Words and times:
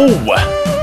Oh! 0.00 0.34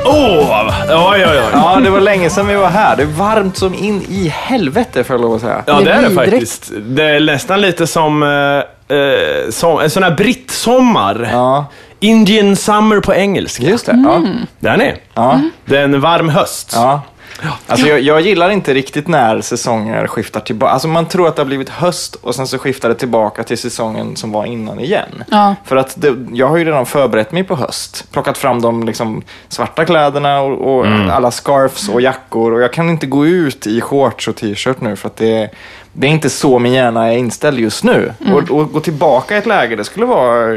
Oh! 0.06 0.68
Oj, 0.90 1.26
oj, 1.26 1.26
oj. 1.26 1.50
Ja, 1.54 1.80
det 1.84 1.90
var 1.90 2.00
länge 2.00 2.30
sedan 2.30 2.48
vi 2.48 2.56
var 2.56 2.68
här. 2.70 2.96
Det 2.96 3.04
är 3.04 3.08
varmt 3.08 3.58
som 3.58 3.74
in 3.74 4.02
i 4.10 4.28
helvete 4.28 5.04
får 5.04 5.14
jag 5.14 5.22
lov 5.22 5.34
att 5.36 5.42
säga. 5.42 5.64
Ja, 5.68 5.80
Det 5.86 5.92
är 5.92 6.02
det 6.02 6.10
faktiskt. 6.16 6.72
Det 6.76 7.04
är 7.04 7.20
nästan 7.20 7.62
lite 7.62 7.88
som, 7.88 8.24
eh, 8.24 8.98
eh, 8.98 9.50
som 9.50 9.80
en 9.80 9.90
sån 9.90 10.04
här 10.04 10.12
brittsommar. 10.12 11.30
Ja, 11.32 11.66
Indian 12.00 12.56
summer 12.56 13.00
på 13.00 13.14
engelska. 13.14 13.64
just 13.64 13.86
det. 13.86 13.92
Mm. 13.92 14.06
Ja. 14.06 14.22
Där 14.60 14.72
är 14.74 14.78
ni. 14.78 14.94
Ja. 15.14 15.42
Det 15.66 15.78
är 15.78 15.84
en 15.84 16.02
varm 16.02 16.30
höst. 16.30 16.72
Ja. 16.76 17.02
Alltså 17.68 17.88
jag, 17.88 18.02
jag 18.02 18.22
gillar 18.22 18.50
inte 18.50 18.74
riktigt 18.74 19.08
när 19.08 19.42
säsonger 19.42 20.08
skiftar 20.08 20.40
tillbaka. 20.40 20.74
Alltså 20.74 20.88
man 20.88 21.06
tror 21.06 21.28
att 21.28 21.36
det 21.36 21.42
har 21.42 21.48
blivit 21.48 21.70
höst 21.70 22.16
och 22.16 22.36
sen 22.36 22.48
så 22.48 22.58
skiftar 22.58 22.90
det 22.90 22.96
tillbaka 22.96 23.44
till 23.44 23.58
säsongen 23.58 24.16
som 24.16 24.32
var 24.32 24.46
innan 24.46 24.80
igen. 24.80 25.24
Ja. 25.32 25.56
För 25.66 25.76
att 25.76 25.94
det, 26.02 26.16
jag 26.34 26.48
har 26.48 26.58
ju 26.58 26.66
redan 26.66 26.86
förberett 26.86 27.32
mig 27.32 27.44
på 27.44 27.56
höst. 27.56 28.06
Plockat 28.12 28.38
fram 28.38 28.62
de 28.62 28.84
liksom 28.84 29.22
svarta 29.48 29.86
kläderna 29.86 30.42
och, 30.42 30.78
och 30.78 30.88
alla 30.88 31.32
scarfs 31.32 31.90
och 31.90 32.02
jackor. 32.02 32.54
Och 32.54 32.62
jag 32.62 32.74
kan 32.74 32.90
inte 32.90 33.06
gå 33.06 33.26
ut 33.26 33.68
i 33.68 33.82
shorts 33.82 34.28
och 34.28 34.36
t-shirt 34.36 34.82
nu 34.82 34.96
för 34.96 35.08
att 35.08 35.16
det, 35.16 35.50
det 35.94 36.08
är 36.08 36.12
inte 36.12 36.30
så 36.30 36.60
min 36.60 36.74
hjärna 36.74 37.14
är 37.14 37.18
inställd 37.18 37.60
just 37.60 37.84
nu. 37.84 38.14
Och, 38.34 38.52
och 38.52 38.72
gå 38.72 38.80
tillbaka 38.80 39.36
i 39.36 39.38
ett 39.38 39.46
läge, 39.46 39.76
det 39.76 39.84
skulle 39.84 40.06
vara, 40.06 40.48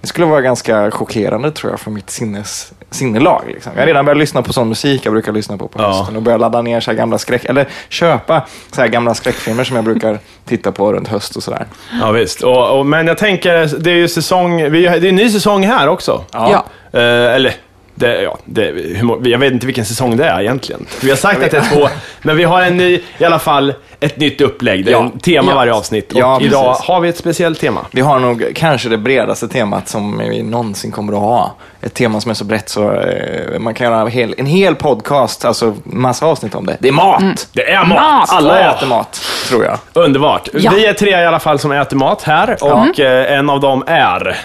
det 0.00 0.06
skulle 0.06 0.26
vara 0.26 0.40
ganska 0.40 0.90
chockerande 0.90 1.50
tror 1.50 1.72
jag 1.72 1.80
för 1.80 1.90
mitt 1.90 2.10
sinnes, 2.10 2.72
sinnelag. 2.92 3.42
Liksom. 3.46 3.72
Jag 3.74 3.82
har 3.82 3.86
redan 3.86 4.04
börjat 4.04 4.18
lyssna 4.18 4.42
på 4.42 4.52
sån 4.52 4.68
musik 4.68 5.06
jag 5.06 5.12
brukar 5.12 5.32
lyssna 5.32 5.56
på 5.56 5.68
på 5.68 5.82
Ja. 5.82 5.88
hösten 5.88 6.16
och 6.16 6.22
börjat 6.22 6.40
ladda 6.40 6.62
ner 6.62 6.80
så 6.80 6.90
här 6.90 6.98
gamla 6.98 7.18
skräck, 7.18 7.44
eller 7.44 7.66
köpa 7.88 8.42
så 8.72 8.80
här 8.80 8.88
gamla 8.88 9.14
skräckfilmer 9.14 9.64
som 9.64 9.76
jag 9.76 9.84
brukar 9.84 10.18
titta 10.44 10.72
på 10.72 10.92
runt 10.92 11.08
höst 11.08 11.36
och 11.36 11.42
sådär. 11.42 11.66
Ja, 12.00 12.10
visst. 12.10 12.42
Och, 12.42 12.78
och, 12.78 12.86
men 12.86 13.06
jag 13.06 13.18
tänker, 13.18 13.78
det 13.78 13.90
är 13.90 13.94
ju 13.94 14.08
säsong, 14.08 14.70
vi, 14.70 14.82
det 14.82 14.88
är 14.88 15.04
en 15.04 15.16
ny 15.16 15.30
säsong 15.30 15.64
här 15.66 15.88
också. 15.88 16.24
Ja. 16.32 16.64
Eh, 16.92 17.00
eller, 17.34 17.54
det, 17.94 18.22
ja, 18.22 18.38
det, 18.44 18.62
hur, 18.72 19.28
jag 19.28 19.38
vet 19.38 19.52
inte 19.52 19.66
vilken 19.66 19.84
säsong 19.84 20.16
det 20.16 20.24
är 20.26 20.40
egentligen. 20.40 20.86
Vi 21.02 21.10
har 21.10 21.16
sagt 21.16 21.42
att 21.42 21.50
det 21.50 21.56
är 21.58 21.74
två, 21.74 21.88
men 22.22 22.36
vi 22.36 22.44
har 22.44 22.62
en 22.62 22.76
ny, 22.76 23.00
i 23.18 23.24
alla 23.24 23.38
fall 23.38 23.74
ett 24.00 24.16
nytt 24.16 24.40
upplägg. 24.40 24.84
Det 24.84 24.90
är 24.90 24.92
Ja. 24.92 25.02
en 25.02 25.18
tema 25.18 25.50
Ja. 25.50 25.54
varje 25.56 25.72
avsnitt. 25.74 26.12
Och 26.12 26.18
Ja, 26.20 26.40
idag 26.40 26.72
precis. 26.72 26.86
har 26.88 27.00
vi 27.00 27.08
ett 27.08 27.16
speciellt 27.18 27.60
tema. 27.60 27.80
Vi 27.90 28.00
har 28.00 28.18
nog 28.18 28.52
kanske 28.54 28.88
det 28.88 28.98
bredaste 28.98 29.48
temat 29.48 29.88
som 29.88 30.18
vi 30.18 30.42
någonsin 30.42 30.90
kommer 30.92 31.12
att 31.12 31.18
ha. 31.18 31.54
Ett 31.80 31.94
tema 31.94 32.20
som 32.20 32.30
är 32.30 32.34
så 32.34 32.44
brett 32.44 32.68
så 32.68 32.92
eh, 32.92 33.58
man 33.58 33.74
kan 33.74 33.86
göra 33.86 34.00
en 34.00 34.08
hel, 34.08 34.34
en 34.38 34.46
hel 34.46 34.74
podcast, 34.74 35.44
alltså 35.44 35.74
massa 35.84 36.26
avsnitt 36.26 36.54
om 36.54 36.66
det. 36.66 36.76
Det 36.80 36.88
är 36.88 36.92
mat! 36.92 37.48
Det 37.52 37.70
är 37.70 37.84
mat! 37.84 37.88
Mat! 38.00 38.30
Alla 38.32 38.52
Åh, 38.54 38.76
äter 38.76 38.86
mat, 38.86 39.20
tror 39.48 39.64
jag. 39.64 39.78
Underbart. 39.92 40.48
Ja. 40.54 40.72
Vi 40.76 40.86
är 40.86 40.92
tre 40.92 41.10
i 41.10 41.26
alla 41.26 41.40
fall 41.40 41.58
som 41.58 41.72
äter 41.72 41.96
mat 41.96 42.22
här 42.22 42.56
och 42.60 43.00
eh, 43.00 43.38
en 43.38 43.50
av 43.50 43.60
dem 43.60 43.84
är... 43.86 44.36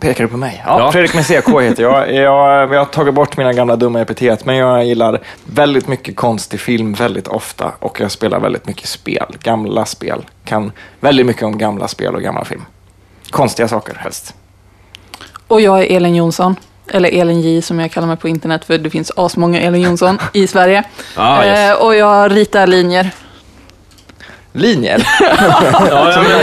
Pekar 0.00 0.24
du 0.24 0.28
på 0.30 0.36
mig? 0.36 0.62
Ja, 0.66 0.80
Ja. 0.80 0.92
Fredrik 0.92 1.14
med 1.14 1.26
CK 1.26 1.48
heter 1.62 1.82
jag. 1.82 2.14
jag. 2.14 2.66
Vi 2.66 2.76
har 2.76 2.84
tagit 2.84 3.14
bort 3.14 3.36
mina 3.36 3.52
gamla 3.52 3.76
dumma 3.76 4.00
epitet, 4.00 4.44
men 4.44 4.56
jag 4.56 4.84
gillar 4.84 5.20
väldigt 5.44 5.88
mycket 5.88 6.16
konstig 6.16 6.60
film 6.60 6.92
väldigt 6.94 7.28
ofta 7.28 7.72
och 7.78 8.00
jag 8.00 8.10
spelar 8.10 8.40
väldigt 8.40 8.66
mycket 8.66 8.88
spel, 8.88 9.26
gamla 9.42 9.84
spel. 9.84 10.26
Kan 10.44 10.72
väldigt 11.00 11.26
mycket 11.26 11.42
om 11.42 11.58
gamla 11.58 11.88
spel 11.88 12.14
och 12.14 12.22
gamla 12.22 12.44
film. 12.44 12.64
Konstiga 13.30 13.68
saker 13.68 13.94
helst. 13.94 14.34
Och 15.46 15.60
jag 15.60 15.80
är 15.80 15.96
Elin 15.96 16.14
Jonsson. 16.14 16.56
Eller 16.90 17.20
Elin 17.20 17.40
J 17.40 17.62
som 17.62 17.78
jag 17.78 17.90
kallar 17.90 18.06
mig 18.08 18.16
på 18.16 18.28
internet 18.28 18.64
för 18.64 18.78
det 18.78 18.90
finns 18.90 19.12
asmånga 19.16 19.60
Elin 19.60 19.82
Jonsson 19.82 20.18
i 20.32 20.46
Sverige. 20.46 20.84
Ah, 21.16 21.44
yes. 21.44 21.58
Eh, 21.58 21.84
och 21.86 21.94
jag 21.94 22.36
ritar 22.36 22.66
linjer. 22.66 23.10
Linjer. 24.58 25.02
Ja, 25.90 26.12
jag 26.12 26.22
menar, 26.22 26.42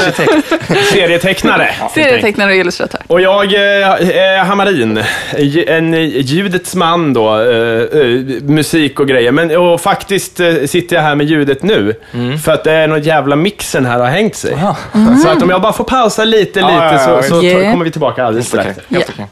serietecknare. 0.91 1.69
Serietecknare 1.93 2.49
och 2.51 2.55
illustratör. 2.57 3.01
Och 3.07 3.21
jag 3.21 3.53
eh, 3.53 4.17
är 4.17 4.43
Hamarin, 4.43 4.99
en 5.67 5.93
ljudets 6.09 6.75
man 6.75 7.13
då, 7.13 7.39
eh, 7.41 7.81
eh, 8.01 8.07
musik 8.43 8.99
och 8.99 9.07
grejer. 9.07 9.31
Men 9.31 9.57
och 9.57 9.81
faktiskt 9.81 10.39
eh, 10.39 10.53
sitter 10.65 10.95
jag 10.95 11.03
här 11.03 11.15
med 11.15 11.27
ljudet 11.27 11.63
nu, 11.63 11.93
för 12.43 12.51
att 12.51 12.63
det 12.63 12.71
är 12.71 12.87
någon 12.87 13.01
jävla 13.01 13.35
mixen 13.35 13.85
här 13.85 13.99
har 13.99 14.07
hängt 14.07 14.35
sig. 14.35 14.57
Så 15.23 15.29
att 15.29 15.41
om 15.41 15.49
jag 15.49 15.61
bara 15.61 15.73
får 15.73 15.83
pausa 15.83 16.25
lite, 16.25 16.59
Ja, 16.59 16.67
lite 16.67 16.79
ja, 16.83 16.93
ja, 17.15 17.21
så, 17.23 17.29
så 17.29 17.41
tar- 17.41 17.71
kommer 17.71 17.85
vi 17.85 17.91
tillbaka 17.91 18.23
alldeles 18.25 18.47
strax. 18.47 18.79
Helt 18.89 19.09
okej. 19.09 19.25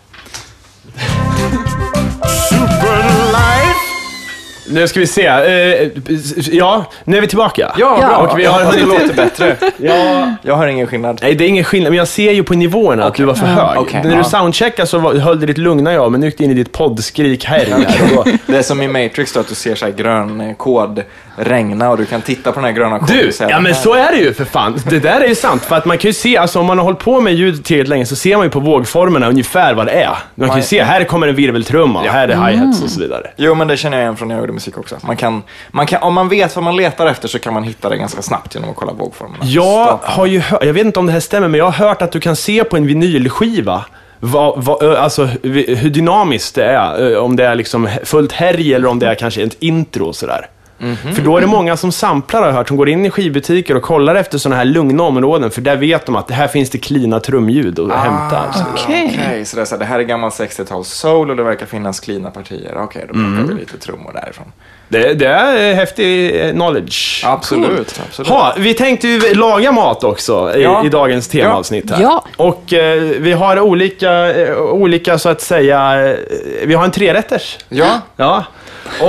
Nu 4.70 4.88
ska 4.88 5.00
vi 5.00 5.08
se. 5.08 5.26
Eh, 5.26 5.90
ja, 6.52 6.86
nu 7.04 7.18
är 7.18 7.22
vi 7.22 7.28
tillbaka. 7.28 7.72
Ja, 7.78 7.98
Ja. 8.02 8.08
bra. 8.08 8.18
Och 8.18 8.40
vi 8.40 8.46
har 8.46 8.74
det 8.74 8.86
låter 8.86 9.14
bättre. 9.16 9.56
Ja. 9.78 10.34
Jag 10.42 10.58
hör 10.58 10.68
ingen 10.68 10.88
skillnad. 10.88 11.20
Nej, 11.22 11.36
det 11.36 11.44
är 11.46 11.48
ingen 11.48 11.64
skillnad, 11.64 11.92
men 11.92 11.98
jag 11.98 12.08
ser 12.08 12.32
ju 12.32 12.44
på 12.44 12.54
nivåerna 12.54 13.04
att 13.06 13.16
du 13.16 13.26
var 13.26 13.34
för 13.34 13.46
hög. 13.46 13.78
Okej, 13.80 14.02
När 14.04 14.10
du 14.12 14.16
ja. 14.18 14.24
soundcheckade 14.24 14.88
så 14.88 14.98
var- 14.98 15.14
höll 15.14 15.40
du 15.40 15.46
ditt 15.46 15.58
lugna 15.58 15.94
jag, 15.94 16.12
men 16.12 16.20
nu 16.22 16.26
gick 16.28 16.38
du 16.38 16.44
in 16.44 16.52
i 16.52 16.54
ditt 16.54 16.72
poddskrik 16.72 17.46
här. 17.46 17.66
då- 18.16 18.24
Det 18.46 18.58
är 18.58 18.62
som 18.64 18.82
i 18.82 18.88
Matrix 18.88 19.34
då, 19.34 19.40
att 19.40 19.48
du 19.48 19.56
ser 19.56 19.76
så 19.76 19.86
här 19.86 19.92
grön 19.92 20.42
eh, 20.42 20.56
kod 20.56 21.04
regna 21.36 21.90
och 21.90 21.98
du 21.98 22.06
kan 22.06 22.22
titta 22.22 22.52
på 22.52 22.60
den 22.60 22.64
här 22.66 22.72
gröna 22.72 23.00
koden 23.00 23.18
Du, 23.18 23.28
och 23.28 23.34
säga 23.34 23.50
ja 23.50 23.60
men 23.60 23.76
så 23.76 23.94
är 23.94 24.12
det 24.12 24.18
ju 24.18 24.34
för 24.34 24.46
fan. 24.46 24.80
Det 24.90 25.00
där 25.00 25.22
är 25.22 25.28
ju 25.28 25.36
sant. 25.36 25.66
För 25.66 25.76
att 25.76 25.86
man 25.86 25.98
kan 25.98 26.10
ju 26.10 26.14
se, 26.14 26.38
alltså 26.38 26.60
om 26.60 26.66
man 26.66 26.78
har 26.78 26.86
hållit 26.86 27.00
på 27.00 27.22
med 27.22 27.34
ljud 27.34 27.66
tillräckligt 27.66 27.90
länge 27.90 28.06
så 28.06 28.16
ser 28.16 28.38
man 28.38 28.46
ju 28.46 28.50
på 28.50 28.60
vågformerna 28.60 29.30
ungefär 29.30 29.74
vad 29.74 29.86
det 29.86 29.92
är. 29.92 30.18
Man 30.36 30.50
kan 30.50 30.58
ju 30.58 30.64
se, 30.64 30.84
här 30.84 31.04
kommer 31.04 31.28
en 31.28 31.36
virveltrumma 31.36 32.00
och 32.00 32.06
här 32.06 32.28
är 32.28 32.36
hi-hats 32.36 32.84
och 32.84 32.90
så 32.90 33.00
vidare. 33.00 33.32
Jo, 33.36 33.56
men 33.56 33.68
det 33.68 33.78
känner 33.78 33.98
jag 33.98 34.04
igen 34.04 34.18
från 34.18 34.28
när 34.28 34.36
jag 34.36 34.42
gjorde 34.42 34.54
musik 34.54 34.78
också. 34.78 34.98
Man 35.02 35.18
kan, 35.18 35.44
man 35.72 35.86
kan, 35.86 36.02
om 36.04 36.14
man 36.14 36.30
vet 36.30 36.56
vad 36.56 36.64
man 36.64 36.76
letar 36.76 37.08
efter 37.08 37.28
så 37.28 37.40
kan 37.40 37.54
man 37.54 37.64
hitta 37.64 37.90
det 37.90 37.98
ganska 37.98 38.22
snabbt 38.22 38.56
genom 38.56 38.70
att 38.70 38.76
kolla 38.76 38.94
vågformerna. 38.94 39.44
Jag 39.46 40.00
har 40.04 40.26
ju 40.26 40.40
hört, 40.40 40.64
jag 40.64 40.74
vet 40.74 40.86
inte 40.86 41.00
om 41.00 41.06
det 41.06 41.12
här 41.12 41.20
stämmer, 41.20 41.48
men 41.48 41.58
jag 41.58 41.66
har 41.66 41.88
hört 41.88 42.02
att 42.02 42.12
du 42.12 42.20
kan 42.20 42.36
se 42.36 42.64
på 42.64 42.78
en 42.78 42.88
vinylskiva 42.88 43.86
vad, 44.20 44.84
ö, 44.84 44.98
alltså, 44.98 45.26
hur 45.44 45.90
dynamiskt 45.90 46.56
det 46.56 46.66
är. 46.66 47.18
Om 47.18 47.36
det 47.36 47.46
är 47.46 47.56
liksom 47.56 47.90
fullt 48.04 48.32
härj 48.32 48.74
eller 48.74 48.88
om 48.88 49.00
det 49.00 49.08
är 49.08 49.16
kanske 49.16 49.44
ett 49.44 49.56
intro 49.60 50.14
och 50.92 50.98
sådär. 50.98 51.14
För 51.16 51.22
då 51.22 51.38
är 51.38 51.42
det 51.42 51.48
många 51.48 51.78
som 51.78 51.92
samplar 51.92 52.40
har 52.42 52.48
jag 52.48 52.54
hört, 52.56 52.68
som 52.68 52.78
går 52.78 52.90
in 52.90 53.06
i 53.06 53.10
skivbutiker 53.10 53.76
och 53.76 53.84
kollar 53.84 54.16
efter 54.16 54.38
sådana 54.38 54.56
här 54.56 54.66
lugna 54.66 55.04
områden, 55.04 55.52
för 55.52 55.62
där 55.62 55.76
vet 55.76 56.06
de 56.06 56.16
att 56.16 56.28
det 56.28 56.34
här 56.34 56.48
finns 56.48 56.70
det 56.70 56.78
klina 56.78 57.20
trumljud 57.20 57.80
att 57.80 57.92
hämta. 57.92 58.38
Alltså. 58.40 58.64
Okej. 58.74 59.20
Okej, 59.24 59.46
så 59.46 59.58
det, 59.58 59.66
så 59.66 59.76
här, 59.76 59.80
det 59.80 59.86
här 59.86 60.00
är 60.00 60.04
gammal 60.04 60.30
60-tals 60.30 60.88
soul 60.90 61.30
och 61.30 61.36
det 61.36 61.44
verkar 61.44 61.66
finnas 61.66 62.00
cleana 62.00 62.30
partier. 62.30 62.72
Okej, 62.78 63.02
då 63.08 63.14
plockar 63.14 63.28
Mm. 63.28 63.48
vi 63.48 63.54
lite 63.54 63.78
trummor 63.78 64.14
därifrån. 64.14 64.46
Det, 64.90 65.14
det 65.14 65.26
är 65.28 65.70
eh, 65.72 65.76
häftig 65.76 66.42
eh, 66.46 66.52
knowledge. 66.52 67.24
Absolut, 67.26 68.02
absolut. 68.08 68.30
Ha, 68.30 68.54
vi 68.58 68.74
tänkte 68.74 69.08
ju 69.08 69.34
laga 69.34 69.72
mat 69.72 70.04
också 70.04 70.56
i, 70.56 70.64
Ja. 70.64 70.86
i 70.86 70.90
dagens 70.90 71.28
temaavsnitt 71.28 71.92
här. 71.92 72.02
Ja. 72.02 72.26
Och 72.38 72.74
eh, 72.74 73.02
vi 73.02 73.32
har 73.32 73.60
olika, 73.60 74.36
eh, 74.36 74.58
olika 74.58 75.18
så 75.18 75.30
att 75.30 75.42
säga, 75.42 75.94
vi 76.66 76.74
har 76.74 76.84
en 76.86 76.92
trerätters. 76.92 77.58
Ja, 77.70 78.02
Ja. 78.16 78.46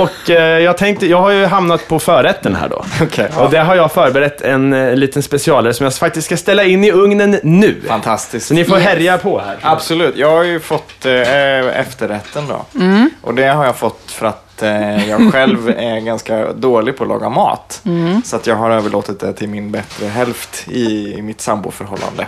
Och 0.01 0.29
eh, 0.29 0.59
jag 0.59 0.77
tänkte, 0.77 1.07
jag 1.07 1.21
har 1.21 1.31
ju 1.31 1.45
hamnat 1.45 1.87
på 1.87 1.99
förrätten 1.99 2.55
här 2.55 2.69
då. 2.69 2.85
okej. 3.01 3.29
Och 3.37 3.49
där 3.51 3.63
har 3.63 3.75
jag 3.75 3.91
förberett 3.91 4.41
en 4.41 4.73
eh, 4.73 4.95
liten 4.95 5.23
specialare 5.23 5.73
som 5.73 5.83
jag 5.83 5.93
faktiskt 5.95 6.25
ska 6.25 6.37
ställa 6.37 6.63
in 6.63 6.83
i 6.83 6.91
ugnen 6.91 7.39
nu. 7.43 7.81
Fantastiskt. 7.87 8.47
Så 8.47 8.53
ni 8.53 8.65
får 8.65 8.77
Yes. 8.77 8.87
härja 8.87 9.17
på 9.17 9.39
här. 9.39 9.57
Absolut. 9.61 10.17
Jag 10.17 10.31
har 10.31 10.43
ju 10.43 10.59
fått 10.59 11.05
eh, 11.05 11.79
efterrätten 11.79 12.43
då. 12.47 12.65
Mm. 12.79 13.09
Och 13.21 13.33
det 13.33 13.45
har 13.47 13.65
jag 13.65 13.75
fått 13.75 14.11
för 14.11 14.25
att 14.25 14.63
eh, 14.63 15.09
jag 15.09 15.31
själv 15.33 15.69
är 15.69 15.99
ganska 16.05 16.53
dålig 16.53 16.97
på 16.97 17.03
att 17.03 17.09
laga 17.09 17.29
mat. 17.29 17.81
Mm. 17.85 18.21
Så 18.25 18.35
att 18.35 18.47
jag 18.47 18.55
har 18.55 18.71
överlåtit 18.71 19.19
det 19.19 19.33
till 19.33 19.49
min 19.49 19.71
bättre 19.71 20.05
hälft 20.07 20.67
i 20.71 21.15
mitt 21.21 21.41
samboförhållande. 21.41 22.25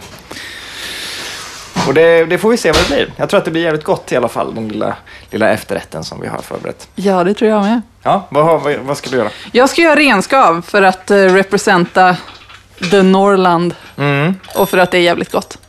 Och 1.87 1.93
det, 1.93 2.25
det 2.25 2.37
får 2.37 2.49
vi 2.49 2.57
se 2.57 2.71
vad 2.71 2.81
det 2.81 2.87
blir. 2.95 3.13
Jag 3.17 3.29
tror 3.29 3.37
att 3.37 3.45
det 3.45 3.51
blir 3.51 3.61
jävligt 3.63 3.83
gott 3.83 4.11
i 4.11 4.15
alla 4.15 4.27
fall, 4.27 4.55
den 4.55 4.67
lilla, 4.67 4.95
lilla 5.29 5.49
efterrätten 5.49 6.03
som 6.03 6.21
vi 6.21 6.27
har 6.27 6.41
förberett. 6.41 6.87
Ja, 6.95 7.23
det 7.23 7.33
tror 7.33 7.51
jag 7.51 7.61
med. 7.63 7.81
Ja, 8.03 8.27
vad, 8.29 8.61
vad, 8.61 8.75
vad 8.75 8.97
ska 8.97 9.09
du 9.09 9.17
göra? 9.17 9.29
Jag 9.51 9.69
ska 9.69 9.81
göra 9.81 9.95
renskav 9.95 10.61
för 10.67 10.81
att 10.81 11.11
uh, 11.11 11.33
representa 11.33 12.17
the 12.91 13.01
Norrland 13.01 13.75
Mm. 13.97 14.35
och 14.55 14.69
för 14.69 14.77
att 14.77 14.91
det 14.91 14.97
är 14.97 15.01
jävligt 15.01 15.31
gott. 15.31 15.57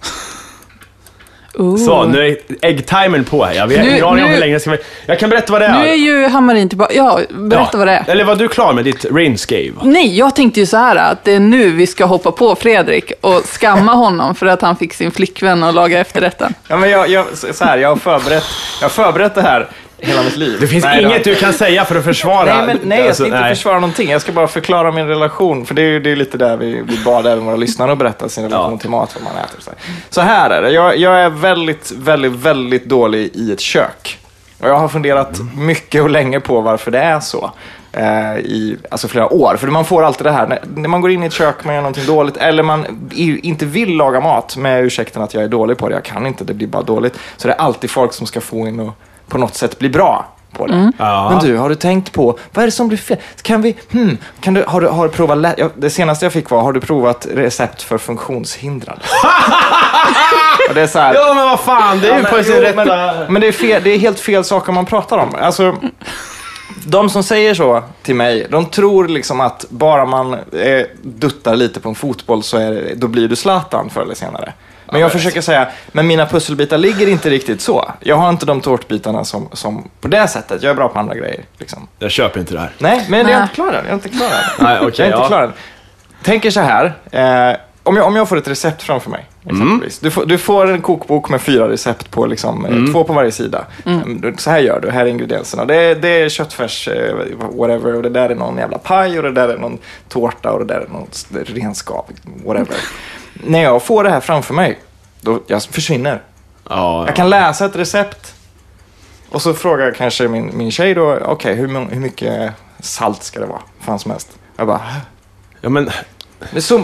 Ooh. 1.58 1.76
Så, 1.76 2.04
nu 2.04 2.26
är 2.28 2.36
äggtimern 2.62 3.24
på 3.24 3.44
här. 3.44 3.54
Jag 3.54 3.66
vet 3.66 3.78
Nu- 3.84 3.90
ingen 3.90 4.04
aning 4.04 4.24
om 4.24 4.28
nu- 4.30 4.34
hur 4.34 4.40
länge 4.40 4.54
det 4.54 4.60
ska. 4.60 4.76
Jag 5.06 5.18
kan 5.18 5.30
berätta 5.30 5.52
vad 5.52 5.60
det 5.62 5.66
är. 5.66 5.78
Nu 5.82 5.88
är 5.88 5.94
ju 5.94 6.26
Hammarin 6.28 6.68
tillbaka. 6.68 6.94
Ja, 6.94 7.20
berätta 7.30 7.68
Ja. 7.72 7.78
vad 7.78 7.86
det 7.86 7.92
är. 7.92 8.04
Eller 8.08 8.24
var 8.24 8.34
du 8.36 8.48
klar 8.48 8.72
med 8.72 8.84
ditt 8.84 9.04
rainscave? 9.04 9.70
Nej, 9.82 10.18
jag 10.18 10.34
tänkte 10.36 10.60
ju 10.60 10.66
så 10.66 10.76
här 10.76 10.96
att 10.96 11.24
det 11.24 11.32
är 11.34 11.40
nu 11.40 11.70
vi 11.70 11.86
ska 11.86 12.04
hoppa 12.04 12.32
på 12.32 12.54
Fredrik 12.54 13.12
och 13.20 13.42
skamma 13.44 13.94
honom 13.94 14.34
för 14.34 14.46
att 14.46 14.62
han 14.62 14.76
fick 14.76 14.94
sin 14.94 15.10
flickvän 15.10 15.64
att 15.64 15.74
laga 15.74 16.00
efterrätten. 16.00 16.54
Ja, 16.68 16.76
men 16.76 16.90
jag, 16.90 17.08
jag, 17.08 17.24
så 17.54 17.64
här, 17.64 17.78
jag, 17.78 17.88
har 17.88 17.96
förberett, 17.96 18.44
jag 18.80 18.84
har 18.84 18.90
förberett 18.90 19.34
det 19.34 19.42
här 19.42 19.68
hela 19.98 20.22
mitt 20.22 20.36
liv. 20.36 20.56
Det 20.60 20.66
finns 20.66 20.84
Nej, 20.84 21.04
inget 21.04 21.24
du 21.24 21.34
kan 21.34 21.52
säga 21.52 21.84
för 21.84 21.96
att 21.98 22.04
försvara. 22.04 22.44
Nej, 22.56 22.66
men, 22.66 22.78
nej 22.82 22.98
jag 22.98 23.06
Alltså, 23.08 23.22
ska 23.22 23.26
inte 23.26 23.40
nej. 23.40 23.54
försvara 23.54 23.74
någonting. 23.74 24.10
Jag 24.10 24.20
ska 24.20 24.32
bara 24.32 24.48
förklara 24.48 24.92
min 24.92 25.06
relation. 25.06 25.66
För 25.66 25.74
det 25.74 25.82
är 25.82 25.86
ju 25.90 26.00
det 26.00 26.10
är 26.12 26.16
lite 26.16 26.38
där 26.38 26.56
vi, 26.56 26.82
vi 26.88 26.98
bad 27.04 27.26
även 27.26 27.44
våra 27.44 27.56
lyssnare 27.56 27.92
att 27.92 27.98
berätta 27.98 28.28
sin 28.28 28.44
relation 28.44 28.72
Ja. 28.72 28.78
till 28.78 28.90
mat, 28.90 29.14
vad 29.14 29.24
man 29.34 29.44
äter. 29.44 29.56
och 29.56 29.62
Så 29.62 29.70
här, 29.70 29.78
så 30.10 30.20
här 30.20 30.50
är 30.50 30.62
det. 30.62 30.70
Jag, 30.70 30.96
jag 30.96 31.14
är 31.20 31.28
väldigt, 31.30 31.92
väldigt, 31.96 32.32
väldigt 32.32 32.84
dålig 32.84 33.30
i 33.34 33.52
ett 33.52 33.60
kök. 33.60 34.18
Och 34.60 34.68
jag 34.68 34.78
har 34.78 34.88
funderat 34.88 35.38
mycket 35.56 36.02
och 36.02 36.10
länge 36.10 36.40
på 36.40 36.60
varför 36.60 36.90
det 36.90 36.98
är 36.98 37.20
så. 37.20 37.50
Eh, 37.92 38.36
I 38.38 38.76
alltså 38.90 39.08
flera 39.08 39.32
år. 39.32 39.56
För 39.56 39.66
man 39.66 39.84
får 39.84 40.02
alltid 40.04 40.26
det 40.26 40.30
här, 40.32 40.46
när, 40.46 40.58
när 40.74 40.88
man 40.88 41.00
går 41.00 41.10
in 41.10 41.22
i 41.22 41.26
ett 41.26 41.32
kök, 41.32 41.64
man 41.64 41.74
gör 41.74 41.80
någonting 41.82 42.06
dåligt, 42.06 42.36
eller 42.36 42.62
man 42.62 43.08
inte 43.42 43.66
vill 43.66 43.96
laga 43.96 44.20
mat 44.20 44.56
med 44.56 44.84
ursäkten 44.84 45.22
att 45.22 45.34
jag 45.34 45.42
är 45.44 45.48
dålig 45.48 45.78
på 45.78 45.88
det, 45.88 45.94
jag 45.94 46.04
kan 46.04 46.26
inte, 46.26 46.44
det 46.44 46.54
blir 46.54 46.66
bara 46.66 46.82
dåligt. 46.82 47.18
Så 47.36 47.48
det 47.48 47.54
är 47.54 47.58
alltid 47.58 47.90
folk 47.90 48.12
som 48.12 48.26
ska 48.26 48.40
få 48.40 48.68
in 48.68 48.80
och 48.80 48.94
på 49.28 49.38
något 49.38 49.54
sätt 49.54 49.78
bli 49.78 49.88
bra 49.88 50.26
på 50.52 50.66
det. 50.66 50.92
Ja. 50.98 51.30
Men 51.30 51.38
du, 51.44 51.56
har 51.56 51.68
du 51.68 51.74
tänkt 51.74 52.12
på, 52.12 52.38
vad 52.52 52.62
är 52.62 52.66
det 52.66 52.72
som 52.72 52.88
blir 52.88 52.98
fel? 52.98 53.16
Kan 53.42 53.62
vi, 53.62 53.76
hmm, 53.92 54.18
kan 54.40 54.54
du, 54.54 54.64
har, 54.68 54.80
du, 54.80 54.86
har 54.88 55.08
du 55.08 55.14
provat, 55.14 55.38
lä- 55.38 55.54
ja, 55.58 55.68
det 55.76 55.90
senaste 55.90 56.24
jag 56.24 56.32
fick 56.32 56.50
var, 56.50 56.62
har 56.62 56.72
du 56.72 56.80
provat 56.80 57.26
recept 57.34 57.82
för 57.82 57.98
funktionshindrade? 57.98 59.00
och 60.68 60.74
det 60.74 60.80
är 60.80 60.86
så 60.86 60.98
här, 60.98 61.14
Ja, 61.14 61.34
men 61.34 61.44
vad 61.48 61.60
fan, 61.60 62.00
det 62.00 62.08
är 62.08 62.16
ju 62.16 62.22
Ja, 62.22 62.28
på 62.28 62.34
men, 62.36 62.44
sin 62.44 62.54
rätta... 62.56 62.84
men, 62.84 63.32
men 63.32 63.40
det, 63.40 63.48
är 63.48 63.52
fel, 63.52 63.82
det 63.84 63.90
är 63.90 63.98
helt 63.98 64.20
fel 64.20 64.44
saker 64.44 64.72
man 64.72 64.86
pratar 64.86 65.18
om. 65.18 65.34
Alltså, 65.40 65.76
de 66.84 67.10
som 67.10 67.22
säger 67.22 67.54
så 67.54 67.82
till 68.02 68.14
mig, 68.14 68.46
de 68.50 68.66
tror 68.66 69.08
liksom 69.08 69.40
att 69.40 69.64
bara 69.68 70.04
man 70.04 70.34
eh, 70.34 70.86
duttar 71.02 71.56
lite 71.56 71.80
på 71.80 71.88
en 71.88 71.94
fotboll 71.94 72.42
så 72.42 72.58
är 72.58 72.70
det, 72.70 72.94
då 72.94 73.08
blir 73.08 73.28
du 73.28 73.36
Zlatan 73.36 73.90
förr 73.90 74.02
eller 74.02 74.14
senare. 74.14 74.52
Men 74.92 75.00
jag 75.00 75.12
försöker 75.12 75.40
säga, 75.40 75.68
men 75.92 76.06
mina 76.06 76.26
pusselbitar 76.26 76.78
ligger 76.78 77.08
inte 77.08 77.30
riktigt 77.30 77.60
så. 77.60 77.92
Jag 78.00 78.16
har 78.16 78.28
inte 78.30 78.46
de 78.46 78.60
tårtbitarna 78.60 79.24
som, 79.24 79.48
som 79.52 79.90
på 80.00 80.08
det 80.08 80.28
sättet. 80.28 80.62
Jag 80.62 80.70
är 80.70 80.74
bra 80.74 80.88
på 80.88 80.98
andra 80.98 81.14
grejer. 81.14 81.44
Liksom. 81.58 81.88
Jag 81.98 82.10
köper 82.10 82.40
inte 82.40 82.54
det 82.54 82.60
här. 82.60 82.70
Nej, 82.78 83.06
men 83.08 83.18
jag 83.20 83.30
är 83.30 83.34
Nej. 83.34 83.42
inte 83.42 83.54
klar 83.54 83.72
än. 83.72 83.74
Jag 83.74 83.88
är 83.88 83.94
inte 83.94 84.08
klar 84.08 84.26
än. 84.26 84.64
Nej, 84.64 84.78
okej, 84.80 84.92
jag 84.96 85.00
är 85.00 85.06
inte 85.06 85.18
ja. 85.18 85.26
klar 85.26 85.42
än. 85.42 85.52
Tänker 86.22 86.50
så 86.50 86.60
här. 86.60 86.94
Eh, 87.10 87.56
om, 87.88 87.96
jag, 87.96 88.06
om 88.06 88.16
jag 88.16 88.28
får 88.28 88.36
ett 88.36 88.48
recept 88.48 88.82
framför 88.82 89.10
mig, 89.10 89.26
exempelvis. 89.44 89.98
Du, 89.98 90.10
får, 90.10 90.26
du 90.26 90.38
får 90.38 90.70
en 90.70 90.80
kokbok 90.82 91.28
med 91.28 91.40
fyra 91.40 91.68
recept 91.68 92.10
på, 92.10 92.26
liksom, 92.26 92.64
eh, 92.66 92.92
två 92.92 93.04
på 93.04 93.12
varje 93.12 93.32
sida. 93.32 93.64
Mm, 93.86 94.34
Så 94.38 94.50
här 94.50 94.58
gör 94.58 94.80
du, 94.80 94.90
här 94.90 95.06
är 95.06 95.10
ingredienserna. 95.10 95.64
Det 95.64 95.74
är, 95.74 95.94
det 95.94 96.08
är 96.08 96.28
köttfärs, 96.28 96.88
eh, 96.88 97.16
whatever, 97.58 97.94
och 97.94 98.02
det 98.02 98.08
där 98.08 98.30
är 98.30 98.34
någon 98.34 98.56
jävla 98.56 98.78
paj 98.78 99.16
och 99.18 99.22
det 99.22 99.32
där 99.32 99.48
är 99.48 99.58
någon 99.58 99.78
tårta 100.08 100.52
och 100.52 100.58
det 100.58 100.74
där 100.74 100.80
är 100.80 100.88
någon 100.88 101.06
s- 101.12 101.26
renskav, 101.30 102.04
whatever. 102.46 102.76
När 103.44 103.62
jag 103.62 103.82
får 103.82 104.04
det 104.04 104.10
här 104.10 104.20
framför 104.20 104.54
mig, 104.54 104.78
då 105.20 105.40
jag 105.46 105.62
försvinner. 105.62 106.22
Ja, 106.70 107.06
Jag 107.06 107.16
kan 107.16 107.30
läsa 107.30 107.64
ett 107.64 107.76
recept 107.76 108.34
och 109.30 109.42
så 109.42 109.54
frågar 109.54 109.90
kanske 109.92 110.28
min, 110.28 110.50
min 110.54 110.70
tjej 110.70 110.94
då, 110.94 111.18
okej, 111.24 111.54
hur, 111.54 111.68
må- 111.68 111.88
hur 111.90 112.00
mycket 112.00 112.52
salt 112.80 113.22
ska 113.22 113.40
det 113.40 113.46
vara? 113.46 113.60
Fan 113.80 113.98
som 113.98 114.10
helst. 114.10 114.28
Jag 114.56 114.66
bara, 114.66 114.80
ja, 115.60 115.68
men 115.68 115.90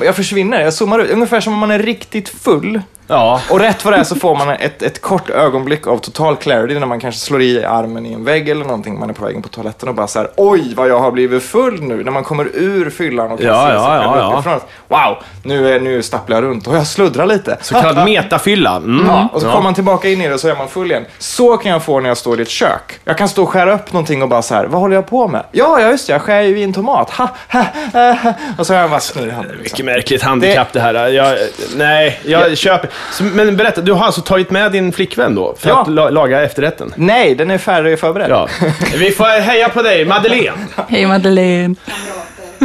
jag 0.02 0.16
försvinner, 0.16 0.60
jag 0.60 0.74
zoomar 0.74 0.98
ut. 0.98 1.10
Ungefär 1.10 1.40
som 1.40 1.52
om 1.52 1.58
man 1.58 1.70
är 1.70 1.78
riktigt 1.78 2.28
full. 2.28 2.80
Ja. 3.06 3.40
Och 3.50 3.60
rätt 3.60 3.84
vad 3.84 3.94
det 3.94 3.98
är 3.98 4.04
så 4.04 4.16
får 4.16 4.36
man 4.36 4.50
ett, 4.50 4.82
ett 4.82 5.00
kort 5.00 5.30
ögonblick 5.30 5.86
av 5.86 5.98
total 5.98 6.36
clarity 6.36 6.78
när 6.78 6.86
man 6.86 7.00
kanske 7.00 7.20
slår 7.20 7.42
i 7.42 7.64
armen 7.64 8.06
i 8.06 8.12
en 8.12 8.24
vägg 8.24 8.48
eller 8.48 8.64
någonting. 8.64 8.98
Man 8.98 9.10
är 9.10 9.14
på 9.14 9.24
vägen 9.24 9.42
på 9.42 9.48
toaletten 9.48 9.88
och 9.88 9.94
bara 9.94 10.06
så 10.06 10.18
här, 10.18 10.28
oj 10.36 10.74
vad 10.76 10.88
jag 10.88 11.00
har 11.00 11.10
blivit 11.10 11.42
full 11.42 11.82
nu. 11.82 12.04
När 12.04 12.12
man 12.12 12.24
kommer 12.24 12.50
ur 12.54 12.90
fyllan 12.90 13.30
och 13.30 13.38
kan 13.38 13.48
Ja, 13.48 13.54
se 13.54 13.66
sig 13.66 13.74
ja, 13.74 14.02
själv 14.02 14.18
ja, 14.18 14.32
uppifrån. 14.32 14.60
Wow, 14.88 15.16
nu, 15.42 15.74
är, 15.74 15.80
nu 15.80 16.02
stapplar 16.02 16.36
jag 16.36 16.44
runt 16.44 16.66
och 16.66 16.76
jag 16.76 16.86
sluddrar 16.86 17.26
lite. 17.26 17.58
Så 17.60 17.74
kallad 17.74 18.04
metafylla. 18.10 18.76
Mm. 18.76 19.06
Ja, 19.06 19.28
och 19.32 19.40
så 19.40 19.46
kommer 19.46 19.62
man 19.62 19.74
tillbaka 19.74 20.08
in 20.08 20.20
i 20.20 20.28
det 20.28 20.34
och 20.34 20.40
så 20.40 20.48
är 20.48 20.56
man 20.56 20.68
full 20.68 20.90
igen. 20.90 21.04
Så 21.18 21.56
kan 21.56 21.72
jag 21.72 21.82
få 21.82 22.00
när 22.00 22.08
jag 22.08 22.16
står 22.16 22.38
i 22.38 22.42
ett 22.42 22.48
kök. 22.48 23.00
Jag 23.04 23.18
kan 23.18 23.28
stå 23.28 23.42
och 23.42 23.48
skära 23.48 23.74
upp 23.74 23.92
någonting 23.92 24.22
och 24.22 24.28
bara 24.28 24.42
så 24.42 24.54
här, 24.54 24.64
vad 24.64 24.80
håller 24.80 24.94
jag 24.94 25.06
på 25.06 25.28
med? 25.28 25.44
Ja, 25.52 25.80
ja 25.80 25.90
just 25.90 26.06
det, 26.06 26.12
jag 26.12 26.22
skär 26.22 26.40
ju 26.40 26.58
i 26.58 26.62
en 26.62 26.72
tomat. 26.72 27.10
Ha, 27.10 27.28
ha, 27.52 27.64
ha. 27.92 28.16
Och 28.58 28.66
så 28.66 28.74
har 28.74 28.80
jag 28.80 28.90
bara 28.90 29.00
snurr 29.00 29.28
i 29.28 29.30
handen. 29.30 29.56
Liksom. 29.56 29.62
Mycket 29.62 29.84
märkligt 29.84 30.22
handikapp 30.22 30.72
det, 30.72 30.80
här. 30.80 31.08
Jag, 31.08 31.38
nej, 31.76 32.20
jag 32.24 32.58
köper... 32.58 32.90
Så, 33.12 33.24
men 33.24 33.56
berätta, 33.56 33.80
du 33.80 33.92
har 33.92 34.06
alltså 34.06 34.20
tagit 34.20 34.50
med 34.50 34.72
din 34.72 34.92
flickvän 34.92 35.34
då? 35.34 35.54
För 35.58 35.68
Ja. 35.68 35.82
att 35.82 35.88
la, 35.88 36.10
laga 36.10 36.42
efterrätten? 36.42 36.92
Nej, 36.96 37.34
den 37.34 37.50
är 37.50 37.58
färdig 37.58 37.98
förberedd. 37.98 38.30
Ja. 38.30 38.48
Vi 38.98 39.10
får 39.10 39.40
heja 39.40 39.68
på 39.68 39.82
dig, 39.82 40.04
Madeleine. 40.04 40.56
Hej 40.88 41.06
Madeleine. 41.06 41.74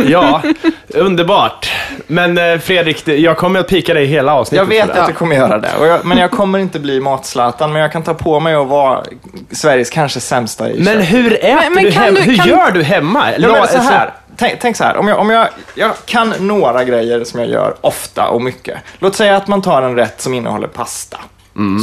Ja, 0.08 0.42
underbart. 0.88 1.72
Men 2.08 2.38
eh, 2.38 2.60
Fredrik, 2.60 3.08
jag 3.08 3.38
kommer 3.38 3.60
att 3.60 3.68
pika 3.68 3.94
dig 3.94 4.06
hela 4.06 4.34
avsnittet. 4.34 4.58
Jag 4.72 4.86
vet 4.88 4.98
att 4.98 5.08
du 5.08 5.14
kommer 5.14 5.36
göra 5.36 5.58
det. 5.60 5.70
Och 5.80 5.88
jag, 5.88 6.06
men 6.06 6.18
jag 6.18 6.32
kommer 6.32 6.60
inte 6.60 6.80
bli 6.80 7.00
matzlatan, 7.00 7.72
men 7.74 7.82
jag 7.82 7.92
kan 7.92 8.04
ta 8.04 8.14
på 8.14 8.40
mig 8.40 8.56
att 8.56 8.68
vara 8.68 9.04
Sveriges 9.52 9.90
kanske 9.90 10.20
sämsta 10.20 10.72
i 10.72 10.80
Men 10.84 11.02
hur 11.02 11.34
äter 11.34 11.56
Men- 11.56 11.74
men 11.74 11.84
du 11.84 11.92
kan 11.92 12.04
hemma? 12.04 12.18
du- 12.20 12.24
Hur 12.26 12.38
kan- 12.38 12.48
gör 12.48 12.72
du 12.72 12.84
hemma? 12.84 13.32
Ja, 13.32 13.48
La- 13.48 13.54
men 13.60 13.68
så 13.68 13.78
här. 13.78 14.14
Tänk, 14.40 14.60
tänk 14.60 14.76
så 14.78 14.84
här, 14.84 14.98
om, 14.98 15.08
jag, 15.08 15.20
om 15.20 15.30
jag, 15.30 15.48
jag 15.76 15.92
kan 16.06 16.34
några 16.40 16.84
grejer 16.84 17.24
som 17.24 17.40
jag 17.40 17.50
gör 17.50 17.76
ofta 17.82 18.28
och 18.30 18.42
mycket. 18.42 18.78
Låt 19.00 19.16
säga 19.16 19.38
att 19.38 19.48
man 19.48 19.62
tar 19.62 19.82
en 19.82 19.96
rätt 19.96 20.22
som 20.22 20.34
innehåller 20.34 20.68
pasta. 20.68 21.18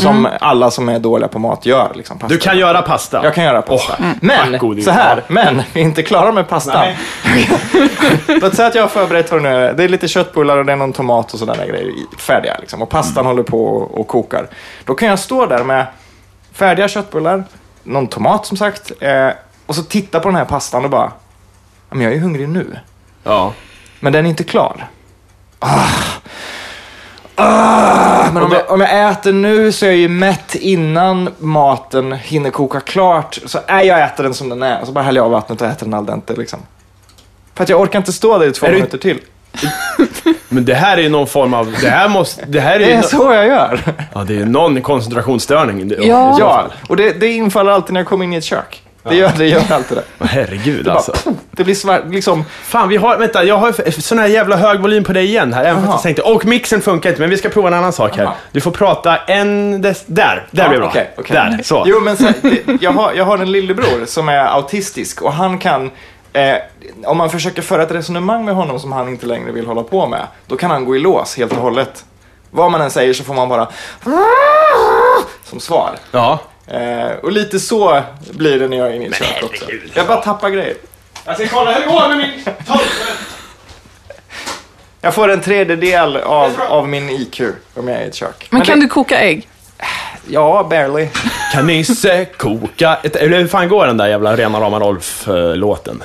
Som 0.03 0.29
alla 0.41 0.71
som 0.71 0.89
är 0.89 0.99
dåliga 0.99 1.29
på 1.29 1.39
mat 1.39 1.67
gör. 1.67 1.93
Liksom, 1.95 2.19
pasta. 2.19 2.35
Du 2.35 2.39
kan 2.41 2.59
göra 2.59 2.83
pasta? 2.83 3.21
Jag 3.25 3.35
kan 3.35 3.45
göra 3.45 3.63
pasta. 3.63 3.97
Åh, 3.99 4.07
men, 4.21 4.53
tack 4.85 4.85
så 4.85 4.91
här, 4.91 5.23
men 5.29 5.63
vi 5.73 5.81
är 5.81 5.85
inte 5.85 6.03
klara 6.03 6.33
med 6.33 6.49
pastan. 6.49 6.87
Låt 8.43 8.55
säga 8.55 8.69
att 8.69 8.75
jag 8.75 8.83
har 8.83 8.89
förberett 8.89 9.31
vad 9.33 9.43
det 9.43 9.51
nu 9.51 9.57
är. 9.57 9.73
Det 9.73 9.85
är 9.85 9.89
lite 9.89 10.09
köttbullar 10.09 10.57
och 10.57 10.65
det 10.65 10.73
är 10.73 10.77
någon 10.77 10.93
tomat 10.93 11.33
och 11.33 11.39
sådana 11.39 11.67
grejer 11.67 11.93
färdiga. 12.19 12.57
Liksom. 12.61 12.83
Och 12.83 12.89
pastan 12.89 13.27
håller 13.27 13.43
på 13.43 13.65
och, 13.67 14.01
och 14.01 14.09
kokar. 14.09 14.49
Då 14.85 14.95
kan 14.95 15.09
jag 15.09 15.19
stå 15.19 15.47
där 15.47 15.65
med 15.65 15.87
färdiga 16.53 16.89
köttbullar, 16.89 17.45
någon 17.83 18.07
tomat 18.07 18.47
som 18.47 18.57
sagt, 18.57 18.93
eh, 19.01 19.29
och 19.67 19.75
så 19.75 19.83
titta 19.83 20.21
på 20.21 20.29
den 20.29 20.37
här 20.37 20.45
pastan 20.45 20.85
och 20.85 20.91
bara, 20.91 21.03
"Ja, 21.03 21.13
men 21.91 22.01
jag 22.01 22.11
är 22.13 22.17
ju 22.17 22.23
hungrig 22.23 22.49
nu. 22.49 22.79
Ja. 23.25 23.53
Men 24.01 24.13
den 24.13 24.27
är 24.27 24.31
inte 24.31 24.45
klar. 24.45 24.87
Ah. 25.59 25.85
Ah, 27.39 28.31
men 28.33 28.43
om 28.43 28.53
jag, 28.53 28.71
om 28.71 28.81
jag 28.81 29.11
äter 29.11 29.33
nu 29.33 29.73
så 29.73 29.85
är 29.87 29.91
jag 29.91 29.99
ju 29.99 30.09
mätt 30.09 30.55
innan 30.55 31.29
maten 31.39 32.13
hinner 32.13 32.51
koka 32.51 32.81
klart. 32.81 33.39
Så 33.47 33.59
är 33.67 33.83
jag 33.83 34.03
äter 34.05 34.25
den 34.25 34.35
som 34.35 34.49
den 34.49 34.63
är 34.63 34.81
och 34.81 34.87
så 34.87 34.93
bara 34.93 35.05
häller 35.05 35.19
jag 35.21 35.25
av 35.25 35.31
vattnet 35.31 35.61
och 35.61 35.67
äter 35.69 35.87
den 35.87 35.95
al 35.95 36.07
dente 36.07 36.33
liksom. 36.37 36.59
För 37.55 37.63
att 37.65 37.69
jag 37.69 37.81
orkar 37.81 37.99
inte 37.99 38.13
stå 38.13 38.39
där 38.39 38.47
i 38.47 38.53
två 38.53 38.67
Är 38.67 38.71
du- 38.71 38.77
minuter 38.77 38.99
till. 38.99 39.21
Men 40.49 40.65
det 40.65 40.75
här 40.75 40.97
är 40.97 41.03
ju 41.03 41.09
någon 41.09 41.27
form 41.27 41.55
av... 41.55 41.75
Det 41.81 41.89
här 41.91 42.09
måste... 42.09 42.45
Det 42.47 42.61
här 42.61 42.75
är 42.75 42.79
Det 42.79 42.93
är 42.93 43.03
no- 43.03 43.07
så 43.07 43.33
jag 43.35 43.47
gör. 43.47 43.81
Ja, 44.15 44.25
det 44.25 44.41
är 44.41 44.45
någon 44.47 44.83
koncentrationsstörning. 44.83 45.93
Ja. 45.99 46.37
Ja, 46.39 46.67
och 46.89 46.97
det, 46.97 47.13
det 47.21 47.29
infaller 47.29 47.73
alltid 47.73 47.93
när 47.93 48.01
jag 48.01 48.09
kommer 48.09 48.25
in 48.25 48.33
i 48.33 48.37
ett 48.37 48.45
kök. 48.45 48.83
Det 49.03 49.17
gör, 49.17 49.33
det 49.39 49.47
gör 49.47 49.73
alltid 49.73 49.97
det. 50.19 50.25
Herregud 50.27 50.85
Det, 50.85 50.93
alltså. 50.93 51.13
bara, 51.25 51.35
det 51.57 51.65
blir 51.65 51.75
svart, 51.75 52.03
liksom. 52.09 52.45
Fan, 52.63 52.89
vi 52.89 52.97
har... 52.97 53.17
Vänta, 53.19 53.45
jag 53.45 53.57
har 53.57 54.01
sån 54.01 54.19
här 54.19 54.27
jävla 54.27 54.57
hög 54.57 54.81
volym 54.81 55.05
på 55.05 55.13
dig 55.13 55.25
igen 55.25 55.53
här. 55.53 55.65
Även 55.65 55.83
fast 55.83 55.93
jag 55.93 56.03
tänkte... 56.03 56.23
Och 56.23 56.45
mixen 56.45 56.81
funkar 56.83 57.11
inte, 57.11 57.21
men 57.21 57.31
vi 57.31 57.37
ska 57.37 57.49
prova 57.49 57.69
en 57.69 57.75
annan 57.75 57.93
sak 57.93 58.17
här. 58.17 58.25
Jaha. 58.25 58.33
Du 58.53 58.61
får 58.61 58.71
prata 58.71 59.17
en... 59.17 59.83
Des, 59.83 60.05
där, 60.07 60.47
där 60.51 60.63
Ja, 60.63 60.69
blir 60.69 60.79
det 60.79 60.83
bra. 60.83 60.89
okej, 60.91 61.11
okej. 61.17 61.37
Där, 61.37 61.61
så. 61.63 61.85
Jo, 61.87 62.01
men 62.01 62.17
så, 62.17 62.25
det, 62.43 62.63
jag, 62.81 62.93
har, 62.93 63.13
jag 63.13 63.25
har 63.25 63.39
en 63.39 63.53
lillebror 63.53 64.07
som 64.07 64.29
är 64.29 64.39
autistisk 64.55 65.23
och 65.23 65.33
han 65.33 65.59
kan, 65.59 65.91
eh, 66.33 66.55
om 67.05 67.17
man 67.17 67.31
försöker 67.31 67.63
föra 67.63 67.83
ett 67.83 67.91
resonemang 67.91 68.45
med 68.45 68.55
honom 68.55 68.81
som 68.81 68.93
han 68.93 69.09
inte 69.09 69.27
längre 69.27 69.53
vill 69.53 69.67
hålla 69.67 69.83
på 69.83 70.07
med, 70.07 70.27
då 70.47 70.57
kan 70.57 70.71
han 70.71 70.85
gå 70.85 70.97
i 70.97 70.99
lås 70.99 71.37
helt 71.37 71.53
och 71.53 71.59
hållet. 71.59 72.05
Vad 72.51 72.71
man 72.71 72.81
än 72.81 72.91
säger 72.91 73.15
så 73.15 73.25
får 73.25 73.35
man 73.35 73.49
bara 73.49 73.69
som 75.45 75.61
svar. 75.61 75.91
Ja. 76.11 76.39
Eh, 76.67 77.11
och 77.23 77.33
lite 77.33 77.61
så 77.61 78.03
blir 78.31 78.59
det 78.59 78.69
när 78.69 78.77
jag 78.77 78.87
är 78.89 78.93
inne 78.93 79.05
i 79.05 79.09
ett 79.09 79.15
kök 79.15 79.43
också. 79.45 79.65
Jag 79.95 80.07
bara 80.07 80.17
tappar 80.23 80.51
grejer. 80.51 80.75
Jag 81.27 81.37
ska 81.37 81.49
kolla 81.49 81.73
hur 81.73 81.81
det 81.81 81.87
går 81.87 82.09
med 82.09 82.19
min... 82.19 82.55
Jag 85.01 85.15
får 85.15 85.29
en 85.29 85.41
tredjedel 85.41 86.17
av, 86.17 86.51
av 86.69 86.89
min 86.89 87.11
IQ 87.11 87.41
om 87.75 87.89
jag 87.89 87.97
är 87.97 88.05
i 88.05 88.09
ett 88.09 88.15
kök. 88.15 88.47
Men 88.51 88.63
kan 88.63 88.81
det, 88.81 88.85
du 88.85 88.89
koka 88.89 89.21
ägg? 89.21 89.49
Ja, 90.29 90.67
barely. 90.71 91.09
Kan 91.53 91.67
Nisse 91.67 92.25
koka 92.25 92.99
ett... 93.03 93.17
Eller 93.17 93.39
hur 93.39 93.47
fan 93.47 93.69
går 93.69 93.87
den 93.87 93.97
där 93.97 94.07
jävla 94.07 94.37
Rena 94.37 94.61
rama 94.61 94.81
Rolf-låten? 94.81 96.03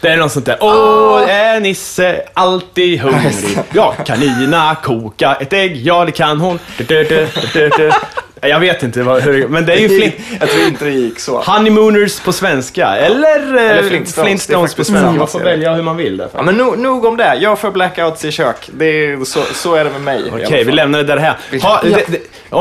Det 0.00 0.08
är 0.08 0.16
något 0.16 0.32
sånt 0.32 0.46
där. 0.46 0.58
Åh, 0.60 1.30
är 1.30 1.60
Nisse 1.60 2.22
alltid 2.34 3.00
hungrig? 3.00 3.58
Ja, 3.72 3.92
kan 3.92 4.20
Nina 4.20 4.76
koka 4.82 5.34
ett 5.34 5.52
ägg? 5.52 5.76
Ja, 5.76 6.04
det 6.04 6.12
kan 6.12 6.40
hon. 6.40 6.58
Du, 6.78 6.84
du, 6.84 7.04
du, 7.04 7.28
du, 7.52 7.68
du. 7.68 7.92
Jag 8.40 8.60
vet 8.60 8.82
inte 8.82 9.02
vad, 9.02 9.22
hur, 9.22 9.48
men 9.48 9.66
det 9.66 9.72
är 9.72 9.78
ju 9.78 9.88
flint, 9.88 10.14
Jag 10.40 10.48
tror 10.48 10.66
inte 10.66 10.84
det 10.84 10.90
gick 10.90 11.20
så. 11.20 11.42
Honeymooners 11.42 12.20
på 12.20 12.32
svenska. 12.32 12.86
Eller, 12.86 13.40
Eller 13.40 13.82
eh, 13.82 13.88
Flintstones. 13.88 14.26
Flintstones, 14.26 14.74
på 14.74 14.84
svenska. 14.84 15.10
Man 15.10 15.28
får 15.28 15.40
välja 15.40 15.74
hur 15.74 15.82
man 15.82 15.96
vill. 15.96 16.16
Därför. 16.16 16.38
Ja, 16.38 16.42
men 16.42 16.56
nog, 16.56 16.78
nog 16.78 17.04
om 17.04 17.16
det. 17.16 17.34
Jag 17.34 17.58
får 17.58 17.70
blackouts 17.70 18.24
i 18.24 18.30
kök. 18.30 18.70
Det 18.72 18.84
är, 18.84 19.24
så, 19.24 19.40
så 19.54 19.74
är 19.74 19.84
det 19.84 19.90
med 19.90 20.00
mig. 20.00 20.22
Okej, 20.32 20.46
vi 20.50 20.64
fall. 20.64 20.74
lämnar 20.74 20.98
det 20.98 21.04
där 21.04 21.16
här. 21.16 21.36
Ha, 21.62 21.82
det, 21.82 22.06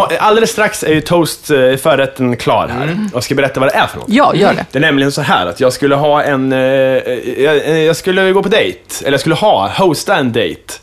det, 0.09 0.19
alldeles 0.19 0.51
strax 0.51 0.83
är 0.83 0.93
ju 0.93 1.01
toast 1.01 1.49
eh, 1.49 1.75
förrätten 1.75 2.37
klar 2.37 2.67
här. 2.67 2.83
Mm. 2.83 3.09
Jag 3.13 3.23
ska 3.23 3.35
berätta 3.35 3.59
vad 3.59 3.69
det 3.69 3.75
är 3.75 3.87
för 3.87 3.97
något. 3.97 4.09
Ja, 4.09 4.35
gör 4.35 4.53
det. 4.53 4.65
Det 4.71 4.77
är 4.77 4.81
nämligen 4.81 5.11
så 5.11 5.21
här 5.21 5.45
att 5.45 5.59
jag 5.59 5.73
skulle 5.73 5.95
ha 5.95 6.23
en... 6.23 6.53
Eh, 6.53 6.59
jag, 6.59 7.83
jag 7.83 7.95
skulle 7.95 8.31
gå 8.31 8.43
på 8.43 8.49
dejt. 8.49 8.79
Eller 9.01 9.11
jag 9.11 9.19
skulle 9.19 9.35
ha, 9.35 9.67
hosta 9.67 10.15
en 10.15 10.31
dejt. 10.31 10.73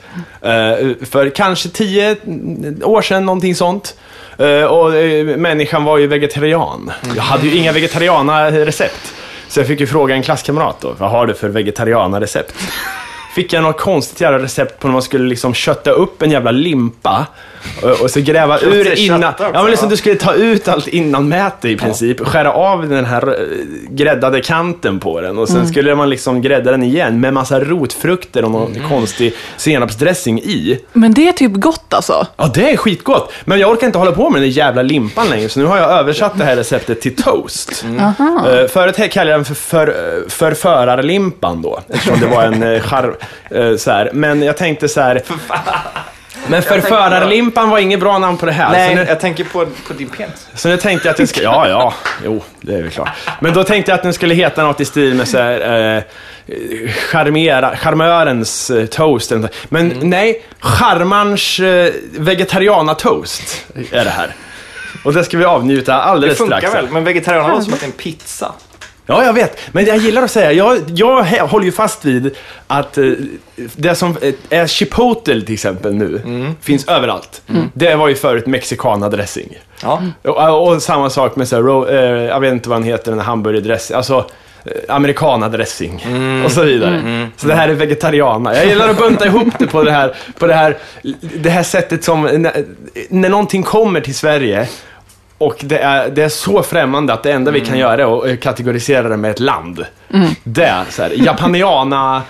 Eh, 0.42 1.06
för 1.10 1.30
kanske 1.34 1.68
tio 1.68 2.16
år 2.82 3.02
sedan, 3.02 3.26
någonting 3.26 3.54
sånt. 3.54 3.94
Eh, 4.42 4.64
och 4.64 4.94
eh, 4.96 5.36
människan 5.36 5.84
var 5.84 5.98
ju 5.98 6.06
vegetarian. 6.06 6.92
Jag 7.16 7.22
hade 7.22 7.46
ju 7.46 7.56
inga 7.56 7.72
vegetariana-recept. 7.72 9.14
Så 9.48 9.60
jag 9.60 9.66
fick 9.66 9.80
ju 9.80 9.86
fråga 9.86 10.14
en 10.14 10.22
klasskamrat 10.22 10.76
då, 10.80 10.94
vad 10.98 11.10
har 11.10 11.26
du 11.26 11.34
för 11.34 11.48
vegetariana-recept? 11.48 12.54
fick 13.34 13.52
jag 13.52 13.62
något 13.62 13.78
konstigt 13.78 14.20
jävla 14.20 14.38
recept 14.38 14.80
på 14.80 14.86
när 14.86 14.92
man 14.92 15.02
skulle 15.02 15.28
liksom 15.28 15.54
kötta 15.54 15.90
upp 15.90 16.22
en 16.22 16.30
jävla 16.30 16.50
limpa 16.50 17.26
och, 18.02 18.10
så 18.10 18.20
gräva 18.20 18.60
ur 18.60 18.98
innan. 18.98 19.22
Ja, 19.38 19.50
men 19.52 19.66
liksom 19.70 19.86
ja. 19.86 19.90
du 19.90 19.96
skulle 19.96 20.14
ta 20.14 20.34
ut 20.34 20.68
allt 20.68 20.88
innan 20.88 21.28
mäte 21.28 21.68
i 21.68 21.76
princip. 21.76 22.26
Skära 22.26 22.52
av 22.52 22.88
den 22.88 23.04
här 23.04 23.28
eh, 23.28 23.34
gräddade 23.90 24.40
kanten 24.40 25.00
på 25.00 25.20
den 25.20 25.38
och 25.38 25.48
sen 25.48 25.56
Mm. 25.56 25.68
skulle 25.68 25.94
man 25.94 26.10
liksom 26.10 26.42
grädda 26.42 26.70
den 26.70 26.82
igen 26.82 27.20
med 27.20 27.34
massa 27.34 27.60
rotfrukter 27.60 28.44
och 28.44 28.50
någon 28.50 28.76
Mm. 28.76 28.88
konstig 28.88 29.34
senapsdressing 29.56 30.38
i. 30.40 30.78
Men 30.92 31.14
det 31.14 31.28
är 31.28 31.32
typ 31.32 31.52
gott 31.54 31.94
alltså. 31.94 32.26
Ja, 32.36 32.50
det 32.54 32.72
är 32.72 32.76
skitgott. 32.76 33.32
Men 33.44 33.58
jag 33.60 33.70
orkar 33.70 33.86
inte 33.86 33.98
hålla 33.98 34.12
på 34.12 34.30
med 34.30 34.42
den 34.42 34.50
där 34.50 34.56
jävla 34.56 34.82
limpan 34.82 35.28
längre, 35.30 35.48
så 35.48 35.60
nu 35.60 35.66
har 35.66 35.76
jag 35.78 35.90
översatt 35.90 36.38
det 36.38 36.44
här 36.44 36.56
receptet 36.56 37.00
till 37.00 37.16
toast. 37.16 37.84
Mm. 37.84 37.98
Uh, 37.98 38.68
förut 38.68 39.12
kallade 39.12 39.30
jag 39.30 39.38
den 39.38 39.44
för, 39.44 39.54
för, 39.54 40.24
för 40.28 40.54
förarlimpan 40.54 41.62
då, 41.62 41.80
eftersom 41.88 42.20
det 42.20 42.26
var 42.26 42.42
en 42.42 42.62
uh, 42.62 42.80
char, 42.80 43.14
eh, 43.50 43.76
så 43.76 43.90
här. 43.90 44.10
Men 44.12 44.42
jag 44.42 44.56
tänkte 44.56 44.88
så 44.88 45.00
här... 45.00 45.22
Men 46.46 46.62
för 46.62 46.70
tänkte 46.70 46.90
bara- 46.90 47.10
förarlimpan 47.10 47.70
var 47.70 47.78
inget 47.78 48.00
bra 48.00 48.18
namn 48.18 48.36
på 48.38 48.46
det 48.46 48.52
här. 48.52 48.70
Nej, 48.72 48.94
nu, 48.94 49.04
jag 49.08 49.20
tänker 49.20 49.44
på, 49.44 49.66
på 49.88 49.92
din 49.92 50.08
penis. 50.08 50.46
så 50.54 50.68
nu 50.68 50.76
tänkte 50.76 51.08
jag 51.08 51.10
att 51.10 51.16
det 51.16 51.26
ska... 51.26 51.42
Ja, 51.42 51.68
ja, 51.68 51.94
jo, 52.24 52.42
det 52.60 52.74
är 52.74 52.82
väl 52.82 52.90
klart. 52.90 53.08
Men 53.40 53.52
då 53.54 53.64
tänkte 53.64 53.90
jag 53.90 53.96
att 53.96 54.02
den 54.02 54.12
skulle 54.12 54.34
heta 54.34 54.62
något 54.62 54.80
i 54.80 54.84
stil 54.84 55.14
med 55.14 55.28
så 55.28 55.38
här... 55.38 55.96
Eh, 55.96 56.02
charmera, 57.10 57.76
charmörens 57.76 58.70
eh, 58.70 58.86
toast. 58.86 59.32
eller 59.32 59.42
något. 59.42 59.54
Men 59.68 59.92
nej, 60.02 60.42
charmarns 60.60 61.58
eh, 61.60 61.92
vegetariana-toast 62.18 63.64
är 63.92 64.04
det 64.04 64.10
här. 64.10 64.34
Och 65.04 65.12
det 65.12 65.24
ska 65.24 65.38
vi 65.38 65.44
avnjuta 65.44 65.92
Det 65.92 66.02
alldeles 66.02 66.38
funkar 66.38 66.58
strax. 66.58 66.74
väl, 66.74 66.88
men 66.90 67.04
vegetarianer 67.04 67.48
låter 67.48 67.64
som 67.64 67.72
att 67.74 67.80
det 67.80 67.86
är 67.86 67.88
en 67.88 67.92
pizza. 67.92 68.52
Ja, 69.06 69.24
jag 69.24 69.32
vet. 69.32 69.58
Men 69.72 69.86
jag 69.86 69.96
gillar 69.96 70.22
att 70.22 70.30
säga, 70.30 70.52
jag, 70.52 70.78
jag 70.86 71.24
håller 71.24 71.64
ju 71.64 71.72
fast 71.72 72.04
vid 72.04 72.34
att 72.66 72.98
eh, 72.98 73.04
det 73.76 73.94
som 73.94 74.16
eh, 74.22 74.34
är 74.50 74.66
chipotle 74.66 75.42
till 75.42 75.54
exempel 75.54 75.94
nu, 75.94 76.20
finns 76.60 76.88
överallt. 76.88 77.42
Det 77.74 77.94
var 77.94 78.08
ju 78.08 78.14
förut 78.14 78.46
mexikanadressing. 78.46 79.58
Ja. 79.82 80.02
Och, 80.22 80.68
och 80.72 80.82
samma 80.82 81.10
sak 81.10 81.36
med 81.36 81.48
så 81.48 81.56
här, 81.56 81.92
eh, 81.94 82.22
jag 82.24 82.40
vet 82.40 82.52
inte 82.52 82.68
vad 82.68 82.78
den 82.78 82.88
heter, 82.88 83.10
den 83.10 83.20
här 83.20 83.26
hamburgerdressing, 83.26 83.96
alltså 83.96 84.24
eh, 84.64 84.94
amerikanadressing 84.94 86.04
och 86.44 86.52
så 86.52 86.62
vidare. 86.62 87.28
Så 87.36 87.46
det 87.46 87.54
här 87.54 87.68
är 87.68 87.74
vegetariana. 87.74 88.56
Jag 88.56 88.66
gillar 88.66 88.88
att 88.88 88.98
bunta 88.98 89.26
ihop 89.26 89.54
det 89.58 89.66
på 89.66 89.82
det 89.82 89.92
här, 89.92 90.14
på 90.38 90.46
det 90.46 90.54
här, 90.54 90.78
det 91.20 91.50
här 91.50 91.62
sättet 91.62 92.04
som, 92.04 92.22
när, 92.22 92.64
när 93.08 93.28
någonting 93.28 93.62
kommer 93.62 94.00
till 94.00 94.14
Sverige 94.14 94.68
och 95.46 95.56
det 95.60 95.78
är, 95.78 96.08
det 96.10 96.22
är 96.22 96.28
så 96.28 96.62
främmande 96.62 97.12
att 97.12 97.22
det 97.22 97.32
enda 97.32 97.50
vi 97.50 97.60
kan 97.60 97.78
göra 97.78 98.02
är 98.02 98.18
att 98.18 98.26
eh, 98.26 98.36
kategorisera 98.36 99.08
det 99.08 99.16
med 99.16 99.30
ett 99.30 99.40
land. 99.40 99.86
Det 100.44 100.64
är 100.64 100.84
så 100.90 101.02
här, 101.02 101.10
japaniana, 101.10 102.22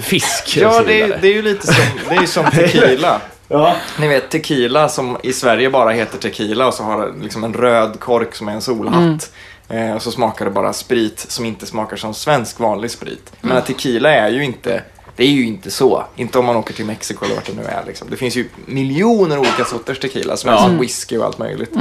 fisk 0.00 0.56
Ja, 0.56 0.82
det 0.86 1.02
är, 1.02 1.18
det 1.22 1.28
är 1.28 1.32
ju 1.32 1.42
lite 1.42 1.66
som, 1.66 1.84
det 2.08 2.14
är 2.14 2.26
som 2.26 2.44
tequila. 2.50 3.20
Ja. 3.48 3.74
Ni 4.00 4.08
vet 4.08 4.30
tequila 4.30 4.88
som 4.88 5.16
i 5.22 5.32
Sverige 5.32 5.70
bara 5.70 5.90
heter 5.90 6.18
tequila 6.18 6.66
och 6.66 6.74
så 6.74 6.82
har 6.82 7.06
det 7.06 7.12
liksom 7.22 7.44
en 7.44 7.54
röd 7.54 8.00
kork 8.00 8.34
som 8.34 8.48
är 8.48 8.52
en 8.52 8.60
solhatt. 8.62 9.32
Eh, 9.68 9.92
och 9.94 10.02
så 10.02 10.10
smakar 10.10 10.44
det 10.44 10.50
bara 10.50 10.72
sprit 10.72 11.26
som 11.28 11.44
inte 11.44 11.66
smakar 11.66 11.96
som 11.96 12.14
svensk 12.14 12.60
vanlig 12.60 12.90
sprit. 12.90 13.32
Men 13.40 13.62
tequila 13.62 14.10
är 14.10 14.28
ju 14.28 14.44
inte, 14.44 14.82
det 15.16 15.24
är 15.24 15.28
ju 15.30 15.46
inte 15.46 15.70
så. 15.70 16.04
Inte 16.16 16.38
om 16.38 16.44
man 16.44 16.56
åker 16.56 16.74
till 16.74 16.84
Mexiko 16.84 17.24
eller 17.24 17.34
vart 17.34 17.46
det 17.46 17.52
nu 17.56 17.62
är. 17.62 17.82
Liksom. 17.86 18.10
Det 18.10 18.16
finns 18.16 18.36
ju 18.36 18.48
miljoner 18.66 19.38
olika 19.38 19.64
sorters 19.64 19.98
tequila 19.98 20.36
som 20.36 20.50
är 20.50 20.54
Ja. 20.54 20.60
som 20.62 20.78
whisky 20.78 21.16
och 21.18 21.24
allt 21.24 21.38
möjligt. 21.38 21.72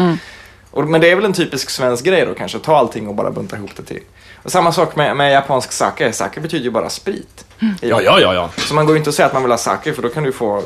Och, 0.72 0.88
men 0.88 1.02
det 1.02 1.12
är 1.12 1.16
väl 1.16 1.26
en 1.26 1.34
typisk 1.34 1.70
svensk 1.70 2.06
grej 2.06 2.26
då 2.26 2.34
kanske, 2.34 2.60
ta 2.60 2.78
allting 2.78 3.08
och 3.08 3.16
bara 3.16 3.32
bunta 3.32 3.56
ihop 3.56 3.72
det 3.78 3.84
till. 3.84 4.02
Och 4.44 4.52
samma 4.52 4.72
sak 4.72 4.96
med, 4.96 5.18
med 5.18 5.32
japansk 5.32 5.72
sake. 5.72 6.14
Sake 6.14 6.40
betyder 6.40 6.64
ju 6.66 6.72
bara 6.72 6.90
sprit. 6.90 7.46
Ja, 7.60 8.02
ja, 8.02 8.20
ja, 8.20 8.34
ja. 8.34 8.50
Så 8.58 8.74
man 8.74 8.86
går 8.86 8.96
ju 8.96 8.98
inte 8.98 9.10
och 9.10 9.14
säger 9.14 9.28
att 9.28 9.34
man 9.34 9.42
vill 9.44 9.52
ha 9.52 9.58
sake 9.58 9.94
för 9.94 10.02
då 10.02 10.10
kan 10.10 10.24
du 10.24 10.32
få 10.32 10.64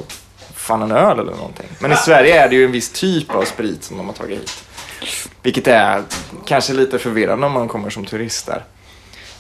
fan 0.56 0.82
en 0.82 0.92
öl 0.92 1.20
eller 1.20 1.32
någonting. 1.32 1.68
Men 1.80 1.92
i 1.92 1.96
Sverige 1.96 2.44
är 2.44 2.50
det 2.50 2.56
ju 2.56 2.66
en 2.66 2.72
viss 2.72 2.90
typ 2.90 3.36
av 3.36 3.44
sprit 3.44 3.84
som 3.84 3.98
de 3.98 4.06
har 4.06 4.14
tagit 4.14 4.40
hit. 4.40 4.64
Vilket 5.42 5.68
är 5.68 6.04
kanske 6.46 6.74
lite 6.74 7.00
förvirrande 7.00 7.48
om 7.48 7.54
man 7.54 7.68
kommer 7.68 7.90
som 7.90 8.06
turist 8.06 8.46
där. 8.46 8.64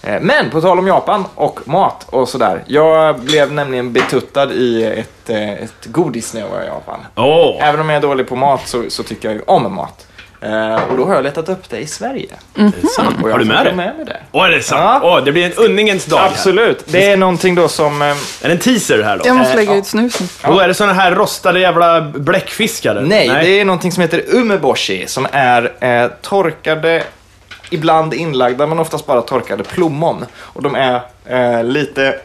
Eh, 0.03 0.21
Men 0.21 0.49
på 0.49 0.61
tal 0.61 0.79
om 0.79 0.87
Japan 0.87 1.25
och 1.35 1.67
mat 1.67 2.05
och 2.09 2.29
sådär. 2.29 2.63
Jag 2.67 3.19
blev 3.19 3.51
nämligen 3.51 3.93
betuttad 3.93 4.51
i 4.51 4.83
ett, 4.83 5.29
eh, 5.29 5.51
ett 5.53 5.85
godis 5.85 6.33
när 6.33 6.41
jag 6.41 6.49
var 6.49 6.61
i 6.61 6.65
Japan. 6.65 6.99
Åh! 7.15 7.57
Även 7.67 7.79
om 7.81 7.89
jag 7.89 7.97
är 7.97 8.01
dålig 8.01 8.27
på 8.27 8.35
mat 8.35 8.67
så, 8.67 8.83
så 8.89 9.03
tycker 9.03 9.27
jag 9.27 9.35
ju 9.35 9.41
om 9.47 9.75
mat. 9.75 10.07
Eh, 10.43 10.83
och 10.91 10.97
då 10.97 11.05
har 11.05 11.15
jag 11.15 11.23
letat 11.23 11.49
upp 11.49 11.69
det 11.69 11.77
i 11.77 11.87
Sverige. 11.87 12.29
Det 12.53 12.61
är. 12.61 12.67
Och 13.23 13.29
jag 13.29 13.31
Har 13.31 13.39
du 13.39 13.45
med 13.45 13.65
det? 13.65 13.69
ta 13.69 13.75
med 13.75 13.95
mig 13.95 14.05
det. 14.05 14.19
Åh, 14.31 14.45
är 14.45 14.49
det 14.49 14.61
sant? 14.63 14.81
Ja. 15.03 15.17
Åh, 15.17 15.23
det 15.23 15.31
blir 15.31 15.45
en 15.45 15.53
undningens 15.53 16.05
dag 16.05 16.17
här. 16.17 16.27
Absolut. 16.27 16.83
Det 16.85 17.05
är 17.11 17.17
någonting 17.17 17.55
då 17.55 17.67
som... 17.67 18.01
eh, 18.01 18.07
Är 18.07 18.15
det 18.41 18.51
en 18.51 18.57
teaser 18.59 19.03
här 19.03 19.17
då? 19.17 19.23
Jag 19.27 19.35
måste 19.35 19.51
Eh, 19.53 19.55
lägga 19.57 19.71
ja. 19.71 19.77
ut 19.77 19.85
snusen. 19.87 20.27
Och 20.43 20.63
är 20.63 20.67
det 20.67 20.73
såna 20.73 20.93
här 20.93 21.11
rostade 21.15 21.59
jävla 21.59 22.01
bläckfiskar? 22.01 22.91
eller? 22.95 23.07
Nej, 23.07 23.27
det 23.27 23.59
är 23.59 23.65
någonting 23.65 23.91
som 23.91 24.01
heter 24.01 24.23
umeboshi 24.27 25.07
som 25.07 25.27
är 25.31 25.71
eh, 25.79 26.11
torkade, 26.21 27.03
ibland 27.69 28.13
inlagda 28.13 28.67
men 28.67 28.79
oftast 28.79 29.05
bara 29.05 29.21
torkade 29.21 29.63
plommon. 29.63 30.25
Och 30.39 30.61
de 30.63 30.75
är 30.75 31.01
eh, 31.25 31.63
lite, 31.63 32.15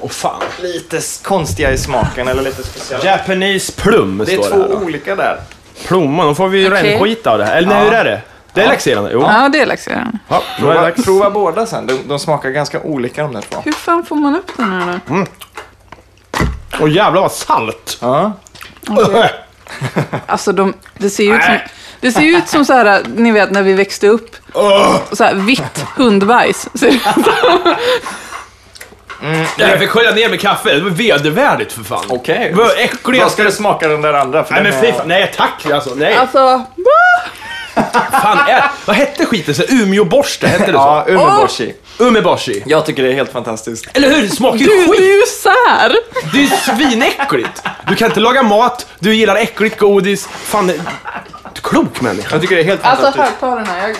Åh 0.00 0.08
fan. 0.10 0.42
lite 0.62 1.00
konstiga 1.22 1.72
i 1.72 1.78
smaken 1.78 2.28
eller 2.28 2.42
lite 2.42 2.62
speciella. 2.62 3.04
Japanese 3.04 3.72
plum 3.76 4.22
Det 4.26 4.32
är 4.32 4.36
står 4.38 4.50
två 4.50 4.56
det 4.56 4.62
här 4.62 4.68
då. 4.80 4.84
olika 4.86 5.16
där. 5.16 5.36
Plommon, 5.86 6.26
då 6.26 6.34
får 6.34 6.48
vi 6.48 6.58
ju 6.60 6.72
Okej. 6.72 6.92
rännskita 6.92 7.30
av 7.32 7.38
det 7.38 7.44
här. 7.44 7.56
Eller 7.56 7.68
nej, 7.68 7.78
Ja. 7.78 7.84
hur 7.84 7.92
är 7.92 8.04
det? 8.04 8.20
Det 8.52 8.60
är 8.60 8.64
Ja. 8.64 8.70
laxerande? 8.70 9.10
Jo. 9.12 9.20
Ja, 9.22 9.48
det 9.48 9.60
är 9.60 9.66
laxerande. 9.66 10.18
Ja, 10.28 10.42
Prova, 10.58 10.90
prova 10.90 11.30
båda 11.30 11.66
sen, 11.66 11.86
de, 11.86 11.98
de 12.08 12.18
smakar 12.18 12.50
ganska 12.50 12.80
olika 12.80 13.22
de 13.22 13.32
där 13.32 13.40
två. 13.40 13.60
Hur 13.64 13.72
fan 13.72 14.04
får 14.04 14.16
man 14.16 14.36
upp 14.36 14.50
den 14.56 14.72
här 14.72 15.00
då? 15.08 15.24
Åh 16.80 16.90
jävlar 16.90 17.20
vad 17.20 17.32
salt! 17.32 17.98
Ja. 18.00 18.32
Alltså, 20.26 20.52
de, 20.52 20.74
det 20.98 21.10
ser 21.10 21.24
ju 21.24 21.34
ut 21.36 21.42
som... 21.44 21.58
Det 22.00 22.12
ser 22.12 22.20
ju 22.20 22.36
ut 22.36 22.48
som 22.48 22.64
så 22.64 22.72
här, 22.72 23.02
ni 23.16 23.32
vet 23.32 23.50
när 23.50 23.62
vi 23.62 23.72
växte 23.72 24.08
upp. 24.08 24.36
Så 25.12 25.24
här, 25.24 25.34
vitt 25.34 25.84
hundbajs. 25.96 26.68
Som. 29.20 29.46
Jag 29.56 29.78
fick 29.78 29.88
skölja 29.90 30.10
ner 30.10 30.28
med 30.28 30.40
kaffe, 30.40 30.74
det 30.74 30.80
var 30.80 30.90
vedervärdigt 30.90 31.72
för 31.72 31.82
fan. 31.84 32.04
Okej. 32.08 32.52
Vad 32.54 32.70
äckligt. 32.78 33.22
Vad 33.22 33.32
ska 33.32 33.42
det 33.44 33.52
smaka 33.52 33.88
den 33.88 34.02
där 34.02 34.12
andra? 34.14 34.44
För 34.44 34.54
Nej 34.54 34.62
men 34.62 34.72
är- 34.72 34.80
fy 34.80 34.92
fan, 34.92 35.08
nej 35.08 35.32
tack 35.36 35.66
alltså, 35.72 35.90
nej. 35.94 36.14
Alltså, 36.14 36.64
Fan, 38.22 38.38
är, 38.48 38.64
vad 38.84 38.96
hette 38.96 39.26
skiten? 39.26 39.54
Så 39.54 39.62
Umeåborste, 39.68 40.48
hette 40.48 40.66
det 40.66 40.72
Ja, 40.72 41.04
så? 41.06 41.12
umeboshi. 41.12 41.74
Umeboshi. 41.98 42.62
Jag 42.66 42.86
tycker 42.86 43.02
det 43.02 43.08
är 43.08 43.12
helt 43.14 43.32
fantastiskt. 43.32 43.86
Eller 43.92 44.10
hur? 44.10 44.22
Det 44.22 44.28
smakar 44.28 44.58
ju 44.58 44.64
du, 44.66 44.70
skit. 44.88 44.98
du 44.98 45.04
är 45.12 45.16
ju 45.16 45.22
sär! 45.22 45.96
Det 46.32 46.38
är 46.38 46.42
ju 46.42 46.48
svinäckligt. 46.48 47.62
Du 47.88 47.94
kan 47.94 48.08
inte 48.08 48.20
laga 48.20 48.42
mat, 48.42 48.86
du 48.98 49.14
gillar 49.14 49.36
äckligt 49.36 49.78
godis. 49.78 50.28
Fan, 50.28 50.72
klok 51.70 52.00
människa. 52.00 52.28
Jag 52.32 52.40
tycker 52.40 52.56
det 52.56 52.62
är 52.62 52.64
helt 52.64 52.84
Alltså, 52.84 53.04
fantastiskt. 53.04 53.40
här, 53.40 53.48
ta 53.50 53.56
den 53.56 53.66
här. 53.66 53.88
Jag, 53.88 53.96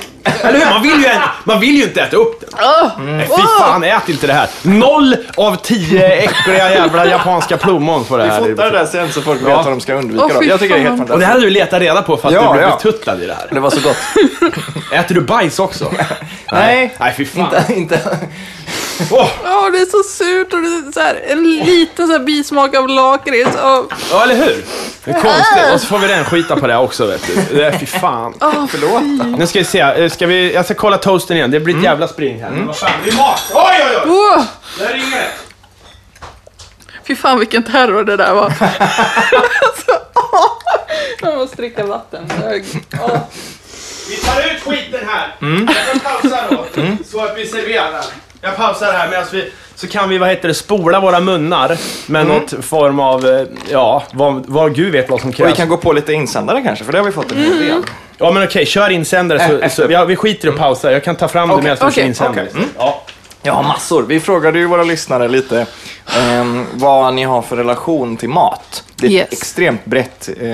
Eller 0.49 0.59
hur? 0.59 0.71
Man 0.71 0.83
vill 0.83 1.03
ju, 1.03 1.09
man 1.45 1.61
vill 1.61 1.77
ju 1.77 1.83
inte 1.85 2.01
äta 2.03 2.17
upp 2.17 2.41
den. 2.41 2.49
Åh! 2.63 2.91
Nej, 3.01 3.27
fy 3.37 3.43
fan, 3.61 3.85
ät 3.85 4.09
inte 4.09 4.27
det 4.27 4.33
här. 4.33 4.49
Noll 4.63 5.17
av 5.37 5.57
tio 5.57 6.07
äckliga 6.13 6.71
jävla 6.71 7.07
japanska 7.07 7.57
plommon 7.57 8.05
på 8.05 8.17
det 8.17 8.25
Vi 8.25 8.31
här. 8.31 8.39
fotar 8.41 8.65
det 8.65 8.79
där 8.79 8.87
sen 8.87 9.13
så 9.13 9.23
folk 9.23 9.41
vet 9.43 9.49
Ja. 9.49 9.57
vad 9.57 9.67
de 9.73 9.81
ska 9.81 9.95
undvika. 9.95 10.25
Åh, 10.25 10.31
då. 10.35 10.41
fy 10.41 10.47
Jag 10.49 10.61
tycker 10.61 10.75
det 10.75 10.81
är 10.81 10.85
helt 10.85 10.97
fan. 10.97 11.01
Och 11.01 11.07
det 11.07 11.09
fantastiskt. 11.09 11.27
här 11.27 11.33
hade 11.33 11.47
du 11.47 11.51
letat 11.51 11.81
reda 11.81 12.03
på 12.03 12.17
för 12.17 12.29
att 12.29 12.35
Ja, 12.35 12.43
du 12.43 12.53
blev 12.59 12.63
ja. 12.69 12.77
betuttad 12.77 13.23
i 13.23 13.27
det 13.27 13.35
här. 13.35 13.47
Det 13.51 13.61
var 13.61 13.71
så 13.71 13.81
gott. 13.81 13.97
Äter 14.93 15.15
du 15.15 15.21
bajs 15.21 15.59
också? 15.59 15.93
Nej. 16.53 16.95
Nej, 17.01 17.15
fy 17.17 17.25
fan. 17.25 17.41
Inte, 17.45 17.73
inte. 17.73 18.01
Åh, 19.13 19.29
Åh, 19.45 19.71
det 19.73 19.79
är 19.79 19.87
så 19.87 20.03
surt 20.03 20.53
och 20.53 20.63
det 20.63 20.69
är 20.69 20.93
så 20.93 21.01
här, 21.01 21.23
en 21.29 21.43
liten 21.43 22.07
så 22.07 22.13
här 22.13 22.19
bismak 22.21 22.75
av 22.77 22.89
lakrits. 22.89 23.57
Åh, 23.65 23.83
Ja, 24.11 24.23
eller 24.23 24.35
hur? 24.35 24.65
Det 25.05 25.11
är 25.11 25.21
konstigt. 25.21 25.75
Och 25.75 25.81
så 25.81 25.87
får 25.87 25.99
vi 25.99 26.07
den 26.09 26.25
skita 26.25 26.57
på 26.57 26.67
det 26.67 26.77
också, 26.77 27.07
vet 27.07 27.27
du. 27.27 27.57
Det 27.57 27.65
är, 27.65 27.79
fy 27.79 27.87
fan. 27.87 28.35
åh, 28.41 28.67
Förlåt. 28.71 29.03
Nu 29.39 29.47
ska 29.47 29.59
vi 29.59 29.65
se. 29.65 29.81
eh, 29.81 30.11
Ska 30.11 30.27
vi, 30.27 30.55
jag 30.55 30.65
ska 30.65 30.75
kolla 30.75 30.99
toasten 30.99 31.37
igen. 31.37 31.51
Det 31.51 31.61
blir 31.61 31.77
ett 31.77 31.83
jävla 31.85 32.09
spring 32.09 32.43
här. 32.43 32.51
Vad 32.67 32.77
fan, 32.77 32.91
det 33.05 33.11
är 33.11 33.17
mat! 33.17 33.41
Oj, 33.55 33.63
oj, 33.91 33.97
oj! 34.05 34.11
åh. 34.11 34.43
Där 34.79 34.95
ringer 34.95 35.17
det. 35.17 35.29
Fy 37.07 37.17
fan 37.17 37.39
vilken 37.39 37.63
terror 37.63 38.05
det 38.05 38.17
där 38.17 38.35
var. 38.35 38.45
alltså, 39.63 39.93
åh. 40.15 40.45
Jag 41.23 41.37
måste 41.37 41.57
dricka 41.57 41.85
vatten. 41.87 42.29
Vi 44.09 44.17
tar 44.17 44.41
ut 44.41 44.63
skiten 44.63 45.01
här. 45.09 45.37
Jag 45.41 45.87
kan 45.91 46.01
pausa 46.01 46.39
då. 46.51 46.65
Så 47.11 47.25
att 47.25 47.39
vi 47.39 47.47
serverar. 47.47 48.05
Jag 48.41 48.57
pausar 48.57 48.93
här 48.93 49.09
medan 49.11 49.25
vi... 49.33 49.51
Så 49.75 49.87
kan 49.87 50.09
vi, 50.09 50.19
vad 50.19 50.29
heter 50.29 50.49
det, 50.49 50.55
spola 50.55 51.01
våra 51.01 51.21
munnar 51.21 51.77
med 52.07 52.27
något 52.27 52.65
form 52.65 53.01
av, 53.01 53.27
eh, 53.27 53.43
ja, 53.71 54.03
vad, 54.13 54.45
vad 54.47 54.75
Gud 54.75 54.93
vet 54.93 55.11
vad 55.11 55.21
som 55.21 55.29
Och 55.29 55.35
vi 55.35 55.37
krävs. 55.37 55.57
kan 55.57 55.69
gå 55.69 55.77
på 55.77 55.93
lite 55.93 56.13
insändare 56.13 56.63
kanske, 56.63 56.85
för 56.85 56.93
det 56.93 56.99
har 56.99 57.05
vi 57.05 57.13
fått 57.13 57.33
en 57.33 57.39
hel 57.39 57.59
del. 57.59 57.83
Ja 58.19 58.31
men 58.31 58.43
okej, 58.45 58.67
kör 58.67 58.91
insändare 58.91 59.49
så, 59.49 59.59
Äh, 59.59 59.71
så 59.71 59.87
ja, 59.91 60.05
vi 60.05 60.17
skiter 60.17 60.49
i 60.49 60.51
att 60.51 60.57
pausa. 60.57 60.93
Jag 60.93 61.05
kan 61.05 61.17
ta 61.17 61.29
fram 61.29 61.49
det 61.49 61.55
Okej, 61.55 61.63
medan 61.65 61.77
vi 61.77 61.81
kör 61.81 61.89
okej, 61.89 62.07
insändare. 62.07 62.47
okej. 62.51 62.57
Mm. 62.63 62.69
Ja. 62.79 63.03
Ja, 63.47 63.63
massor. 63.63 64.03
Vi 64.03 64.21
frågade 64.21 64.59
ju 64.59 64.67
våra 64.67 64.83
lyssnare 64.83 65.29
lite 65.29 65.67
ehm, 66.19 66.67
vad 66.75 67.15
ni 67.15 67.25
har 67.25 67.43
för 67.43 67.57
relation 67.57 68.17
till 68.17 68.29
mat. 68.29 68.85
Det 68.97 69.07
är 69.07 69.11
Yes. 69.11 69.29
extremt 69.33 69.85
brett, 69.85 70.29
eh, 70.41 70.47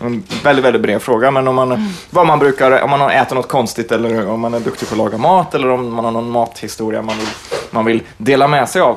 en 0.00 0.22
väldigt, 0.44 0.64
väldigt 0.64 0.82
bred 0.82 1.02
fråga. 1.02 1.30
Men 1.30 1.48
om 1.48 1.54
man, 1.54 1.94
vad 2.10 2.26
man 2.26 2.38
brukar, 2.38 2.80
om 2.82 2.90
man 2.90 3.00
har 3.00 3.10
ätit 3.10 3.34
något 3.34 3.48
konstigt 3.48 3.92
eller 3.92 4.28
om 4.28 4.40
man 4.40 4.54
är 4.54 4.60
duktig 4.60 4.88
på 4.88 4.94
att 4.94 4.98
laga 4.98 5.18
mat 5.18 5.54
eller 5.54 5.70
om 5.70 5.94
man 5.94 6.04
har 6.04 6.12
någon 6.12 6.30
mathistoria 6.30 7.02
man 7.02 7.16
vill, 7.18 7.28
man 7.70 7.84
vill 7.84 8.02
dela 8.16 8.48
med 8.48 8.68
sig 8.68 8.82
av. 8.82 8.96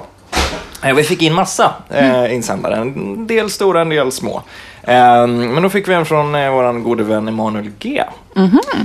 Eh, 0.83 0.93
Vi 0.93 1.03
fick 1.03 1.21
in 1.21 1.33
massa 1.33 1.73
eh, 1.89 2.33
insändare, 2.35 2.75
en 2.75 3.27
del 3.27 3.49
stora, 3.49 3.81
en 3.81 3.89
del 3.89 4.11
små. 4.11 4.41
Eh, 4.83 5.27
men 5.27 5.63
då 5.63 5.69
fick 5.69 5.87
vi 5.87 5.93
en 5.93 6.05
från 6.05 6.35
eh, 6.35 6.51
vår 6.51 6.73
gode 6.73 7.03
vän 7.03 7.27
Emanuel 7.27 7.71
G. 7.79 8.03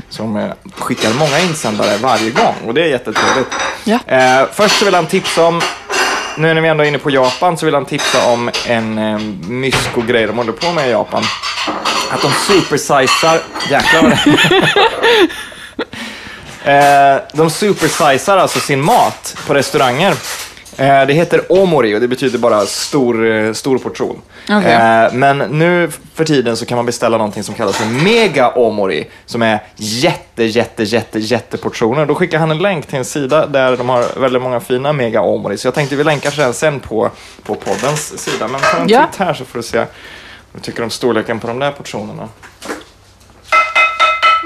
Som 0.09 0.37
eh, 0.37 0.51
skickar 0.79 1.11
många 1.19 1.41
insändare 1.41 1.97
varje 2.03 2.31
gång 2.31 2.55
och 2.67 2.75
det 2.75 2.83
är 2.83 2.87
jättetrevligt. 2.87 3.49
Ja. 3.85 3.99
Eh, 4.07 4.47
först 4.53 4.79
så 4.79 4.85
vill 4.85 4.95
han 4.95 5.07
tipsa 5.07 5.45
om, 5.45 5.61
nu 6.39 6.55
när 6.55 6.61
vi 6.61 6.69
ändå 6.69 6.85
är 6.85 6.89
inne 6.89 6.99
på 6.99 7.11
Japan, 7.11 7.57
så 7.57 7.67
vill 7.67 7.75
han 7.75 7.85
tipsa 7.85 8.33
om 8.33 8.51
en 8.67 8.99
eh, 8.99 9.19
mysko-grej 9.49 10.27
de 10.27 10.37
håller 10.37 10.53
på 10.53 10.73
med 10.73 10.89
i 10.89 10.91
Japan. 10.91 11.23
Att 12.11 12.23
de 12.23 12.31
supersizar, 12.33 13.39
jäklar 13.71 14.03
vad 14.03 14.11
det 14.11 15.29
Eh, 16.65 17.17
de 17.33 17.51
supersizar 17.51 18.39
alltså 18.39 18.61
sin 18.61 18.81
mat 18.81 19.37
på 19.47 19.55
restauranger. 19.55 20.11
Eh, 20.77 21.07
det 21.07 21.13
heter 21.13 21.53
omori 21.53 21.97
och 21.97 22.01
det 22.01 22.09
betyder 22.09 22.39
bara 22.39 22.67
stor, 22.67 23.31
eh, 23.33 23.53
stor 23.53 23.79
portion. 23.79 24.21
Okej. 24.51 24.73
Eh, 24.73 25.13
men 25.13 25.39
nu 25.39 25.91
för 26.15 26.25
tiden 26.25 26.57
så 26.57 26.67
kan 26.67 26.77
man 26.77 26.87
beställa 26.87 27.17
någonting 27.17 27.43
som 27.43 27.55
kallas 27.55 27.77
för 27.77 27.87
mega 27.87 28.49
omori 28.51 29.11
som 29.27 29.43
är 29.43 29.63
jätte, 29.77 30.45
jätte, 30.45 30.83
jätte, 30.83 31.19
jätteportioner. 31.19 32.07
Då 32.07 32.15
skickar 32.15 32.39
han 32.39 32.51
en 32.51 32.59
länk 32.59 32.87
till 32.87 32.99
en 32.99 33.05
sida 33.05 33.47
där 33.47 33.77
de 33.77 33.89
har 33.89 34.21
väldigt 34.21 34.43
många 34.43 34.61
fina 34.61 34.93
mega 34.93 35.21
omori. 35.21 35.59
Så 35.59 35.67
jag 35.67 35.75
tänkte 35.75 35.97
vi 35.97 36.05
länkar 36.05 36.35
den 36.37 36.55
sen 36.55 36.81
på, 36.81 37.11
på 37.43 37.55
poddens 37.55 38.19
sida. 38.25 38.49
Men 38.49 38.61
ta 38.61 38.77
en 38.79 38.89
Ja. 38.89 39.07
titt 39.07 39.19
här 39.21 39.35
så 39.35 39.45
får 39.45 39.59
du 39.59 39.63
se 39.63 39.79
vad 39.79 39.87
du 40.53 40.61
tycker 40.61 40.83
om 40.83 40.91
storleken 40.91 41.41
på 41.41 41.47
de 41.47 41.59
där 41.59 41.71
portionerna. 41.71 42.29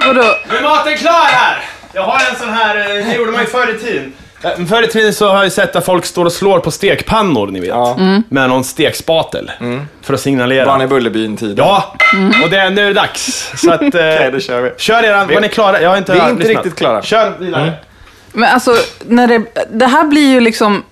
Vadå? 0.05 0.35
Nu 0.49 0.57
är 0.57 0.61
maten 0.63 0.97
klar 0.97 1.25
här! 1.25 1.61
Jag 1.93 2.01
har 2.03 2.29
en 2.29 2.35
sån 2.39 2.49
här, 2.49 2.75
eh, 2.97 3.05
det 3.05 3.15
gjorde 3.15 3.31
man 3.31 3.41
ju 3.41 3.47
förr 3.47 3.75
i 3.75 3.79
tiden. 3.79 4.13
Eh, 4.43 4.65
Förr 4.65 4.83
i 4.83 4.87
tiden 4.87 5.13
så 5.13 5.29
har 5.29 5.43
jag 5.43 5.51
sett 5.51 5.75
att 5.75 5.85
folk 5.85 6.05
står 6.05 6.25
och 6.25 6.31
slår 6.31 6.59
på 6.59 6.71
stekpannor, 6.71 7.47
ni 7.47 7.59
vet. 7.59 7.69
Ja. 7.69 7.97
Med 8.29 8.49
någon 8.49 8.63
stekspatel. 8.63 9.51
För 10.01 10.13
att 10.13 10.19
signalera. 10.19 10.65
Barn 10.65 10.81
i 10.81 10.87
Bullerbyn-tiden. 10.87 11.55
Ja, 11.57 11.95
och 12.43 12.49
det, 12.49 12.69
nu 12.69 12.81
är 12.81 12.87
det 12.87 12.93
dags. 12.93 13.51
Så 13.55 13.71
att... 13.71 13.81
Eh, 13.81 13.87
Okej, 13.87 14.29
då 14.31 14.39
kör 14.39 14.61
vi. 14.61 14.71
Kör 14.77 15.03
eran, 15.03 15.27
var 15.27 15.41
ni 15.41 15.49
klara? 15.49 15.81
Jag 15.81 15.89
har 15.89 15.97
inte 15.97 16.13
Vi 16.13 16.19
är 16.19 16.29
inte 16.29 16.43
lyssnat. 16.43 16.65
riktigt 16.65 16.79
klara. 16.79 17.01
Kör 17.01 17.33
vidare. 17.39 17.73
Men 18.33 18.49
alltså, 18.53 18.75
när 19.07 19.27
det, 19.27 19.41
det 19.71 19.85
här 19.85 20.03
blir 20.03 20.31
ju 20.31 20.39
liksom 20.39 20.83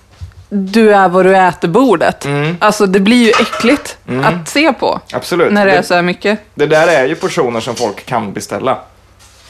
du 0.49 0.93
är 0.93 1.09
vad 1.09 1.25
du 1.25 1.35
äter-bordet. 1.37 2.25
Mm. 2.25 2.57
Alltså 2.59 2.85
det 2.85 2.99
blir 2.99 3.23
ju 3.25 3.29
äckligt 3.29 3.97
att 4.23 4.47
se 4.49 4.73
på. 4.73 5.01
Absolut. 5.13 5.51
När 5.53 5.65
det 5.65 5.71
är 5.71 5.77
det, 5.77 5.83
så 5.83 5.93
här 5.93 6.01
mycket. 6.01 6.39
det 6.55 6.65
där 6.65 6.87
är 6.87 7.05
ju 7.07 7.15
portioner 7.15 7.59
som 7.59 7.75
folk 7.75 8.05
kan 8.05 8.33
beställa. 8.33 8.77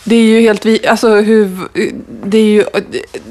Det 0.10 0.16
är 0.16 0.24
ju 0.24 0.42
helt 0.42 0.66
vi, 0.66 0.88
alltså 0.88 1.16
hur, 1.16 1.50
det 2.24 2.38
är 2.38 2.44
ju, 2.44 2.64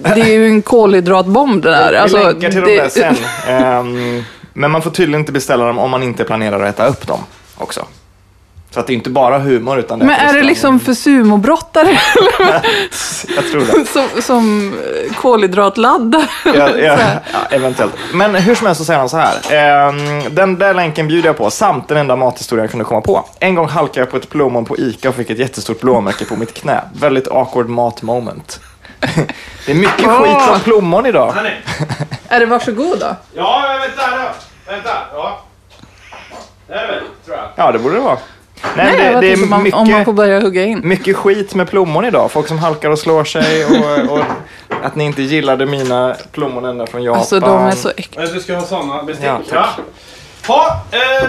det 0.03 0.21
är 0.21 0.33
ju 0.33 0.47
en 0.47 0.63
kolhydratbomb 0.63 1.63
det 1.63 1.71
där. 1.71 1.91
Vi 1.91 1.97
Alltså, 1.97 2.23
länkar 2.23 2.51
till 2.51 2.61
det, 2.61 2.67
dem 2.67 2.77
där 2.77 2.89
sen. 2.89 3.17
Ehm, 3.49 4.23
men 4.53 4.71
man 4.71 4.83
får 4.83 4.91
tydligen 4.91 5.21
inte 5.21 5.33
beställa 5.33 5.67
dem 5.67 5.79
om 5.79 5.91
man 5.91 6.03
inte 6.03 6.25
planerar 6.25 6.63
att 6.63 6.75
äta 6.75 6.87
upp 6.87 7.07
dem 7.07 7.21
också. 7.57 7.87
Så 8.77 8.81
att 8.81 8.87
det 8.87 8.93
är 8.93 8.95
inte 8.95 9.11
bara 9.11 9.39
humor 9.39 9.79
utan 9.79 9.99
det 9.99 10.05
Men 10.05 10.15
på 10.15 10.21
är 10.21 10.25
det 10.25 10.27
restaurang. 10.29 10.47
liksom 10.47 10.81
för 10.81 10.95
sumobrottare 10.95 11.89
Jag 13.37 13.51
tror 13.51 13.61
det. 13.79 13.87
som, 13.93 14.23
som 14.23 14.75
eh, 15.09 15.15
kolhydratladdar? 15.15 16.31
Ja, 16.45 16.53
ja, 16.79 16.99
ja, 17.33 17.39
eventuellt. 17.51 17.93
Men 18.15 18.35
hur 18.35 18.55
som 18.55 18.67
helst 18.67 18.79
så 18.79 18.85
säger 18.85 18.99
han 18.99 19.09
så 19.09 19.17
här. 19.17 19.35
Ehm, 19.51 20.35
den 20.35 20.59
där 20.59 20.75
länken 20.75 21.09
bjuder 21.09 21.29
jag 21.29 21.37
på, 21.37 21.51
samt 21.51 21.89
den 21.89 21.99
enda 21.99 22.17
mathistoria 22.17 22.63
jag 22.65 22.71
kunde 22.71 22.85
komma 22.85 23.01
på. 23.01 23.25
En 23.41 23.55
gång 23.55 23.69
halkade 23.69 24.01
jag 24.01 24.11
på 24.11 24.17
ett 24.17 24.29
plommon 24.29 24.65
på 24.65 24.77
Ica 24.79 25.09
och 25.09 25.15
fick 25.15 25.31
ett 25.31 25.39
jättestort 25.39 25.81
blåmärke 25.81 26.25
på 26.25 26.37
mitt 26.37 26.55
knä. 26.55 26.81
Väldigt 27.01 27.29
awkward 27.29 27.69
mat 27.69 28.03
moment. 28.03 28.61
Det 29.67 29.73
är 29.73 29.75
mycket 29.75 30.07
Åh. 30.07 30.23
skit 30.23 30.51
om 30.55 30.61
plommon 30.61 31.07
idag. 31.07 31.35
Är 32.29 32.41
det 32.41 32.47
varsågod 32.47 32.99
då? 33.01 33.17
Ja, 33.35 33.79
vänta. 33.81 34.03
Vänta, 34.67 34.91
ja. 35.15 35.43
Det 36.69 36.75
är 36.75 36.87
det 36.87 36.93
väl, 36.93 37.03
tror 37.25 37.37
jag. 37.37 37.47
Ja, 37.57 37.73
det 37.73 37.79
borde 37.79 37.95
det 37.95 38.01
vara. 38.01 38.19
Nej, 38.77 38.95
Nej, 38.99 39.15
det, 39.15 39.21
det 39.21 39.33
är 39.33 39.37
man, 39.37 39.53
om 39.61 39.63
man 39.73 39.87
får 39.87 39.99
mycket, 39.99 40.15
börja 40.15 40.41
hugga 40.41 40.65
in. 40.65 40.81
mycket 40.89 41.17
skit 41.17 41.55
med 41.55 41.71
plommon 41.71 42.05
idag. 42.05 42.31
Folk 42.33 42.49
som 42.49 42.59
halkar 42.59 42.91
och 42.91 42.99
slår 42.99 43.25
sig 43.25 43.65
och, 43.65 44.13
och 44.19 44.25
att 44.83 44.97
ni 44.97 45.05
inte 45.05 45.23
gillade 45.23 45.67
mina 45.67 46.17
plommon 46.33 46.65
ända 46.65 46.87
från 46.87 47.03
Japan. 47.03 47.21
Alltså 47.21 47.41
de 47.41 47.65
är 47.67 47.71
så 47.71 47.89
äckliga. 47.89 48.25
Men 48.25 48.35
du 48.35 48.41
ska 48.41 48.55
ha 48.55 48.63
såna 48.63 49.03
bestick. 49.03 49.27
Ja, 49.27 49.41
tack. 49.51 49.69
Ha, 50.47 50.85
eh, 50.91 51.29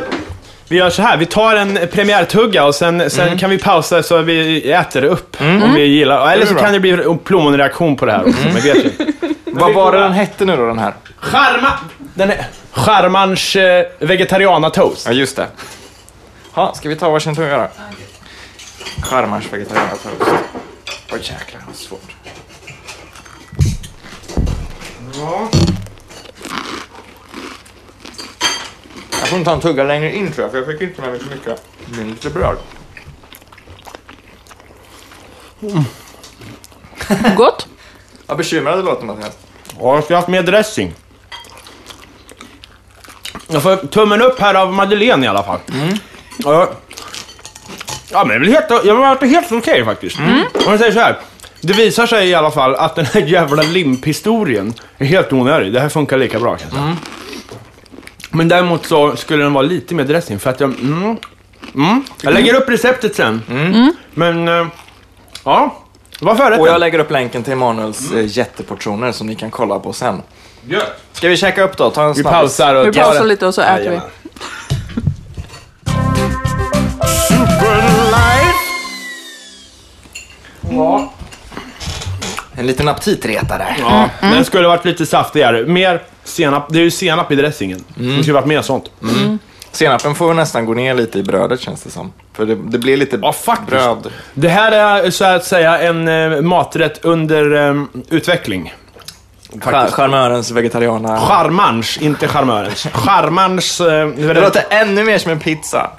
vi 0.70 0.78
gör 0.78 0.90
så 0.90 1.02
här, 1.02 1.18
vi 1.18 1.26
tar 1.26 1.56
en 1.56 1.80
premiärtugga 1.92 2.66
och 2.66 2.76
sen, 2.76 3.10
sen 3.10 3.38
kan 3.38 3.50
vi 3.50 3.58
pausa 3.58 4.04
så 4.04 4.22
vi 4.22 4.72
äter 4.72 5.04
upp 5.04 5.38
om 5.42 5.74
vi 5.74 5.82
gillar. 5.86 6.32
Eller 6.32 6.46
Det 6.46 6.52
så 6.52 6.56
kan 6.56 6.74
det 6.74 6.80
bli 6.80 6.92
en 6.92 7.18
plommonreaktion 7.18 7.96
på 7.96 8.06
det 8.06 8.12
här 8.12 8.22
också, 8.28 8.44
men 8.54 8.62
vet. 8.62 8.86
Vad 9.46 9.74
var 9.74 9.92
det 9.92 10.00
den 10.00 10.12
hette 10.12 10.46
nu 10.46 10.56
då, 10.58 10.66
den 10.68 10.80
här? 10.80 10.94
Charma, 11.20 11.68
den 12.14 12.30
är 12.30 12.48
Charmans 12.72 13.56
eh, 13.56 13.86
vegetariana-toast. 14.00 15.06
Ja, 15.08 15.12
just 15.14 15.36
det. 15.36 15.46
Ha, 16.58 16.74
ska 16.74 16.90
vi 16.90 16.96
ta 16.96 17.10
varsin 17.10 17.36
tugga 17.36 17.58
då? 17.58 17.68
Charmars 19.02 19.54
vegetarianatoast. 19.54 20.32
Oj, 21.12 21.20
jäklar 21.22 21.62
vad 21.68 21.76
svårt. 21.76 22.16
Jag 29.12 29.28
får 29.28 29.38
inte 29.40 29.50
ta 29.50 29.56
en 29.56 29.62
tugga 29.62 29.84
längre 29.84 30.16
in 30.16 30.32
tror 30.32 30.44
jag, 30.44 30.52
för 30.52 30.58
jag 30.58 30.68
fick 30.68 30.82
inte 30.82 31.02
med 31.02 31.10
mig 31.10 31.20
så 31.20 31.26
mycket. 31.26 31.64
Lite 31.98 32.30
bröd. 32.30 32.58
Gott. 37.36 37.68
Vad 38.26 38.38
bekymrad 38.38 38.80
du 38.80 38.84
låter 38.84 39.06
Mattias. 39.06 39.38
Ja, 39.80 39.96
jag 39.96 40.02
ha 40.02 40.16
haft 40.16 40.28
mer 40.28 40.44
dressing. 40.44 40.94
Jag 43.48 43.64
får 43.64 43.76
tummen 43.88 44.22
upp 44.22 44.40
här 44.40 44.54
av 44.54 44.74
Madeleine 44.74 45.26
i 45.26 45.30
alla 45.30 45.44
fall. 45.44 45.60
Ja, 46.38 46.70
ja, 48.12 48.26
men 48.26 48.42
det 48.42 48.52
helt, 48.52 48.86
jag 48.86 48.96
var 48.96 49.26
helt 49.26 49.52
okej 49.52 49.86
faktiskt. 49.86 50.20
Om 50.20 50.46
jag 50.68 50.80
säger 50.80 50.92
så 50.92 51.00
här. 51.00 51.18
Det 51.62 51.74
visar 51.74 52.06
sig 52.06 52.30
i 52.30 52.36
alla 52.36 52.52
fall 52.52 52.76
att 52.76 52.96
den 52.96 53.06
här 53.06 53.22
jävla 53.22 53.64
limphistorien 53.64 54.74
är 54.98 55.06
helt 55.06 55.34
onödig. 55.34 55.74
Det 55.74 55.80
här 55.80 55.90
funkar 55.90 56.18
lika 56.18 56.40
bra 56.40 56.56
kan 56.58 56.68
jag 56.72 56.80
säga. 56.80 56.96
Men 58.32 58.48
däremot 58.48 58.86
så 58.86 59.16
skulle 59.16 59.44
den 59.44 59.54
vara 59.54 59.64
lite 59.64 59.96
mer 59.96 60.04
dressing 60.04 60.40
för 60.40 60.50
att 60.50 60.60
jag... 60.60 60.70
Mm, 60.70 61.18
mm, 61.76 62.04
jag 62.22 62.34
lägger 62.34 62.54
upp 62.54 62.70
receptet 62.70 63.16
sen. 63.16 63.42
Men, 64.14 64.48
eh, 64.48 64.68
ja. 65.44 65.76
Vad 66.22 66.38
förrätten? 66.38 66.60
Och 66.62 66.68
jag 66.68 66.80
lägger 66.80 67.00
upp 67.00 67.12
länken 67.12 67.44
till 67.44 67.54
Emanuels 67.54 68.12
eh, 68.12 68.26
jätteportioner 68.38 69.12
som 69.12 69.28
ni 69.28 69.36
kan 69.36 69.52
kolla 69.52 69.80
på 69.80 69.94
sen. 69.94 70.22
Gött. 70.68 71.04
Ska 71.14 71.28
vi 71.28 71.38
käka 71.38 71.64
upp 71.64 71.78
då? 71.78 71.90
Ta 71.90 72.04
en 72.04 72.14
Vi 72.14 72.22
snabbis. 72.22 72.32
pausar 72.40 72.76
och 72.76 72.88
Vi 72.88 72.92
pausar 72.94 73.26
lite 73.26 73.48
och 73.48 73.54
så 73.54 73.62
äter 73.62 73.90
vi. 73.90 74.00
Ja. 80.72 81.12
En 82.56 82.68
liten 82.68 82.88
aptitretare. 82.88 83.76
Ja, 83.80 84.10
den 84.22 84.46
skulle 84.46 84.68
varit 84.68 84.86
lite 84.86 85.06
saftigare. 85.06 85.66
Mer 85.66 86.04
senap. 86.24 86.66
Det 86.70 86.80
är 86.80 86.84
ju 86.84 86.92
senap 86.92 87.32
i 87.32 87.36
dressingen. 87.36 87.84
Det 87.96 88.22
skulle 88.22 88.34
varit 88.34 88.46
mer 88.46 88.62
sånt. 88.62 88.92
Senapen 89.72 90.16
får 90.16 90.34
nästan 90.34 90.66
gå 90.66 90.74
ner 90.74 90.94
lite 90.94 91.20
i 91.20 91.24
brödet 91.24 91.60
känns 91.60 91.84
det 91.84 91.90
som. 91.90 92.12
För 92.34 92.46
det, 92.46 92.56
det 92.56 92.78
blir 92.78 92.98
lite 92.98 93.20
Ja, 93.22 93.34
faktiskt. 93.34 93.70
bröd. 93.70 94.12
Det 94.34 94.50
här 94.50 94.72
är 94.72 95.10
så 95.12 95.26
att 95.26 95.46
säga 95.46 95.80
en 95.80 96.08
eh, 96.08 96.42
maträtt 96.42 97.00
under 97.06 97.70
eh, 97.70 97.84
utveckling. 98.10 98.74
Char- 99.54 99.92
Charmörens 99.92 100.52
vegetariana. 100.52 101.20
Charmans, 101.20 101.98
inte 101.98 102.28
charmörens. 102.28 102.88
Charmans... 102.94 103.82
Eh, 103.82 104.08
Det 104.08 104.34
låter 104.42 104.64
ännu 104.70 105.04
mer 105.04 105.18
som 105.18 105.32
en 105.32 105.40
pizza. 105.40 105.90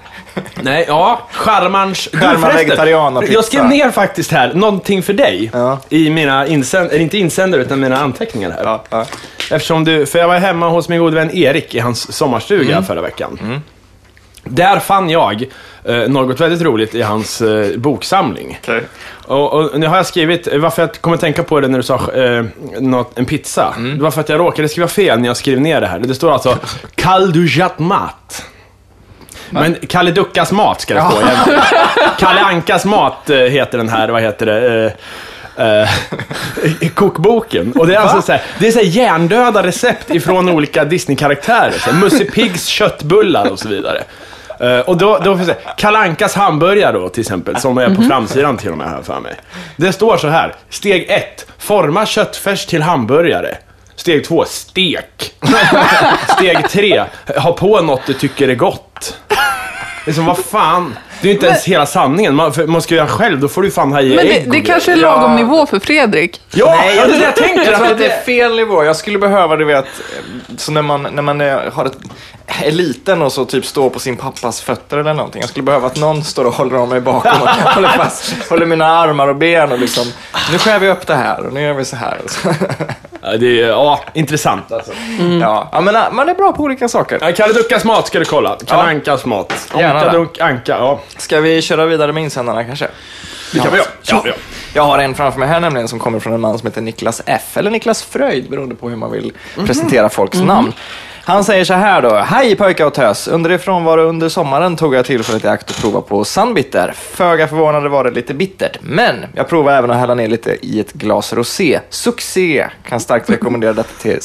Nej, 0.62 0.84
ja. 0.88 1.20
Charmans... 1.32 2.08
Du, 2.12 2.18
Charma 2.18 2.32
förresten, 2.38 2.56
vegetariana-pizza. 2.56 3.32
Jag 3.32 3.44
skrev 3.44 3.64
ner 3.64 3.90
faktiskt 3.90 4.32
här, 4.32 4.54
någonting 4.54 5.02
för 5.02 5.12
dig. 5.12 5.50
Ja. 5.52 5.78
I 5.88 6.10
mina 6.10 6.46
insändare, 6.46 6.98
inte 6.98 7.18
insändare 7.18 7.62
utan 7.62 7.80
mina 7.80 7.96
anteckningar 7.98 8.50
här. 8.50 8.64
Ja, 8.64 8.84
ja. 8.90 9.06
Eftersom 9.50 9.84
du, 9.84 10.06
för 10.06 10.18
jag 10.18 10.28
var 10.28 10.38
hemma 10.38 10.68
hos 10.68 10.88
min 10.88 10.98
gode 11.00 11.14
vän 11.16 11.30
Erik 11.36 11.74
i 11.74 11.78
hans 11.78 12.12
sommarstuga 12.16 12.72
Mm. 12.72 12.84
förra 12.84 13.00
veckan. 13.02 13.62
Där 14.44 14.78
fann 14.80 15.10
jag 15.10 15.44
eh, 15.84 15.96
något 15.96 16.40
väldigt 16.40 16.62
roligt 16.62 16.94
i 16.94 17.02
hans 17.02 17.40
eh, 17.40 17.76
boksamling. 17.78 18.58
Okej. 18.62 18.82
Och, 19.26 19.52
och 19.54 19.80
nu 19.80 19.86
har 19.86 19.96
jag 19.96 20.06
skrivit, 20.06 20.48
varför 20.56 20.82
jag 20.82 20.92
kommer 21.00 21.16
tänka 21.16 21.42
på 21.42 21.60
det 21.60 21.68
när 21.68 21.78
du 21.78 21.82
sa 21.82 22.12
eh, 22.12 22.44
något, 22.80 23.18
en 23.18 23.24
pizza. 23.26 23.74
Det 23.96 24.02
var 24.02 24.10
för 24.10 24.20
att 24.20 24.28
jag 24.28 24.40
råkade 24.40 24.68
skriva 24.68 24.88
fel 24.88 25.20
när 25.20 25.26
jag 25.26 25.36
skrev 25.36 25.60
ner 25.60 25.80
det 25.80 25.86
här. 25.86 25.98
Det 25.98 26.14
står 26.14 26.32
alltså 26.32 26.58
Kaldujat 26.94 27.78
mat. 27.78 28.44
Men 29.50 29.76
Kalle 29.88 30.10
Duckas 30.10 30.52
mat 30.52 30.80
ska 30.80 30.94
det 30.94 31.00
stå 31.00 31.22
egentligen. 31.22 31.60
Kalle 32.18 32.40
Ankas 32.40 32.84
mat 32.84 33.30
eh, 33.30 33.36
heter 33.36 33.78
den 33.78 33.88
här, 33.88 34.08
vad 34.08 34.22
heter 34.22 34.46
det? 34.46 34.92
Eh, 35.56 35.82
eh, 36.80 36.88
kokboken. 36.94 37.72
Och 37.72 37.86
det 37.86 37.94
är 37.94 37.98
alltså 37.98 38.22
så 38.22 38.32
här, 38.32 38.42
det 38.58 38.68
är 38.68 38.72
så 38.72 38.78
här 38.78 38.86
hjärndöda 38.86 39.62
recept 39.62 40.10
ifrån 40.10 40.48
olika 40.48 40.84
Disney-karaktärer. 40.84 41.92
Musse 41.92 42.24
Piggs 42.24 42.66
köttbullar 42.66 43.50
och 43.50 43.58
så 43.58 43.68
vidare. 43.68 44.02
Eh, 44.60 44.80
och 44.80 44.96
då, 44.96 45.18
då 45.18 45.22
får 45.24 45.38
jag 45.38 45.46
säga, 45.46 45.74
Kalle 45.76 45.98
Ankas 45.98 46.34
hamburgare 46.34 46.98
då 46.98 47.08
till 47.08 47.20
exempel, 47.20 47.56
som 47.56 47.78
är 47.78 47.94
på 47.94 48.02
framsidan 48.02 48.56
till 48.56 48.70
och 48.70 48.78
med 48.78 48.88
här 48.88 49.02
för 49.02 49.20
mig. 49.20 49.34
Det 49.76 49.92
står 49.92 50.16
så 50.16 50.28
här, 50.28 50.54
steg 50.70 51.06
1, 51.08 51.46
forma 51.58 52.06
köttfärs 52.06 52.66
till 52.66 52.82
hamburgare. 52.82 53.56
Steg 53.96 54.24
två, 54.24 54.44
stek. 54.44 55.34
Steg 56.36 56.68
tre, 56.68 57.04
ha 57.36 57.52
på 57.52 57.80
något 57.80 58.00
du 58.06 58.14
tycker 58.14 58.48
är 58.48 58.54
gott. 58.54 58.87
Liksom, 60.08 60.26
vad 60.26 60.38
fan? 60.38 60.98
Det 61.20 61.28
är 61.28 61.28
ju 61.28 61.34
inte 61.34 61.46
ens 61.46 61.64
hela 61.64 61.86
sanningen. 61.86 62.34
Man, 62.34 62.52
för 62.52 62.66
man 62.66 62.82
ska 62.82 62.94
göra 62.94 63.06
själv, 63.06 63.40
då 63.40 63.48
får 63.48 63.62
du 63.62 63.70
fan 63.70 63.92
ha 63.92 64.00
i 64.00 64.16
Men 64.16 64.26
det, 64.26 64.44
det 64.50 64.60
kanske 64.60 64.92
är 64.92 64.96
lagom 64.96 65.36
nivå 65.36 65.66
för 65.66 65.80
Fredrik. 65.80 66.40
Ja, 66.50 66.74
Nej, 66.78 66.96
ja, 66.96 67.02
jag, 67.02 67.08
det 67.08 67.14
är 67.14 67.18
det 67.18 67.24
jag 67.24 67.36
tänker. 67.36 67.64
jag 67.64 67.76
tror 67.76 67.86
att 67.86 67.92
att 67.92 67.98
det 67.98 68.06
är 68.06 68.22
fel 68.22 68.56
nivå. 68.56 68.84
Jag 68.84 68.96
skulle 68.96 69.18
behöva, 69.18 69.56
du 69.56 69.64
vet, 69.64 69.84
så 70.56 70.72
när 70.72 70.82
man, 70.82 71.02
när 71.02 71.22
man 71.22 71.40
är, 71.40 71.70
har 71.70 71.84
ett, 71.84 71.98
är 72.46 72.70
liten 72.70 73.22
och 73.22 73.32
så 73.32 73.44
typ 73.44 73.66
står 73.66 73.90
på 73.90 73.98
sin 73.98 74.16
pappas 74.16 74.60
fötter 74.60 74.98
eller 74.98 75.14
någonting. 75.14 75.40
Jag 75.40 75.50
skulle 75.50 75.62
behöva 75.64 75.86
att 75.86 75.96
någon 75.96 76.24
står 76.24 76.44
och 76.44 76.54
håller 76.54 76.76
om 76.76 76.88
mig 76.88 77.00
bakom 77.00 77.42
och 77.42 77.48
håller 77.74 77.88
fast, 77.88 78.48
håller 78.50 78.66
mina 78.66 78.86
armar 78.86 79.28
och 79.28 79.36
ben 79.36 79.72
och 79.72 79.78
liksom, 79.78 80.12
nu 80.52 80.58
skär 80.58 80.78
vi 80.78 80.88
upp 80.88 81.06
det 81.06 81.14
här 81.14 81.46
och 81.46 81.52
nu 81.52 81.62
gör 81.62 81.74
vi 81.74 81.84
så 81.84 81.96
här. 81.96 82.20
Ja, 83.22 83.36
det 83.36 83.62
är, 83.62 83.68
ja, 83.68 84.00
intressant 84.14 84.72
alltså. 84.72 84.92
Ja, 85.40 85.68
ja, 85.72 85.80
men 85.80 85.96
äh, 85.96 86.02
man 86.12 86.28
är 86.28 86.34
bra 86.34 86.52
på 86.52 86.62
olika 86.62 86.88
saker. 86.88 87.18
Ja, 87.22 87.32
Kalle 87.32 87.52
Duckas 87.52 87.84
mat 87.84 88.06
ska 88.06 88.18
du 88.18 88.24
kolla. 88.24 88.56
Kalle 88.66 88.82
Ja. 88.82 88.88
Ankas 88.88 89.24
mat. 89.24 89.68
Anka. 89.74 90.12
Dunk, 90.12 90.40
Anka, 90.40 90.72
ja. 90.78 91.00
Ska 91.16 91.40
vi 91.40 91.62
köra 91.62 91.86
vidare 91.86 92.12
med 92.12 92.22
insändarna 92.22 92.64
kanske? 92.64 92.88
Det 93.52 93.58
kan 93.58 93.70
vi 93.72 93.76
göra. 93.76 93.88
Ja, 94.02 94.22
ja. 94.26 94.32
Jag 94.74 94.82
har 94.82 94.98
en 94.98 95.14
framför 95.14 95.38
mig 95.40 95.48
här 95.48 95.60
nämligen 95.60 95.88
som 95.88 95.98
kommer 95.98 96.20
från 96.20 96.32
en 96.32 96.40
man 96.40 96.58
som 96.58 96.66
heter 96.66 96.80
Niklas 96.80 97.22
F. 97.26 97.56
Eller 97.56 97.70
Niklas 97.70 98.02
Fröjd 98.02 98.50
beroende 98.50 98.74
på 98.74 98.88
hur 98.88 98.96
man 98.96 99.12
vill 99.12 99.32
presentera 99.66 100.08
folks 100.08 100.38
namn. 100.40 100.72
Han 101.28 101.44
säger 101.44 101.64
så 101.64 101.74
här 101.74 102.02
då. 102.02 102.14
Hej 102.14 102.56
pojkar 102.56 102.86
och 102.86 102.94
tös. 102.94 103.28
Under 103.28 103.50
det 103.50 103.58
frånvaro 103.58 104.02
under 104.02 104.28
sommaren 104.28 104.76
tog 104.76 104.94
jag 104.94 105.04
tillfället 105.06 105.44
i 105.44 105.48
akt 105.48 105.70
att 105.70 105.80
prova 105.80 106.00
på 106.00 106.24
Sandbitter. 106.24 106.92
Föga 106.96 107.48
förvånande 107.48 107.88
var 107.88 108.04
det 108.04 108.10
lite 108.10 108.34
bittert. 108.34 108.78
Men 108.82 109.14
jag 109.34 109.48
provade 109.48 109.76
även 109.76 109.90
att 109.90 109.96
hälla 109.96 110.14
ner 110.14 110.28
lite 110.28 110.56
i 110.66 110.80
ett 110.80 110.92
glas 110.92 111.32
rosé. 111.32 111.80
Succé! 111.90 112.68
Kan 112.88 113.00
starkt 113.00 113.30
rekommendera 113.30 113.72
detta 113.72 114.02
till 114.02 114.18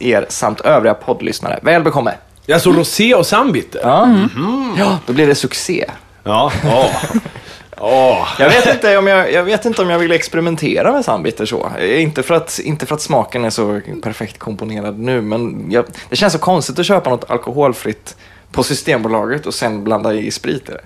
er 0.00 0.26
samt 0.28 0.60
övriga 0.60 0.94
poddlyssnare. 0.94 1.58
Väl 1.62 1.82
bekomme! 1.82 2.12
Alltså 2.52 2.72
rosé 2.72 3.14
och 3.14 3.26
sambitter? 3.26 3.80
Ja. 3.82 4.08
ja, 4.78 4.98
då 5.06 5.12
blir 5.12 5.26
det 5.26 5.34
succé. 5.34 5.90
Ja. 6.24 6.52
ja. 6.64 6.90
Åh. 7.86 8.28
Jag 8.38 8.48
vet, 8.48 8.66
inte 8.74 8.96
om 8.98 9.06
jag, 9.06 9.32
jag 9.32 9.42
vet 9.44 9.64
inte 9.64 9.82
om 9.82 9.90
jag 9.90 9.98
vill 9.98 10.12
experimentera 10.12 10.92
med 10.92 11.04
sandbitter 11.04 11.46
så. 11.46 11.70
Eh, 11.78 12.02
Inte 12.02 12.22
för, 12.22 12.34
att, 12.34 12.58
inte 12.58 12.86
för 12.86 12.94
att 12.94 13.00
smaken 13.02 13.44
är 13.44 13.50
så 13.50 13.80
perfekt 14.02 14.38
komponerad 14.38 14.98
nu, 14.98 15.20
men 15.22 15.66
jag, 15.70 15.84
det 16.08 16.16
känns 16.16 16.32
så 16.32 16.38
konstigt 16.38 16.78
att 16.78 16.86
köpa 16.86 17.10
något 17.10 17.30
alkoholfritt 17.30 18.16
på 18.52 18.62
Systembolaget 18.62 19.46
och 19.46 19.54
sen 19.54 19.84
blanda 19.84 20.14
i 20.14 20.30
sprit 20.30 20.68
i 20.68 20.72
det. 20.72 20.80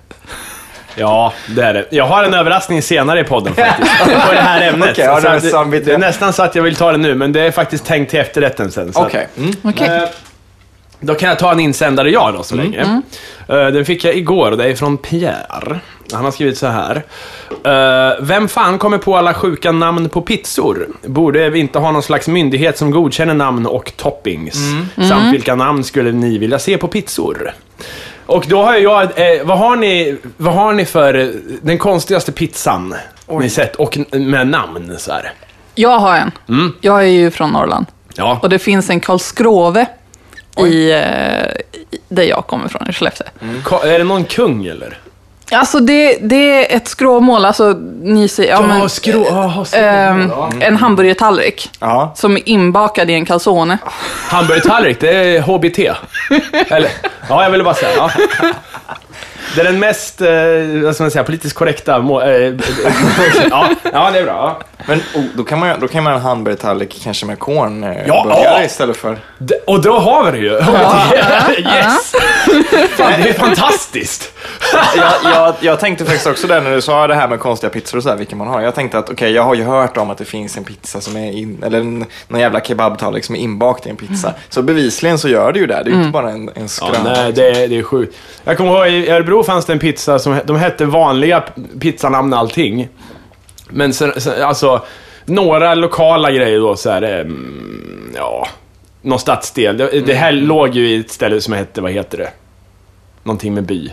Ja, 0.94 1.32
det 1.56 1.62
är 1.62 1.74
det. 1.74 1.86
Jag 1.90 2.04
har 2.04 2.24
en 2.24 2.34
överraskning 2.34 2.82
senare 2.82 3.20
i 3.20 3.24
podden 3.24 3.54
faktiskt. 3.54 3.98
På 4.04 4.32
det 4.32 4.40
här 4.40 4.68
ämnet. 4.72 4.90
Okej, 4.90 5.04
ja, 5.04 5.14
det 5.20 5.40
Så 5.40 5.46
är 5.46 5.50
sambitter. 5.50 5.86
det 5.86 5.94
är 5.94 5.98
nästan 5.98 6.32
så 6.32 6.42
att 6.42 6.54
jag 6.54 6.62
vill 6.62 6.76
ta 6.76 6.92
det 6.92 6.98
nu, 6.98 7.14
men 7.14 7.32
det 7.32 7.40
är 7.40 7.50
faktiskt 7.50 7.84
tänkt 7.86 8.10
till 8.10 8.20
efterrätten 8.20 8.70
sen. 8.72 8.92
Okej. 8.94 9.28
Mm. 9.38 9.52
Okej. 9.62 10.08
Då 11.00 11.14
kan 11.14 11.28
jag 11.28 11.38
ta 11.38 11.52
en 11.52 11.60
insändare 11.60 12.10
jag 12.10 12.34
då 12.34 12.42
så 12.42 12.54
länge. 12.54 13.02
Eh, 13.48 13.66
Den 13.66 13.84
fick 13.84 14.04
jag 14.04 14.14
igår 14.16 14.50
och 14.50 14.56
det 14.56 14.64
är 14.64 14.74
från 14.74 14.96
Pierre. 14.96 15.80
Han 16.12 16.24
har 16.24 16.30
skrivit 16.30 16.58
så 16.58 16.66
här. 16.66 17.02
Eh, 17.64 18.16
Vem 18.20 18.48
fan 18.48 18.78
kommer 18.78 18.98
på 18.98 19.16
alla 19.16 19.34
sjuka 19.34 19.72
namn 19.72 20.08
på 20.08 20.20
pizzor? 20.22 20.86
Borde 21.06 21.50
vi 21.50 21.58
inte 21.58 21.78
ha 21.78 21.92
någon 21.92 22.02
slags 22.02 22.28
myndighet 22.28 22.78
som 22.78 22.90
godkänner 22.90 23.34
namn 23.34 23.66
och 23.66 23.92
toppings? 23.96 24.56
Samt 25.08 25.34
vilka 25.34 25.54
namn 25.54 25.84
skulle 25.84 26.12
ni 26.12 26.38
vilja 26.38 26.58
se 26.58 26.78
på 26.78 26.88
pizzor? 26.88 27.52
Och 28.26 28.44
då 28.48 28.62
har 28.62 28.74
jag, 28.74 29.02
eh, 29.02 29.44
vad, 29.44 29.58
har 29.58 29.76
ni, 29.76 30.16
vad 30.36 30.54
har 30.54 30.72
ni 30.72 30.84
för 30.84 31.14
eh, 31.14 31.28
den 31.62 31.78
konstigaste 31.78 32.32
pizzan 32.32 32.94
ni 33.40 33.50
sett? 33.50 33.76
Och 33.76 33.98
med 34.12 34.46
namn 34.48 34.94
så 34.98 35.12
här. 35.12 35.32
Jag 35.74 35.98
har 35.98 36.16
en. 36.16 36.30
Jag 36.80 36.98
är 37.02 37.06
ju 37.08 37.30
från 37.30 37.50
Norrland. 37.50 37.86
Ja. 38.14 38.38
Och 38.42 38.48
det 38.48 38.58
finns 38.58 38.90
en 38.90 39.00
Karlskrove 39.00 39.86
i, 40.66 40.90
eh, 40.92 41.92
där 42.08 42.22
jag 42.22 42.46
kommer 42.46 42.66
ifrån, 42.66 42.90
i 42.90 42.92
Skellefteå. 42.92 43.26
Ka- 43.64 43.84
Är 43.86 43.98
det 43.98 44.04
någon 44.04 44.24
kung 44.24 44.66
eller? 44.66 44.98
Alltså 45.52 45.80
det, 45.80 46.18
det 46.22 46.72
är 46.72 46.76
ett 46.76 46.88
skråmål, 46.88 47.44
alltså 47.44 47.72
ni 48.02 48.28
säger... 48.28 48.50
Ja, 48.52 48.62
men, 48.62 48.88
skrå... 48.88 49.24
skrå- 49.24 49.76
ehm, 49.76 50.32
ja. 50.36 50.50
en 50.60 50.76
hamburgertallrik. 50.76 51.70
Ja. 51.80 52.12
Som 52.16 52.36
är 52.36 52.48
inbakad 52.48 53.10
i 53.10 53.14
en 53.14 53.24
calzone. 53.26 53.78
Hamburgertallrik, 54.28 55.00
det 55.00 55.10
är 55.10 55.40
HBT. 55.40 55.78
Eller, 56.72 56.90
ja, 57.28 57.42
jag 57.42 57.50
ville 57.50 57.64
bara 57.64 57.74
säga. 57.74 57.90
Ja. 57.96 58.10
Det 59.54 59.60
är 59.60 59.64
den 59.64 59.78
mest, 59.78 60.20
eh, 60.20 60.28
vad 60.84 60.94
ska 60.94 61.04
man 61.04 61.10
säga, 61.10 61.24
politiskt 61.24 61.54
korrekta 61.54 61.98
må, 61.98 62.20
eh, 62.20 62.28
eh, 62.28 62.52
ja, 63.50 63.68
ja, 63.92 64.10
det 64.12 64.18
är 64.18 64.24
bra. 64.24 64.58
Ja. 64.58 64.66
Men 64.86 64.98
oh, 65.14 65.24
då 65.34 65.44
kan 65.44 65.58
man 65.58 65.80
då 65.80 65.88
kan 65.88 66.04
man 66.04 66.12
ha 66.12 66.18
en 66.20 66.24
hamburgertallrik 66.26 67.00
kanske 67.04 67.26
med 67.26 67.38
korn 67.38 67.84
eh, 67.84 68.06
Ja. 68.06 68.22
burgare 68.24 68.64
istället 68.64 68.96
för... 68.96 69.18
D- 69.38 69.54
Och 69.66 69.82
då 69.82 69.98
har 69.98 70.30
vi 70.32 70.38
det 70.38 70.44
ju! 70.44 70.52
yes! 71.76 72.12
Fan, 72.96 73.12
det 73.22 73.28
är 73.28 73.32
fantastiskt! 73.32 74.32
jag, 74.96 75.32
jag, 75.34 75.54
jag 75.60 75.80
tänkte 75.80 76.04
faktiskt 76.04 76.26
också 76.26 76.46
där 76.46 76.60
när 76.60 76.70
du 76.74 76.80
sa 76.80 77.06
det 77.06 77.14
här 77.14 77.28
med 77.28 77.40
konstiga 77.40 77.70
pizzor 77.70 77.96
och 77.98 78.02
så 78.02 78.08
här, 78.08 78.16
vilka 78.16 78.36
man 78.36 78.48
har. 78.48 78.60
Jag 78.60 78.74
tänkte 78.74 78.98
att 78.98 79.10
okej, 79.10 79.32
jag 79.32 79.42
har 79.42 79.54
ju 79.54 79.62
hört 79.64 79.96
om 79.96 80.10
att 80.10 80.18
det 80.18 80.24
finns 80.24 80.56
en 80.56 80.64
pizza 80.64 81.00
som 81.00 81.16
är 81.16 81.32
in, 81.32 81.62
eller 81.66 81.80
en, 81.80 82.04
någon 82.28 82.40
jävla 82.40 82.60
kebabtallrik 82.60 83.24
som 83.24 83.34
är 83.34 83.38
inbakt 83.38 83.86
i 83.86 83.90
en 83.90 83.96
pizza. 83.96 84.32
Så 84.48 84.62
bevisligen 84.62 85.18
så 85.18 85.28
gör 85.28 85.52
det 85.52 85.58
ju 85.58 85.66
det. 85.66 85.82
Det 85.84 85.90
är 85.90 85.94
ju 85.94 85.98
inte 85.98 86.10
bara 86.10 86.30
en, 86.30 86.50
en 86.54 86.68
Ja, 86.80 86.92
nej, 87.04 87.32
det, 87.32 87.48
är- 87.50 87.68
det 87.68 87.78
är 87.78 87.82
sjukt. 87.82 88.16
Jag 88.44 88.56
kommer 88.56 88.72
ihåg 88.76 88.86
i 88.88 89.10
Örebro 89.10 89.37
fanns 89.42 89.66
det 89.66 89.72
en 89.72 89.78
pizza 89.78 90.18
som 90.18 90.40
de 90.44 90.56
hette 90.56 90.84
vanliga 90.84 91.44
pizzanamn 91.80 92.34
allting. 92.34 92.88
Men 93.70 93.94
sen, 93.94 94.20
sen, 94.20 94.42
alltså, 94.42 94.84
några 95.24 95.74
lokala 95.74 96.30
grejer 96.30 96.60
då 96.60 96.76
så 96.76 96.90
här, 96.90 97.02
mm, 97.02 98.12
ja, 98.16 98.48
någon 99.02 99.18
stadsdel. 99.18 99.76
Det, 99.76 100.00
det 100.00 100.14
här 100.14 100.32
låg 100.32 100.74
ju 100.74 100.88
i 100.88 101.00
ett 101.00 101.10
ställe 101.10 101.40
som 101.40 101.54
hette, 101.54 101.80
vad 101.80 101.92
heter 101.92 102.18
det? 102.18 102.30
Någonting 103.22 103.54
med 103.54 103.64
by. 103.64 103.92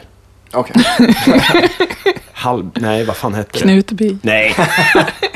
Okej. 0.53 0.75
Halv... 2.45 2.69
Nej, 2.75 3.03
vad 3.05 3.15
fan 3.15 3.33
hette 3.33 3.49
det? 3.53 3.59
Knutby. 3.59 4.17
Nej. 4.21 4.55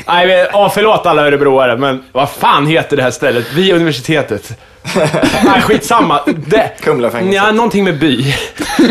Nej, 0.06 0.26
men, 0.26 0.70
förlåt 0.70 1.06
alla 1.06 1.26
örebroare, 1.26 1.76
men 1.76 2.04
vad 2.12 2.30
fan 2.30 2.66
heter 2.66 2.96
det 2.96 3.02
här 3.02 3.10
stället? 3.10 3.52
Vid 3.52 3.74
universitetet. 3.74 4.58
Nej, 5.44 5.60
skitsamma. 5.62 6.20
Det, 6.46 6.70
Kumlafängelset. 6.80 7.34
Ja, 7.44 7.52
någonting 7.52 7.84
med 7.84 7.98
by. 7.98 8.34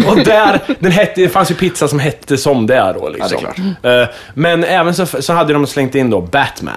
Och 0.08 0.16
där, 0.18 0.60
den 0.80 0.92
hette, 0.92 1.22
det 1.22 1.30
fanns 1.30 1.52
ju 1.52 1.56
pizza 1.56 1.88
som 1.88 2.00
hette 2.00 2.38
som 2.38 2.68
det 2.68 2.76
är 2.76 2.94
då 2.94 3.10
liksom. 3.10 3.38
Ja, 3.42 3.50
det 3.82 3.90
är 3.90 4.02
Eh, 4.02 4.08
Men 4.34 4.64
även 4.64 4.96
så, 4.96 5.06
så 5.06 5.34
hade 5.34 5.54
de 5.54 5.68
slängt 5.68 5.96
in 5.96 6.10
då 6.10 6.22
Batman. 6.22 6.74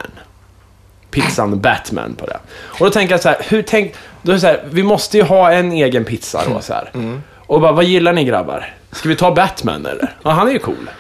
Pizzan 1.11 1.61
Batman 1.61 2.14
på 2.14 2.26
det. 2.26 2.38
Och 2.64 2.87
då 2.87 2.90
tänker 2.90 3.14
jag 3.14 3.20
så 3.22 3.28
här, 3.28 3.38
hur 3.48 3.62
tänk... 3.62 3.94
Då 4.22 4.33
är 4.33 4.35
det 4.35 4.40
så 4.40 4.46
här, 4.46 4.61
vi 4.70 4.83
måste 4.83 5.16
ju 5.16 5.22
ha 5.22 5.52
en 5.52 5.72
egen 5.72 6.05
pizza 6.05 6.42
då 6.55 6.61
så 6.61 6.72
här. 6.72 6.90
Och 7.46 7.61
bara, 7.61 7.72
vad 7.72 7.85
gillar 7.85 8.12
ni 8.12 8.24
grabbar? 8.24 8.74
Ska 8.92 9.09
vi 9.09 9.16
ta 9.16 9.31
Batman 9.35 9.87
eller? 9.87 10.14
Ja, 10.22 10.31
han 10.31 10.48
är 10.48 10.52
ju 10.52 10.59
cool. 10.59 10.90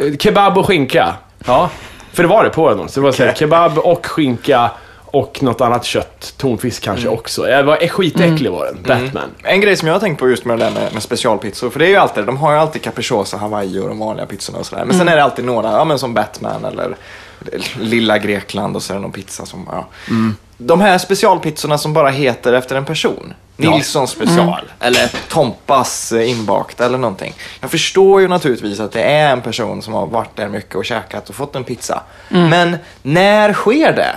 Eh, 0.00 0.16
Kebab 0.18 0.58
och 0.58 0.66
skinka. 0.66 1.14
Ja, 1.46 1.70
för 2.12 2.22
det 2.22 2.28
var 2.28 2.44
det 2.44 2.50
på 2.50 2.70
den 2.70 2.80
också. 2.80 3.00
Det 3.00 3.04
var 3.04 3.12
så 3.12 3.24
här, 3.24 3.34
kebab 3.34 3.78
och 3.78 4.06
skinka 4.06 4.70
och 5.04 5.42
något 5.42 5.60
annat 5.60 5.84
kött. 5.84 6.34
Tonfisk 6.36 6.82
kanske 6.82 7.08
också. 7.08 7.48
Jag 7.48 7.64
var 7.64 7.76
är 7.76 7.88
skitäcklig 7.88 8.50
var 8.50 8.64
den. 8.66 8.82
Batman. 8.82 9.30
En 9.42 9.60
grej 9.60 9.76
som 9.76 9.88
jag 9.88 9.94
har 9.94 10.00
tänkt 10.00 10.18
på 10.18 10.28
just 10.28 10.44
med 10.44 10.58
det 10.58 10.64
där 10.64 10.70
med, 10.70 10.92
med 10.92 11.02
specialpizzor, 11.02 11.70
för 11.70 11.78
det 11.78 11.86
är 11.86 11.90
ju 11.90 11.96
alltid, 11.96 12.24
de 12.24 12.36
har 12.36 12.52
ju 12.52 12.58
alltid 12.58 12.82
capricciosa, 12.82 13.36
hawaii 13.36 13.78
och 13.78 13.88
de 13.88 13.98
vanliga 13.98 14.26
pizzorna 14.26 14.58
och 14.58 14.66
sådär. 14.66 14.84
Men 14.84 14.98
sen 14.98 15.08
är 15.08 15.16
det 15.16 15.24
alltid 15.24 15.44
några, 15.44 15.72
ja 15.72 15.84
men 15.84 15.98
som 15.98 16.14
Batman 16.14 16.64
eller 16.64 16.96
Lilla 17.80 18.18
Grekland 18.18 18.76
och 18.76 18.82
så 18.82 18.92
är 18.92 18.94
det 18.94 19.02
någon 19.02 19.12
pizza 19.12 19.46
som, 19.46 19.68
ja. 19.72 19.86
De 20.58 20.80
här 20.80 20.98
specialpizzorna 20.98 21.78
som 21.78 21.92
bara 21.92 22.08
heter 22.08 22.52
efter 22.52 22.76
en 22.76 22.84
person. 22.84 23.34
Nilsson 23.56 24.08
special, 24.08 24.70
eller 24.80 25.10
Tompas 25.28 26.12
eh, 26.12 26.30
inbakt 26.30 26.80
eller 26.80 26.98
någonting. 26.98 27.34
Jag 27.60 27.70
förstår 27.70 28.20
ju 28.20 28.28
naturligtvis 28.28 28.80
att 28.80 28.92
det 28.92 29.02
är 29.02 29.32
en 29.32 29.40
person 29.40 29.82
som 29.82 29.94
har 29.94 30.06
varit 30.06 30.36
där 30.36 30.48
mycket 30.48 30.74
och 30.74 30.84
käkat 30.84 31.28
och 31.28 31.34
fått 31.34 31.56
en 31.56 31.64
pizza. 31.64 32.02
Men 32.28 32.76
när 33.02 33.52
sker 33.52 33.92
det? 33.92 34.14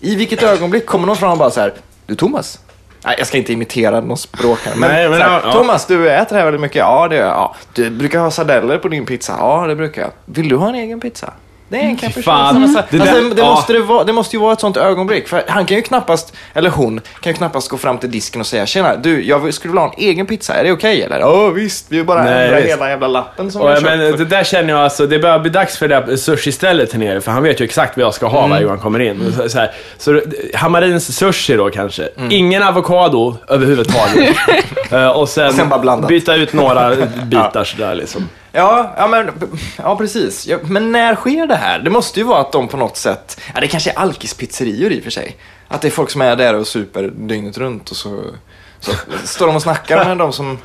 I 0.00 0.16
vilket 0.16 0.42
ögonblick 0.42 0.86
kommer 0.86 1.06
någon 1.06 1.16
fram 1.16 1.32
och 1.32 1.38
bara 1.38 1.50
så 1.50 1.60
här, 1.60 1.74
du 2.06 2.14
Thomas? 2.14 2.58
Nej, 3.04 3.14
jag 3.18 3.26
ska 3.26 3.38
inte 3.38 3.52
imitera 3.52 4.00
någon 4.00 4.16
språkare. 4.16 4.74
Men, 4.76 4.90
Nej, 4.90 5.08
men 5.08 5.18
så 5.18 5.24
här, 5.24 5.32
ja, 5.32 5.40
ja. 5.44 5.52
Thomas, 5.52 5.86
du 5.86 6.10
äter 6.10 6.36
här 6.36 6.44
väldigt 6.44 6.60
mycket. 6.60 6.76
Ja, 6.76 7.08
det 7.08 7.16
gör 7.16 7.26
jag. 7.26 7.32
Ja. 7.34 7.54
Du 7.72 7.90
brukar 7.90 8.20
ha 8.20 8.30
sardeller 8.30 8.78
på 8.78 8.88
din 8.88 9.06
pizza. 9.06 9.36
Ja, 9.38 9.66
det 9.66 9.76
brukar 9.76 10.02
jag. 10.02 10.10
Vill 10.24 10.48
du 10.48 10.56
ha 10.56 10.68
en 10.68 10.74
egen 10.74 11.00
pizza? 11.00 11.32
Det 11.70 11.76
är 11.76 11.80
en 11.80 11.96
capricciosa. 11.96 12.30
fan. 12.30 12.62
Alltså, 12.62 12.82
Det 12.90 13.00
alltså, 13.00 13.16
där- 13.16 13.34
det, 13.34 13.40
ja. 13.42 13.50
måste 13.50 13.72
det, 13.72 13.80
vara, 13.80 14.04
det 14.04 14.12
måste 14.12 14.36
ju 14.36 14.40
vara 14.42 14.52
ett 14.52 14.60
sånt 14.60 14.76
ögonblick. 14.76 15.28
För 15.28 15.42
han 15.48 15.66
kan 15.66 15.76
ju 15.76 15.82
knappast, 15.82 16.32
eller 16.54 16.70
hon, 16.70 17.00
kan 17.20 17.32
ju 17.32 17.36
knappast 17.36 17.68
gå 17.68 17.76
fram 17.76 17.98
till 17.98 18.10
disken 18.10 18.40
och 18.40 18.46
säga 18.46 18.66
Tjena, 18.66 18.96
du, 18.96 19.24
jag 19.26 19.54
skulle 19.54 19.72
vilja 19.72 19.80
ha 19.82 19.88
en 19.96 20.02
egen 20.04 20.26
pizza. 20.26 20.54
Är 20.54 20.64
det 20.64 20.72
okej 20.72 21.02
eller? 21.02 21.20
Ja, 21.20 21.48
visst. 21.48 21.86
Vi 21.88 22.04
bara 22.04 22.24
Nej, 22.24 22.44
ändrar 22.44 22.56
visst. 22.60 22.68
hela 22.72 22.88
jävla 22.90 23.06
lappen 23.08 23.50
som 23.50 23.60
Och, 23.62 23.68
vi 23.68 23.72
ja, 23.74 23.80
men 23.80 23.98
det 23.98 24.24
där 24.24 24.44
känner 24.44 24.70
jag 24.70 24.80
alltså, 24.80 25.06
det 25.06 25.18
börjar 25.18 25.38
bli 25.38 25.50
dags 25.50 25.78
för 25.78 25.88
det 25.88 25.94
här 25.94 26.16
sushi-stället 26.16 26.92
här 26.92 26.98
nere, 27.00 27.20
för 27.20 27.32
han 27.32 27.42
vet 27.42 27.60
ju 27.60 27.64
exakt 27.64 27.96
vad 27.96 28.06
jag 28.06 28.14
ska 28.14 28.26
ha 28.26 28.46
varje 28.46 28.62
gång 28.62 28.70
han 28.70 28.78
kommer 28.80 29.00
in. 29.00 29.32
Så, 29.36 29.48
så, 29.48 29.58
här, 29.58 29.70
så 29.98 30.12
det- 30.12 30.56
Hamarins 30.56 31.16
sushi 31.16 31.56
då 31.56 31.70
kanske. 31.70 32.08
Ingen 32.30 32.62
avokado 32.62 33.36
överhuvudtaget. 33.48 34.36
Eh, 34.92 35.08
och 35.08 35.28
sen, 35.28 35.46
Och 35.48 35.54
sen 35.54 36.06
byta 36.08 36.34
ut 36.34 36.52
några 36.52 36.96
bitar 37.24 37.64
sådär 37.64 37.94
liksom. 37.94 38.28
Ja, 38.52 38.94
ja, 38.96 39.06
men, 39.06 39.30
ja 39.76 39.96
precis. 39.96 40.46
Ja, 40.46 40.58
men 40.62 40.92
när 40.92 41.14
sker 41.14 41.46
det 41.46 41.56
här? 41.56 41.78
Det 41.78 41.90
måste 41.90 42.20
ju 42.20 42.26
vara 42.26 42.40
att 42.40 42.52
de 42.52 42.68
på 42.68 42.76
något 42.76 42.96
sätt, 42.96 43.40
ja 43.54 43.60
det 43.60 43.68
kanske 43.68 43.90
är 43.90 43.98
alkispizzerior 43.98 44.92
i 44.92 44.98
och 45.00 45.04
för 45.04 45.10
sig. 45.10 45.36
Att 45.68 45.80
det 45.80 45.88
är 45.88 45.92
folk 45.92 46.10
som 46.10 46.20
är 46.20 46.36
där 46.36 46.54
och 46.54 46.66
super 46.66 47.02
dygnet 47.16 47.58
runt 47.58 47.90
och 47.90 47.96
så, 47.96 48.20
så 48.80 48.92
står 49.24 49.46
de 49.46 49.56
och 49.56 49.62
snackar 49.62 50.04
med 50.04 50.16
de 50.18 50.32
som... 50.32 50.58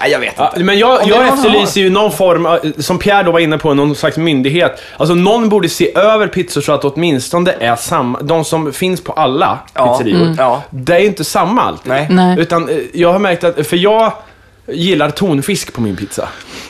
Nej, 0.00 0.10
jag 0.10 0.18
vet 0.18 0.34
Ja, 0.36 0.48
inte. 0.48 0.64
men 0.64 0.78
jag, 0.78 1.06
jag 1.08 1.28
efterlyser 1.28 1.80
ju 1.80 1.90
någon 1.90 2.12
form, 2.12 2.46
av- 2.46 2.72
som 2.78 2.98
Pierre 2.98 3.22
då 3.22 3.32
var 3.32 3.40
inne 3.40 3.58
på, 3.58 3.74
någon 3.74 3.94
slags 3.94 4.16
myndighet. 4.16 4.80
Alltså 4.96 5.14
någon 5.14 5.48
borde 5.48 5.68
se 5.68 5.96
över 5.96 6.26
pizzor 6.28 6.60
så 6.60 6.72
att 6.72 6.84
åtminstone 6.84 7.52
är 7.60 7.76
samma, 7.76 8.20
de 8.20 8.44
som 8.44 8.72
finns 8.72 9.00
på 9.04 9.12
alla 9.12 9.58
Ja, 9.74 9.98
pizzerior. 9.98 10.22
mm. 10.22 10.34
Ja. 10.38 10.62
Det 10.70 10.94
är 10.94 11.00
inte 11.06 11.24
samma 11.24 11.62
alltid. 11.62 11.88
Nej. 11.92 12.06
Nej. 12.10 12.38
Utan 12.40 12.68
eh, 12.68 12.76
jag 12.94 13.12
har 13.12 13.18
märkt 13.18 13.44
att, 13.44 13.66
för 13.66 13.76
jag 13.76 14.12
gillar 14.72 15.10
tonfisk 15.10 15.72
på 15.72 15.80
min 15.80 15.96
pizza. 15.96 16.28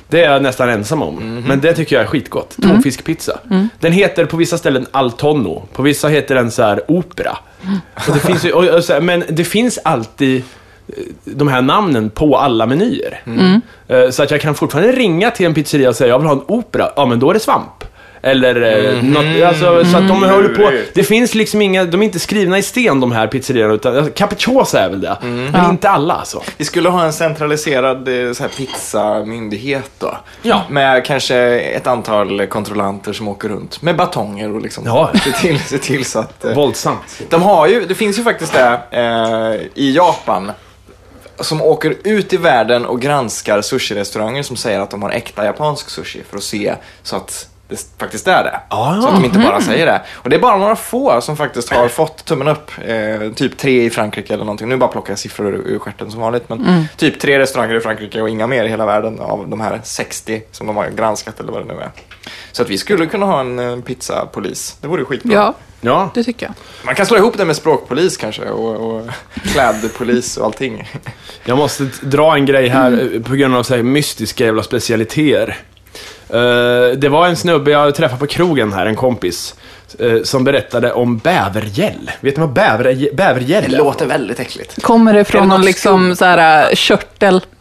Det 0.09 0.25
är 0.25 0.33
jag 0.33 0.43
nästan 0.43 0.69
ensam 0.69 1.03
om. 1.03 1.15
Mhm. 1.15 1.45
Men 1.49 1.61
det 1.61 1.75
tycker 1.75 1.97
jag 1.97 2.03
är 2.03 2.07
skitgott. 2.09 2.57
Tonfiskpizza. 2.63 3.39
Den 3.81 3.93
heter 3.93 4.25
på 4.25 4.37
vissa 4.37 4.59
ställen 4.59 4.87
Altonno. 4.91 5.63
På 5.73 5.83
vissa 5.83 6.09
heter 6.09 6.35
den 6.35 6.51
så 6.51 6.63
här 6.63 6.81
opera. 6.89 7.39
Och 8.09 8.15
det 8.15 8.21
finns 8.21 8.45
ju, 8.45 8.53
och, 8.53 8.65
och, 8.65 8.83
här, 8.89 9.01
men 9.01 9.25
det 9.29 9.45
finns 9.45 9.79
alltid 9.85 10.43
eh, 10.89 10.95
de 11.25 11.49
här 11.49 11.63
namnen 11.63 12.11
på 12.11 12.37
alla 12.39 12.67
menyer. 12.67 13.23
Eh, 13.89 14.11
Så 14.11 14.23
att 14.23 14.31
jag 14.31 14.41
kan 14.41 14.55
fortfarande 14.55 14.93
ringa 14.93 15.31
till 15.31 15.47
en 15.47 15.55
pizzeria 15.55 15.89
och 15.89 15.97
säga 15.97 16.09
jag 16.09 16.19
vill 16.19 16.27
ha 16.29 16.35
en 16.35 16.43
opera. 16.49 16.91
Ja, 16.97 17.07
men 17.07 17.19
då 17.21 17.31
är 17.31 17.35
det 17.35 17.41
svamp. 17.41 17.85
Eller 18.23 18.63
eh, 18.95 19.03
något, 19.03 19.43
alltså, 19.49 19.85
så 19.85 19.97
att 19.97 20.09
de 20.09 20.23
håller 20.23 20.49
på. 20.55 20.73
Det 20.95 21.05
finns 21.05 21.35
liksom 21.35 21.63
inga, 21.63 21.85
de 21.85 22.01
är 22.03 22.05
inte 22.05 22.19
skrivna 22.19 22.59
i 22.59 22.63
sten 22.63 23.01
de 23.01 23.13
här 23.13 23.27
pizzerierna, 23.27 23.75
utan 23.75 23.97
alltså, 23.97 24.13
Capricciosa 24.15 24.81
är 24.81 24.91
väl 24.91 25.01
det. 25.01 25.17
Men 25.23 25.51
Ja. 25.55 25.71
inte 25.71 25.89
alla 25.89 26.15
alltså. 26.15 26.43
Vi 26.57 26.65
skulle 26.65 26.89
ha 26.89 27.05
en 27.05 27.13
centraliserad 27.13 28.09
eh, 28.27 28.33
så 28.33 28.43
här, 28.43 28.51
pizzamyndighet 28.57 29.91
då. 29.99 30.17
Ja. 30.43 30.63
Med 30.71 31.05
kanske 31.05 31.37
ett 31.61 31.87
antal 31.87 32.47
kontrollanter 32.47 33.13
som 33.13 33.29
åker 33.29 33.49
runt 33.49 33.83
med 33.83 33.97
batonger 33.97 34.55
och 34.55 34.61
liksom 34.63 34.85
Ja. 34.87 35.11
se, 35.25 35.33
till, 35.33 35.61
se 35.61 35.79
till 35.79 36.05
så 36.05 36.19
att... 36.19 36.45
eh, 36.45 36.55
Våldsamt. 36.55 37.23
De 37.29 37.43
har 37.43 37.67
ju, 37.67 37.85
det 37.87 37.95
finns 37.95 38.19
ju 38.19 38.23
faktiskt 38.23 38.53
det 38.53 38.81
eh, 38.91 39.83
i 39.85 39.93
Japan. 39.97 40.53
Som 41.41 41.63
åker 41.63 41.95
ut 42.05 42.33
i 42.33 42.37
världen 42.37 42.87
och 42.87 43.01
granskar 43.01 43.61
sushi-restauranger 43.61 44.43
som 44.43 44.57
säger 44.57 44.81
att 44.81 44.91
de 44.91 45.03
har 45.03 45.11
äkta 45.11 45.45
japansk 45.45 45.91
sushi 45.91 46.23
för 46.31 46.37
att 46.37 46.43
se 46.43 46.75
så 47.03 47.17
att 47.17 47.49
det 47.69 47.87
faktiskt 47.99 48.29
är 48.29 48.45
det. 48.45 48.61
Ah. 48.69 49.01
Så 49.01 49.09
att 49.09 49.15
de 49.15 49.25
inte 49.25 49.39
bara 49.39 49.61
säger 49.61 49.87
det. 49.87 50.03
Och 50.15 50.31
det 50.31 50.37
är 50.37 50.41
bara 50.41 50.57
några 50.57 50.77
få 50.77 51.21
som 51.21 51.37
faktiskt 51.37 51.73
har 51.73 51.89
fått 51.89 52.25
tummen 52.25 52.49
upp. 52.49 52.71
Eh, 52.87 53.33
typ 53.33 53.59
tre 53.59 53.85
i 53.85 53.91
Frankrike 53.91 54.35
eller 54.35 54.45
någonting. 54.45 54.69
Nu 54.69 54.77
bara 54.77 54.89
plockar 54.91 55.13
jag 55.13 55.19
siffror 55.19 55.55
ur, 55.55 55.69
ur 55.69 55.79
stjärten 55.79 56.11
som 56.11 56.21
vanligt. 56.21 56.49
Men 56.49 56.85
typ 56.97 57.21
tre 57.21 57.39
restauranger 57.39 57.75
i 57.75 57.81
Frankrike 57.81 58.23
och 58.23 58.29
inga 58.29 58.47
mer 58.47 58.65
i 58.65 58.69
hela 58.69 58.87
världen 58.87 59.21
av 59.21 59.49
de 59.49 59.61
här 59.61 59.81
60 59.85 60.43
som 60.53 60.67
de 60.67 60.77
har 60.77 60.91
granskat 60.91 61.41
eller 61.41 61.53
vad 61.53 61.67
det 61.67 61.75
nu 61.75 61.81
är. 61.81 61.91
Så 62.53 62.63
att 62.63 62.71
vi 62.71 62.79
skulle 62.79 63.07
kunna 63.07 63.27
ha 63.27 63.41
en 63.41 63.83
pizzapolis. 63.83 64.77
Det 64.81 64.89
vore 64.89 65.05
skitbra. 65.05 65.33
Ja, 65.35 65.55
Ja. 65.81 66.11
det 66.15 66.25
tycker 66.25 66.47
jag. 66.47 66.55
Man 66.85 66.95
kan 66.95 67.07
slå 67.07 67.17
ihop 67.17 67.37
det 67.39 67.45
med 67.45 67.57
språkpolis 67.57 68.17
kanske 68.17 68.45
och, 68.51 68.97
och 68.97 69.07
klädpolis 69.53 70.37
och 70.37 70.45
allting. 70.45 70.91
Jag 71.45 71.59
måste 71.59 71.85
dra 72.03 72.35
en 72.35 72.47
grej 72.47 72.69
här 72.69 73.11
eh, 73.15 73.23
på 73.23 73.35
grund 73.35 73.57
av 73.57 73.63
så 73.63 73.75
här 73.77 73.83
mystiska 73.83 74.45
jävla 74.45 74.63
specialiteter. 74.63 75.57
Eh, 76.31 76.97
det 76.97 77.09
var 77.09 77.27
en 77.27 77.37
snubbe 77.37 77.71
jag 77.71 77.95
träffade 77.95 78.21
på 78.21 78.27
krogen 78.27 78.73
här, 78.73 78.87
en 78.87 78.97
kompis, 78.97 79.55
eh, 79.99 80.23
som 80.23 80.45
berättade 80.45 80.93
om 80.93 81.19
bävergäll. 81.19 82.11
Vet 82.21 82.37
ni 82.37 82.41
vad 82.41 82.53
bäver, 82.53 83.15
bävergäll 83.15 83.65
är? 83.65 83.69
Det 83.69 83.77
låter 83.77 84.07
väldigt 84.07 84.41
äckligt. 84.41 84.83
Kommer 84.83 85.15
det 85.15 85.25
från 85.25 85.49
någon 85.49 85.63
liksom 85.63 86.17
så 86.17 86.25
här 86.25 86.69
äh, 86.71 86.75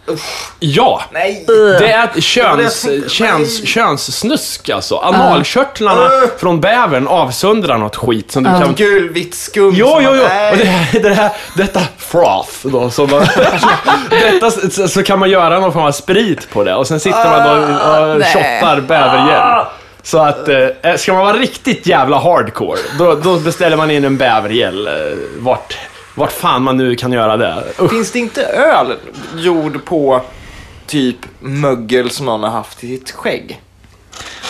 körtel? 0.07 0.17
Ja! 0.59 1.01
Nej! 1.11 1.43
Det 1.47 1.91
är 1.91 2.03
ett 2.03 2.23
köns, 2.23 2.81
Det 2.81 2.97
det 2.97 3.09
köns, 3.09 3.67
könssnusk 3.67 4.69
alltså. 4.69 4.95
Analkörtlarna 4.97 6.09
från 6.37 6.61
bävern 6.61 7.07
avsöndrar 7.07 7.77
något 7.77 7.95
skit 7.95 8.31
som 8.31 8.43
du 8.43 8.49
kan... 8.49 8.75
Gul, 8.75 9.09
vitt 9.09 9.35
skum. 9.35 9.71
Jo, 9.75 9.87
som 9.87 10.03
jo, 10.03 10.11
jo! 10.15 10.23
Och 10.51 10.57
det, 10.57 10.65
här, 10.65 10.99
det 10.99 11.13
här, 11.13 11.31
detta 11.55 11.81
froth 11.97 12.67
då, 12.67 12.89
så, 12.89 13.07
man, 13.07 13.19
detta, 14.09 14.51
så, 14.51 14.87
så 14.87 15.03
kan 15.03 15.19
man 15.19 15.29
göra 15.29 15.59
någon 15.59 15.73
form 15.73 15.85
av 15.85 15.91
sprit 15.91 16.49
på 16.49 16.63
det 16.63 16.75
och 16.75 16.87
sen 16.87 16.99
sitter 16.99 17.29
man 17.29 17.49
och, 17.49 18.11
och 18.13 18.19
nej. 18.19 18.33
shottar 18.33 18.81
bävergäll. 18.81 19.65
Så 20.03 20.17
att, 20.17 20.49
eh, 20.49 20.95
ska 20.95 21.13
man 21.13 21.25
vara 21.25 21.37
riktigt 21.37 21.87
jävla 21.87 22.17
hardcore, 22.17 22.79
då, 22.99 23.15
då 23.15 23.39
beställer 23.39 23.77
man 23.77 23.91
in 23.91 24.05
en 24.05 24.17
bävergäll 24.17 24.87
eh, 24.87 24.93
vart, 25.37 25.77
vart 26.17 26.31
fan 26.31 26.63
man 26.63 26.77
nu 26.77 26.95
kan 26.95 27.11
göra 27.11 27.37
det. 27.37 27.63
Usch. 27.79 27.91
Finns 27.91 28.11
det 28.11 28.19
inte 28.19 28.43
öl 28.43 28.95
gjord 29.37 29.85
på 29.85 30.21
typ 30.87 31.17
mögel 31.39 32.09
som 32.09 32.25
någon 32.25 32.43
har 32.43 32.49
haft 32.49 32.83
i 32.83 32.87
sitt 32.87 33.11
skägg? 33.11 33.61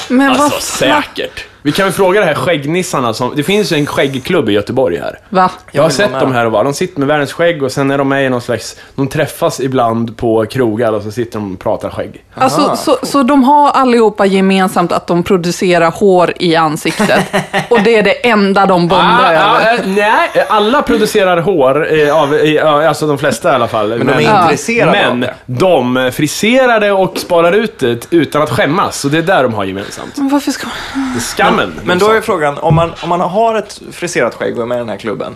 Men 0.08 0.30
Alltså 0.32 0.50
vad 0.50 0.62
säkert. 0.62 1.46
Vi 1.62 1.72
kan 1.72 1.86
väl 1.86 1.94
fråga 1.94 2.20
det 2.20 2.26
här 2.26 2.34
skäggnissarna 2.36 3.14
som, 3.14 3.36
det 3.36 3.44
finns 3.44 3.72
ju 3.72 3.78
en 3.78 3.86
skäggklubb 3.86 4.50
i 4.50 4.52
Göteborg 4.54 4.98
här. 4.98 5.20
Va? 5.30 5.52
Jag 5.72 5.84
har 5.84 5.90
sett 5.90 6.20
dem 6.20 6.32
här 6.34 6.46
och 6.46 6.52
var. 6.52 6.64
De 6.64 6.74
sitter 6.74 7.00
med 7.00 7.08
världens 7.08 7.34
skägg 7.34 7.64
och 7.64 7.72
sen 7.72 7.92
är 7.92 7.98
de 7.98 8.10
med 8.10 8.26
i 8.26 8.30
någon 8.30 8.42
slags... 8.42 8.76
De 8.96 9.08
träffas 9.08 9.60
ibland 9.60 10.18
på 10.18 10.46
krogar 10.46 10.92
och 10.94 11.04
så 11.04 11.12
sitter 11.12 11.40
de 11.40 11.54
och 11.54 11.60
pratar 11.60 11.90
skägg. 11.90 12.24
Alltså, 12.36 12.62
Aha, 12.62 12.76
så, 12.76 12.98
så 13.04 13.24
de 13.24 13.44
har 13.44 13.72
allihopa 13.72 14.26
gemensamt 14.26 14.92
att 14.92 15.08
de 15.08 15.24
producerar 15.24 15.92
hår 15.92 16.34
i 16.40 16.56
ansiktet. 16.56 17.24
Och 17.70 17.82
det 17.84 17.96
är 17.96 18.04
det 18.04 18.28
enda 18.28 18.66
de 18.66 18.88
bondar 18.88 19.24
Ah, 19.24 19.32
över. 19.32 19.72
ah, 19.72 19.74
eh, 19.74 19.80
nej, 19.86 20.46
alla 20.50 20.82
producerar 20.82 21.38
hår, 21.42 21.94
eh, 21.94 22.22
av, 22.22 22.34
eh, 22.36 22.54
ja, 22.54 22.88
alltså 22.88 23.08
de 23.08 23.18
flesta 23.18 23.52
i 23.52 23.56
alla 23.56 23.68
fall. 23.68 23.88
Men 23.98 24.08
de 24.08 24.14
är 24.14 24.42
intresserade 24.44 24.92
men 25.16 25.26
de 25.46 26.12
friserar 26.14 26.80
det 26.80 26.92
och 26.92 27.18
sparar 27.18 27.52
ut 27.52 27.80
det 27.80 28.08
utan 28.10 28.42
att 28.42 28.50
skämmas. 28.50 29.06
Och 29.06 29.12
det 29.12 29.18
är 29.18 29.22
där 29.22 29.44
de 29.44 29.54
har 29.54 29.64
gemensamt. 29.66 30.18
Men 30.18 30.30
varför 30.30 30.52
ska 30.52 30.68
Det 30.94 31.20
är 31.20 31.22
skammen. 31.48 31.80
Men 31.84 32.00
då 32.00 32.12
är 32.12 32.22
frågan, 32.22 32.58
om 32.58 32.76
man, 32.76 32.92
om 33.04 33.10
man 33.10 33.22
har 33.22 33.56
ett 33.56 33.82
friserat 33.92 34.36
skägg 34.36 34.58
och 34.58 34.64
är 34.64 34.68
med 34.68 34.76
i 34.76 34.80
den 34.80 34.90
här 34.90 34.98
klubben. 34.98 35.36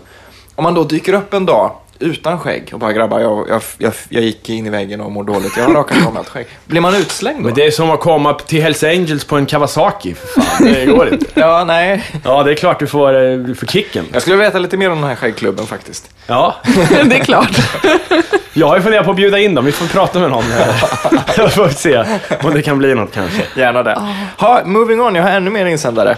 Om 0.56 0.64
man 0.64 0.74
då 0.74 0.84
dyker 0.84 1.14
upp 1.14 1.34
en 1.34 1.46
dag 1.46 1.72
utan 2.00 2.40
skägg 2.40 2.70
och 2.74 2.80
bara 2.80 2.94
grabbar, 2.94 3.20
jag, 3.20 3.50
jag, 3.50 3.62
jag, 3.78 3.94
jag 4.10 4.24
gick 4.24 4.50
in 4.50 4.68
i 4.68 4.70
väggen 4.70 5.02
och 5.02 5.12
mår 5.12 5.24
dåligt, 5.24 5.58
jag 5.58 5.64
har 5.64 5.74
rakat 5.74 6.08
av 6.08 6.14
mig 6.14 6.22
ett 6.22 6.30
skägg. 6.30 6.48
Blir 6.66 6.82
man 6.82 6.96
utslängd 6.96 7.40
då? 7.40 7.44
Men 7.44 7.54
det 7.54 7.66
är 7.66 7.72
som 7.72 7.92
att 7.92 8.00
komma 8.00 8.34
till 8.34 8.62
Hells 8.62 8.84
Angels 8.84 9.26
på 9.26 9.38
en 9.38 9.46
Kawasaki, 9.46 10.14
för 10.16 10.42
fan. 10.42 10.66
Det 10.74 10.86
går 10.86 11.14
inte. 11.14 11.26
Ja, 11.40 11.64
nej. 11.64 12.04
Ja, 12.24 12.44
det 12.44 12.52
är 12.52 12.56
klart 12.56 12.80
du 12.80 12.88
får, 12.88 13.24
eh, 13.24 13.38
du 13.38 13.56
får 13.56 13.68
kicken. 13.68 14.06
Jag 14.14 14.22
skulle 14.22 14.36
vilja 14.36 14.50
veta 14.50 14.60
lite 14.60 14.78
mer 14.78 14.90
om 14.92 15.00
den 15.02 15.10
här 15.10 15.16
skäggklubben 15.16 15.68
faktiskt. 15.68 16.10
Ja, 16.28 16.56
Det 16.90 17.16
är 17.16 17.24
klart. 17.24 17.58
jag 18.54 18.68
har 18.68 18.76
ju 18.76 18.82
funderat 18.82 19.06
på 19.06 19.12
att 19.12 19.18
bjuda 19.18 19.40
in 19.40 19.56
dem. 19.56 19.66
Vi 19.66 19.72
får 19.72 19.86
prata 19.86 20.20
med 20.20 20.30
någon. 20.30 20.44
här. 20.44 21.48
får 21.50 21.70
se 21.70 21.98
om 22.44 22.54
det 22.54 22.62
kan 22.62 22.78
bli 22.78 22.96
något 22.96 23.14
kanske. 23.14 23.44
Gärna 23.56 23.84
det. 23.84 24.02
Ha, 24.38 24.62
moving 24.66 25.02
on, 25.02 25.16
jag 25.16 25.24
har 25.24 25.30
ännu 25.30 25.50
mer 25.50 25.66
insändare. 25.66 26.12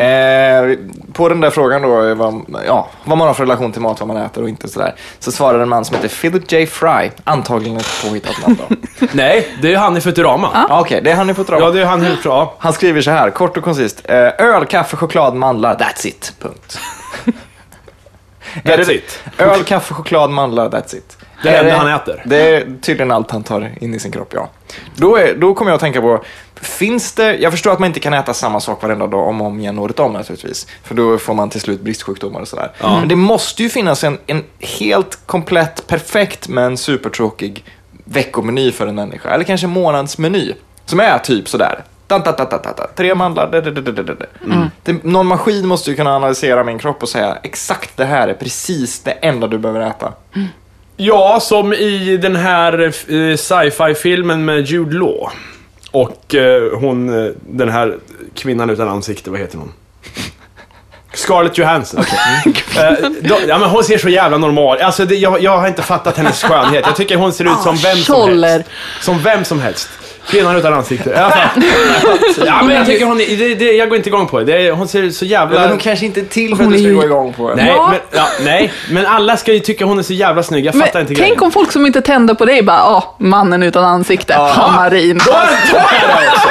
Eh, 0.00 0.78
på 1.12 1.28
den 1.28 1.40
där 1.40 1.50
frågan 1.50 1.82
då, 1.82 2.14
vad, 2.14 2.44
ja, 2.66 2.88
vad 3.04 3.18
man 3.18 3.26
har 3.26 3.34
för 3.34 3.44
relation 3.44 3.72
till 3.72 3.80
mat, 3.82 4.00
vad 4.00 4.08
man 4.08 4.16
äter 4.16 4.42
och 4.42 4.48
inte 4.48 4.68
sådär. 4.68 4.94
Så 5.18 5.32
svarade 5.32 5.62
en 5.62 5.68
man 5.68 5.84
som 5.84 5.96
heter 5.96 6.08
Philip 6.08 6.52
J. 6.52 6.66
Fry, 6.66 7.10
antagligen 7.24 7.76
ett 7.76 8.04
påhittat 8.04 8.42
namn 8.42 8.58
då. 8.68 8.76
Nej, 9.12 9.48
det 9.62 9.68
är 9.68 9.72
ju 9.72 9.78
han 9.78 9.96
i 9.96 10.00
Futurama. 10.00 10.66
Ja, 10.68 10.80
Okej, 10.80 11.00
det 11.04 11.10
är 11.10 11.14
han 11.14 11.34
fått 11.34 11.46
dra. 11.46 11.60
Ja, 11.60 11.70
det 11.70 11.80
är 11.80 11.86
han 11.86 12.02
helt 12.02 12.22
bra. 12.22 12.54
Han 12.58 12.72
skriver 12.72 13.00
så 13.00 13.10
här, 13.10 13.30
kort 13.30 13.56
och 13.56 13.64
koncist. 13.64 14.02
Eh, 14.04 14.16
öl, 14.16 14.64
kaffe, 14.64 14.96
choklad, 14.96 15.34
mandlar, 15.34 15.74
that's 15.74 16.06
it. 16.06 16.32
Punkt. 16.40 16.78
That's 18.62 18.90
it. 18.90 19.22
Öl, 19.38 19.64
kaffe, 19.64 19.94
choklad, 19.94 20.30
mandlar, 20.30 20.68
that's 20.68 20.96
it. 20.96 21.16
Det 21.44 21.56
är 21.58 21.64
det 21.64 21.70
enda 21.70 21.84
han 21.90 22.00
äter. 22.00 22.22
Det 22.26 22.56
är 22.56 22.66
tydligen 22.80 23.10
allt 23.12 23.30
han 23.30 23.42
tar 23.42 23.70
in 23.80 23.94
i 23.94 23.98
sin 23.98 24.12
kropp, 24.12 24.32
ja. 24.34 24.48
Då, 24.96 25.16
är, 25.16 25.34
då 25.34 25.54
kommer 25.54 25.70
jag 25.70 25.74
att 25.74 25.80
tänka 25.80 26.00
på, 26.00 26.24
finns 26.54 27.12
det, 27.12 27.36
jag 27.36 27.52
förstår 27.52 27.72
att 27.72 27.78
man 27.78 27.86
inte 27.86 28.00
kan 28.00 28.14
äta 28.14 28.34
samma 28.34 28.60
sak 28.60 28.82
varenda 28.82 29.06
dag 29.06 29.28
om 29.28 29.40
och 29.40 29.46
om 29.46 29.60
igen 29.60 29.78
året 29.78 30.00
om 30.00 30.12
naturligtvis. 30.12 30.66
För 30.82 30.94
då 30.94 31.18
får 31.18 31.34
man 31.34 31.50
till 31.50 31.60
slut 31.60 31.80
bristsjukdomar 31.80 32.40
och 32.40 32.48
sådär. 32.48 32.70
Men 33.00 33.08
det 33.08 33.16
måste 33.16 33.62
ju 33.62 33.68
finnas 33.68 34.04
en, 34.04 34.18
en 34.26 34.44
helt 34.58 35.18
komplett, 35.26 35.86
perfekt 35.86 36.48
men 36.48 36.76
supertråkig 36.76 37.64
veckomeny 38.04 38.72
för 38.72 38.86
en 38.86 38.94
människa. 38.94 39.30
Eller 39.30 39.44
kanske 39.44 39.66
månadsmeny. 39.66 40.52
Som 40.86 41.00
är 41.00 41.18
typ 41.18 41.48
sådär. 41.48 41.80
Tre 42.96 43.14
mandlar. 43.14 43.50
Det, 44.82 45.04
någon 45.04 45.26
maskin 45.26 45.66
måste 45.66 45.90
ju 45.90 45.96
kunna 45.96 46.16
analysera 46.16 46.64
min 46.64 46.78
kropp 46.78 47.02
och 47.02 47.08
säga 47.08 47.38
exakt 47.42 47.96
det 47.96 48.04
här 48.04 48.28
är 48.28 48.34
precis 48.34 49.00
det 49.02 49.10
enda 49.10 49.46
du 49.46 49.58
behöver 49.58 49.80
äta. 49.90 50.12
Ja, 50.96 51.38
som 51.40 51.72
i 51.72 52.16
den 52.16 52.36
här 52.36 52.82
eh, 52.82 53.36
sci-fi-filmen 53.36 54.44
med 54.44 54.66
Jude 54.66 54.96
Law. 54.96 55.30
Och 55.90 56.34
eh, 56.34 56.78
hon, 56.78 57.26
eh, 57.26 57.32
den 57.48 57.68
här 57.68 57.96
kvinnan 58.34 58.70
utan 58.70 58.88
ansikte, 58.88 59.30
vad 59.30 59.40
heter 59.40 59.58
hon? 59.58 59.72
Scarlett 61.14 61.58
Johansson. 61.58 62.04
Eh, 62.76 63.08
då, 63.20 63.36
ja, 63.48 63.58
men 63.58 63.70
hon 63.70 63.84
ser 63.84 63.98
så 63.98 64.08
jävla 64.08 64.38
normal 64.38 64.78
Alltså, 64.78 65.04
det, 65.04 65.14
jag, 65.14 65.42
jag 65.42 65.58
har 65.58 65.68
inte 65.68 65.82
fattat 65.82 66.16
hennes 66.16 66.42
skönhet. 66.42 66.84
Jag 66.86 66.96
tycker 66.96 67.16
hon 67.16 67.32
ser 67.32 67.44
ut 67.44 67.58
som 67.62 67.76
vem 67.76 67.96
som 67.96 68.28
helst. 68.42 68.68
Som 69.00 69.18
vem 69.22 69.44
som 69.44 69.60
helst. 69.60 69.88
Kvinnan 70.26 70.56
utan 70.56 70.74
ansikte. 70.74 71.10
I 71.10 71.14
alla 71.14 71.30
fall. 71.30 71.62
Ja, 72.46 72.62
men 72.62 72.76
jag 72.76 72.86
tycker 72.86 73.06
hon 73.06 73.20
är, 73.20 73.36
det, 73.36 73.54
det, 73.54 73.72
jag 73.72 73.88
går 73.88 73.96
inte 73.96 74.08
igång 74.08 74.26
på 74.26 74.38
det. 74.38 74.44
det 74.44 74.66
är, 74.66 74.72
hon 74.72 74.88
ser 74.88 75.10
så 75.10 75.24
jävla... 75.24 75.60
Men 75.60 75.68
hon 75.68 75.78
kanske 75.78 76.06
inte 76.06 76.20
är 76.20 76.24
till 76.24 76.56
för 76.56 76.64
att 76.64 76.70
du 76.72 76.78
ska 76.78 76.88
gå 76.88 77.04
igång 77.04 77.32
på 77.32 77.48
det. 77.50 77.56
Nej, 77.56 77.72
Ja. 77.76 77.88
men, 77.90 78.00
ja, 78.10 78.26
nej, 78.44 78.72
men 78.90 79.06
alla 79.06 79.36
ska 79.36 79.52
ju 79.52 79.58
tycka 79.60 79.84
hon 79.84 79.98
är 79.98 80.02
så 80.02 80.12
jävla 80.12 80.42
snygg. 80.42 80.64
Jag 80.66 80.74
Men 80.74 80.86
fattar 80.86 81.00
inte 81.00 81.14
tänk 81.14 81.18
grejen. 81.28 81.42
om 81.42 81.52
folk 81.52 81.72
som 81.72 81.86
inte 81.86 82.00
tänder 82.00 82.34
på 82.34 82.44
dig 82.44 82.62
bara, 82.62 82.76
ja, 82.76 83.14
mannen 83.18 83.62
utan 83.62 83.84
ansikte, 83.84 84.34
Hammarin. 84.34 85.18
Då 85.18 85.24
tar 85.24 85.38
jag 85.72 86.10
det 86.10 86.28
också! 86.32 86.48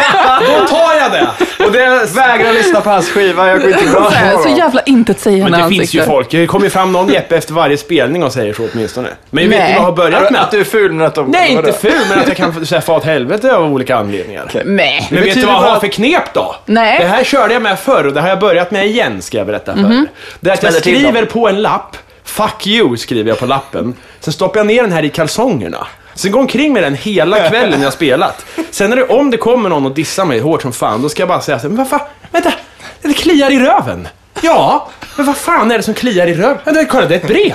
Då 0.62 0.68
tar 0.68 0.94
jag 0.96 1.12
det! 1.12 1.28
Och 1.66 1.72
det 1.72 2.14
Vägrar 2.16 2.54
lyssna 2.54 2.82
på 2.82 2.90
hans 2.90 3.10
skiva, 3.10 3.48
jag 3.48 3.62
går 3.62 3.70
inte 3.72 3.84
igång 3.84 4.04
Så, 4.04 4.10
på 4.36 4.42
så 4.44 4.48
dem. 4.48 4.58
jävla 4.58 4.82
intetsägande 4.82 5.44
Men 5.44 5.52
det 5.60 5.66
ansikte. 5.66 5.82
finns 5.82 5.94
ju 5.94 6.06
folk, 6.06 6.32
det 6.32 6.48
kommer 6.48 6.66
ju 6.66 6.70
fram 6.70 6.92
någon 6.92 7.10
Jeppe 7.10 7.36
efter 7.38 7.54
varje 7.54 7.78
spelning 7.78 8.24
och 8.24 8.32
säger 8.34 8.54
så 8.54 8.68
åtminstone. 8.74 9.08
Men 9.30 9.50
vet 9.50 9.60
Nej. 9.60 9.68
du 9.68 9.74
vad 9.74 9.82
jag 9.82 9.86
har 9.86 9.92
börjat 9.98 10.32
med? 10.32 10.42
Att 10.42 10.52
du 10.52 10.60
är 10.60 10.64
ful 10.64 10.92
men 10.92 11.08
att 11.08 11.16
de... 11.16 11.30
Nej, 11.32 11.52
inte 11.52 11.74
ful, 11.74 11.94
men 12.10 12.20
att 12.20 12.28
jag 12.28 12.38
kan 12.38 12.66
så 12.66 12.82
få 12.82 12.96
åt 12.96 13.04
helvete 13.04 13.56
av 13.64 13.74
olika 13.74 13.96
anledningar. 13.96 14.52
Nej. 14.66 15.08
Men 15.12 15.24
vet 15.24 15.34
du 15.36 15.42
vad 15.46 15.54
jag 15.56 15.60
har 15.60 15.80
för 15.80 15.88
knep 15.88 16.34
då? 16.34 16.56
Nej. 16.66 17.00
Det 17.00 17.06
här 17.08 17.24
körde 17.24 17.54
jag 17.54 17.62
med 17.64 17.80
förr 17.80 18.04
och 18.08 18.14
det 18.14 18.22
har 18.22 18.30
jag 18.30 18.40
börjat 18.40 18.72
med 18.72 18.86
igen, 18.88 19.22
ska 19.22 19.38
jag 19.38 19.48
berätta 19.48 19.74
för 19.74 19.80
Mhm. 19.82 19.92
er. 19.92 20.06
Det 20.40 20.50
är 20.50 20.54
att 20.54 20.64
jag 20.64 20.74
skriver 20.74 21.26
på 21.26 21.48
en 21.48 21.62
lapp, 21.62 21.98
'Fuck 22.26 22.66
you' 22.68 22.96
skriver 22.96 23.30
jag 23.30 23.40
på 23.40 23.46
lappen. 23.46 23.94
Sen 24.20 24.34
stoppar 24.34 24.60
jag 24.60 24.68
ner 24.68 24.82
den 24.82 24.92
här 24.92 25.04
i 25.04 25.10
kalsongerna. 25.10 25.88
Sen 26.16 26.32
går 26.32 26.40
jag 26.40 26.44
omkring 26.44 26.74
med 26.74 26.84
den 26.84 26.96
hela 26.96 27.50
kvällen 27.50 27.80
jag 27.80 27.88
har 27.88 27.92
spelat. 27.92 28.46
Sen 28.72 28.92
är 28.92 28.96
det, 28.96 29.04
om 29.04 29.32
det 29.32 29.38
kommer 29.38 29.70
någon 29.70 29.86
och 29.86 29.92
dissar 29.92 30.26
mig 30.26 30.40
hårt 30.40 30.62
som 30.62 30.74
fan, 30.74 31.02
då 31.02 31.10
ska 31.10 31.22
jag 31.22 31.30
bara 31.30 31.42
säga 31.42 31.60
så 31.60 31.62
här, 31.62 31.70
men 31.70 31.78
vad 31.78 31.90
fan, 31.90 32.00
vänta, 32.32 32.54
det 33.02 33.14
kliar 33.14 33.50
i 33.52 33.60
röven. 33.60 34.08
Ja, 34.42 34.90
men 35.18 35.26
vad 35.26 35.38
fan 35.38 35.72
är 35.72 35.78
det 35.78 35.84
som 35.84 35.94
kliar 35.94 36.28
i 36.28 36.34
röven? 36.34 36.86
Kolla, 36.90 37.06
det 37.06 37.16
är 37.16 37.20
ett 37.20 37.28
brev. 37.28 37.54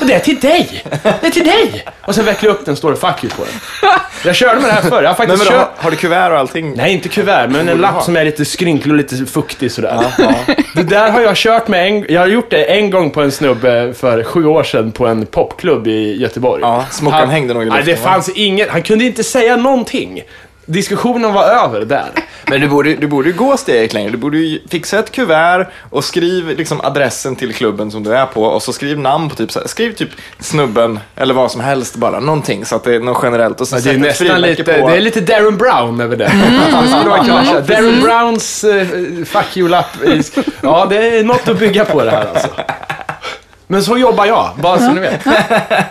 Och 0.00 0.06
det 0.06 0.14
är 0.14 0.18
till 0.18 0.40
dig! 0.40 0.84
Det 1.02 1.26
är 1.26 1.30
till 1.30 1.44
dig! 1.44 1.84
Och 2.04 2.14
sen 2.14 2.24
vecklar 2.24 2.48
jag 2.50 2.54
upp 2.56 2.64
den 2.66 2.76
står 2.76 2.90
det 2.90 2.96
'fuck 2.96 3.20
you' 3.22 3.36
på 3.36 3.44
den. 3.44 3.90
Jag 4.24 4.34
körde 4.36 4.60
med 4.60 4.68
det 4.70 4.72
här 4.72 4.82
förr, 4.82 5.02
jag 5.02 5.10
har 5.10 5.16
Men 5.18 5.28
faktiskt 5.28 5.38
vadå, 5.38 5.50
kört... 5.50 5.70
har, 5.76 5.82
har 5.84 5.90
du 5.90 5.96
kuvert 5.96 6.30
och 6.30 6.38
allting? 6.38 6.74
Nej, 6.76 6.92
inte 6.92 7.08
kuvert, 7.08 7.48
men 7.50 7.68
en 7.68 7.78
lapp 7.78 8.02
som 8.02 8.16
är 8.16 8.24
lite 8.24 8.44
skrynklig 8.44 8.92
och 8.92 8.96
lite 8.98 9.16
fuktig 9.26 9.72
sådär. 9.72 10.04
Det 10.74 10.82
där 10.82 11.10
har 11.10 11.20
jag 11.20 11.36
kört 11.36 11.68
med 11.68 11.86
en, 11.88 12.06
jag 12.08 12.20
har 12.20 12.26
gjort 12.28 12.50
det 12.50 12.64
en 12.64 12.90
gång 12.90 13.10
på 13.10 13.22
en 13.22 13.32
snubbe 13.32 13.94
för 13.94 14.24
sju 14.24 14.46
år 14.46 14.62
sedan 14.62 14.92
på 14.92 15.06
en 15.06 15.26
popklubb 15.26 15.86
i 15.86 16.16
Göteborg. 16.20 16.62
Ja, 16.62 16.84
smockan 16.90 17.18
Han- 17.20 17.28
hängde 17.28 17.54
nog 17.54 17.62
i 17.62 17.66
Nej, 17.66 17.76
luften, 17.78 17.94
det 17.94 18.00
va? 18.04 18.10
fanns 18.10 18.28
inget, 18.28 18.68
han 18.68 18.82
kunde 18.82 19.04
inte 19.04 19.24
säga 19.24 19.56
någonting. 19.56 20.22
Diskussionen 20.68 21.32
var 21.32 21.44
över 21.44 21.84
där. 21.84 22.10
Men 22.46 22.60
du 22.60 22.68
borde, 22.68 22.94
du 22.94 23.06
borde 23.06 23.28
ju 23.28 23.34
gå 23.36 23.56
steget 23.56 23.92
längre. 23.92 24.10
Du 24.10 24.16
borde 24.16 24.38
ju 24.38 24.60
fixa 24.70 24.98
ett 24.98 25.12
kuvert 25.12 25.66
och 25.90 26.04
skriv 26.04 26.48
liksom 26.58 26.80
adressen 26.80 27.36
till 27.36 27.54
klubben 27.54 27.90
som 27.90 28.02
du 28.02 28.14
är 28.14 28.26
på 28.26 28.42
och 28.42 28.62
så 28.62 28.72
skriv 28.72 28.98
namn 28.98 29.28
på 29.28 29.34
typ, 29.36 29.52
så 29.52 29.60
här, 29.60 29.66
skriv 29.66 29.92
typ 29.92 30.08
snubben 30.40 31.00
eller 31.16 31.34
vad 31.34 31.50
som 31.50 31.60
helst 31.60 31.96
bara, 31.96 32.20
någonting 32.20 32.64
så 32.64 32.76
att 32.76 32.84
det 32.84 32.94
är 32.94 33.00
något 33.00 33.20
generellt 33.22 33.60
och 33.60 33.68
så 33.68 33.76
Det 33.76 33.90
är 33.90 33.98
nästan 33.98 34.40
lite, 34.40 34.64
på. 34.64 34.88
det 34.88 34.96
är 34.96 35.00
lite 35.00 35.20
Darren 35.20 35.56
Brown 35.56 36.00
över 36.00 36.16
det. 36.16 36.32
Vara 37.08 37.24
klart. 37.24 37.66
Darren 37.66 38.00
Browns 38.00 38.64
uh, 38.64 39.24
fuck 39.24 39.56
you-lapp. 39.56 39.84
Ja, 40.62 40.86
det 40.90 41.18
är 41.18 41.24
något 41.24 41.48
att 41.48 41.58
bygga 41.58 41.84
på 41.84 42.04
det 42.04 42.10
här 42.10 42.26
alltså. 42.34 42.48
Men 43.70 43.82
så 43.82 43.98
jobbar 43.98 44.26
jag, 44.26 44.50
bara 44.62 44.78
så 44.78 44.92
ni 44.92 45.00
vet. 45.00 45.22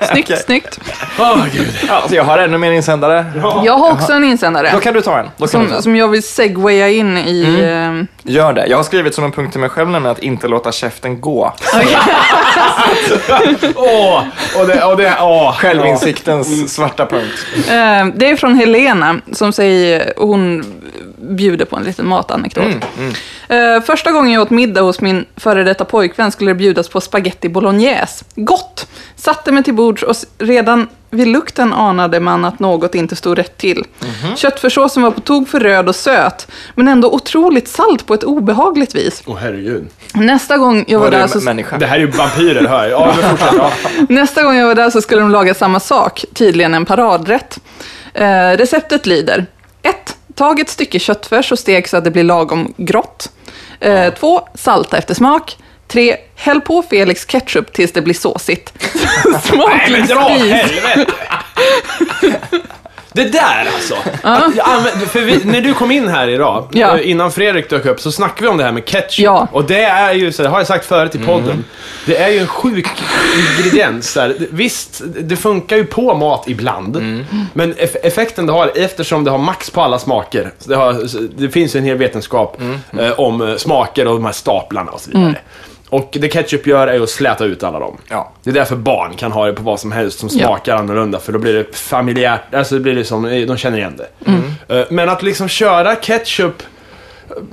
Snyggt, 0.12 0.46
snyggt. 0.46 0.80
Åh, 1.20 1.46
gud. 1.54 1.68
Ja, 1.88 1.94
alltså 1.94 2.16
jag 2.16 2.24
har 2.24 2.38
ännu 2.38 2.58
mer 2.58 2.72
insändare. 2.72 3.26
Jag 3.66 3.74
har 3.78 3.92
också 3.92 4.13
en 4.13 4.24
insändare. 4.24 4.70
Då 4.74 4.80
kan 4.80 4.94
du 4.94 5.02
ta 5.02 5.20
en. 5.20 5.26
Då 5.38 5.48
kan 5.48 5.62
du 5.62 5.68
ta 5.68 5.72
Som, 5.72 5.78
en. 5.78 5.84
som 5.84 5.96
jag 5.96 6.08
vill 6.08 6.24
segwaya 6.24 6.90
in 6.90 7.18
i... 7.18 7.46
Mm. 7.46 8.00
eh, 8.00 8.06
Gör 8.30 8.54
det. 8.54 8.68
Jag 8.68 8.78
har 8.78 8.84
skrivit 8.84 9.16
som 9.16 9.24
en 9.24 9.32
punkt 9.32 9.52
till 9.52 9.60
mig 9.62 9.70
själv 9.70 9.90
nämligen 9.90 10.12
att 10.12 10.20
inte 10.24 10.48
låta 10.48 10.72
käften 10.72 11.22
gå. 11.22 11.54
Åh, 13.76 14.24
och 14.60 14.68
det, 14.68 14.84
och 14.84 14.98
det, 14.98 15.18
åh. 15.22 15.54
Självinsiktens 15.58 16.74
svarta 16.74 17.06
punkt. 17.06 17.46
Eh, 17.56 18.06
det 18.16 18.30
är 18.30 18.36
från 18.36 18.56
Helena 18.56 19.16
som 19.32 19.54
säger, 19.54 20.13
hon 20.18 20.63
bjuder 21.18 21.66
på 21.66 21.76
en 21.76 21.84
liten 21.84 22.08
matanekdot. 22.08 22.66
Mm, 22.98 23.13
Eh, 23.50 23.82
första 23.82 24.12
gången 24.12 24.32
jag 24.34 24.42
åt 24.42 24.50
middag 24.50 24.82
hos 24.82 25.02
min 25.02 25.26
före 25.38 25.63
detta 25.63 25.86
pojkvän 25.86 26.32
skulle 26.32 26.52
det 26.52 26.56
bjudas 26.56 26.90
på 26.90 27.02
spaghetti 27.02 27.50
bolognese. 27.50 28.26
Gott! 28.36 28.88
Satte 29.16 29.52
mig 29.52 29.63
till 29.63 29.74
bords 29.74 30.04
och 30.04 30.12
s- 30.12 30.26
redan 30.38 30.88
vid 31.10 31.28
lukten 31.28 31.74
anade 31.74 32.20
man 32.20 32.46
att 32.46 32.60
något 32.60 32.96
inte 32.96 33.15
stod 33.15 33.38
rätt 33.38 33.58
till. 33.58 33.84
Mhm. 34.00 34.36
Köttfärssåsen 34.36 35.04
var 35.04 35.12
på 35.12 35.22
tog 35.22 35.50
för 35.50 35.60
röd 35.60 35.89
och 35.89 35.96
söt, 35.96 36.48
men 36.76 36.88
ändå 36.88 37.12
otroligt 37.13 37.67
salt 37.67 38.06
på 38.06 38.13
ett 38.13 38.24
obehagligt 38.24 38.96
vis. 38.96 39.24
Åh 39.26 39.38
herregud. 39.41 39.88
Nästa 40.13 40.58
gång 40.58 40.86
jag 40.88 41.00
var, 41.00 41.06
Var 41.12 41.12
där 41.12 41.28
så... 41.28 41.39
människa? 41.39 41.78
Det 41.78 41.86
här 41.86 41.96
är 41.96 42.00
ju 42.00 42.08
vampyrer 42.12 42.67
hör 42.67 42.88
jag. 42.89 43.02
Ja, 43.02 43.13
men 43.22 43.38
fortsätt. 43.38 43.56
Ja. 43.58 43.72
Nästa 44.10 44.43
gång 44.43 44.56
jag 44.56 44.67
var 44.67 44.76
där 44.76 44.89
så 44.89 45.02
skulle 45.02 45.22
de 45.22 45.32
laga 45.32 45.54
samma 45.54 45.80
sak, 45.80 46.26
tydligen 46.34 46.74
en 46.74 46.86
paradrätt. 46.86 47.60
Eh, 48.13 48.50
receptet 48.58 49.06
lyder 49.06 49.46
1. 49.82 50.17
Tag 50.36 50.60
ett 50.60 50.70
stycke 50.70 51.00
köttfärs 51.00 51.52
och 51.52 51.60
stek 51.60 51.88
så 51.88 51.98
att 51.98 52.04
det 52.04 52.12
blir 52.12 52.24
lagom 52.24 52.74
grått. 52.78 53.32
2. 54.20 54.48
Salta 54.56 54.98
efter 54.98 55.13
smak. 55.13 55.58
3. 55.88 56.17
Häll 56.36 56.62
på 56.62 56.84
Felix 56.89 57.26
ketchup 57.26 57.73
tills 57.73 57.91
det 57.91 58.02
blir 58.02 58.13
såsigt. 58.13 58.73
Men 59.26 59.41
Smaklig 59.41 60.06
spis. 60.06 61.08
Det 63.13 63.23
där 63.23 63.67
alltså. 63.76 63.95
Att, 64.21 64.56
jag 64.56 64.67
använder- 64.69 65.06
för 65.06 65.19
vi, 65.21 65.43
när 65.45 65.62
du 65.62 65.73
kom 65.73 65.91
in 65.91 66.08
här 66.08 66.28
idag, 66.28 66.67
Ja. 66.71 66.97
eh, 66.97 67.10
innan 67.10 67.32
Fredrik 67.32 67.69
dök 67.69 67.86
upp, 67.86 68.00
så 68.02 68.12
snackade 68.12 68.41
vi 68.41 68.47
om 68.47 68.58
det 68.58 68.63
här 68.63 68.71
med 68.71 68.86
ketchup. 68.86 69.23
Ja. 69.26 69.47
Och 69.52 69.63
det 69.63 69.84
är 69.84 70.13
ju, 70.13 70.32
så 70.32 70.43
det 70.43 70.50
har 70.50 70.58
jag 70.58 70.67
sagt 70.67 70.86
förut 70.86 71.15
i 71.15 71.19
podden, 71.19 71.65
det 72.06 72.17
är 72.17 72.30
ju 72.30 72.39
en 72.39 72.47
sjuk 72.47 72.88
ingrediens. 73.58 74.13
Där. 74.13 74.36
Visst, 74.52 75.02
det 75.06 75.36
funkar 75.36 75.78
ju 75.78 75.86
på 75.86 76.13
mat 76.15 76.43
ibland, 76.47 76.95
men 77.54 77.73
eff 77.78 77.95
effekten 78.04 78.45
det 78.45 78.52
har, 78.54 78.71
eftersom 78.76 79.23
det 79.23 79.32
har 79.32 79.38
max 79.38 79.69
på 79.69 79.82
alla 79.82 80.00
smaker, 80.00 80.52
så 80.60 80.69
det, 80.69 80.76
har, 80.76 80.95
det 81.41 81.50
finns 81.50 81.76
ju 81.76 81.78
en 81.78 81.86
hel 81.86 81.97
vetenskap 81.97 82.62
eh, 83.00 83.12
om 83.19 83.41
eh, 83.41 83.56
smaker 83.56 84.08
och 84.08 84.13
de 84.13 84.26
här 84.26 84.32
staplarna 84.32 84.91
och 84.91 85.02
så 85.02 85.12
vidare. 85.12 85.36
Och 85.89 86.10
det 86.19 86.28
ketchup 86.30 86.67
gör 86.67 86.88
är 86.88 87.02
att 87.02 87.10
släta 87.10 87.45
ut 87.45 87.63
alla 87.63 87.80
dem. 87.80 87.97
Ja. 88.10 88.32
Det 88.43 88.50
är 88.50 88.54
därför 88.54 88.76
barn 88.76 89.13
kan 89.15 89.32
ha 89.32 89.45
det 89.45 89.54
på 89.54 89.63
vad 89.63 89.80
som 89.80 89.91
helst 89.91 90.19
som 90.19 90.30
Ja. 90.32 90.45
smakar 90.47 90.76
annorlunda, 90.76 91.19
för 91.19 91.34
då 91.34 91.39
blir 91.39 91.54
det 91.54 91.76
familjärt, 91.78 92.54
alltså 92.56 92.76
det 92.76 92.82
blir 92.82 92.93
liksom, 92.93 93.23
de 93.47 93.58
känner 93.58 93.78
igen 93.78 93.97
det. 93.97 94.30
Mm. 94.32 94.43
Eh, 94.67 94.86
Men 94.89 95.10
att 95.10 95.23
liksom 95.23 95.47
köra 95.47 95.95
ketchup 95.95 96.63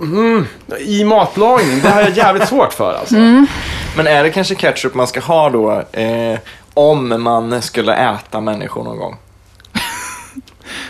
mm, 0.00 0.46
i 0.78 1.04
matlagning, 1.04 1.80
det 1.82 1.88
har 1.88 2.00
jag 2.00 2.10
jävligt 2.16 2.48
svårt 2.48 2.72
för 2.72 2.94
alltså. 2.94 3.14
Mm. 3.16 3.46
Men 3.96 4.06
är 4.06 4.22
det 4.24 4.30
kanske 4.30 4.54
ketchup 4.54 4.94
man 4.94 5.06
ska 5.06 5.20
ha 5.20 5.50
då 5.50 5.82
eh, 5.92 6.38
om 6.74 7.22
man 7.22 7.62
skulle 7.62 7.94
äta 7.94 8.40
människor 8.40 8.84
någon 8.84 8.96
gång? 8.98 9.16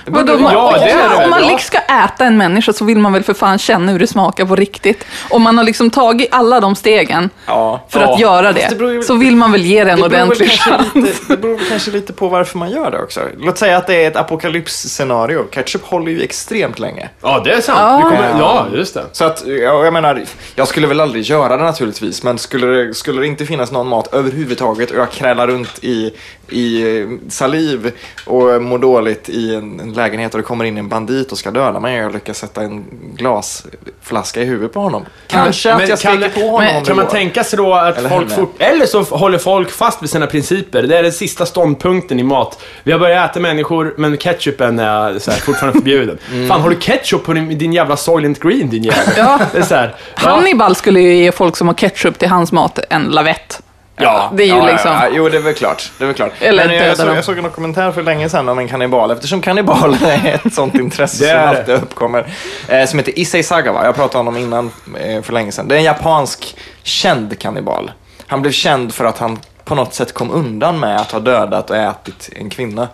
Vadå, 0.07 0.39
man, 0.39 0.53
Ja, 0.53 0.75
det 0.79 1.25
om 1.25 1.31
man 1.31 1.43
ja. 1.43 1.49
liksom 1.49 1.67
ska 1.67 1.79
äta 1.79 2.25
en 2.25 2.37
människa 2.37 2.73
så 2.73 2.85
vill 2.85 2.99
man 2.99 3.13
väl 3.13 3.23
för 3.23 3.35
fan 3.35 3.59
känna 3.59 3.93
hur 3.93 3.99
det 3.99 4.07
smakar 4.07 4.45
på 4.47 4.57
riktigt. 4.57 5.05
Om 5.31 5.43
man 5.43 5.59
har 5.59 5.65
liksom 5.65 5.91
tagit 5.91 6.29
alla 6.31 6.61
de 6.61 6.75
stegen 6.77 7.31
Ja. 7.47 7.87
för 7.89 8.01
Ja. 8.01 8.13
att 8.15 8.21
göra 8.21 8.53
det 8.53 8.67
det, 8.71 8.77
beror 8.79 8.93
ju- 8.93 9.03
så 9.03 9.15
vill 9.15 9.37
man 9.37 9.53
väl 9.53 9.63
ge 9.63 9.85
det 9.85 9.91
en 9.91 10.03
ordentlig 10.03 10.51
chans. 10.51 10.95
lite, 10.95 11.19
det 11.29 11.37
beror 11.37 11.61
kanske 11.69 11.91
lite 11.91 12.13
på 12.13 12.29
varför 12.29 12.59
man 12.59 12.71
gör 12.71 12.91
det 12.91 12.99
också. 13.03 13.21
Låt 13.39 13.59
säga 13.59 13.77
att 13.77 13.87
det 13.87 14.05
är 14.05 14.09
ett 14.09 14.17
apokalypsscenario. 14.17 15.45
Ketchup 15.51 15.85
håller 15.85 16.13
ju 16.13 16.23
extremt 16.23 16.79
länge. 16.79 17.09
Ja, 17.23 17.41
det 17.45 17.53
är 17.53 17.61
sant. 17.61 17.79
Ja. 17.81 18.01
Kommer, 18.03 18.31
ja, 18.39 18.67
just 18.75 18.95
det. 18.95 19.05
Så 19.13 19.25
att, 19.25 19.43
ja, 19.47 19.85
jag 19.85 19.93
menar, 19.93 20.25
jag 20.55 20.69
skulle 20.69 20.87
väl 20.87 21.01
aldrig 21.01 21.23
göra 21.25 21.57
det 21.57 21.65
naturligtvis, 21.65 22.23
men 22.23 22.39
skulle 22.39 22.67
det, 22.67 22.95
skulle 22.95 23.21
det 23.21 23.27
inte 23.27 23.47
finnas 23.47 23.73
någon 23.73 23.89
mat 23.89 24.15
överhuvudtaget 24.15 24.91
och 24.91 24.97
jag 24.97 25.11
krälar 25.11 25.47
runt 25.47 25.85
i, 25.85 26.15
i 26.49 26.85
saliv 27.29 27.93
och 28.27 28.63
mår 28.63 28.79
dåligt 28.79 29.29
i 29.29 29.55
en, 29.55 29.81
en 29.81 29.93
lägenhet 29.97 30.35
och 30.35 30.39
det 30.41 30.45
kommer 30.45 30.65
in 30.65 30.79
en 30.79 30.89
bandit 30.89 31.33
och 31.33 31.39
ska 31.39 31.51
döda 31.51 31.81
mig 31.81 31.99
och 31.99 32.05
jag 32.05 32.13
lyckas 32.13 32.39
sätta 32.39 32.63
en 32.63 32.85
glasflaska 33.17 34.41
i 34.43 34.45
huvudet 34.45 34.73
på 34.73 34.81
honom. 34.81 35.05
Kanske 35.27 35.73
att 35.73 35.79
Men 35.79 35.89
jag 35.89 36.01
kan, 36.01 36.25
på 36.35 36.41
honom 36.41 36.61
men, 36.75 36.85
kan 36.85 36.97
man 36.97 37.07
tänka 37.09 37.45
sig 37.45 37.57
då 37.57 37.75
att 37.75 37.99
Eller 37.99 38.09
folk 38.09 38.31
henne. 38.31 38.43
fort, 38.43 38.55
Eller 38.59 38.87
så 38.87 39.03
håller 39.03 39.39
folk 39.39 39.71
fast 39.71 40.03
vid 40.03 40.11
sina 40.11 40.27
principer. 40.27 40.83
Det 40.83 40.99
är 40.99 41.03
den 41.03 41.13
sista 41.13 41.47
ståndpunkten 41.47 42.21
i 42.21 42.23
mat. 42.23 42.63
Vi 42.83 42.93
har 42.93 42.99
börjat 42.99 43.31
äta 43.31 43.41
människor, 43.41 43.95
men 43.99 44.17
ketchupen 44.17 44.79
är 44.79 45.19
så 45.19 45.31
här, 45.31 45.39
fortfarande 45.39 45.79
förbjuden. 45.79 46.19
Mm. 46.35 46.49
Fan, 46.49 46.61
har 46.61 46.71
du 46.71 46.77
ketchup 46.77 47.25
på 47.25 47.33
din, 47.33 47.59
din 47.59 47.73
jävla 47.73 47.97
Soylent 47.97 48.41
Green, 48.41 48.71
din 48.71 48.83
jävel? 48.83 49.15
Ja. 49.17 49.39
Det 49.53 49.59
är 49.59 49.63
så 49.63 49.75
här, 49.75 49.95
ja. 50.23 50.29
Hannibal 50.29 50.75
skulle 50.75 51.01
ju 51.01 51.15
ge 51.17 51.33
folk 51.33 51.57
som 51.57 51.69
har 51.69 51.75
ketchup 51.75 52.19
till 52.19 52.29
hans 52.29 52.53
mat 52.53 52.79
en 52.91 53.03
lavett. 53.03 53.61
Ja, 53.97 54.31
det 54.35 54.43
är 54.43 54.47
ju 54.47 54.57
ja, 54.57 54.67
liksom... 54.67 54.91
Ja, 54.91 55.05
ja, 55.05 55.11
jo, 55.13 55.29
det 55.29 55.37
är 55.37 55.41
väl 55.41 55.55
klart. 55.55 55.93
Det 55.99 56.05
är 56.05 56.07
väl 56.07 56.17
klart. 56.17 56.33
Eller 56.41 56.69
Men 56.69 56.77
jag, 56.77 56.97
såg, 56.97 57.17
jag 57.17 57.25
såg 57.25 57.39
en 57.39 57.45
dokumentär 57.45 57.93
för 57.93 58.03
länge 58.03 58.29
sedan 58.29 58.49
om 58.49 58.59
en 58.59 58.69
kannibal, 58.69 59.11
eftersom 59.11 59.41
kannibal 59.41 59.95
är 60.03 60.41
ett 60.47 60.55
sånt 60.55 60.75
intresse 60.75 61.25
Det 61.25 61.31
som 61.31 61.49
alltid 61.49 61.75
uppkommer. 61.75 62.27
Eh, 62.69 62.87
som 62.87 62.99
heter 62.99 63.19
Issei 63.19 63.43
Sagawa. 63.43 63.85
Jag 63.85 63.95
pratade 63.95 64.19
om 64.19 64.27
honom 64.27 64.43
innan 64.43 64.71
eh, 65.01 65.23
för 65.23 65.33
länge 65.33 65.53
sedan. 65.53 65.69
Det 65.69 65.75
är 65.75 65.79
en 65.79 65.85
japansk 65.85 66.57
känd 66.83 67.39
kannibal. 67.39 67.93
Han 68.27 68.43
blev 68.43 68.53
känd 68.53 68.95
för 68.95 69.05
att 69.05 69.19
han 69.19 69.39
på 69.65 69.75
något 69.75 69.95
sätt 69.95 70.15
kom 70.15 70.31
undan 70.31 70.81
med 70.81 70.97
att 70.97 71.13
ha 71.13 71.21
dödat 71.21 71.71
och 71.71 71.77
ätit 71.77 72.31
en 72.37 72.51
kvinna. 72.51 72.89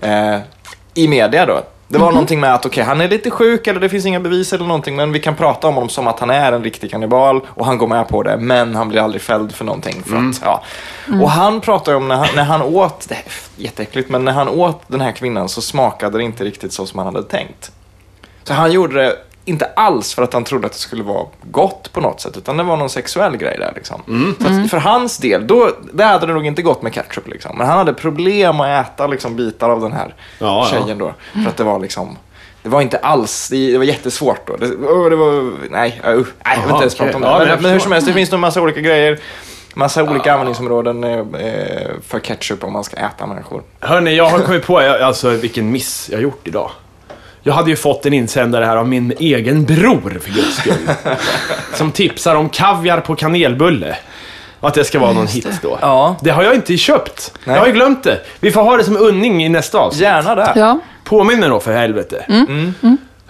Eh, 0.00 0.38
I 0.94 1.08
media 1.08 1.46
då. 1.46 1.62
Det 1.92 1.98
var 1.98 2.12
någonting 2.12 2.40
med 2.40 2.54
att 2.54 2.66
okej, 2.66 2.84
han 2.84 3.00
är 3.00 3.08
lite 3.08 3.30
sjuk 3.30 3.66
eller 3.66 3.80
det 3.80 3.88
finns 3.88 4.06
inga 4.06 4.20
bevis 4.20 4.52
eller 4.52 4.64
någonting, 4.64 4.96
men 4.96 5.12
vi 5.12 5.20
kan 5.20 5.36
prata 5.36 5.68
om 5.68 5.74
honom 5.74 5.88
som 5.88 6.06
att 6.06 6.20
han 6.20 6.30
är 6.30 6.52
en 6.52 6.64
riktig 6.64 6.90
kannibal 6.90 7.40
och 7.48 7.66
han 7.66 7.78
går 7.78 7.86
med 7.86 8.08
på 8.08 8.22
det, 8.22 8.36
men 8.36 8.74
han 8.74 8.88
blir 8.88 9.00
aldrig 9.00 9.22
fälld 9.22 9.52
för 9.52 9.64
någonting. 9.64 10.02
För 10.06 10.16
att, 10.16 10.40
ja. 10.44 10.62
Och 11.22 11.30
han 11.30 11.60
pratar 11.60 11.94
om 11.94 12.08
när 12.08 12.16
han, 12.16 12.28
när 12.36 12.44
han 12.44 12.62
åt, 12.62 13.08
det 13.08 13.14
är 13.14 13.22
jätteäckligt, 13.56 14.08
men 14.08 14.24
när 14.24 14.32
han 14.32 14.48
åt 14.48 14.82
den 14.86 15.00
här 15.00 15.12
kvinnan 15.12 15.48
så 15.48 15.62
smakade 15.62 16.18
det 16.18 16.24
inte 16.24 16.44
riktigt 16.44 16.72
så 16.72 16.86
som 16.86 16.98
han 16.98 17.14
hade 17.14 17.28
tänkt. 17.28 17.72
Så 18.44 18.54
han 18.54 18.72
gjorde 18.72 18.94
det 18.94 19.16
inte 19.44 19.70
alls 19.76 20.14
för 20.14 20.22
att 20.22 20.32
han 20.32 20.44
trodde 20.44 20.66
att 20.66 20.72
det 20.72 20.78
skulle 20.78 21.02
vara 21.02 21.26
gott 21.42 21.92
på 21.92 22.00
något 22.00 22.20
sätt, 22.20 22.36
utan 22.36 22.56
det 22.56 22.62
var 22.62 22.76
någon 22.76 22.90
sexuell 22.90 23.36
grej 23.36 23.56
där. 23.58 23.72
Liksom. 23.74 24.36
Så 24.40 24.46
att 24.46 24.70
för 24.70 24.78
hans 24.78 25.18
del, 25.18 25.46
då, 25.46 25.70
det 25.92 26.04
hade 26.04 26.26
det 26.26 26.32
nog 26.32 26.46
inte 26.46 26.62
gått 26.62 26.82
med 26.82 26.94
ketchup. 26.94 27.28
Liksom. 27.28 27.58
Men 27.58 27.66
han 27.66 27.78
hade 27.78 27.92
problem 27.92 28.60
att 28.60 28.86
äta 28.86 29.06
liksom, 29.06 29.36
bitar 29.36 29.70
av 29.70 29.80
den 29.80 29.92
här 29.92 30.14
Ja, 30.38 30.68
ja. 30.72 30.78
tjejen 30.78 30.98
då. 30.98 31.14
För 31.32 31.48
att 31.48 31.56
det 31.56 31.64
var 31.64 31.78
liksom, 31.78 32.18
det 32.62 32.68
var 32.68 32.82
inte 32.82 32.98
alls, 32.98 33.48
det, 33.48 33.72
det 33.72 33.78
var 33.78 33.84
jättesvårt 33.84 34.46
då. 34.46 34.56
Det, 34.56 34.76
åh, 34.76 35.10
det 35.10 35.16
var, 35.16 35.52
nej, 35.70 36.00
uh, 36.06 36.26
nej 36.44 36.58
jag 36.58 36.62
vill 36.62 36.70
inte 36.70 36.82
ens 36.82 36.94
prata 36.94 37.16
om 37.16 37.22
det. 37.22 37.28
Ja, 37.28 37.38
men 37.38 37.48
men, 37.48 37.48
jag 37.48 37.62
men 37.62 37.72
hur 37.72 37.78
som 37.78 37.92
helst, 37.92 38.06
det 38.06 38.12
finns 38.12 38.30
nog 38.30 38.36
en 38.36 38.40
massa 38.40 38.60
olika 38.60 38.80
grejer. 38.80 39.18
Massa 39.74 40.02
olika 40.02 40.32
användningsområden 40.32 41.04
eh, 41.04 41.18
eh, 41.18 41.90
för 42.06 42.20
ketchup 42.20 42.64
om 42.64 42.72
man 42.72 42.84
ska 42.84 42.96
äta 42.96 43.26
människor. 43.26 43.62
Hörni, 43.80 44.16
jag 44.16 44.24
har 44.24 44.38
kommit 44.38 44.66
på 44.66 44.78
alltså, 44.78 45.30
vilken 45.30 45.70
miss 45.70 46.08
jag 46.12 46.22
gjort 46.22 46.48
idag. 46.48 46.70
Jag 47.42 47.54
hade 47.54 47.70
ju 47.70 47.76
fått 47.76 48.06
en 48.06 48.12
insändare 48.12 48.64
här 48.64 48.76
av 48.76 48.88
min 48.88 49.12
egen 49.18 49.64
bror, 49.64 50.20
för 50.22 50.30
guds 50.30 50.56
skull. 50.56 50.90
som 51.74 51.92
tipsar 51.92 52.34
om 52.34 52.48
kaviar 52.48 53.00
på 53.00 53.14
kanelbulle. 53.14 53.96
Och 54.60 54.68
att 54.68 54.74
det 54.74 54.84
ska 54.84 54.98
vara 54.98 55.12
någon 55.12 55.26
hit 55.26 55.48
då. 55.62 55.78
Ja. 55.80 56.16
Det 56.20 56.30
har 56.30 56.42
jag 56.42 56.54
inte 56.54 56.76
köpt. 56.76 57.32
Nej. 57.44 57.54
Jag 57.54 57.60
har 57.60 57.66
ju 57.66 57.72
glömt 57.72 58.02
det. 58.02 58.18
Vi 58.40 58.50
får 58.50 58.62
ha 58.62 58.76
det 58.76 58.84
som 58.84 58.96
unning 58.96 59.44
i 59.44 59.48
nästa 59.48 59.78
avsnitt. 59.78 60.02
Gärna 60.02 60.34
det. 60.34 60.52
Ja. 60.56 60.78
Påminner 61.04 61.48
då 61.50 61.60
för 61.60 61.72
helvete. 61.72 62.24
Mm. 62.28 62.74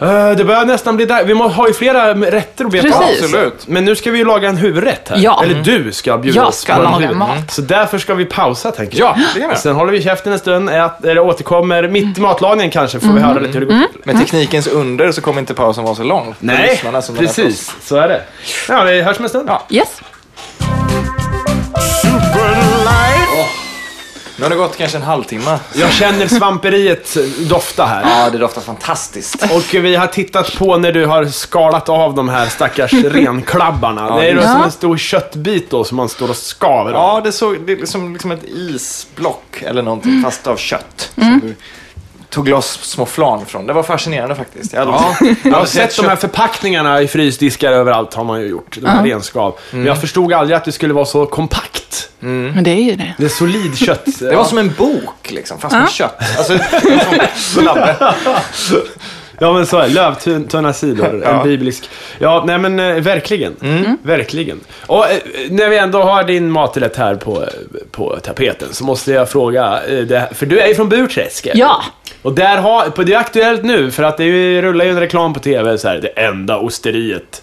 Eh, 0.00 0.30
det 0.30 0.44
börjar 0.44 0.64
nästan 0.64 0.96
bli 0.96 1.04
där. 1.06 1.24
Vi 1.24 1.34
må, 1.34 1.48
har 1.48 1.68
ju 1.68 1.74
flera 1.74 2.14
rätter 2.14 2.64
att 2.64 2.70
beta 2.72 2.96
av. 2.98 3.02
Precis. 3.02 3.22
Absolut. 3.24 3.66
Men 3.68 3.84
nu 3.84 3.96
ska 3.96 4.10
vi 4.10 4.18
ju 4.18 4.24
laga 4.24 4.48
en 4.48 4.56
huvudrätt 4.56 5.08
här. 5.08 5.18
Ja. 5.18 5.42
Eller 5.44 5.62
du 5.62 5.92
ska 5.92 6.18
bjuda 6.18 6.36
Jag 6.40 6.48
oss 6.48 6.58
ska 6.60 6.74
på 6.74 6.78
en 6.82 6.84
laga 6.90 6.98
huvud- 6.98 7.16
mat. 7.16 7.50
Så 7.52 7.62
därför 7.62 7.98
ska 7.98 8.14
vi 8.14 8.24
pausa, 8.24 8.70
tänker 8.70 8.98
jag. 8.98 9.14
Ja, 9.18 9.22
det 9.34 9.42
är 9.42 9.48
med. 9.48 9.58
Sen 9.58 9.74
håller 9.74 9.92
vi 9.92 10.02
käften 10.02 10.32
en 10.32 10.38
stund, 10.38 10.70
ät, 10.70 11.04
eller 11.04 11.18
återkommer 11.20 11.88
mitt 11.88 12.18
i 12.18 12.20
matlagningen 12.20 12.70
kanske, 12.70 13.00
får 13.00 13.12
vi 13.12 13.20
höra 13.20 13.38
lite 13.38 13.52
hur 13.58 13.60
det 13.60 13.66
går 13.66 13.74
till. 13.92 14.00
Med 14.04 14.18
teknikens 14.18 14.66
under 14.66 15.12
så 15.12 15.20
kommer 15.20 15.40
inte 15.40 15.54
pausen 15.54 15.84
vara 15.84 15.94
så 15.94 16.02
lång. 16.02 16.34
för 16.38 16.46
Nej, 16.46 16.68
lyssnarna 16.70 17.02
som 17.02 17.14
oss. 17.14 17.20
precis. 17.20 17.74
Så 17.82 17.96
är 17.96 18.08
det. 18.08 18.22
Ja, 18.68 18.84
vi 18.84 19.02
hörs 19.02 19.18
om 19.18 19.24
en 19.24 19.28
stund. 19.28 19.48
Ja. 19.48 19.62
Yes. 19.70 20.00
Nu 24.40 24.44
har 24.46 24.50
det 24.50 24.56
gått 24.56 24.76
kanske 24.76 24.96
en 24.98 25.02
halvtimme. 25.04 25.58
Jag 25.74 25.92
känner 25.92 26.26
svamperiet 26.26 27.16
dofta 27.48 27.84
här. 27.84 28.02
Ja, 28.24 28.30
det 28.30 28.38
doftar 28.38 28.60
fantastiskt. 28.60 29.42
Och 29.52 29.74
vi 29.74 29.96
har 29.96 30.06
tittat 30.06 30.56
på 30.58 30.76
när 30.78 30.92
du 30.92 31.06
har 31.06 31.24
skalat 31.24 31.88
av 31.88 32.14
de 32.14 32.28
här 32.28 32.46
stackars 32.46 32.92
renklabbarna. 33.04 34.16
det 34.16 34.28
är 34.30 34.34
då 34.34 34.40
Ja. 34.42 34.52
som 34.52 34.62
en 34.62 34.72
stor 34.72 34.96
köttbit 34.96 35.70
då 35.70 35.84
som 35.84 35.96
man 35.96 36.08
står 36.08 36.30
och 36.30 36.36
skaver 36.36 36.92
av. 36.92 37.16
Ja, 37.16 37.20
det, 37.24 37.32
såg, 37.32 37.60
det 37.66 37.72
är 37.72 37.76
liksom, 37.76 38.12
liksom 38.12 38.30
ett 38.30 38.44
isblock 38.44 39.62
eller 39.62 39.82
någonting, 39.82 40.22
fast 40.22 40.46
av 40.46 40.56
kött. 40.56 41.12
Som 41.14 41.40
du 41.42 41.54
tog 42.30 42.48
loss 42.48 42.78
små 42.82 43.06
flan 43.06 43.46
från. 43.46 43.66
Det 43.66 43.72
var 43.72 43.82
fascinerande 43.82 44.34
faktiskt. 44.34 44.72
Jag 44.72 44.80
hade, 44.80 44.92
Ja, 44.92 45.16
jag 45.44 45.52
har 45.52 45.64
sett 45.64 45.96
de 45.96 46.06
här 46.06 46.16
förpackningarna 46.16 47.02
i 47.02 47.08
frysdiskar 47.08 47.72
överallt 47.72 48.14
har 48.14 48.24
man 48.24 48.40
ju 48.40 48.46
gjort. 48.46 48.76
De 48.80 48.86
här 48.86 49.04
renskav. 49.04 49.58
Men 49.70 49.86
jag 49.86 50.00
förstod 50.00 50.32
aldrig 50.32 50.56
att 50.56 50.64
det 50.64 50.72
skulle 50.72 50.94
vara 50.94 51.04
så 51.04 51.26
kompakt. 51.26 52.08
Men 52.18 52.64
det 52.64 52.70
är 52.70 52.82
ju 52.82 52.96
det. 52.96 53.14
Det 53.18 53.24
är 53.24 53.28
solid 53.28 53.78
kött. 53.78 54.04
Det 54.20 54.36
var 54.36 54.44
som 54.44 54.58
en 54.58 54.72
bok, 54.78 55.30
liksom, 55.30 55.58
fast 55.58 55.74
med 55.76 55.90
kött. 55.90 56.22
Alltså. 56.38 56.58
Ja 59.42 59.52
men 59.52 59.66
så 59.66 59.78
är 59.78 59.88
det. 59.88 59.94
Lövtunna 59.94 60.72
sidor. 60.72 61.22
Ja. 61.24 61.30
En 61.30 61.48
biblisk. 61.48 61.90
Ja, 62.18 62.44
nej 62.46 62.58
men 62.58 62.80
eh, 62.80 62.94
verkligen. 62.94 63.56
Mm. 63.62 63.98
Verkligen. 64.02 64.60
Och 64.86 65.10
eh, 65.10 65.18
när 65.50 65.68
vi 65.68 65.78
ändå 65.78 66.02
har 66.02 66.24
din 66.24 66.50
maträtt 66.50 66.96
här 66.96 67.14
på, 67.14 67.44
på 67.90 68.18
tapeten 68.22 68.68
så 68.72 68.84
måste 68.84 69.12
jag 69.12 69.30
fråga, 69.30 69.82
eh, 69.88 69.98
det, 69.98 70.28
för 70.34 70.46
du 70.46 70.60
är 70.60 70.68
ju 70.68 70.74
från 70.74 70.88
Burträsk. 70.88 71.46
eller? 71.46 71.60
Ja. 71.60 71.82
Och 72.22 72.32
där 72.34 72.56
har, 72.58 72.90
på 72.90 73.02
det 73.02 73.12
är 73.14 73.18
aktuellt 73.18 73.62
nu, 73.64 73.90
för 73.90 74.02
att 74.02 74.16
det 74.16 74.22
är 74.24 74.26
ju- 74.26 74.62
rullar 74.62 74.84
ju 74.84 74.90
en 74.90 75.00
reklam 75.00 75.34
på 75.34 75.40
TV, 75.40 75.78
så 75.78 75.88
här, 75.88 75.98
det 75.98 76.08
enda 76.08 76.58
osteriet. 76.58 77.42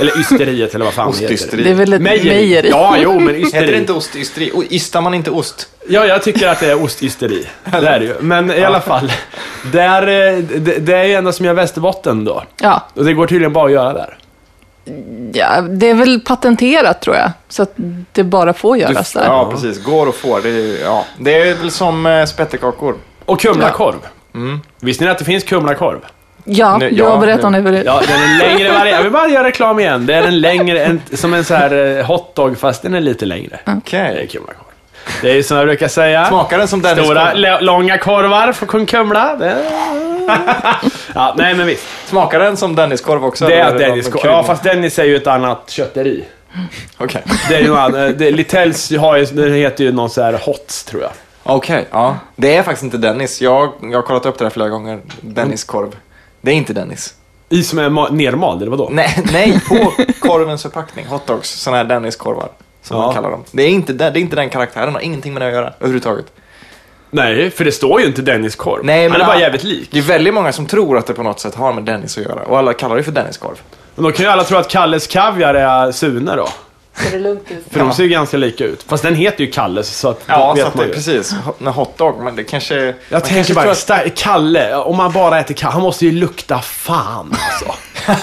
Eller 0.00 0.20
ysteriet, 0.20 0.74
eller 0.74 0.84
vad 0.84 0.94
fan 0.94 1.14
det 1.18 1.26
heter. 1.28 1.56
Det 1.56 1.70
är 1.70 1.74
väl 1.74 1.92
ett 1.92 2.02
mejeri. 2.02 2.68
Ja, 2.70 2.96
jo, 2.98 3.14
men 3.20 3.34
Heter 3.34 3.46
ysteri. 3.46 3.66
det 3.66 3.76
inte 3.76 3.92
ostysteri? 3.92 4.50
Och 4.54 4.64
Ystar 4.70 5.00
man 5.00 5.14
inte 5.14 5.30
ost? 5.30 5.68
Ja, 5.88 6.06
jag 6.06 6.22
tycker 6.22 6.48
att 6.48 6.60
det 6.60 6.70
är 6.70 6.82
ostysteri. 6.84 7.46
Det 7.64 7.88
är 7.88 8.00
det 8.00 8.06
ju. 8.06 8.14
Men 8.20 8.50
i 8.50 8.64
alla 8.64 8.80
fall, 8.80 9.12
där, 9.72 10.02
eh, 10.02 10.38
det, 10.38 10.78
det 10.78 10.96
är 10.96 11.04
ju 11.04 11.14
enda 11.14 11.32
som 11.32 11.46
gör 11.46 11.54
Västerbotten 11.54 12.24
då. 12.24 12.42
Ja. 12.60 12.86
Och 12.94 13.04
det 13.04 13.12
går 13.12 13.26
tydligen 13.26 13.52
bara 13.52 13.66
att 13.66 13.72
göra 13.72 13.92
där. 13.92 14.18
ja, 15.32 15.60
det 15.60 15.90
är 15.90 15.94
väl 15.94 16.20
patenterat 16.20 17.02
tror 17.02 17.16
jag. 17.16 17.30
Så 17.48 17.62
att 17.62 17.72
det 18.12 18.24
bara 18.24 18.52
får 18.52 18.76
göras 18.78 19.12
där. 19.12 19.24
Ja, 19.24 19.50
precis. 19.50 19.82
Går 19.84 20.06
och 20.06 20.14
får. 20.14 20.40
Det 20.40 20.48
är, 20.48 20.84
ja. 20.84 21.04
det 21.18 21.34
är 21.34 21.54
väl 21.54 21.70
som 21.70 22.06
eh, 22.06 22.24
spettekakor. 22.24 22.94
Och 23.30 23.40
kumlakorv. 23.40 23.94
Visste 24.80 25.04
ni 25.04 25.10
att 25.10 25.18
det 25.18 25.24
finns 25.24 25.44
kumlakorv? 25.44 25.98
Ja, 26.44 26.76
Nu- 26.78 26.90
du 26.90 26.96
ja, 26.96 27.10
har 27.10 27.18
berättat 27.18 27.52
nu- 27.52 27.58
om 27.58 27.64
det 27.64 27.70
förut. 27.70 27.82
Ja, 27.86 28.00
den 28.08 28.20
är 28.22 28.38
längre 28.48 28.68
variant. 28.72 28.96
Jag 28.96 29.02
vill 29.02 29.12
bara 29.12 29.28
göra 29.28 29.44
reklam 29.44 29.80
igen. 29.80 30.06
Det 30.06 30.14
är 30.14 30.22
en 30.22 30.40
längre, 30.40 30.84
en, 30.84 31.00
som 31.14 31.34
en 31.34 31.44
så 31.44 31.54
här 31.54 31.98
eh, 31.98 32.04
hotdog 32.06 32.58
fast 32.58 32.82
den 32.82 32.94
är 32.94 33.00
lite 33.00 33.26
längre. 33.26 33.58
Okej. 33.66 34.14
Det 34.14 34.22
är 34.22 34.26
kumlakorv. 34.26 34.64
Det 35.22 35.30
är 35.30 35.34
ju 35.34 35.42
som 35.42 35.56
jag 35.56 35.66
brukar 35.66 35.88
säga. 35.88 36.26
Smakar 36.26 36.58
den 36.58 36.68
som 36.68 36.82
Dennis 36.82 37.04
Stora, 37.04 37.30
korv? 37.32 37.60
långa 37.62 37.98
korvar 37.98 38.52
från 38.52 38.86
Kumla. 38.86 39.36
Det... 39.36 39.56
Ja, 41.14 41.34
nej 41.38 41.54
men 41.54 41.66
visst. 41.66 41.84
Smakar 42.06 42.38
den 42.40 42.56
som 42.56 42.74
Denniskorv 42.76 43.24
också? 43.24 43.46
Det 43.46 43.54
är 43.54 43.78
Dennis 43.78 44.04
någon 44.04 44.12
korv. 44.12 44.20
kryddning? 44.22 44.36
Ja, 44.38 44.42
fast 44.44 44.62
Dennis 44.62 44.98
är 44.98 45.04
ju 45.04 45.16
ett 45.16 45.26
annat 45.26 45.70
kötteri. 45.70 46.24
Okej. 46.98 47.22
Det 47.48 47.54
är 47.54 47.60
ju 47.60 47.68
något 47.68 47.78
annat. 47.78 48.18
Det- 48.18 48.30
Littells 48.30 48.92
har 48.96 49.16
ju, 49.16 49.24
den 49.24 49.54
heter 49.54 49.84
ju 49.84 49.92
någon 49.92 50.10
så 50.10 50.22
här 50.22 50.32
Hots, 50.32 50.84
tror 50.84 51.02
jag. 51.02 51.10
Okej, 51.42 51.88
ja. 51.90 52.16
Det 52.36 52.56
är 52.56 52.62
faktiskt 52.62 52.82
inte 52.84 52.98
Dennis. 52.98 53.40
Jag, 53.42 53.72
jag 53.82 53.98
har 53.98 54.02
kollat 54.02 54.26
upp 54.26 54.38
det 54.38 54.44
här 54.44 54.50
flera 54.50 54.68
gånger. 54.68 55.00
Dennis 55.20 55.64
korv. 55.64 55.96
Det 56.40 56.50
är 56.50 56.54
inte 56.54 56.72
Dennis. 56.72 57.14
I 57.48 57.62
som 57.62 57.78
är 57.78 57.88
ma- 57.88 58.12
nermald, 58.12 58.62
eller 58.62 58.70
vadå? 58.70 58.88
Nej, 58.92 59.24
nej 59.32 59.60
på 59.68 59.92
korvens 60.28 60.62
förpackning. 60.62 61.06
Hotdogs. 61.06 61.50
Sådana 61.50 61.76
här 61.76 61.84
Dennis-korvar. 61.84 62.48
Som 62.82 62.96
Ja. 62.96 63.02
man 63.06 63.14
kallar 63.14 63.30
dem. 63.30 63.44
Det 63.52 63.62
är, 63.62 63.68
inte, 63.68 63.92
det, 63.92 64.10
det 64.10 64.18
är 64.18 64.20
inte 64.20 64.36
den 64.36 64.48
karaktären. 64.50 64.94
har 64.94 65.00
ingenting 65.00 65.32
med 65.34 65.42
det 65.42 65.46
att 65.48 65.54
göra 65.54 65.72
överhuvudtaget. 65.78 66.26
Nej, 67.10 67.50
för 67.50 67.64
det 67.64 67.72
står 67.72 68.00
ju 68.00 68.06
inte 68.06 68.22
Dennis 68.22 68.56
korv. 68.56 68.84
Nej, 68.84 69.02
men 69.08 69.12
Han 69.12 69.20
är 69.20 69.26
bara 69.34 69.40
jävligt 69.40 69.64
lik. 69.64 69.88
Det 69.92 69.98
är 69.98 70.02
väldigt 70.02 70.34
många 70.34 70.52
som 70.52 70.66
tror 70.66 70.98
att 70.98 71.06
det 71.06 71.14
på 71.14 71.22
något 71.22 71.40
sätt 71.40 71.54
har 71.54 71.72
med 71.72 71.84
Dennis 71.84 72.18
att 72.18 72.24
göra. 72.24 72.42
Och 72.42 72.58
alla 72.58 72.72
kallar 72.72 72.96
det 72.96 73.02
för 73.02 73.12
Dennis-korv. 73.12 73.60
Men 73.94 74.04
då 74.04 74.12
kan 74.12 74.24
ju 74.26 74.30
alla 74.32 74.44
tro 74.44 74.56
att 74.58 74.68
Kalles 74.70 75.06
Kaviar 75.06 75.54
är 75.54 75.92
Sune 75.92 76.36
då. 76.36 76.48
Ser 76.94 77.10
det 77.10 77.18
lugnt 77.18 77.50
ut? 77.50 77.64
För 77.70 77.80
de 77.80 77.92
ser 77.92 78.02
ju 78.02 78.08
ganska 78.08 78.36
lika 78.36 78.64
ut. 78.64 78.84
Fast 78.88 79.02
den 79.02 79.14
heter 79.14 79.44
ju 79.44 79.50
Kalles, 79.50 79.96
så 79.96 80.08
att 80.08 80.20
Ja, 80.26 80.52
vet 80.52 80.62
så 80.62 80.68
att 80.68 80.74
man 80.74 80.82
det, 80.84 80.88
ju. 80.88 80.94
precis. 80.94 81.34
En 81.60 81.66
hotdog, 81.66 82.18
men 82.22 82.36
det 82.36 82.44
kanske... 82.44 82.74
Jag 82.74 82.94
man 83.10 83.20
tänker 83.20 83.34
kanske 83.34 83.54
bara, 83.54 83.62
tror 83.62 83.72
att- 83.72 83.78
sta- 84.06 84.10
Kalle, 84.16 84.74
om 84.74 84.96
man 84.96 85.12
bara 85.12 85.40
äter 85.40 85.54
Kalle, 85.54 85.72
han 85.72 85.82
måste 85.82 86.04
ju 86.06 86.12
lukta 86.12 86.58
fan 86.58 87.34
alltså. 87.50 87.74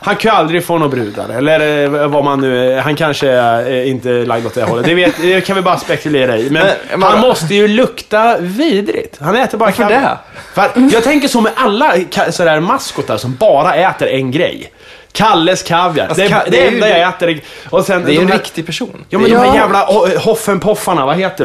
Han 0.00 0.16
kan 0.16 0.30
ju 0.32 0.36
aldrig 0.38 0.64
få 0.64 0.78
några 0.78 0.88
brudar, 0.88 1.28
eller 1.28 1.84
eh, 1.84 2.08
vad 2.08 2.24
man 2.24 2.40
nu 2.40 2.72
är. 2.72 2.80
Han 2.80 2.96
kanske 2.96 3.28
är 3.30 3.70
eh, 3.70 3.88
inte 3.90 4.08
lagd 4.08 4.46
åt 4.46 4.54
det 4.54 4.64
hållet. 4.64 4.86
Det, 4.86 4.94
vet, 4.94 5.14
det 5.20 5.40
kan 5.40 5.56
vi 5.56 5.62
bara 5.62 5.78
spekulera 5.78 6.36
i. 6.38 6.50
Men, 6.50 6.52
Men, 6.66 7.00
men- 7.00 7.02
han 7.10 7.20
måste 7.20 7.54
ju 7.54 7.68
lukta 7.68 8.38
vidrigt. 8.38 9.16
Han 9.20 9.36
äter 9.36 9.58
bara 9.58 9.64
Varför 9.64 9.82
kaviar. 9.82 10.00
det? 10.00 10.18
För 10.54 10.62
att 10.62 10.92
jag 10.92 11.04
tänker 11.04 11.28
så 11.28 11.40
med 11.40 11.52
alla 11.56 11.94
ka- 11.96 12.30
sådär 12.30 12.60
maskotar 12.60 13.16
som 13.16 13.34
bara 13.34 13.74
äter 13.74 14.08
en 14.08 14.30
grej. 14.30 14.70
Kalles 15.16 15.62
kaviar. 15.62 16.06
Alltså, 16.06 16.22
det, 16.22 16.28
är 16.28 16.30
ka- 16.34 16.44
det, 16.44 16.50
det 16.50 16.66
enda 16.68 16.88
jag 16.98 17.08
äter. 17.08 17.40
Och 17.70 17.84
sen, 17.84 18.04
Det 18.04 18.10
är 18.10 18.14
ju 18.14 18.20
en 18.20 18.28
här- 18.28 18.38
riktig 18.38 18.66
person. 18.66 19.04
Ja 19.08 19.18
men 19.18 19.30
de 19.30 19.36
här 19.36 19.46
Ja. 19.46 19.54
jävla 19.54 19.84
Hoffenpoffarna, 20.18 21.06
vad 21.06 21.16
heter 21.16 21.44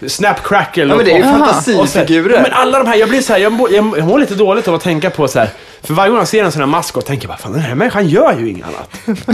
de? 0.00 0.08
Snap 0.08 0.42
Crackle 0.44 0.82
Ja, 0.86 0.96
men 0.96 1.04
det 1.04 1.12
är 1.12 1.16
ju 1.16 1.22
fantasifigurer. 1.22 2.34
Ja, 2.36 2.42
men 2.42 2.52
alla 2.52 2.78
de 2.78 2.86
här, 2.88 2.96
jag 2.96 3.08
blir 3.08 3.20
så 3.20 3.32
här, 3.32 3.40
jag, 3.40 3.52
mår, 3.52 3.72
jag 3.74 3.84
mår 3.84 4.18
lite 4.18 4.34
dåligt 4.34 4.68
av 4.68 4.74
att 4.74 4.82
tänka 4.82 5.10
på 5.10 5.28
så 5.28 5.38
här. 5.38 5.48
För 5.82 5.94
varje 5.94 6.10
gång 6.10 6.18
jag 6.18 6.28
ser 6.28 6.44
en 6.44 6.52
sån 6.52 6.60
här 6.62 6.66
maskot 6.66 7.06
tänker 7.06 7.28
jag 7.28 7.36
bara, 7.36 7.42
fan 7.42 7.52
den 7.52 7.60
här 7.60 7.74
människan 7.74 8.08
gör 8.08 8.32
ju 8.38 8.48
inget 8.50 8.64
annat. 8.66 9.18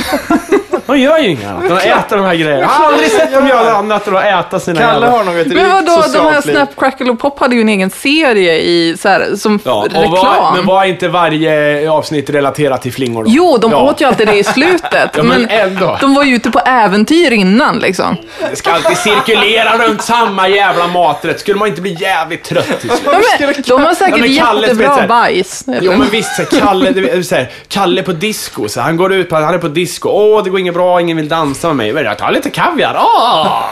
De 0.87 0.99
gör 0.99 1.19
ju 1.19 1.29
inget 1.29 1.47
annat. 1.49 1.69
De 1.69 1.79
äter 1.79 2.17
de 2.17 2.25
här 2.27 2.35
grejerna. 2.35 2.61
Jag 2.61 2.69
har 2.69 2.87
aldrig 2.87 3.11
sett 3.11 3.33
dem 3.33 3.47
göra 3.49 3.73
annat 3.73 4.07
än 4.07 4.17
att 4.17 4.25
äta 4.25 4.61
sina 4.61 4.81
Kalle 4.81 5.07
har 5.07 5.25
nog 5.25 5.39
ett 5.39 5.47
Men 5.47 5.57
rikt 5.57 5.69
vadå, 5.73 6.05
de 6.13 6.19
här 6.19 6.43
liv. 6.47 6.55
Snap, 6.55 6.69
Crackle 6.77 7.11
och 7.11 7.19
Pop 7.19 7.41
hade 7.41 7.55
ju 7.55 7.61
en 7.61 7.69
egen 7.69 7.91
serie 7.91 8.55
i, 8.59 8.97
så 9.01 9.09
här, 9.09 9.37
som 9.37 9.59
Ja, 9.65 9.87
reklam. 9.91 10.11
var, 10.13 10.53
men 10.57 10.67
var 10.67 10.85
inte 10.85 11.09
varje 11.09 11.91
avsnitt 11.91 12.31
relaterat 12.31 12.83
till 12.83 12.93
flingor 12.93 13.25
då? 13.25 13.31
Jo, 13.33 13.59
de 13.59 13.71
ja. 13.71 13.77
åt 13.83 14.01
ju 14.01 14.05
alltid 14.05 14.27
det 14.29 14.39
i 14.39 14.45
slutet. 14.45 15.11
Ja, 15.17 15.23
men 15.23 15.49
ändå. 15.49 15.99
De 16.01 16.15
var 16.15 16.23
ju 16.25 16.35
ute 16.35 16.51
på 16.51 16.59
äventyr 16.59 17.31
innan 17.33 17.79
liksom. 17.79 18.17
Det 18.51 18.57
ska 18.57 18.73
alltid 18.73 18.97
cirkulera 18.99 19.79
runt 19.87 20.03
samma 20.03 20.49
jävla 20.49 20.87
maträtt. 20.87 21.41
Skulle 21.41 21.59
man 21.59 21.69
inte 21.69 21.81
bli 21.81 21.97
jävligt 22.01 22.45
trött 22.45 22.81
till 22.81 22.91
slut? 22.91 23.01
Ja, 23.05 23.47
men, 23.47 23.55
de 23.67 23.73
har 23.83 23.89
Ja, 23.89 23.95
säkert 23.95 24.21
men 24.21 24.37
Kalle, 24.37 24.61
jättebra 24.67 25.07
bajs. 25.09 25.65
Jo 25.81 25.93
men 25.93 26.11
visst, 26.11 26.34
så 26.37 26.43
här, 26.43 26.61
Kalle, 26.61 26.91
det 26.91 27.25
så 27.25 27.35
här, 27.35 27.51
Kalle 27.69 28.03
på 28.03 28.13
disco, 28.13 28.69
så 28.69 28.81
här, 28.81 28.87
han 28.87 28.97
går 28.97 29.13
ut 29.13 29.29
på, 29.29 29.37
han 29.37 29.55
är 29.55 29.59
på 29.59 29.69
disco, 29.69 30.09
åh 30.09 30.45
det 30.45 30.51
går 30.51 30.61
inget 30.61 30.75
bra, 30.75 31.01
ingen 31.01 31.17
vill 31.17 31.29
dansa 31.29 31.67
med 31.69 31.77
mig, 31.77 31.93
men 31.93 32.05
jag 32.05 32.19
tar 32.19 32.31
lite 32.31 32.51
kaviar, 32.51 32.97
åh, 32.99 33.69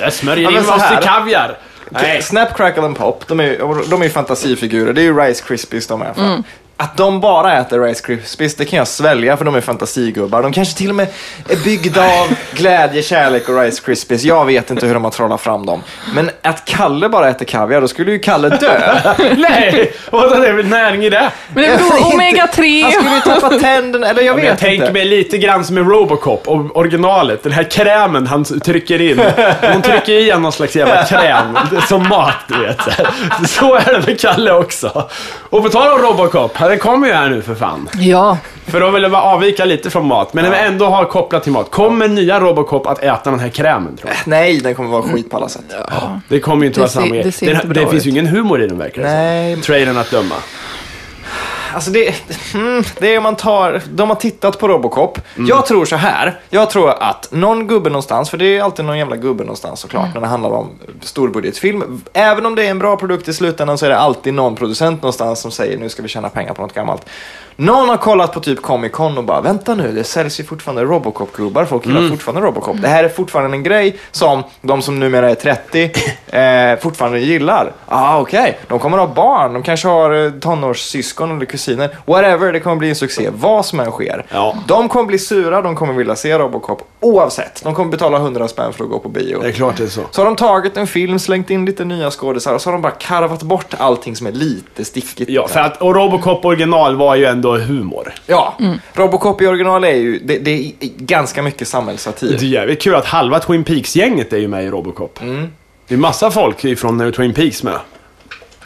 jag 0.00 0.12
smörjer 0.12 0.44
Ja, 0.44 0.50
in 0.50 0.58
oss 0.58 0.76
i 0.76 0.80
här. 0.80 1.02
kaviar. 1.02 1.58
Nej. 1.90 2.22
Snap, 2.22 2.56
Crackle 2.56 2.82
and 2.82 2.96
Pop, 2.98 3.24
de 3.28 3.40
är, 3.40 3.88
de 3.90 4.00
är 4.00 4.04
ju 4.04 4.10
fantasifigurer. 4.10 4.92
Det 4.92 5.00
är 5.00 5.02
ju 5.02 5.18
Rice 5.20 5.44
Krispies 5.48 5.86
de 5.86 6.02
är 6.02 6.12
för. 6.14 6.24
Mm. 6.26 6.42
Att 6.76 6.96
de 6.96 7.20
bara 7.20 7.58
äter 7.58 7.80
Rice 7.80 8.02
Krispies, 8.06 8.54
det 8.54 8.64
kan 8.64 8.76
jag 8.78 8.88
svälja 8.88 9.36
för 9.36 9.44
de 9.44 9.54
är 9.54 9.60
fantasigubbar. 9.60 10.42
De 10.42 10.52
kanske 10.52 10.78
till 10.78 10.88
och 10.90 10.94
med 10.96 11.06
är 11.48 11.56
byggda 11.56 12.02
av 12.04 12.28
glädje, 12.54 13.02
kärlek 13.02 13.48
och 13.48 13.60
Rice 13.60 13.82
Krispies. 13.84 14.24
Jag 14.24 14.44
vet 14.44 14.70
inte 14.70 14.86
hur 14.86 14.94
de 14.94 15.04
har 15.04 15.10
trollat 15.10 15.40
fram 15.40 15.66
dem. 15.66 15.82
Men 16.14 16.30
att 16.42 16.64
Kalle 16.64 17.08
bara 17.08 17.28
äter 17.28 17.44
kaviar, 17.44 17.80
då 17.80 17.88
skulle 17.88 18.10
ju 18.12 18.18
Kalle 18.18 18.48
dö. 18.48 18.78
Nej! 19.36 19.92
Vad 20.10 20.32
är 20.32 20.40
det 20.40 20.62
för 20.62 20.68
näring 20.68 21.04
i 21.04 21.10
det? 21.10 21.30
Men 21.54 21.62
det 21.62 21.68
är 21.68 21.72
Jag 21.72 21.78
vet 21.78 21.92
väl 21.92 21.98
inte. 21.98 22.16
omega-3. 22.16 22.82
Han 22.82 22.92
skulle 22.92 23.14
ju 23.14 23.20
tappa 23.20 23.48
tänderna, 23.58 24.08
eller 24.08 24.22
jag 24.22 24.36
Men 24.36 24.44
vet 24.44 24.62
jag 24.62 24.74
inte. 24.74 24.92
mig 24.92 25.04
lite 25.04 25.38
grann 25.38 25.64
som 25.64 25.78
i 25.78 25.80
Robocop, 25.80 26.48
originalet. 26.48 27.42
Den 27.42 27.52
här 27.52 27.70
krämen 27.70 28.26
han 28.26 28.44
trycker 28.44 29.00
in. 29.00 29.20
Hon 29.72 29.82
trycker 29.82 30.12
i 30.12 30.38
någon 30.38 30.52
slags 30.52 30.76
jävla 30.76 31.04
kräm. 31.04 31.58
Som 31.88 32.08
mat, 32.08 32.34
du 32.48 32.58
vet. 32.66 32.78
Så 33.50 33.74
är 33.74 33.92
det 34.00 34.06
med 34.06 34.20
Kalle 34.20 34.52
också. 34.52 35.08
Och 35.50 35.62
på 35.62 35.68
tal 35.68 35.92
om 35.92 35.98
Robocop, 35.98 36.56
den 36.68 36.78
kommer 36.78 37.06
ju 37.06 37.12
här 37.12 37.30
nu 37.30 37.42
för 37.42 37.54
fan. 37.54 37.88
Ja, 37.98 38.38
För 38.66 38.80
då 38.80 38.90
vill 38.90 39.02
jag 39.02 39.12
bara 39.12 39.22
avvika 39.22 39.64
lite 39.64 39.90
från 39.90 40.06
mat, 40.06 40.34
men 40.34 40.44
ja. 40.44 40.54
ändå 40.54 40.86
ha 40.86 41.04
kopplat 41.08 41.42
till 41.42 41.52
mat. 41.52 41.70
Kommer 41.70 42.08
nya 42.08 42.40
Robocop 42.40 42.86
att 42.86 43.02
äta 43.02 43.30
den 43.30 43.40
här 43.40 43.48
krämen, 43.48 43.96
tror 43.96 44.10
jag? 44.10 44.16
Nej, 44.30 44.60
den 44.60 44.74
kommer 44.74 44.88
vara 44.90 45.02
skit 45.02 45.30
på 45.30 45.36
alla 45.36 45.48
sätt. 45.48 45.64
Det 46.28 46.40
kommer 46.40 46.62
ju 46.62 46.66
inte 46.66 46.76
Det 46.76 46.80
vara 46.80 46.90
ser- 46.90 47.00
samma 47.00 47.14
det 47.14 47.32
ser 47.32 47.46
Den- 47.46 47.54
inte 47.56 47.80
Det 47.80 47.86
finns 47.86 48.06
ju 48.06 48.10
ingen 48.10 48.26
humor 48.26 48.62
i 48.62 48.66
den, 48.66 48.78
verkar 48.78 49.02
det 49.02 49.08
Nej. 49.08 49.56
Trailern 49.56 49.96
att 49.96 50.10
döma. 50.10 50.34
Alltså 51.74 51.90
det, 51.90 52.14
mm, 52.54 52.84
det 52.98 53.14
är 53.14 53.16
om 53.16 53.22
man 53.22 53.36
tar, 53.36 53.82
de 53.92 54.08
har 54.08 54.16
tittat 54.16 54.58
på 54.58 54.68
Robocop. 54.68 55.20
Mm. 55.36 55.48
Jag 55.48 55.66
tror 55.66 55.84
så 55.84 55.96
här, 55.96 56.40
jag 56.50 56.70
tror 56.70 56.90
att 56.90 57.28
någon 57.32 57.66
gubbe 57.66 57.90
någonstans, 57.90 58.30
för 58.30 58.38
det 58.38 58.56
är 58.56 58.62
alltid 58.62 58.84
någon 58.84 58.98
jävla 58.98 59.16
gubbe 59.16 59.44
någonstans 59.44 59.80
såklart 59.80 60.14
när 60.14 60.20
det 60.20 60.26
handlar 60.26 60.50
om 60.50 60.70
storbudgetfilm. 61.00 62.02
Även 62.12 62.46
om 62.46 62.54
det 62.54 62.66
är 62.66 62.70
en 62.70 62.78
bra 62.78 62.96
produkt 62.96 63.28
i 63.28 63.34
slutändan 63.34 63.78
så 63.78 63.86
är 63.86 63.90
det 63.90 63.98
alltid 63.98 64.34
någon 64.34 64.56
producent 64.56 65.02
någonstans 65.02 65.40
som 65.40 65.50
säger 65.50 65.78
nu 65.78 65.88
ska 65.88 66.02
vi 66.02 66.08
tjäna 66.08 66.28
pengar 66.28 66.54
på 66.54 66.62
något 66.62 66.74
gammalt. 66.74 67.06
Någon 67.56 67.88
har 67.88 67.96
kollat 67.96 68.32
på 68.32 68.40
typ 68.40 68.62
Comic 68.62 68.92
Con 68.92 69.18
och 69.18 69.24
bara 69.24 69.40
vänta 69.40 69.74
nu, 69.74 69.92
det 69.92 70.04
säljs 70.04 70.40
ju 70.40 70.44
fortfarande 70.44 70.84
Robocop-gubbar, 70.84 71.64
folk 71.64 71.86
gillar 71.86 72.08
fortfarande 72.08 72.46
Robocop. 72.46 72.76
Det 72.82 72.88
här 72.88 73.04
är 73.04 73.08
fortfarande 73.08 73.56
en 73.56 73.62
grej 73.62 73.98
som 74.10 74.42
de 74.60 74.82
som 74.82 75.00
numera 75.00 75.30
är 75.30 75.34
30 75.34 75.90
eh, 76.36 76.78
fortfarande 76.78 77.20
gillar. 77.20 77.72
Ah, 77.86 78.18
okej, 78.20 78.58
de 78.68 78.78
kommer 78.78 78.98
ha 78.98 79.06
barn, 79.06 79.52
de 79.52 79.62
kanske 79.62 79.88
har 79.88 80.24
eh, 80.24 80.30
tonårssyskon 80.30 81.36
eller 81.36 81.46
kusiner. 81.46 81.63
Whatever, 82.06 82.52
det 82.52 82.60
kommer 82.60 82.76
bli 82.76 82.88
en 82.88 82.94
succé, 82.94 83.30
vad 83.36 83.66
som 83.66 83.80
än 83.80 83.90
sker. 83.90 84.26
Ja. 84.30 84.56
De 84.68 84.88
kommer 84.88 85.06
bli 85.06 85.18
sura, 85.18 85.62
de 85.62 85.76
kommer 85.76 85.92
vilja 85.92 86.16
se 86.16 86.38
Robocop 86.38 86.82
oavsett. 87.00 87.60
De 87.64 87.74
kommer 87.74 87.90
betala 87.90 88.16
100 88.16 88.48
spänn 88.48 88.72
för 88.72 88.84
att 88.84 88.90
gå 88.90 88.98
på 88.98 89.08
bio. 89.08 89.40
Det 89.40 89.48
är 89.48 89.52
klart 89.52 89.76
det 89.76 89.84
är 89.84 89.88
så. 89.88 90.00
Så 90.10 90.20
har 90.20 90.26
de 90.26 90.36
tagit 90.36 90.76
en 90.76 90.86
film, 90.86 91.18
slängt 91.18 91.50
in 91.50 91.66
lite 91.66 91.84
nya 91.84 92.10
skådisar 92.10 92.54
och 92.54 92.60
så 92.60 92.68
har 92.70 92.72
de 92.72 92.82
bara 92.82 92.92
karvat 92.92 93.42
bort 93.42 93.74
allting 93.78 94.16
som 94.16 94.26
är 94.26 94.32
lite 94.32 94.84
stickigt. 94.84 95.30
Ja, 95.30 95.48
för 95.48 95.60
att, 95.60 95.82
och 95.82 95.94
Robocop 95.94 96.44
original 96.44 96.96
var 96.96 97.14
ju 97.14 97.24
ändå 97.24 97.56
humor. 97.56 98.12
Ja, 98.26 98.54
Robocop 98.92 99.42
i 99.42 99.46
original 99.46 99.84
är 99.84 99.94
ju, 99.94 100.18
det, 100.18 100.38
det 100.38 100.50
är 100.50 100.72
ganska 100.96 101.42
mycket 101.42 101.68
samhällssatir. 101.68 102.36
Det 102.38 102.44
är 102.46 102.48
jävligt 102.48 102.82
kul 102.82 102.94
att 102.94 103.06
halva 103.06 103.40
Twin 103.40 103.64
Peaks-gänget 103.64 104.32
är 104.32 104.38
ju 104.38 104.48
med 104.48 104.64
i 104.64 104.68
Robocop. 104.68 105.18
Det 105.88 105.94
är 105.94 105.98
massa 105.98 106.30
folk 106.30 106.78
från 106.78 107.12
Twin 107.12 107.34
Peaks 107.34 107.62
med. 107.62 107.78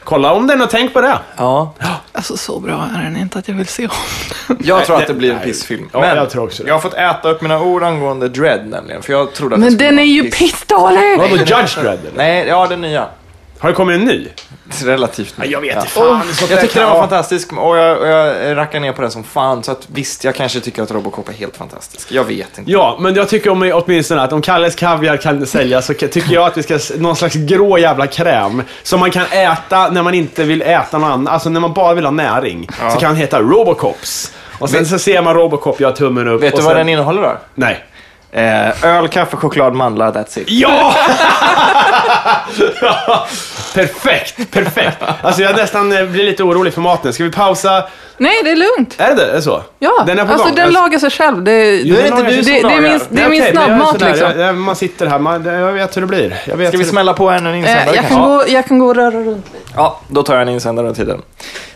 Kolla 0.09 0.33
om 0.33 0.47
den 0.47 0.61
och 0.63 0.71
tänk 0.71 0.93
på 0.93 1.01
det. 1.01 1.19
Ja, 1.37 1.75
alltså 2.13 2.37
så 2.37 2.61
bra 2.61 2.89
är 2.99 3.03
den 3.03 3.17
inte 3.17 3.39
att 3.39 3.49
jag 3.49 3.55
vill 3.55 3.67
se 3.67 3.87
om 3.87 4.57
jag 4.61 4.85
tror 4.85 4.97
att 4.97 5.07
det 5.07 5.15
blir 5.15 5.33
en 5.33 5.39
pissfilm. 5.41 5.89
Ja, 5.93 6.01
Men 6.01 6.17
jag 6.17 6.31
tror 6.31 6.45
också 6.45 6.63
det. 6.63 6.69
jag 6.69 6.75
har 6.75 6.81
fått 6.81 6.95
äta 6.95 7.31
upp 7.31 7.43
mina 7.43 7.61
ord 7.61 7.83
angående 7.83 8.29
Dread 8.29 8.67
nämligen, 8.67 9.03
för 9.03 9.13
jag 9.13 9.33
trodde 9.35 9.55
att 9.55 9.61
det 9.61 9.65
Men 9.65 9.73
skulle 9.73 9.87
den 9.89 9.97
vara 9.97 10.05
är 10.05 10.09
ju 10.09 10.23
piss. 10.23 10.39
pissdålig! 10.39 11.19
Vadå, 11.19 11.37
Judge 11.37 11.75
Dredd 11.81 11.99
eller? 12.07 12.17
Nej, 12.17 12.47
ja 12.49 12.67
den 12.67 12.81
nya. 12.81 13.07
Har 13.59 13.69
det 13.69 13.75
kommit 13.75 13.95
en 13.95 14.05
ny? 14.05 14.29
Relativt 14.85 15.39
ny. 15.39 15.47
Jag 15.47 15.61
vet 15.61 15.75
Ja. 15.75 15.81
inte 15.81 15.91
fan. 15.93 16.23
det 16.27 16.33
är 16.33 16.35
så 16.35 16.53
Jag 16.53 16.61
tyckte 16.61 16.79
den 16.81 16.89
var 16.89 16.95
ja. 16.97 17.01
fantastisk 17.01 17.53
och 17.53 17.79
jag, 17.79 17.99
och 18.01 18.07
jag 18.09 18.57
rackar 18.57 18.81
ner 18.81 18.93
på 18.93 19.03
den 19.03 19.11
som 19.11 19.25
fan. 19.25 19.63
Så 19.63 19.73
att 19.73 19.89
visst, 19.93 20.25
jag 20.25 20.35
kanske 20.35 20.61
tycker 20.61 20.83
att 20.83 20.91
Robocop 20.91 21.29
är 21.29 21.33
helt 21.33 21.57
fantastisk. 21.57 22.13
Jag 22.13 22.25
vet 22.25 22.59
inte. 22.59 22.71
Ja, 22.71 22.97
men 23.01 23.15
jag 23.15 23.29
tycker 23.29 23.51
om, 23.51 23.71
åtminstone 23.75 24.23
att 24.23 24.33
om 24.33 24.43
Kalles 24.43 24.75
Kaviar 24.75 25.17
kan 25.17 25.47
säljas 25.47 25.87
så 25.87 25.95
tycker 25.95 26.35
jag 26.35 26.45
att 26.47 26.57
vi 26.57 26.63
ska 26.63 26.79
någon 26.99 27.17
slags 27.17 27.35
grå 27.35 27.79
jävla 27.79 28.07
kräm 28.07 28.63
som 28.83 29.01
man 29.01 29.11
kan 29.11 29.27
äta 29.31 29.89
när 29.91 30.03
man 30.03 30.15
inte 30.15 30.45
vill 30.45 30.63
äta 30.63 30.99
något 30.99 31.11
annat. 31.11 31.33
Alltså 31.33 31.49
när 31.51 31.61
man 31.61 31.73
bara 31.73 31.95
vill 31.95 32.05
ha 32.05 32.13
näring. 32.13 32.69
Så 32.93 32.99
kan 33.01 33.09
den 33.11 33.17
heta 33.17 33.41
Robocops. 33.41 34.33
Och 34.59 34.71
sen 34.71 34.79
Vet- 34.79 34.89
så 34.89 34.99
ser 34.99 35.23
man 35.23 35.35
Robocop 35.35 35.81
göra 35.81 35.93
tummen 35.93 36.29
upp. 36.29 36.43
Vet 36.43 36.53
och 36.53 36.59
du 36.59 36.65
vad 36.65 36.71
sen... 36.73 36.79
den 36.79 36.89
innehåller 36.89 37.23
då? 37.23 37.39
Nej. 37.55 37.85
Eh, 38.33 38.85
öl, 38.85 39.09
kaffe, 39.09 39.37
choklad, 39.37 39.75
mandlar, 39.75 40.13
that's 40.13 40.39
it. 40.39 40.45
Ja! 40.51 40.95
perfekt, 43.75 44.51
perfekt. 44.51 44.97
Alltså 45.23 45.43
jag 45.43 45.57
nästan 45.57 45.93
eh, 45.93 46.05
blir 46.05 46.25
lite 46.25 46.43
orolig 46.43 46.75
för 46.75 46.81
maten. 46.81 47.13
Ska 47.13 47.25
vi 47.25 47.31
pausa? 47.31 47.85
Nej, 48.17 48.41
det 48.45 48.51
är 48.51 48.57
lugnt. 48.57 48.95
Är 48.99 49.09
det 49.09 49.15
det? 49.15 49.31
Är 49.31 49.35
det 49.35 49.43
så? 49.43 49.63
Ja, 49.79 50.03
Den 50.07 50.19
är 50.19 50.25
på 50.25 50.33
alltså 50.33 50.47
gång. 50.47 50.55
den 50.55 50.65
Alltså- 50.67 50.83
lagar 50.83 50.99
sig 50.99 51.11
själv. 51.11 51.43
Det, 51.43 51.77
Jo, 51.77 51.97
det, 51.97 52.03
den 52.03 52.11
lagar 52.11 52.25
det, 52.25 52.45
sig 52.45 52.55
det, 52.55 52.61
som 52.61 52.71
är 52.71 52.75
min, 52.81 52.83
lagar. 52.93 53.01
det 53.11 53.23
är 53.23 53.29
min 53.29 53.43
okej, 53.43 53.53
men 53.55 53.63
jag 53.63 53.67
snabbmat 53.67 53.89
sådär, 53.93 54.09
liksom. 54.13 54.31
jag- 54.39 54.49
jag- 54.49 54.55
Man 54.57 54.77
sitter 54.77 55.07
här, 55.07 55.19
man, 55.19 55.45
jag 55.45 55.73
vet 55.73 55.97
hur 55.97 56.01
det 56.01 56.07
blir. 56.07 56.41
Jag 56.45 56.57
vet 56.57 56.69
Ska 56.69 56.77
vi 56.77 56.83
hur 56.83 56.85
det- 56.85 56.91
smälla 56.91 57.15
på 57.15 57.31
ännu 57.31 57.51
en 57.51 57.57
insändare 57.57 57.85
Eh, 57.85 57.87
jag, 57.87 57.95
kanske? 57.95 58.15
kan 58.15 58.29
gå, 58.29 58.45
jag 58.49 58.67
kan 58.67 58.79
gå 58.79 58.87
och 58.87 58.95
röra 58.97 59.11
runt 59.11 59.47
lite. 59.53 59.67
Ja, 59.77 60.01
då 60.09 60.23
tar 60.23 60.35
jag 60.35 60.43
en 60.43 60.49
insändare 60.49 60.87
under 60.87 60.97
tiden. 61.05 61.23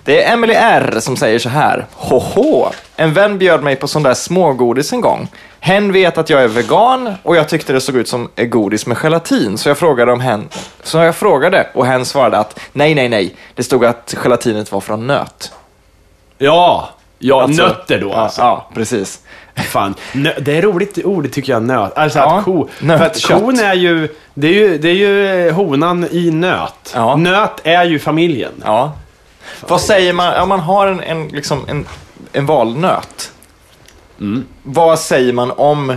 Det 0.05 0.25
är 0.25 0.33
Emily 0.33 0.55
R 0.55 0.97
som 1.01 1.17
säger 1.17 1.39
så 1.39 1.49
här. 1.49 1.87
Hoho! 1.95 2.71
En 2.97 3.15
vän 3.15 3.39
bjöd 3.39 3.63
mig 3.63 3.77
på 3.77 3.89
sån 3.89 4.03
där 4.03 4.15
smågodis 4.15 4.93
en 4.93 5.01
gång. 5.01 5.29
Hen 5.65 5.93
vet 5.93 6.19
att 6.19 6.31
jag 6.31 6.43
är 6.43 6.49
vegan 6.49 7.15
och 7.23 7.37
jag 7.37 7.49
tyckte 7.49 7.73
det 7.73 7.81
såg 7.81 7.97
ut 7.97 8.09
som 8.09 8.29
godis 8.37 8.87
med 8.87 8.97
gelatin. 8.97 9.59
Så 9.59 9.69
jag 9.69 9.79
frågade 9.79 10.13
om 10.13 10.21
hen... 10.21 10.49
Så 10.83 10.99
jag 10.99 11.17
frågade 11.17 11.69
och 11.75 11.87
hen 11.87 12.05
svarade 12.05 12.39
att 12.39 12.59
nej, 12.73 12.95
nej, 12.95 13.09
nej. 13.09 13.35
Det 13.55 13.63
stod 13.63 13.85
att 13.85 14.15
gelatinet 14.17 14.73
var 14.73 14.81
från 14.81 15.07
nöt. 15.07 15.53
Ja, 16.39 16.89
ja 17.19 17.43
Alltså- 17.43 17.63
nötter 17.67 18.01
då 18.01 18.09
Ja, 18.09 18.15
alltså. 18.17 18.41
ja 18.41 18.69
precis. 18.75 19.21
Fan, 19.57 19.95
nö, 20.13 20.33
det 20.41 20.57
är 20.57 20.63
roligt 20.63 20.99
ord 21.05 21.33
tycker 21.33 21.53
jag, 21.53 21.63
nöt. 21.63 21.99
Alltså 21.99 22.19
Ja, 22.19 22.39
att 22.39 22.45
ko... 22.45 22.69
För 22.73 22.85
nötkött. 22.87 23.17
att 23.33 23.41
kon 23.43 23.59
är 23.61 23.75
ju, 23.75 24.09
det 24.35 24.47
är 24.47 24.53
ju, 24.53 24.79
det 24.79 24.89
är 24.89 24.95
ju 24.95 25.51
honan 25.51 26.07
i 26.11 26.31
nöt. 26.31 26.93
Ja. 26.95 27.17
Nöt 27.17 27.61
är 27.65 27.85
ju 27.85 27.99
familjen. 27.99 28.53
Ja. 28.65 28.93
Vad 29.61 29.81
säger 29.81 30.13
man 30.13 30.35
om 30.43 30.49
man 30.49 30.61
har 30.61 30.87
en, 30.87 31.01
en, 31.01 31.29
liksom 31.29 31.65
en, 31.69 31.87
en 32.33 32.47
valnöt? 32.47 33.33
Mm. 34.23 34.45
Vad 34.63 34.99
säger 34.99 35.33
man 35.33 35.51
om 35.51 35.97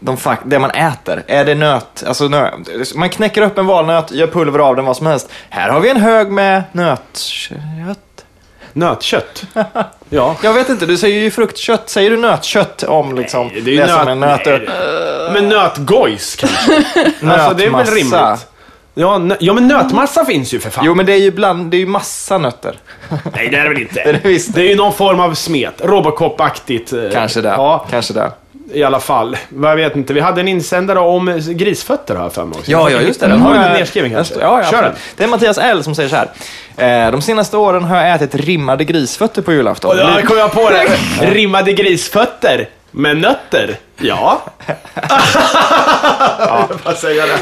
de 0.00 0.16
det 0.44 0.58
man 0.58 0.70
äter? 0.70 1.22
Är 1.26 1.44
det 1.44 1.54
nöt? 1.54 2.04
Alltså 2.06 2.28
nö 2.28 2.50
man 2.94 3.08
knäcker 3.08 3.42
upp 3.42 3.58
en 3.58 3.66
valnöt, 3.66 4.10
gör 4.10 4.26
pulver 4.26 4.58
av 4.58 4.76
den, 4.76 4.84
vad 4.84 4.96
som 4.96 5.06
helst. 5.06 5.30
Här 5.50 5.68
har 5.68 5.80
vi 5.80 5.90
en 5.90 5.96
hög 5.96 6.30
med 6.30 6.62
nötkött. 6.72 8.24
Nötkött. 8.72 9.44
Ja. 10.10 10.36
Jag 10.42 10.52
vet 10.52 10.68
inte, 10.68 10.86
du 10.86 10.96
säger 10.96 11.20
ju 11.20 11.30
fruktkött. 11.30 11.88
Säger 11.88 12.10
du 12.10 12.16
nötkött 12.16 12.82
om 12.82 13.14
liksom 13.14 13.46
Nej, 13.46 13.60
det 13.60 13.70
är 13.70 13.72
ju 13.72 13.80
nöt... 13.80 13.90
som 13.90 14.08
en 14.08 14.20
nöt 14.20 14.46
nej, 14.46 14.68
Men 15.32 15.48
nötgojs 15.48 16.36
kanske. 16.36 16.84
alltså 17.22 17.54
det 17.54 17.64
är 17.64 17.70
väl 17.70 17.86
rimligt. 17.86 18.48
Ja, 19.00 19.18
nö... 19.18 19.36
ja, 19.40 19.52
men 19.52 19.68
nötmassa 19.68 20.24
finns 20.24 20.54
ju 20.54 20.60
för 20.60 20.70
fan. 20.70 20.84
Jo, 20.86 20.94
men 20.94 21.06
det 21.06 21.12
är 21.12 21.16
ju 21.18 21.30
bland, 21.30 21.70
det 21.70 21.76
är 21.76 21.78
ju 21.78 21.86
massa 21.86 22.38
nötter. 22.38 22.76
Nej, 23.34 23.48
det 23.48 23.56
är 23.56 23.62
det 23.62 23.68
väl 23.68 23.80
inte. 23.80 23.94
Det 24.04 24.08
är 24.08 24.12
det 24.12 24.28
visst. 24.28 24.54
Det 24.54 24.60
är 24.60 24.68
ju 24.68 24.76
någon 24.76 24.92
form 24.92 25.20
av 25.20 25.34
smet. 25.34 25.74
Robocop-aktigt. 25.84 26.92
eh, 26.92 27.10
Kanske 27.12 27.40
det. 27.40 27.48
Ja, 27.48 27.86
Kanske 27.90 28.12
det. 28.14 28.30
i 28.72 28.82
alla 28.82 29.00
fall. 29.00 29.36
Jag 29.62 29.76
vet 29.76 29.96
inte. 29.96 30.12
Vi 30.12 30.20
hade 30.20 30.40
en 30.40 30.48
insändare 30.48 30.98
om 30.98 31.42
grisfötter 31.48 32.14
har 32.14 32.22
jag 32.22 32.32
för 32.32 32.44
mig 32.44 32.58
också. 32.58 32.70
Ja, 32.70 32.90
ja, 32.90 33.00
just 33.00 33.20
det. 33.20 33.26
Den 33.26 33.40
har 33.40 33.54
jag- 33.54 33.70
du 33.70 33.78
nedskriven 33.78 34.10
kanske? 34.10 34.34
Ja, 34.40 34.60
ja, 34.64 34.70
Kör 34.70 34.82
den. 34.82 34.92
Det 35.16 35.24
är 35.24 35.28
Mattias 35.28 35.58
L 35.58 35.84
som 35.84 35.94
säger 35.94 36.08
så 36.08 36.16
här. 36.16 37.06
Eh, 37.06 37.10
de 37.12 37.22
senaste 37.22 37.56
åren 37.56 37.84
har 37.84 37.96
jag 37.96 38.14
ätit 38.14 38.34
rimmade 38.34 38.84
grisfötter 38.84 39.42
på 39.42 39.52
julafton. 39.52 39.96
Då 39.96 40.26
kom 40.26 40.38
jag 40.38 40.52
på 40.52 40.70
det. 40.70 40.86
Rimmade 41.30 41.72
grisfötter 41.72 42.68
med 42.90 43.16
nötter. 43.16 43.78
Ja. 43.96 44.42
Jag 46.38 46.68
vill 46.68 46.78
bara 46.84 46.94
säga 46.94 47.24
det. 47.26 47.38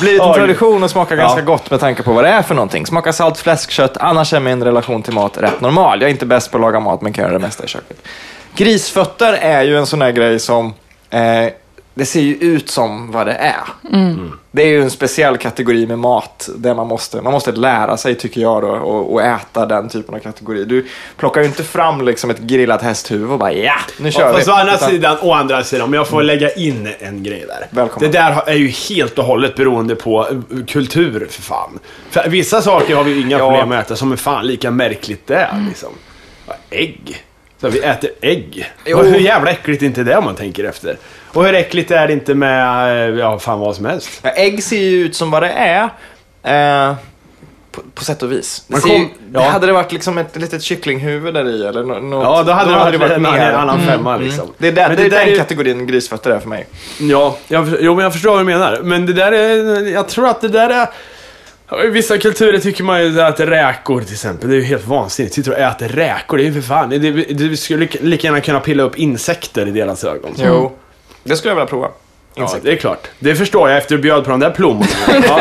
Blivit 0.00 0.22
en 0.22 0.32
tradition 0.34 0.82
och 0.82 0.90
smakar 0.90 1.16
ganska 1.16 1.40
Ja. 1.40 1.44
gott 1.44 1.70
med 1.70 1.80
tanke 1.80 2.02
på 2.02 2.12
vad 2.12 2.24
det 2.24 2.30
är 2.30 2.42
för 2.42 2.54
någonting. 2.54 2.86
Smakar 2.86 3.12
salt 3.12 3.38
fläskkött, 3.38 3.96
annars 3.96 4.32
är 4.32 4.40
min 4.40 4.64
relation 4.64 5.02
till 5.02 5.12
mat 5.14 5.38
rätt 5.38 5.60
normal. 5.60 6.00
Jag 6.00 6.08
är 6.08 6.12
inte 6.12 6.26
bäst 6.26 6.50
på 6.50 6.56
att 6.56 6.60
laga 6.60 6.80
mat 6.80 7.02
men 7.02 7.12
kan 7.12 7.22
göra 7.24 7.32
det 7.32 7.38
mesta 7.38 7.64
i 7.64 7.68
köket. 7.68 7.96
Grisfötter 8.56 9.32
är 9.32 9.62
ju 9.62 9.78
en 9.78 9.86
sån 9.86 10.02
här 10.02 10.10
grej 10.10 10.38
som 10.38 10.74
eh, 11.10 11.20
det 11.94 12.04
ser 12.06 12.20
ju 12.20 12.34
ut 12.34 12.70
som 12.70 13.10
vad 13.12 13.26
det 13.26 13.32
är. 13.32 13.60
Det 14.50 14.62
är 14.62 14.66
ju 14.66 14.82
en 14.82 14.90
speciell 14.90 15.36
kategori 15.38 15.86
med 15.86 15.98
mat 15.98 16.48
där 16.56 16.74
man 16.74 16.86
måste, 16.86 17.20
man 17.22 17.32
måste 17.32 17.52
lära 17.52 17.96
sig, 17.96 18.14
tycker 18.14 18.40
jag, 18.40 18.62
då, 18.62 18.68
och, 18.68 19.12
och 19.12 19.22
äta 19.22 19.66
den 19.66 19.88
typen 19.88 20.14
av 20.14 20.18
kategori. 20.18 20.64
Du 20.64 20.86
plockar 21.16 21.40
ju 21.40 21.46
inte 21.46 21.64
fram 21.64 22.04
liksom 22.04 22.30
ett 22.30 22.38
grillat 22.38 22.82
hästhuvud 22.82 23.30
och 23.30 23.38
bara 23.38 23.52
ja, 23.52 23.74
nu 23.98 24.12
kör 24.12 24.28
vi. 24.32 24.34
Fast 24.36 24.48
å 24.48 24.52
andra 24.52 24.74
Utan- 24.74 24.88
sidan, 24.90 25.16
å 25.22 25.32
andra 25.32 25.64
sidan, 25.64 25.84
om 25.84 25.94
jag 25.94 26.08
får 26.08 26.22
lägga 26.22 26.50
in 26.52 26.88
en 26.98 27.22
grej 27.22 27.44
där. 27.48 27.66
Välkommen. 27.70 28.10
Det 28.12 28.18
där 28.18 28.42
är 28.48 28.54
ju 28.54 28.68
helt 28.68 29.18
och 29.18 29.24
hållet 29.24 29.56
beroende 29.56 29.94
på 29.96 30.26
eh, 30.30 30.64
kultur, 30.66 31.26
för 31.30 31.42
fan. 31.42 31.78
För 32.10 32.28
vissa 32.28 32.62
saker 32.62 32.94
har 32.96 33.04
vi 33.04 33.12
ju 33.12 33.20
inga 33.20 33.38
Ja. 33.38 33.48
problem 33.48 33.68
med 33.68 33.78
att 33.78 33.84
äta, 33.86 33.96
som 33.96 34.12
är 34.12 34.16
fan 34.16 34.46
lika 34.46 34.70
märkligt 34.70 35.26
det 35.26 35.34
är, 35.36 35.64
liksom. 35.68 35.88
Ja, 36.46 36.54
Ägg. 36.70 37.24
Så 37.60 37.68
vi 37.68 37.78
äter 37.80 38.10
ägg. 38.20 38.70
Jo. 38.86 38.98
Hur 39.02 39.18
jävla 39.18 39.50
äckligt 39.50 39.82
är 39.82 39.86
inte 39.86 40.02
det 40.02 40.16
om 40.16 40.24
man 40.24 40.34
tänker 40.34 40.64
efter? 40.64 40.96
Och 41.32 41.44
hur 41.44 41.54
äckligt 41.54 41.90
är 41.90 42.06
det 42.06 42.12
inte 42.12 42.34
med, 42.34 43.08
eh, 43.10 43.18
ja 43.18 43.38
fan 43.38 43.60
vad 43.60 43.76
som 43.76 43.84
helst? 43.84 44.10
Ja, 44.22 44.30
ägg 44.30 44.62
ser 44.62 44.76
ju 44.80 45.04
ut 45.04 45.16
som 45.16 45.30
vad 45.30 45.42
det 45.42 45.50
är. 45.50 45.82
Eh, 46.42 46.94
på, 47.72 47.82
på 47.94 48.04
sätt 48.04 48.22
och 48.22 48.32
vis. 48.32 48.64
Det 48.66 48.80
kom- 48.80 48.90
ju, 48.90 49.08
ja. 49.34 49.40
Hade 49.48 49.66
det 49.66 49.72
varit 49.72 49.92
liksom 49.92 50.18
ett 50.18 50.36
litet 50.36 50.62
kycklinghuvud 50.62 51.34
där 51.34 51.48
i 51.48 51.66
eller 51.66 51.82
nå- 51.84 51.98
något, 51.98 52.24
Ja, 52.24 52.42
då 52.42 52.52
hade 52.52 52.90
det 52.90 52.98
varit, 52.98 53.10
en, 53.12 53.22
mer. 53.22 53.38
en 53.38 53.54
annan 53.54 53.80
femma 53.80 54.16
liksom. 54.16 54.48
Det 54.58 54.68
är, 54.68 54.72
där, 54.72 54.88
Men 54.88 54.96
det 54.96 55.02
är 55.04 55.10
den 55.10 55.28
är- 55.28 55.36
kategorin 55.36 55.86
grisfötter 55.86 56.30
är 56.30 56.38
för 56.38 56.48
mig. 56.48 56.66
Ja, 57.00 57.36
jag, 57.48 57.68
jo, 57.80 57.94
men 57.94 58.02
jag 58.02 58.12
förstår 58.12 58.30
vad 58.30 58.40
du 58.40 58.44
menar. 58.44 58.80
Men 58.82 59.06
det 59.06 59.12
där 59.12 59.32
är, 59.32 59.86
jag 59.92 60.08
tror 60.08 60.28
att 60.28 60.40
det 60.40 60.48
där 60.48 60.70
är... 60.70 60.88
I 61.86 61.88
vissa 61.90 62.18
kulturer 62.18 62.58
tycker 62.58 62.84
man 62.84 63.02
ju 63.04 63.20
att 63.20 63.40
räkor 63.40 64.00
till 64.02 64.12
exempel, 64.12 64.48
det 64.50 64.54
är 64.56 64.58
ju 64.60 64.64
helt 64.64 64.86
vansinnigt. 64.86 65.34
Sitter 65.34 65.50
och 65.52 65.58
äter 65.58 65.88
räkor, 65.88 66.36
det 66.36 66.42
är 66.42 66.46
ju 66.46 66.52
för 66.54 66.60
fan... 66.68 66.90
Det, 66.90 66.98
det 67.34 67.56
skulle 67.56 67.80
lika- 67.80 67.98
lika 68.02 68.26
gärna 68.26 68.40
kunna 68.40 68.60
pilla 68.60 68.82
upp 68.82 68.98
insekter 68.98 69.66
i 69.66 69.70
deras 69.70 70.04
ögon. 70.04 70.30
Jo. 70.36 70.72
Det 71.22 71.36
skulle 71.36 71.50
jag 71.50 71.56
vilja 71.56 71.66
prova. 71.66 71.88
Ja, 72.34 72.50
det 72.62 72.72
är 72.72 72.76
klart. 72.76 73.08
Det 73.18 73.34
förstår 73.34 73.68
jag 73.68 73.78
efter 73.78 73.94
att 73.94 73.98
du 73.98 74.02
bjöd 74.02 74.24
på 74.24 74.30
de 74.30 74.40
där 74.40 74.50
plommorna. 74.50 74.86
Ja. 75.28 75.40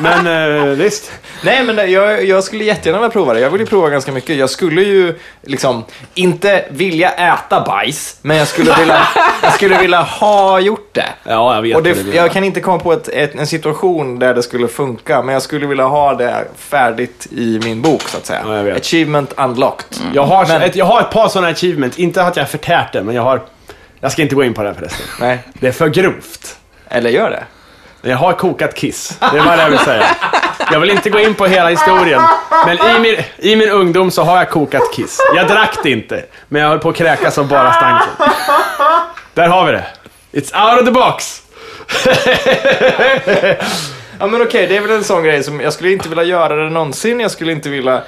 Men 0.00 0.26
eh, 0.26 0.64
visst. 0.64 1.12
Nej, 1.42 1.64
men 1.64 1.76
det- 1.76 1.86
jag, 1.86 2.24
jag 2.24 2.44
skulle 2.44 2.64
jättegärna 2.64 2.98
vilja 2.98 3.10
prova 3.12 3.34
det. 3.34 3.40
Jag 3.40 3.50
vill 3.50 3.60
ju 3.60 3.66
prova 3.66 3.88
ganska 3.90 4.12
mycket. 4.12 4.36
Jag 4.36 4.50
skulle 4.50 4.82
ju 4.82 5.14
liksom 5.42 5.84
inte 6.14 6.64
vilja 6.70 7.10
äta 7.10 7.60
bajs, 7.60 8.18
men 8.22 8.36
jag 8.36 8.48
skulle 8.48 8.74
vilja, 8.78 9.08
jag 9.42 9.52
skulle 9.52 9.78
vilja 9.78 10.00
ha 10.02 10.60
gjort 10.60 10.88
det. 10.92 11.06
Ja, 11.24 11.54
jag 11.54 11.62
vet 11.62 11.76
Och 11.76 11.82
det, 11.82 11.94
menar. 11.94 12.14
jag 12.16 12.32
kan 12.32 12.44
inte 12.44 12.60
komma 12.60 12.78
på 12.78 12.92
ett, 12.92 13.08
ett, 13.08 13.34
en 13.34 13.46
situation 13.46 14.18
där 14.18 14.34
det 14.34 14.42
skulle 14.42 14.68
funka, 14.68 15.22
men 15.22 15.32
jag 15.32 15.42
skulle 15.42 15.66
vilja 15.66 15.84
ha 15.86 16.14
det 16.14 16.44
färdigt 16.56 17.26
i 17.30 17.60
min 17.64 17.82
bok, 17.82 18.02
så 18.02 18.16
att 18.16 18.26
säga. 18.26 18.40
Ja. 18.66 18.76
Achievement 18.76 19.32
unlocked. 19.36 19.98
Jag 20.14 20.22
har, 20.22 20.46
Men- 20.46 20.62
ett, 20.62 20.76
jag 20.76 20.84
har 20.84 21.00
ett 21.00 21.10
par 21.10 21.28
sådana 21.28 21.48
achievement, 21.48 21.98
inte 21.98 22.22
att 22.22 22.36
jag 22.36 22.42
har 22.44 22.48
förtärt 22.48 22.92
det, 22.92 23.02
men 23.02 23.14
jag 23.14 23.22
har... 23.22 23.40
Jag 24.00 24.12
ska 24.12 24.22
inte 24.22 24.34
gå 24.34 24.44
in 24.44 24.54
på 24.54 24.62
det 24.62 24.74
förresten. 24.74 25.06
Nej, 25.20 25.38
Det 25.54 25.68
är 25.68 25.72
för 25.72 25.88
grovt. 25.88 26.56
eller 26.88 27.10
gör 27.10 27.30
det. 27.30 27.44
Jag 28.08 28.16
har 28.16 28.32
kokat 28.32 28.74
kiss. 28.74 29.18
Det 29.32 29.38
är 29.38 29.44
vad 29.44 29.58
jag 29.58 29.70
vill 29.70 29.78
säga. 29.78 30.06
Jag 30.72 30.80
vill 30.80 30.90
inte 30.90 31.10
gå 31.10 31.18
in 31.20 31.34
på 31.34 31.46
hela 31.46 31.68
historien. 31.68 32.22
Men 32.66 32.96
i 32.96 32.98
min, 33.00 33.16
i 33.36 33.56
min 33.56 33.68
ungdom 33.68 34.10
så 34.10 34.22
har 34.22 34.36
jag 34.36 34.50
kokat 34.50 34.82
kiss. 34.94 35.18
Jag 35.36 35.48
drack 35.48 35.78
det 35.82 35.90
inte. 35.90 36.24
Men 36.48 36.62
jag 36.62 36.68
höll 36.68 36.78
på 36.78 36.88
att 36.88 36.96
kräkas 36.96 37.38
av 37.38 37.48
bara 37.48 37.72
stanken. 37.72 38.08
Där 39.34 39.48
har 39.48 39.66
vi 39.66 39.72
det. 39.72 39.86
It's 40.32 40.70
out 40.72 40.80
of 40.80 40.86
the 40.86 40.92
box. 40.92 41.42
Ja 44.18 44.26
men 44.26 44.42
okej, 44.42 44.66
det 44.66 44.76
är 44.76 44.80
väl 44.80 44.90
en 44.90 45.04
sån 45.04 45.24
grej 45.24 45.42
som 45.42 45.60
jag 45.60 45.72
skulle 45.72 45.92
inte 45.92 46.08
vilja 46.08 46.24
göra 46.24 46.56
det 46.64 46.70
någonsin. 46.70 47.20
Jag 47.20 47.30
skulle 47.30 47.52
inte 47.52 47.68
vilja 47.68 48.02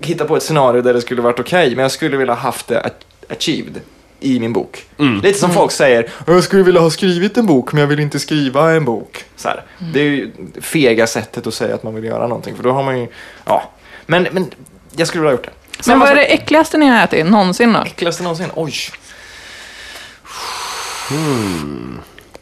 hitta 0.00 0.24
på 0.24 0.36
ett 0.36 0.42
scenario 0.42 0.82
där 0.82 0.94
det 0.94 1.00
skulle 1.00 1.22
varit 1.22 1.40
okej, 1.40 1.70
men 1.70 1.82
jag 1.82 1.90
skulle 1.90 2.16
vilja 2.16 2.34
haft 2.34 2.68
det 2.68 2.90
achieved 3.30 3.80
i 4.20 4.40
min 4.40 4.52
bok. 4.52 4.84
Lite 5.22 5.38
som 5.38 5.50
folk 5.52 5.72
säger, 5.72 6.10
jag 6.26 6.44
skulle 6.44 6.62
vilja 6.62 6.80
ha 6.80 6.90
skrivit 6.90 7.36
en 7.36 7.46
bok, 7.46 7.72
men 7.72 7.80
jag 7.80 7.86
vill 7.88 8.00
inte 8.00 8.18
skriva 8.18 8.72
en 8.72 8.84
bok. 8.84 9.24
Så 9.36 9.48
här. 9.48 9.62
Det 9.92 10.00
är 10.00 10.04
ju 10.04 10.30
fega 10.60 11.06
sättet 11.06 11.46
att 11.46 11.54
säga 11.54 11.74
att 11.74 11.82
man 11.82 11.94
vill 11.94 12.04
göra 12.04 12.26
någonting, 12.26 12.56
för 12.56 12.62
då 12.62 12.72
har 12.72 12.82
man 12.82 13.00
ju, 13.00 13.08
ja. 13.44 13.70
Men, 14.06 14.26
men 14.32 14.50
jag 14.96 15.08
skulle 15.08 15.20
vilja 15.22 15.30
ha 15.30 15.36
gjort 15.36 15.46
det. 15.46 15.52
Men 15.76 15.84
Samma 15.84 15.98
vad 16.04 16.10
är 16.12 16.14
det 16.16 16.24
äckligaste 16.24 16.78
ni 16.78 16.86
har 16.86 17.04
ätit 17.04 17.26
någonsin 17.26 17.72
då? 17.72 17.80
äckligaste 17.82 18.22
någonsin? 18.22 18.46
Oj. 18.54 18.72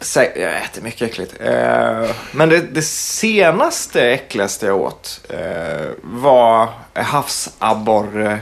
Sä- 0.00 0.38
Jag 0.40 0.56
äter 0.64 0.82
mycket 0.82 1.02
äckligt. 1.10 1.34
Eh, 1.40 2.10
men 2.32 2.48
det, 2.48 2.60
det 2.60 2.82
senaste 2.82 4.02
äckligaste 4.10 4.66
jag 4.66 4.76
åt 4.80 5.20
eh, 5.28 5.86
var 6.02 6.68
havsabborre, 6.94 8.38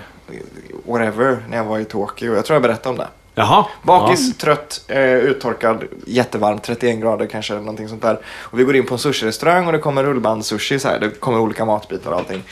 whatever, 0.87 1.45
när 1.49 1.57
jag 1.57 1.65
var 1.65 1.79
i 1.79 1.85
Tokyo. 1.85 2.35
Jag 2.35 2.45
tror 2.45 2.55
jag 2.55 2.63
berättade 2.63 2.89
om 2.89 2.97
det. 2.97 3.09
Jaha. 3.35 3.65
Bakis, 3.83 4.39
trött, 4.39 4.81
eh, 4.89 5.01
uttorkad, 5.03 5.85
jättevarmt, 6.07 6.63
31 6.63 7.01
grader 7.01 7.27
kanske, 7.27 7.53
eller 7.53 7.61
någonting 7.63 7.89
sånt 7.89 8.03
där. 8.03 8.19
Och 8.41 8.59
vi 8.59 8.65
går 8.65 8.77
in 8.77 8.87
på 8.87 8.95
en 8.95 8.99
sushi-restaurang 8.99 9.67
och 9.67 9.73
det 9.73 9.79
kommer 9.79 10.05
rullband-sushi, 10.05 10.79
så 10.79 10.89
här. 10.89 10.99
det 11.01 11.21
kommer 11.21 11.39
olika 11.39 11.65
matbitar 11.65 12.11
och 12.11 12.19
allting. 12.19 12.43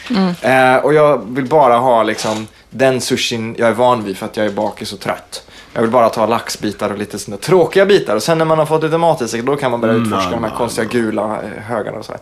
Eh, 0.43 0.77
och 0.77 0.95
jag 0.95 1.35
vill 1.35 1.47
bara 1.49 1.77
ha 1.79 2.03
liksom 2.03 2.47
den 2.71 3.01
sushin 3.01 3.55
jag 3.59 3.69
är 3.69 3.73
van 3.73 4.05
vid 4.05 4.17
för 4.17 4.27
att 4.27 4.37
jag 4.37 4.47
är 4.47 4.51
bakis 4.51 4.93
och 4.93 5.01
trött. 5.01 5.43
Jag 5.73 5.83
vill 5.83 5.91
bara 5.91 6.09
ta 6.09 6.27
laxbitar 6.27 6.91
och 6.91 6.99
lite 6.99 7.19
sådana 7.19 7.41
tråkiga 7.41 7.87
bitar. 7.87 8.17
Och 8.17 8.23
sen 8.23 8.39
när 8.39 8.45
man 8.45 8.59
har 8.59 8.67
fått 8.67 8.83
lite 8.83 8.99
mat 8.99 9.23
i 9.23 9.29
sig, 9.29 9.43
då 9.43 9.57
kan 9.57 9.71
man 9.71 9.81
börja 9.81 9.95
utforska 9.95 10.29
Mm, 10.29 10.31
de 10.31 10.45
här 10.45 10.51
nej, 10.51 10.59
konstiga 10.59 10.85
gula 10.89 11.23
eh, 11.43 11.63
högarna 11.63 11.99
och 11.99 12.05
så 12.05 12.13
här. 12.13 12.21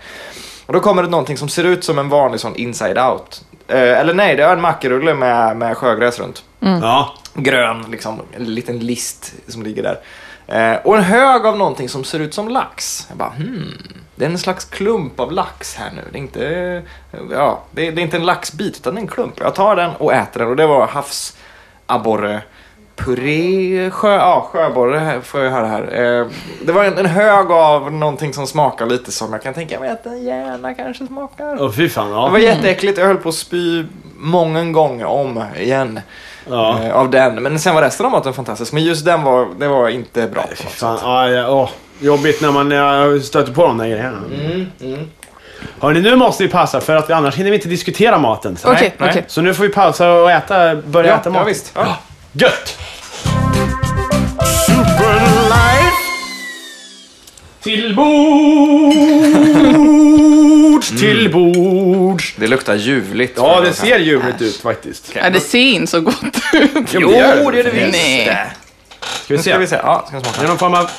Och 0.67 0.73
då 0.73 0.81
kommer 0.81 1.03
det 1.03 1.09
någonting 1.09 1.37
som 1.37 1.49
ser 1.49 1.65
ut 1.65 1.85
som 1.85 1.99
en 1.99 2.09
vanlig 2.09 2.41
sån 2.41 2.57
inside 2.57 2.99
out. 2.99 3.43
Eh, 3.69 3.99
eller 3.99 4.15
nej, 4.15 4.37
det 4.37 4.43
är 4.43 4.53
en 4.53 4.61
mackerulle 4.61 5.15
med, 5.15 5.57
med 5.57 5.77
sjögräs 5.77 6.19
runt 6.19 6.43
Ja. 6.61 7.15
Grön, 7.43 7.85
liksom, 7.91 8.21
en 8.37 8.55
liten 8.55 8.79
list 8.79 9.35
som 9.49 9.63
ligger 9.63 9.83
där. 9.83 9.99
Eh, 10.47 10.79
och 10.87 10.97
en 10.97 11.03
hög 11.05 11.47
av 11.47 11.59
någonting 11.59 11.89
som 11.89 12.05
ser 12.05 12.21
ut 12.21 12.35
som 12.35 12.49
lax. 12.49 13.07
Jag 13.09 13.19
bara, 13.19 13.29
hmm, 13.31 13.73
det 14.15 14.25
är 14.25 14.31
en 14.31 14.39
slags 14.39 14.65
klump 14.65 15.21
av 15.21 15.33
lax 15.33 15.75
här 15.77 15.91
nu. 15.97 16.03
Det 16.13 16.19
är 16.19 16.21
inte, 16.21 16.83
ja, 17.31 17.63
det 17.71 17.87
är, 17.87 17.93
det 17.93 18.01
är 18.01 18.03
inte 18.03 18.17
en 18.17 18.27
laxbit, 18.27 18.77
utan 18.77 18.95
det 18.95 18.99
är 18.99 19.03
en 19.03 19.09
klump. 19.09 19.35
Jag 19.41 19.55
tar 19.55 19.77
den 19.77 19.91
och 19.99 20.13
äter 20.15 20.41
den 20.41 20.49
och 20.49 20.57
det 20.57 20.67
var 20.67 20.87
havsabborre 20.87 22.43
puré, 22.97 23.91
sjö, 23.91 24.15
ja, 24.15 24.49
sjöborre 24.53 25.21
får 25.23 25.41
jag 25.41 25.51
höra 25.51 25.67
här. 25.67 25.83
Eh, 26.21 26.27
det 26.67 26.73
var 26.73 26.85
en, 26.85 26.99
en 26.99 27.07
hög 27.07 27.51
av 27.51 27.93
någonting 27.93 28.35
som 28.35 28.47
smakar 28.47 28.87
lite 28.87 29.13
som 29.13 29.33
jag 29.33 29.43
kan 29.43 29.55
tänka 29.55 29.81
mig 29.81 29.91
att 29.91 30.07
en 30.07 30.25
hjärna 30.25 30.75
kanske 30.75 31.07
smakar. 31.07 31.57
Åh 31.63 31.73
fy 31.73 31.89
fan. 31.89 32.09
Det 32.09 32.15
var 32.15 32.39
Ja. 32.39 32.39
jätteäckligt, 32.39 32.99
jag 32.99 33.07
höll 33.07 33.17
på 33.17 33.29
att 33.29 33.35
spy 33.35 33.85
många 34.17 34.65
gånger 34.65 35.05
om 35.07 35.45
igen. 35.59 36.01
Ja. 36.51 36.79
Eh, 36.85 36.93
av 36.97 37.11
den. 37.11 37.35
Men 37.43 37.59
sen 37.59 37.75
var 37.75 37.83
resten 37.83 38.07
av 38.07 38.13
maten 38.13 38.33
fantastisk. 38.35 38.73
Men 38.73 38.85
just 38.85 39.05
den 39.05 39.23
var, 39.23 39.49
det 39.59 39.69
var 39.69 39.89
inte 39.89 40.27
bra. 40.27 40.43
något 40.51 40.59
fan. 40.59 40.97
sätt. 40.99 41.05
Ja, 41.07 41.49
åh. 41.51 41.69
Jobbigt 42.01 42.41
när 42.43 42.51
man 42.53 42.71
ja, 42.71 43.21
stöter 43.21 43.53
på 43.53 43.67
de 43.67 43.79
där 43.79 43.87
grejerna. 43.89 44.19
Mm, 44.81 45.07
Hörni, 45.81 46.01
nu 46.01 46.17
måste 46.17 46.43
vi 46.43 46.49
passa 46.51 46.81
för 46.81 46.97
att 46.97 47.11
vi 47.11 47.13
annars 47.15 47.35
hinner 47.37 47.51
vi 47.51 47.57
inte 47.57 47.69
diskutera 47.69 48.19
maten. 48.19 48.57
Så, 48.57 48.73
Okej, 48.73 48.95
nej. 48.99 49.11
okej. 49.11 49.25
så 49.29 49.41
nu 49.43 49.55
får 49.55 49.63
vi 49.65 49.69
pausa 49.69 50.13
och 50.13 50.31
äta, 50.31 50.77
börja 50.77 51.11
Ja, 51.11 51.17
äta 51.17 51.31
mat. 51.31 51.39
ja, 51.41 51.45
visst. 51.45 51.73
Ja. 51.75 51.97
Gött! 52.33 52.79
Till 57.63 57.95
bords, 60.79 61.01
till 61.01 61.33
bords. 61.33 62.35
Det 62.37 62.47
luktar 62.47 62.75
ljuvligt. 62.75 63.33
Ja, 63.37 63.61
det 63.61 63.73
ser 63.73 63.99
ljuvligt 63.99 64.43
ut 64.43 64.57
faktiskt. 64.57 65.11
Ja, 65.15 65.31
det 65.31 65.41
ser 65.41 65.59
inte 65.59 65.87
så 65.91 66.01
gott 66.01 66.25
ut. 66.53 66.95
Jo, 66.95 67.09
det 67.11 67.17
gör 67.17 67.53
det. 67.53 67.53
det 67.53 67.61
är 67.61 67.65
det 67.65 67.71
visst. 67.71 67.93
Nej. 67.93 68.27
det. 68.27 68.51
Ska 69.01 69.35
vi 69.35 69.37
Nu 69.37 69.43
ska 69.43 69.59
vi 69.59 69.67
se. 69.67 69.71
se. 69.77 69.81
Ja, 69.85 70.05
ska 70.09 70.17
vi 70.17 70.23
Det 70.23 70.29
är 70.29 70.33
smaka. 70.33 70.49
någon 70.49 70.59
form 70.59 70.75
av 70.75 70.91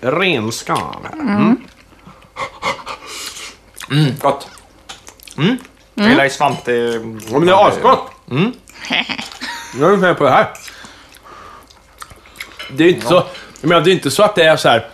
renskav. 0.00 1.06
Mm, 3.90 4.12
gott. 4.20 4.48
Mm. 5.38 5.56
Jag 5.94 6.08
gillar 6.08 6.24
ju 6.24 6.30
svamp. 6.30 6.64
Det 6.64 6.72
är... 6.72 6.92
Ja, 7.30 7.38
men 7.38 7.46
det 7.46 7.52
är 7.52 7.68
asgott. 7.68 8.10
Mm. 8.30 8.52
Jag 9.80 9.92
är 9.92 9.96
med 9.96 10.18
på 10.18 10.24
det 10.24 10.30
här. 10.30 10.48
Det 12.70 12.84
är 12.84 12.88
inte 12.88 13.06
så... 13.06 13.26
Jag 13.60 13.68
menar, 13.68 13.80
det 13.82 13.90
är 13.90 13.92
inte 13.92 14.10
så 14.10 14.22
att 14.22 14.34
det 14.34 14.42
är 14.42 14.56
så 14.56 14.68
här 14.68 14.88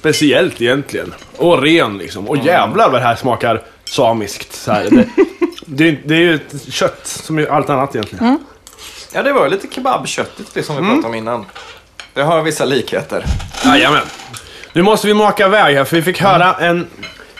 speciellt 0.00 0.60
egentligen. 0.62 1.14
Och 1.36 1.62
ren 1.62 1.98
liksom. 1.98 2.28
Och 2.28 2.36
jävlar 2.36 2.90
vad 2.90 3.00
det 3.00 3.04
här 3.06 3.16
smakar 3.16 3.62
samiskt. 3.84 4.52
Så 4.54 4.72
här. 4.72 4.86
Det, 4.90 5.04
det, 5.66 5.88
är- 5.88 5.98
det 6.04 6.14
är 6.14 6.18
ju 6.20 6.34
ett 6.34 6.72
kött 6.72 7.00
som 7.06 7.38
är 7.38 7.46
allt 7.46 7.70
annat 7.70 7.94
egentligen. 7.94 8.38
Ja, 9.12 9.22
det 9.22 9.32
var 9.32 9.48
lite 9.48 9.66
kebabköttigt 9.74 10.54
det 10.54 10.62
som 10.62 10.76
vi 10.76 10.80
Mm. 10.82 10.92
pratade 10.94 11.08
om 11.08 11.14
innan. 11.14 11.46
Det 12.14 12.22
har 12.22 12.42
vissa 12.42 12.64
likheter. 12.64 13.24
Jajamän. 13.64 14.02
Nu 14.72 14.82
måste 14.82 15.06
vi 15.06 15.14
maka 15.14 15.46
iväg 15.46 15.76
här, 15.76 15.84
för 15.84 15.96
vi 15.96 16.02
fick 16.02 16.20
höra 16.20 16.54
en 16.54 16.86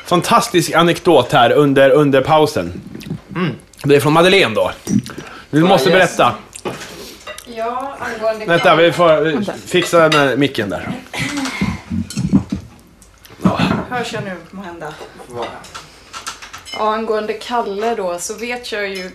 fantastisk 0.04 0.72
anekdot 0.74 1.32
här 1.32 1.52
under, 1.52 1.90
under 1.90 2.20
pausen. 2.22 2.80
Det 3.84 3.96
är 3.96 4.00
från 4.00 4.12
Madeleine 4.12 4.54
då. 4.54 4.70
Vi 5.50 5.60
måste 5.62 5.90
yes. 5.90 5.98
berätta. 5.98 6.34
Ja, 7.56 7.96
angående 8.00 8.46
Vänta, 8.46 8.76
vi 8.76 8.92
får 8.92 9.26
eh, 9.28 9.40
fixa 9.66 10.08
den 10.08 10.20
här 10.20 10.36
micken 10.36 10.70
där. 10.70 10.90
Hörs 13.90 14.12
jag 14.12 14.24
nu 14.24 14.36
måhända? 14.50 14.94
Ja, 16.72 16.94
angående 16.94 17.32
Kalle 17.32 17.94
då 17.94 18.18
så 18.18 18.34
vet 18.34 18.72
jag 18.72 18.88
ju 18.88 19.10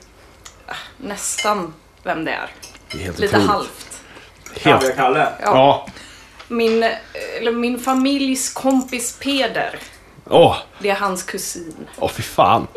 ah, 0.67 0.73
nästan 0.97 1.73
vem 2.03 2.25
det 2.25 2.31
är. 2.31 2.49
Det 2.91 2.97
är 2.97 3.01
helt 3.03 3.19
Lite 3.19 3.35
otroligt. 3.35 3.49
halvt. 3.51 4.01
Helt. 4.61 4.95
Kalle. 4.95 5.27
Ja. 5.41 5.87
Min, 6.47 6.83
eller 7.39 7.51
min 7.51 7.79
familjs 7.79 8.53
kompis 8.53 9.17
Peder, 9.19 9.79
Åh, 10.29 10.57
det 10.79 10.89
är 10.89 10.95
hans 10.95 11.23
kusin. 11.23 11.87
åh 11.99 12.09
fy 12.09 12.23
fan. 12.23 12.67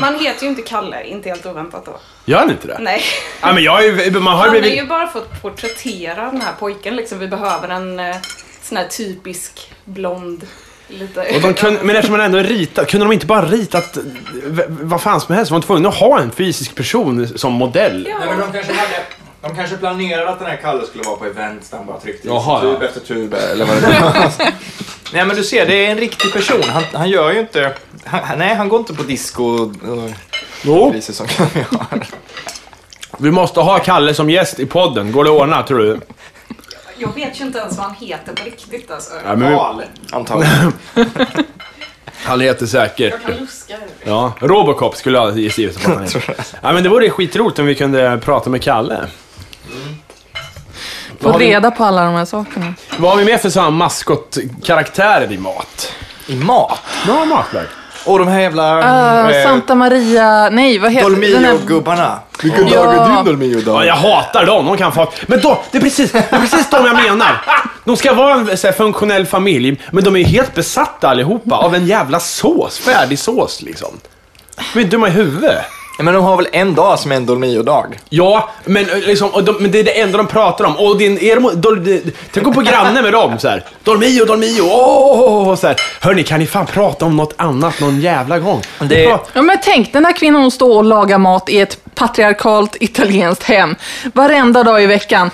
Man 0.00 0.18
heter 0.20 0.42
ju 0.42 0.48
inte 0.48 0.62
Kalle, 0.62 1.04
inte 1.04 1.28
helt 1.28 1.46
oväntat 1.46 1.84
då. 1.86 1.98
Gör 2.24 2.38
han 2.38 2.50
inte 2.50 2.66
det? 2.66 2.78
Nej, 2.80 3.02
Ja, 3.42 3.52
men 3.52 3.62
jag 3.62 3.84
är 3.84 4.04
ju, 4.04 4.10
man 4.20 4.32
har 4.32 4.44
ju 4.44 4.48
han 4.48 4.54
har 4.54 4.60
blivit... 4.60 4.78
ju 4.78 4.86
bara 4.86 5.06
fått 5.06 5.42
porträttera 5.42 6.30
den 6.30 6.40
här 6.40 6.52
pojken 6.58 6.96
liksom. 6.96 7.18
Vi 7.18 7.28
behöver 7.28 7.68
en 7.68 7.98
eh, 8.00 8.16
sån 8.62 8.76
här 8.76 8.88
typisk 8.88 9.72
blond, 9.84 10.46
lite... 10.98 11.20
Och 11.34 11.40
de 11.40 11.54
kunde, 11.54 11.80
men 11.82 11.96
eftersom 11.96 12.16
man 12.16 12.26
ändå 12.26 12.38
ritat, 12.38 12.88
kunde 12.90 13.06
de 13.06 13.12
inte 13.12 13.26
bara 13.26 13.44
ritat 13.46 13.98
v- 14.44 14.62
vad 14.68 15.02
fan 15.02 15.20
som 15.20 15.34
helst? 15.34 15.48
De 15.50 15.54
var 15.54 15.60
tvungna 15.62 15.88
att 15.88 15.94
ha 15.94 16.20
en 16.20 16.30
fysisk 16.30 16.74
person 16.74 17.28
som 17.38 17.52
modell. 17.52 18.06
Ja. 18.10 18.18
Nej, 18.18 18.28
men 18.28 18.38
de 18.40 18.52
kanske 18.52 18.72
hade... 18.72 19.02
De 19.40 19.56
kanske 19.56 19.76
planerade 19.76 20.28
att 20.30 20.38
den 20.38 20.48
här 20.48 20.56
Kalle 20.56 20.86
skulle 20.86 21.04
vara 21.04 21.16
på 21.16 21.24
event 21.24 21.70
där 21.70 21.78
han 21.78 21.86
bara 21.86 22.00
tryckte 22.00 22.28
Jaha, 22.28 22.60
tub 22.60 22.76
ja. 22.80 22.86
efter 22.86 23.00
tub 23.00 23.34
eller 23.52 23.64
vad 23.64 23.76
det 23.76 24.00
var. 24.00 24.32
Nej 25.12 25.26
men 25.26 25.36
du 25.36 25.44
ser, 25.44 25.66
det 25.66 25.86
är 25.86 25.90
en 25.90 25.98
riktig 25.98 26.32
person. 26.32 26.62
Han, 26.68 26.82
han 26.92 27.10
gör 27.10 27.32
ju 27.32 27.40
inte... 27.40 27.72
Han, 28.04 28.38
nej, 28.38 28.54
han 28.54 28.68
går 28.68 28.78
inte 28.80 28.94
på 28.94 29.02
disco 29.02 29.44
och 29.44 30.10
Jo, 30.62 30.94
som 31.12 31.26
vi 33.18 33.30
måste 33.30 33.60
ha 33.60 33.78
Kalle 33.78 34.14
som 34.14 34.30
gäst 34.30 34.60
i 34.60 34.66
podden. 34.66 35.12
Går 35.12 35.24
det 35.24 35.30
att 35.30 35.40
ordna, 35.40 35.62
tror 35.62 35.78
du? 35.78 36.00
Jag 36.98 37.14
vet 37.14 37.40
ju 37.40 37.44
inte 37.44 37.58
ens 37.58 37.76
vad 37.76 37.86
han 37.86 37.94
heter 37.94 38.32
på 38.32 38.44
riktigt 38.44 38.90
alltså. 38.90 39.12
Ja, 39.26 39.36
men 39.36 39.48
vi, 39.48 39.54
Val, 39.54 39.82
antagligen. 40.12 40.72
han 42.24 42.40
heter 42.40 42.66
säkert... 42.66 43.12
Jag 43.12 43.22
kan 43.22 43.40
luska. 43.40 43.74
Ja, 44.04 44.32
Robocop 44.40 44.96
skulle 44.96 45.18
jag 45.18 45.38
gissa 45.38 45.80
på 45.80 45.90
att 45.90 45.96
han 45.96 46.04
heter. 46.04 46.34
Ja, 46.62 46.72
men 46.72 46.82
det 46.82 46.88
vore 46.88 47.10
skitroligt 47.10 47.58
om 47.58 47.66
vi 47.66 47.74
kunde 47.74 48.18
prata 48.24 48.50
med 48.50 48.62
Kalle. 48.62 49.00
Få 51.20 51.30
har 51.30 51.38
vi- 51.38 51.46
reda 51.46 51.70
på 51.70 51.84
alla 51.84 52.04
de 52.04 52.14
här 52.14 52.24
sakerna. 52.24 52.74
Vad 52.98 53.10
har 53.10 53.18
vi 53.18 53.24
mer 53.24 53.38
för 53.38 53.50
sådana 53.50 53.70
maskotkaraktärer 53.70 55.32
i 55.32 55.38
mat? 55.38 55.92
I 56.26 56.34
mat. 56.36 56.80
Ja, 57.06 57.24
matverk. 57.24 57.68
Och 58.04 58.18
de 58.18 58.28
här 58.28 58.40
jävla... 58.40 58.78
Uh, 58.78 59.36
eh, 59.36 59.44
Santa 59.44 59.74
Maria, 59.74 60.50
nej 60.50 60.78
vad 60.78 60.92
heter 60.92 61.10
den 61.10 61.22
här- 61.22 61.52
Dolmio-gubbarna. 61.52 62.18
Vilken 62.42 62.70
dag 62.70 62.94
är 62.94 63.16
din 63.16 63.24
Dolmio 63.24 63.62
Ja, 63.66 63.84
jag 63.84 63.94
hatar 63.94 64.46
dem. 64.46 64.66
De 64.66 64.76
kan 64.76 64.92
få... 64.92 65.12
Men 65.26 65.40
då, 65.40 65.62
det 65.70 65.78
är 65.78 65.82
precis, 65.82 66.12
det 66.12 66.18
är 66.30 66.40
precis 66.40 66.70
de 66.70 66.86
jag 66.86 66.96
menar. 66.96 67.42
De 67.84 67.96
ska 67.96 68.14
vara 68.14 68.34
en 68.34 68.56
så 68.56 68.66
här, 68.66 68.74
funktionell 68.74 69.26
familj, 69.26 69.80
men 69.90 70.04
de 70.04 70.16
är 70.16 70.20
ju 70.20 70.26
helt 70.26 70.54
besatta 70.54 71.08
allihopa 71.08 71.56
av 71.56 71.74
en 71.74 71.86
jävla 71.86 72.20
sås. 72.20 72.78
Färdig 72.78 73.18
sås 73.18 73.62
liksom. 73.62 73.88
De 74.74 74.80
är 74.80 74.84
dumma 74.84 75.08
i 75.08 75.10
huvudet. 75.10 75.64
Men 75.98 76.14
de 76.14 76.24
har 76.24 76.36
väl 76.36 76.48
en 76.52 76.74
dag 76.74 76.98
som 76.98 77.12
är 77.12 77.16
en 77.16 77.26
Dolmio-dag? 77.26 77.98
Ja, 78.08 78.48
men, 78.64 78.88
eh, 78.90 78.96
liksom, 78.98 79.44
de, 79.44 79.56
men 79.60 79.70
det 79.70 79.78
är 79.80 79.84
det 79.84 80.00
enda 80.00 80.18
de 80.18 80.26
pratar 80.26 80.64
om. 80.64 80.76
Och 80.76 80.98
din, 80.98 81.18
är 81.18 81.34
de, 81.40 81.60
dol, 81.60 81.84
de, 81.84 82.02
tänk 82.32 82.54
på 82.54 82.60
granne 82.60 83.02
med 83.02 83.12
dem 83.12 83.38
så 83.38 83.48
här. 83.48 83.64
Dolmio, 83.84 84.24
Dolmio, 84.24 84.62
åh, 84.62 85.48
oh, 85.50 85.56
så 85.56 85.66
här. 85.66 85.76
Hörni, 86.00 86.22
kan 86.22 86.40
ni 86.40 86.46
fan 86.46 86.66
prata 86.66 87.04
om 87.04 87.16
något 87.16 87.34
annat 87.36 87.80
någon 87.80 88.00
jävla 88.00 88.38
gång? 88.38 88.62
Det- 88.78 89.02
Ja, 89.32 89.42
men 89.42 89.58
tänk 89.64 89.92
den 89.92 90.04
här 90.04 90.12
kvinnan 90.12 90.42
hon 90.42 90.50
står 90.50 90.76
och 90.76 90.84
lagar 90.84 91.18
mat 91.18 91.48
i 91.48 91.60
ett 91.60 91.78
patriarkalt 91.94 92.76
italienskt 92.80 93.44
hem. 93.44 93.76
Varenda 94.12 94.62
dag 94.62 94.82
i 94.82 94.86
veckan. 94.86 95.30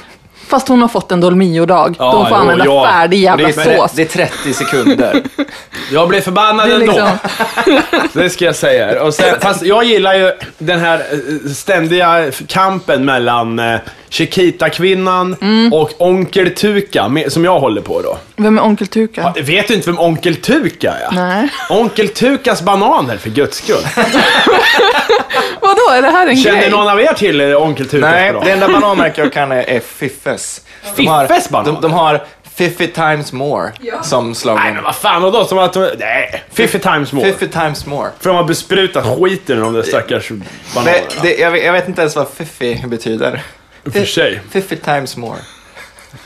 Fast 0.51 0.68
hon 0.68 0.82
har 0.82 0.88
fått 0.88 1.12
en 1.12 1.20
Dolmio-dag. 1.20 1.96
Ja, 1.98 2.05
de 2.05 2.12
får 2.26 2.28
jo, 2.30 2.34
använda 2.34 2.64
ja. 2.64 2.84
färdig 2.86 3.18
Det 3.18 3.22
jävla 3.24 3.48
är, 3.48 3.76
sås. 3.76 3.92
det 3.92 4.03
är 4.03 4.07
30 4.07 4.53
sekunder. 4.55 5.22
Jag 5.92 6.09
blev 6.09 6.20
förbannad 6.20 6.68
Det 6.68 6.74
är 6.74 6.80
ändå. 6.80 6.92
liksom, 6.92 8.09
Det 8.22 8.30
ska 8.30 8.44
jag 8.44 8.57
säga. 8.57 9.03
Och 9.03 9.14
sen, 9.14 9.40
fast 9.40 9.62
jag 9.62 9.84
gillar 9.84 10.14
ju 10.14 10.32
den 10.59 10.80
här 10.80 10.98
eh, 10.98 11.51
ständiga 11.53 12.30
kampen 12.46 13.05
mellan 13.05 13.59
eh, 13.59 13.78
Chiquita-kvinnan 14.09 15.36
Mm. 15.40 15.72
och 15.72 15.90
Onkel 15.98 16.55
Tuka, 16.55 17.11
som 17.28 17.44
jag 17.44 17.61
håller 17.61 17.80
på 17.82 18.03
då. 18.03 18.18
vem 18.36 18.59
är 18.59 18.62
Onkel 18.64 18.86
Tuka? 18.86 19.34
Vet 19.42 19.68
du 19.68 19.74
inte 19.74 19.90
vem 19.90 19.98
Onkel 20.01 20.36
Tuka 20.36 20.92
är? 20.92 21.14
Nej. 21.14 21.48
Onkel 21.70 22.09
Tukas 22.09 22.62
bananer, 22.62 23.16
för 23.16 23.30
guds 23.30 23.57
skull. 23.59 23.86
Vadå, 25.61 25.91
är 25.93 26.03
det 26.03 26.11
här 26.11 26.26
en 26.26 26.37
Känner 26.37 26.61
grej? 26.61 26.70
någon 26.70 26.89
av 26.89 27.01
er 27.01 27.12
till 27.12 27.41
eh, 27.41 27.62
Onkel 27.62 27.89
Tukas 27.89 28.11
Nej, 28.11 28.33
bananer? 28.33 28.47
det 28.47 28.53
enda 28.53 28.68
bananmärke 28.81 29.20
jag 29.20 29.33
kan 29.33 29.53
är, 29.53 29.62
är 29.70 29.81
Fiffes. 29.81 30.61
De 30.97 31.07
har- 31.07 31.26
Fiffes 31.26 31.49
banan? 31.51 31.74
De, 31.74 31.81
de 31.81 31.93
har 31.93 32.24
50 32.55 32.87
times 32.87 33.33
more 33.33 33.72
Ja. 33.81 34.03
som 34.03 34.26
Nej 34.26 34.35
slogan. 34.35 34.74
men 34.74 34.85
vad 34.85 34.97
fan, 34.97 35.24
och 35.24 35.33
då 35.33 35.45
som 35.45 35.59
att... 35.59 35.76
Nej, 35.99 36.45
50 36.53 36.78
times 36.78 37.12
more. 37.12 37.33
50 37.33 37.49
times 37.49 37.87
more. 37.87 38.11
För 38.20 38.31
de 38.31 38.37
har 38.37 38.45
besprutat 38.45 39.05
skiten 39.20 39.59
ur 39.59 39.62
de 39.62 39.72
där 39.72 39.83
stackars 39.83 40.28
bananerna. 40.74 40.99
Det, 41.22 41.22
det, 41.22 41.35
jag, 41.37 41.51
vet, 41.51 41.64
jag 41.64 41.72
vet 41.72 41.89
inte 41.89 42.01
ens 42.01 42.16
vad 42.16 42.28
fiffi 42.28 42.83
betyder. 42.87 43.43
För 43.93 44.05
sig. 44.05 44.41
50 44.53 44.76
times 44.76 45.16
more. 45.16 45.39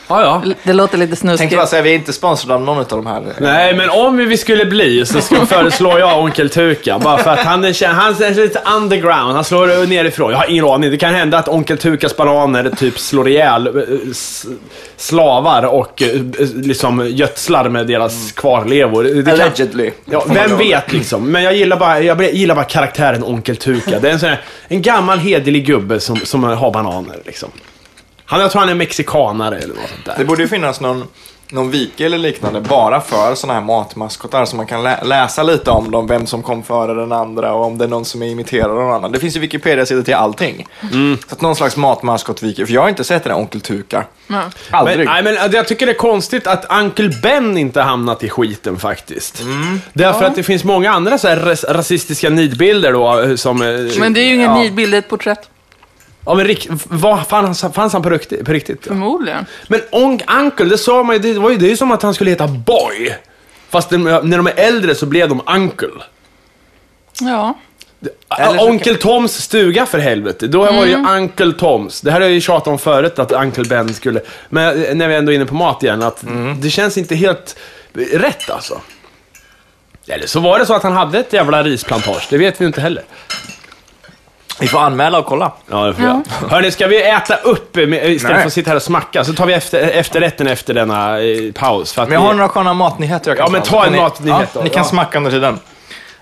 Ja, 0.09 0.23
ja. 0.23 0.43
Det 0.63 0.73
låter 0.73 0.99
lite 0.99 1.17
Tänkte 1.17 1.27
bara 1.27 1.37
snuskigt. 1.37 1.69
säga, 1.69 1.83
vi 1.83 1.91
är 1.91 1.95
inte 1.95 2.13
sponsrade 2.13 2.55
av 2.55 2.61
någon 2.61 2.79
av 2.79 2.85
de 2.89 3.07
här. 3.07 3.23
Nej, 3.39 3.75
men 3.77 3.91
om 3.91 4.17
vi 4.17 4.37
skulle 4.37 4.65
bli 4.65 5.07
så 5.07 5.21
ska 5.21 5.47
föreslår 5.47 5.99
jag 6.01 6.21
Onkel 6.23 6.51
Tuka. 6.51 6.99
Bara 6.99 7.19
för 7.19 7.31
att 7.31 7.39
han 7.39 7.65
är, 7.65 7.87
han 7.87 8.15
är 8.23 8.35
lite 8.35 8.63
underground. 8.77 9.35
Han 9.35 9.45
slår 9.45 9.87
nerifrån. 9.87 10.31
Jag 10.31 10.39
har 10.39 10.51
ingen 10.51 10.65
aning. 10.65 10.91
Det 10.91 10.97
kan 10.97 11.15
hända 11.15 11.39
att 11.39 11.49
Onkel 11.49 11.79
Tukas 11.79 12.17
bananer 12.17 12.71
typ 12.71 12.99
slår 12.99 13.29
ihjäl 13.29 13.67
eh, 13.67 13.83
slavar 14.97 15.63
och 15.67 16.03
eh, 16.03 16.21
liksom 16.55 17.07
gödslar 17.09 17.69
med 17.69 17.87
deras 17.87 18.33
kvarlevor. 18.33 19.05
Det 19.05 19.23
kan, 19.23 19.41
Allegedly. 19.41 19.91
ja, 20.05 20.25
vem 20.29 20.57
vet 20.57 20.93
liksom. 20.93 21.31
Men 21.33 21.43
jag 21.43 21.55
gillar 21.57 21.77
bara, 21.77 22.01
jag 22.01 22.23
gillar 22.35 22.55
bara 22.55 22.65
karaktären 22.65 23.25
Onkel 23.25 23.57
Tuka. 23.57 23.99
Det 24.01 24.09
är 24.09 24.13
en, 24.13 24.21
sån 24.21 24.29
här, 24.29 24.41
en 24.69 24.83
gammal 24.83 25.19
hederlig 25.19 25.67
gubbe 25.67 26.01
som, 26.01 26.17
som 26.17 26.43
har 26.45 26.71
bananer 26.71 27.17
liksom. 27.25 27.51
Han, 28.35 28.43
jag 28.43 28.51
tror 28.51 28.61
han 28.61 28.69
är 28.69 28.75
mexikanare 28.75 29.57
eller 29.59 29.75
något 29.75 29.89
sånt 29.89 30.05
där. 30.05 30.15
Det 30.19 30.25
borde 30.25 30.43
ju 30.43 30.49
finnas 30.49 30.81
någon, 30.81 31.05
någon 31.51 31.71
wiki 31.71 32.05
eller 32.05 32.19
liknande 32.19 32.61
bara 32.61 33.01
för 33.01 33.35
sådana 33.35 33.61
här 33.61 33.67
matmaskotar 33.67 34.45
så 34.45 34.57
man 34.57 34.67
kan 34.67 34.83
lä 34.83 35.05
läsa 35.05 35.43
lite 35.43 35.71
om 35.71 35.91
dem, 35.91 36.07
vem 36.07 36.27
som 36.27 36.43
kom 36.43 36.63
före 36.63 36.95
den 36.95 37.13
andra 37.13 37.53
och 37.53 37.65
om 37.65 37.79
det 37.79 37.85
är 37.85 37.89
någon 37.89 38.05
som 38.05 38.23
är 38.23 38.27
imiterad 38.27 38.71
av 38.71 38.77
någon 38.77 38.93
annan. 38.95 39.13
Det 39.13 39.19
finns 39.21 39.37
ju 39.37 39.41
Wikipedia-sidor 39.41 40.03
till 40.03 40.15
allting. 40.15 40.67
Så 41.29 41.35
att 41.35 41.41
någon 41.41 41.57
slags 41.57 41.77
matmaskot-wiki, 41.77 42.67
för 42.67 42.73
jag 42.73 42.81
har 42.83 42.89
inte 42.89 43.05
sett 43.05 43.25
den 43.25 43.33
här 43.33 43.41
Onkel 43.41 43.61
Tuka. 43.61 44.05
Ja. 44.27 44.43
Aldrig. 44.71 44.99
Men, 44.99 45.07
nej, 45.07 45.23
men 45.23 45.39
alltså, 45.39 45.57
jag 45.57 45.69
tycker 45.69 45.87
det 45.87 45.93
är 45.93 45.97
konstigt 45.97 46.47
att 46.47 46.67
Uncle 46.81 47.09
Ben 47.23 47.59
inte 47.59 47.81
har 47.81 47.87
hamnat 47.89 48.23
i 48.23 48.29
skiten 48.29 48.79
faktiskt. 48.79 49.43
Därför 49.93 50.25
att 50.25 50.37
det 50.37 50.43
finns 50.43 50.65
många 50.65 50.91
andra 50.93 51.19
så 51.19 51.29
här 51.29 51.37
ras 51.37 51.65
rasistiska 51.65 52.31
nidbilder 52.31 52.93
då 52.93 53.21
eh, 53.21 53.37
som... 53.37 53.63
eh, 53.63 53.69
Men 53.99 54.13
det 54.13 54.21
är 54.21 54.25
ju 54.27 54.35
ingen 54.35 54.51
Ja. 54.51 54.59
nidbild, 54.59 54.93
det 54.93 54.97
är 54.97 54.99
ett 54.99 55.09
porträtt. 55.09 55.49
Ja 56.27 56.35
men 56.35 56.47
Rick, 56.47 56.69
vad 56.89 57.27
fanns, 57.27 57.65
fanns 57.75 57.93
han 57.93 58.03
på 58.03 58.11
riktigt? 58.11 58.45
På 58.45 58.53
riktigt 58.53 58.79
ja. 58.83 58.89
Förmodligen. 58.89 59.47
Men 59.69 59.81
on, 59.91 60.21
Uncle, 60.29 60.67
det 60.67 60.79
sa 60.79 61.03
man 61.03 61.17
ju, 61.17 61.35
det 61.35 61.41
var 61.41 61.51
ju, 61.51 61.57
det 61.57 61.67
är 61.67 61.71
ju 61.71 61.77
som 61.77 61.91
att 61.91 62.03
han 62.03 62.15
skulle 62.15 62.31
heta 62.31 62.47
Boy. 62.47 63.17
Fast 63.71 63.91
den, 63.91 64.05
när 64.05 64.37
de 64.37 64.47
är 64.47 64.55
äldre 64.57 64.95
så 64.95 65.07
blev 65.07 65.29
de 65.29 65.43
Uncle. 65.47 66.03
Ja. 67.21 67.55
Eller 68.39 68.69
Onkel 68.69 68.97
Toms 68.97 69.33
stuga 69.33 69.87
för 69.87 69.99
helvete. 69.99 70.47
Då 70.47 70.59
var 70.59 70.73
det 70.73 70.91
ju 70.91 71.07
Uncle 71.09 71.53
Toms. 71.53 72.01
Det 72.01 72.11
här 72.11 72.21
har 72.21 72.27
jag 72.27 72.35
ju 72.35 72.41
tjatat 72.41 72.67
om 72.69 72.79
förut 72.79 73.19
att 73.19 73.33
Uncle 73.33 73.65
Ben 73.65 73.95
skulle... 73.95 74.21
Men 74.49 74.99
när 74.99 75.09
vi 75.09 75.15
ändå 75.15 75.33
är 75.33 75.37
inne 75.37 75.47
på 75.47 75.55
mat 75.55 75.83
igen, 75.83 76.03
att 76.03 76.25
det 76.59 76.71
känns 76.71 76.99
inte 76.99 77.15
helt 77.15 77.57
rätt 78.13 78.51
alltså. 78.51 78.81
Eller 80.07 80.27
så 80.27 80.41
var 80.41 80.59
det 80.59 80.67
så 80.67 80.75
att 80.75 80.83
han 80.83 80.93
hade 80.93 81.19
ett 81.19 81.33
jävla 81.33 81.63
risplantage, 81.63 82.27
det 82.31 82.39
vet 82.39 82.61
vi 82.61 82.65
inte 82.65 82.81
heller. 82.81 83.05
Vi 84.61 84.69
får 84.69 84.79
anmäla 84.81 85.19
och 85.19 85.27
kolla. 85.27 85.53
Ja, 85.71 85.85
det 85.87 85.95
får 85.95 86.05
jag. 86.05 86.23
Hörni, 86.51 86.71
ska 86.71 86.87
vi 86.87 87.03
äta 87.03 87.37
upp 87.37 87.75
med, 87.75 87.87
istället 88.13 88.23
Nej. 88.23 88.41
för 88.43 88.47
att 88.47 88.53
sitta 88.53 88.71
här 88.71 88.77
och 88.77 88.83
smacka? 88.83 89.25
Så 89.25 89.33
tar 89.33 89.47
vi 89.47 89.53
efter, 89.53 89.79
efterrätten 89.81 90.47
efter 90.47 90.75
denna 90.75 91.21
eh, 91.21 91.53
paus. 91.53 91.93
För 91.93 92.03
att 92.03 92.09
Men 92.09 92.15
jag 92.15 92.21
vi, 92.21 92.27
har 92.27 92.35
några 92.35 92.49
sköna 92.49 92.75
matnyheter 92.75 93.31
jag 93.31 93.39
kan 93.39 93.47
Ja, 93.47 93.53
men 93.53 93.63
ta 93.63 93.85
en 93.87 93.93
ni- 93.93 93.99
matnyhet 93.99 94.41
ja, 94.41 94.47
då. 94.53 94.61
Ni 94.61 94.69
kan 94.71 94.83
Ja. 94.83 94.89
smacka 94.89 95.19
under 95.19 95.31
tiden. 95.31 95.59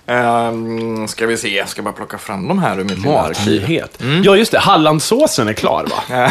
Um, 0.07 1.09
ska 1.09 1.27
vi 1.27 1.37
se, 1.37 1.49
jag 1.57 1.69
ska 1.69 1.83
bara 1.83 1.93
plocka 1.95 2.19
fram 2.19 2.49
de 2.49 2.59
här 2.59 2.79
ur 2.81 2.85
mitt 2.85 2.99
lilla 2.99 3.21
arkiv. 3.23 3.61
Matnyhet. 3.61 3.99
Ja, 4.25 4.37
just 4.37 4.53
det. 4.53 4.59
Hallandsåsen 4.59 5.49
är 5.49 5.53
klar, 5.53 5.87
va? 5.91 6.03
Ja. 6.11 6.31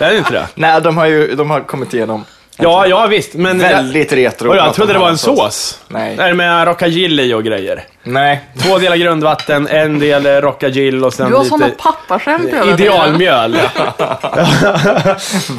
är 0.06 0.10
det 0.12 0.18
inte 0.18 0.32
det? 0.32 0.48
Nej, 0.54 0.80
de 0.80 0.96
har 0.96 1.06
ju 1.06 1.34
de 1.34 1.50
har 1.50 1.60
kommit 1.60 1.94
igenom 1.94 2.24
Ja, 2.56 2.86
ja 2.86 3.06
visst. 3.06 3.34
Men 3.34 3.58
väldigt 3.58 4.12
retro. 4.12 4.50
Och 4.50 4.56
jag 4.56 4.74
trodde 4.74 4.92
det 4.92 4.98
var 4.98 5.08
en 5.08 5.18
sås. 5.18 5.80
Nej. 5.88 6.16
Det 6.16 6.22
är 6.22 6.34
med 6.34 6.66
rockagill 6.66 7.34
och 7.34 7.44
grejer. 7.44 7.84
Nej. 8.02 8.40
Två 8.62 8.78
delar 8.78 8.96
grundvatten, 8.96 9.68
en 9.68 9.98
del 9.98 10.26
rockagill 10.26 11.04
och 11.04 11.14
sen 11.14 11.30
Du 11.30 11.36
har 11.36 11.44
sådana 11.44 11.66
lite 11.66 11.78
pappaskämt 11.82 12.48
hela 12.48 12.62
tiden. 12.62 12.80
idealmjöl. 12.80 13.52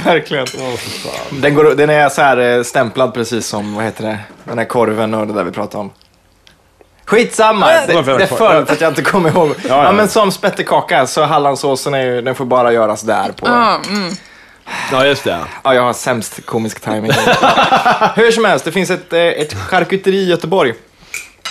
Verkligen. 0.05 0.47
Den, 1.29 1.55
går, 1.55 1.75
den 1.75 1.89
är 1.89 2.09
så 2.09 2.21
här 2.21 2.37
eh, 2.57 2.63
stämplad 2.63 3.13
precis 3.13 3.47
som, 3.47 3.75
vad 3.75 3.85
heter 3.85 4.03
det, 4.03 4.19
den 4.43 4.57
här 4.57 4.65
korven 4.65 5.13
och 5.13 5.27
det 5.27 5.33
där 5.33 5.43
vi 5.43 5.51
pratade 5.51 5.81
om. 5.81 5.91
Skitsamma! 7.05 7.71
Ja, 7.73 7.81
Det, 7.87 8.17
det 8.17 8.23
är 8.23 8.27
för 8.27 8.61
att 8.61 8.81
jag 8.81 8.91
inte 8.91 9.01
kommer 9.01 9.29
ihåg. 9.29 9.49
Ja, 9.69 9.83
ja. 9.83 9.91
men 9.91 10.07
som 10.07 10.31
spettekaka 10.31 11.07
så 11.07 11.23
hallandsåsen 11.23 11.93
är 11.93 12.03
ju, 12.05 12.21
den 12.21 12.35
får 12.35 12.45
bara 12.45 12.73
göras 12.73 13.01
där 13.01 13.31
på. 13.31 13.47
Ja, 13.47 13.79
mm. 13.89 14.13
Ja, 14.91 15.05
just 15.05 15.23
det. 15.23 15.39
Ja, 15.63 15.73
jag 15.73 15.81
har 15.81 15.93
sämst 15.93 16.45
komisk 16.45 16.79
timing. 16.79 17.11
Hur 18.15 18.31
som 18.31 18.45
helst, 18.45 18.65
det 18.65 18.71
finns 18.71 18.89
ett, 18.89 19.13
eh, 19.13 19.19
ett 19.21 19.53
charkuteri 19.53 20.17
i 20.17 20.29
Göteborg 20.29 20.73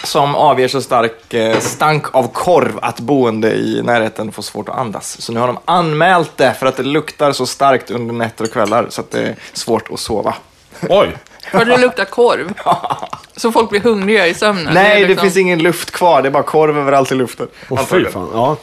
som 0.04 0.34
avger 0.34 0.68
så 0.68 0.82
stark 0.82 1.34
eh, 1.34 1.58
stank 1.58 2.14
av 2.14 2.28
korv 2.32 2.78
att 2.82 3.00
boende 3.00 3.54
i 3.54 3.82
närheten 3.82 4.32
får 4.32 4.42
svårt 4.42 4.68
att 4.68 4.78
andas. 4.78 5.20
Så 5.20 5.32
nu 5.32 5.40
har 5.40 5.46
de 5.46 5.58
anmält 5.64 6.36
det 6.36 6.54
för 6.54 6.66
att 6.66 6.76
det 6.76 6.82
luktar 6.82 7.32
så 7.32 7.46
starkt 7.46 7.90
under 7.90 8.14
nätter 8.14 8.44
och 8.44 8.52
kvällar 8.52 8.86
så 8.88 9.00
att 9.00 9.10
det 9.10 9.22
är 9.22 9.36
svårt 9.52 9.90
att 9.90 10.00
sova. 10.00 10.34
Oj. 10.88 11.16
För 11.50 11.64
det 11.64 11.76
luktar 11.76 12.04
korv. 12.04 12.52
Så 13.36 13.52
folk 13.52 13.70
blir 13.70 13.80
hungriga 13.80 14.26
i 14.26 14.34
sömnen. 14.34 14.74
Nej, 14.74 15.00
det 15.00 15.08
liksom- 15.08 15.22
finns 15.24 15.36
ingen 15.36 15.58
luft 15.58 15.90
kvar. 15.90 16.22
Det 16.22 16.28
är 16.28 16.30
bara 16.30 16.42
korv 16.42 16.78
överallt 16.78 17.12
i 17.12 17.14
luften. 17.14 17.48
Åh, 17.68 17.84
fy 17.84 18.04
fan. 18.04 18.28
Ja. 18.34 18.56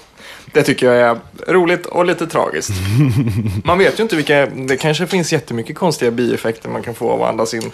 Det 0.53 0.63
tycker 0.63 0.91
jag 0.91 1.09
är 1.09 1.17
roligt 1.53 1.85
och 1.85 2.05
lite 2.05 2.27
tragiskt. 2.27 2.71
Man 3.63 3.77
vet 3.77 3.99
ju 3.99 4.03
inte 4.03 4.15
vilka... 4.15 4.45
Det 4.45 4.77
kanske 4.77 5.07
finns 5.07 5.33
jättemycket 5.33 5.75
konstiga 5.75 6.11
bieffekter 6.11 6.69
man 6.69 6.83
kan 6.83 6.95
få 6.95 7.11
av 7.11 7.23
att 7.23 7.29
andas 7.29 7.53
in 7.53 7.71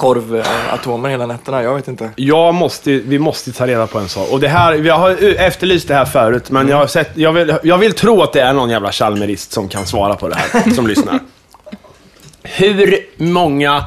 korvatomer 0.00 1.08
hela 1.08 1.26
nätterna. 1.26 1.62
Jag 1.62 1.74
vet 1.74 1.88
inte. 1.88 2.10
Jag 2.16 2.54
måste, 2.54 2.90
vi 2.90 3.18
måste 3.18 3.52
ta 3.52 3.66
reda 3.66 3.86
på 3.86 3.98
en 3.98 4.08
sak. 4.08 4.32
Och 4.32 4.40
det 4.40 4.48
här, 4.48 4.72
vi 4.74 4.88
har 4.88 5.10
efterlyst 5.38 5.88
det 5.88 5.94
här 5.94 6.04
förut, 6.04 6.50
men 6.50 6.68
jag, 6.68 6.76
har 6.76 6.86
sett, 6.86 7.10
jag, 7.14 7.32
vill, 7.32 7.54
jag 7.62 7.78
vill 7.78 7.92
tro 7.92 8.22
att 8.22 8.32
det 8.32 8.40
är 8.40 8.52
någon 8.52 8.70
jävla 8.70 8.92
Chalmerist 8.92 9.52
som 9.52 9.68
kan 9.68 9.86
svara 9.86 10.14
på 10.14 10.28
det 10.28 10.36
här, 10.36 10.70
som 10.74 10.86
lyssnar. 10.86 11.18
Hur 12.42 13.06
många, 13.16 13.84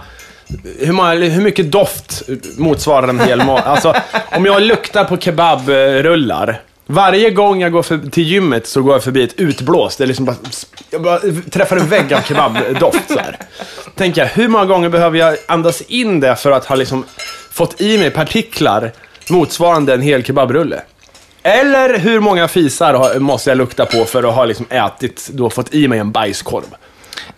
hur, 0.80 0.94
många, 0.94 1.14
hur 1.14 1.42
mycket 1.42 1.72
doft 1.72 2.22
motsvarar 2.58 3.08
en 3.08 3.20
hel 3.20 3.46
mat? 3.46 3.66
Alltså, 3.66 3.96
om 4.32 4.46
jag 4.46 4.62
luktar 4.62 5.04
på 5.04 5.18
kebabrullar, 5.18 6.62
varje 6.94 7.30
gång 7.30 7.62
jag 7.62 7.72
går 7.72 7.84
för, 7.84 7.98
till 7.98 8.24
gymmet 8.24 8.68
så 8.68 8.82
går 8.82 8.94
jag 8.94 9.04
förbi 9.04 9.24
ett 9.24 9.40
utblåst. 9.40 9.98
Det 9.98 10.04
är 10.04 10.08
liksom 10.08 10.26
bara, 10.26 10.36
jag 10.90 11.02
bara 11.02 11.20
träffar 11.52 11.78
en 11.78 11.88
vägg 11.90 12.14
av 12.14 12.22
kebabdoft 12.22 13.08
så 13.08 13.20
här. 13.20 13.38
Tänker 13.96 14.22
jag, 14.22 14.28
hur 14.28 14.48
många 14.48 14.66
gånger 14.66 14.90
behöver 14.90 15.20
jag 15.20 15.38
andas 15.48 15.82
in 15.82 16.20
det 16.20 16.36
för 16.36 16.52
att 16.52 16.66
ha 16.66 16.76
liksom 16.76 17.06
fått 17.52 17.82
i 17.82 17.98
mig 17.98 18.12
partiklar 18.12 18.92
motsvarande 19.30 19.94
en 19.94 20.02
hel 20.02 20.24
kebabrulle? 20.24 20.82
Eller 21.44 21.98
hur 21.98 22.20
många 22.20 22.48
fisar 22.48 22.94
har, 22.94 23.20
måste 23.20 23.50
jag 23.50 23.58
lukta 23.58 23.86
på 23.86 24.06
för 24.06 24.24
att 24.24 24.36
ha 24.36 24.46
liksom 24.46 24.66
ätit, 24.70 25.30
då 25.34 25.50
fått 25.50 25.74
i 25.74 25.88
mig 25.88 26.00
en 26.00 26.12
bajskorv? 26.12 26.76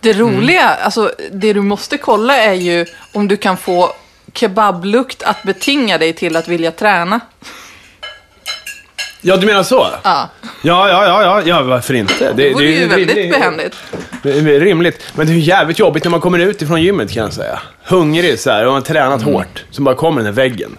Det 0.00 0.12
roliga, 0.12 0.68
alltså 0.68 1.12
det 1.32 1.52
du 1.52 1.60
måste 1.60 1.98
kolla 1.98 2.36
är 2.36 2.54
ju 2.54 2.86
om 3.12 3.28
du 3.28 3.36
kan 3.36 3.56
få 3.56 3.92
kebablukt 4.34 5.22
att 5.22 5.42
betinga 5.42 5.98
dig 5.98 6.12
till 6.12 6.36
att 6.36 6.48
vilja 6.48 6.72
träna. 6.72 7.20
Ja, 9.28 9.36
du 9.36 9.46
menar 9.46 9.62
så? 9.62 9.86
Ja, 10.02 10.28
Ja, 10.62 10.88
ja, 10.88 11.06
ja, 11.06 11.22
ja, 11.22 11.42
ja 11.46 11.62
varför 11.62 11.94
inte? 11.94 12.32
det 12.32 12.52
vore 12.52 12.64
ju 12.64 12.80
det- 12.80 12.86
väldigt 12.86 13.14
det- 13.16 13.30
behändigt. 13.30 13.76
Det 14.22 14.30
är 14.38 14.60
rimligt. 14.60 15.02
Men 15.14 15.26
det 15.26 15.32
är 15.32 15.36
jävligt 15.36 15.78
jobbigt 15.78 16.04
när 16.04 16.10
man 16.10 16.20
kommer 16.20 16.38
ut 16.38 16.62
ifrån 16.62 16.82
gymmet 16.82 17.10
kan 17.12 17.22
jag 17.22 17.32
säga. 17.32 17.58
Hungrig 17.84 18.38
så 18.40 18.50
här, 18.50 18.60
och 18.66 18.72
man 18.72 18.74
har 18.74 18.80
tränat 18.86 19.22
hårt. 19.22 19.64
Så 19.70 19.82
bara 19.82 19.94
kommer 19.94 20.16
den 20.16 20.24
där 20.24 20.32
väggen. 20.42 20.76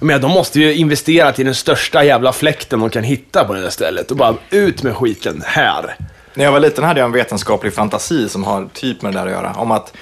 Men 0.00 0.20
de 0.20 0.30
måste 0.30 0.60
ju 0.60 0.74
investera 0.74 1.34
i 1.36 1.42
den 1.44 1.54
största 1.54 2.04
jävla 2.04 2.32
fläkten 2.32 2.80
de 2.80 2.90
kan 2.90 3.02
hitta 3.02 3.44
på 3.44 3.52
det 3.54 3.60
där 3.60 3.70
stället. 3.70 4.10
Och 4.10 4.16
bara 4.16 4.34
ut 4.50 4.82
med 4.82 4.96
skiten 4.96 5.42
här. 5.46 5.96
När 6.34 6.44
jag 6.44 6.52
var 6.52 6.60
liten 6.60 6.84
hade 6.84 7.00
jag 7.00 7.06
en 7.06 7.12
vetenskaplig 7.12 7.74
fantasi 7.74 8.28
som 8.28 8.44
har 8.44 8.68
typ 8.74 9.02
med 9.02 9.12
det 9.12 9.18
där 9.18 9.26
att 9.26 9.32
göra. 9.32 9.52
Om 9.56 9.70
att 9.70 9.92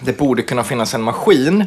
det 0.00 0.18
borde 0.18 0.42
kunna 0.42 0.64
finnas 0.64 0.94
en 0.94 1.02
maskin 1.02 1.66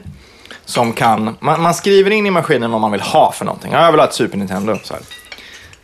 som 0.65 0.93
kan... 0.93 1.37
Man, 1.39 1.61
man 1.61 1.73
skriver 1.73 2.11
in 2.11 2.25
i 2.25 2.31
maskinen 2.31 2.71
vad 2.71 2.81
man 2.81 2.91
vill 2.91 3.01
ha 3.01 3.31
för 3.31 3.45
någonting. 3.45 3.71
Ja, 3.73 3.83
jag 3.83 3.91
vill 3.91 3.99
ha 3.99 4.07
ett 4.07 4.13
Super 4.13 4.37
Nintendo. 4.37 4.77
Så, 4.83 4.93
här. 4.93 5.03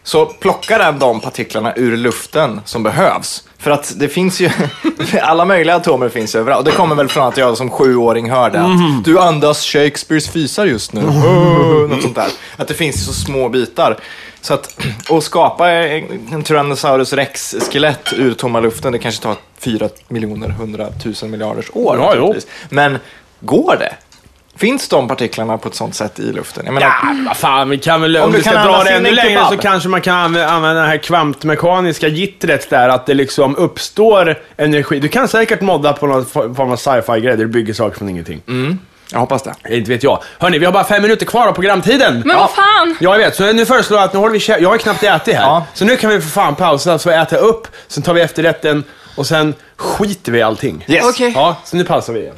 Så 0.05 0.25
plockar 0.25 0.91
de 0.91 1.21
partiklarna 1.21 1.73
ur 1.75 1.97
luften 1.97 2.61
som 2.65 2.83
behövs. 2.83 3.43
För 3.57 3.71
att 3.71 3.93
det 3.99 4.09
finns 4.09 4.39
ju... 4.39 4.49
alla 5.21 5.45
möjliga 5.45 5.75
atomer 5.75 6.09
finns 6.09 6.35
överallt. 6.35 6.59
Och 6.59 6.71
det 6.71 6.77
kommer 6.77 6.95
väl 6.95 7.07
från 7.07 7.27
att 7.27 7.37
jag 7.37 7.57
som 7.57 7.69
sjuåring 7.69 8.31
hörde 8.31 8.61
att 8.61 9.05
du 9.05 9.19
andas 9.19 9.63
Shakespeares 9.63 10.29
fisar 10.29 10.65
just 10.65 10.93
nu. 10.93 11.01
Oh, 11.01 11.89
något 11.89 12.01
sånt 12.01 12.15
där. 12.15 12.27
Att 12.57 12.67
det 12.67 12.73
finns 12.73 13.05
så 13.05 13.13
små 13.13 13.49
bitar. 13.49 13.97
Så 14.41 14.53
att, 14.53 14.77
att 15.09 15.23
skapa 15.23 15.69
en 15.69 16.43
Tyrannosaurus 16.43 17.13
rex-skelett 17.13 18.13
ur 18.13 18.33
tomma 18.33 18.59
luften, 18.59 18.91
det 18.91 18.99
kanske 18.99 19.23
tar 19.23 19.35
4 19.59 19.89
miljoner, 20.07 20.49
100 20.49 20.87
000 21.21 21.31
miljarders 21.31 21.69
år. 21.73 21.97
Ja. 21.97 22.33
Men 22.69 22.99
går 23.39 23.75
det? 23.79 23.95
Finns 24.57 24.89
de 24.89 25.07
partiklarna 25.07 25.57
på 25.57 25.67
ett 25.67 25.75
sånt 25.75 25.95
sätt 25.95 26.19
i 26.19 26.31
luften? 26.31 26.65
Jag 26.65 26.73
menar, 26.73 26.87
Ja, 26.87 27.15
vad 27.27 27.37
fan, 27.37 27.69
vi 27.69 27.77
kan 27.77 28.01
väl, 28.01 28.17
Om 28.17 28.23
om, 28.23 28.31
du 28.31 28.37
vi 28.37 28.43
ska 28.43 28.51
kan 28.51 28.67
dra 28.67 28.83
det 28.83 28.89
ännu 28.89 29.09
en 29.09 29.15
längre 29.15 29.45
så 29.49 29.57
kanske 29.57 29.89
man 29.89 30.01
kan 30.01 30.35
anv- 30.35 30.45
använda 30.47 30.81
det 30.81 30.87
här 30.87 30.97
kvantmekaniska 30.97 32.07
gittret 32.07 32.69
där, 32.69 32.89
att 32.89 33.05
det 33.05 33.13
liksom 33.13 33.55
uppstår 33.55 34.39
energi. 34.57 34.99
Du 34.99 35.07
kan 35.07 35.27
säkert 35.27 35.61
modda 35.61 35.93
på 35.93 36.07
någon 36.07 36.25
form 36.25 36.71
av 36.71 36.75
sci-fi-grej 36.75 37.37
där 37.37 37.43
du 37.43 37.47
bygger 37.47 37.73
saker 37.73 37.97
från 37.97 38.09
ingenting. 38.09 38.41
jag 39.11 39.19
hoppas 39.19 39.43
det. 39.43 39.75
Inte 39.75 39.91
vet 39.91 40.03
jag. 40.03 40.23
Hörni, 40.39 40.59
vi 40.59 40.65
har 40.65 40.73
bara 40.73 40.83
fem 40.83 41.01
minuter 41.01 41.25
kvar 41.25 41.47
av 41.47 41.51
programtiden. 41.53 42.23
Men 42.25 42.37
vad 42.37 42.49
fan! 42.51 42.95
Ja, 42.99 43.11
jag 43.11 43.17
vet. 43.17 43.35
Så 43.35 43.53
nu 43.53 43.65
föreslår 43.65 43.99
jag 43.99 44.05
att 44.05 44.13
nu 44.13 44.19
håller 44.19 44.33
vi 44.33 44.39
kä- 44.39 44.59
Jag 44.61 44.69
har 44.69 44.77
knappt 44.77 45.03
ätit 45.03 45.35
här. 45.35 45.41
Ja. 45.41 45.65
Så 45.73 45.85
nu 45.85 45.95
kan 45.97 46.09
vi 46.09 46.21
för 46.21 46.29
fan 46.29 46.55
pausa, 46.55 46.99
så 46.99 47.09
äta 47.09 47.37
upp, 47.37 47.67
sen 47.87 48.03
tar 48.03 48.13
vi 48.13 48.21
efterrätten 48.21 48.83
och 49.15 49.25
sen 49.27 49.53
skiter 49.75 50.31
vi 50.31 50.39
i 50.39 50.41
allting. 50.41 50.85
Yes. 50.87 51.05
Okej. 51.09 51.31
Ja, 51.35 51.55
så 51.65 51.77
nu 51.77 51.83
pausar 51.83 52.13
vi 52.13 52.19
igen. 52.19 52.35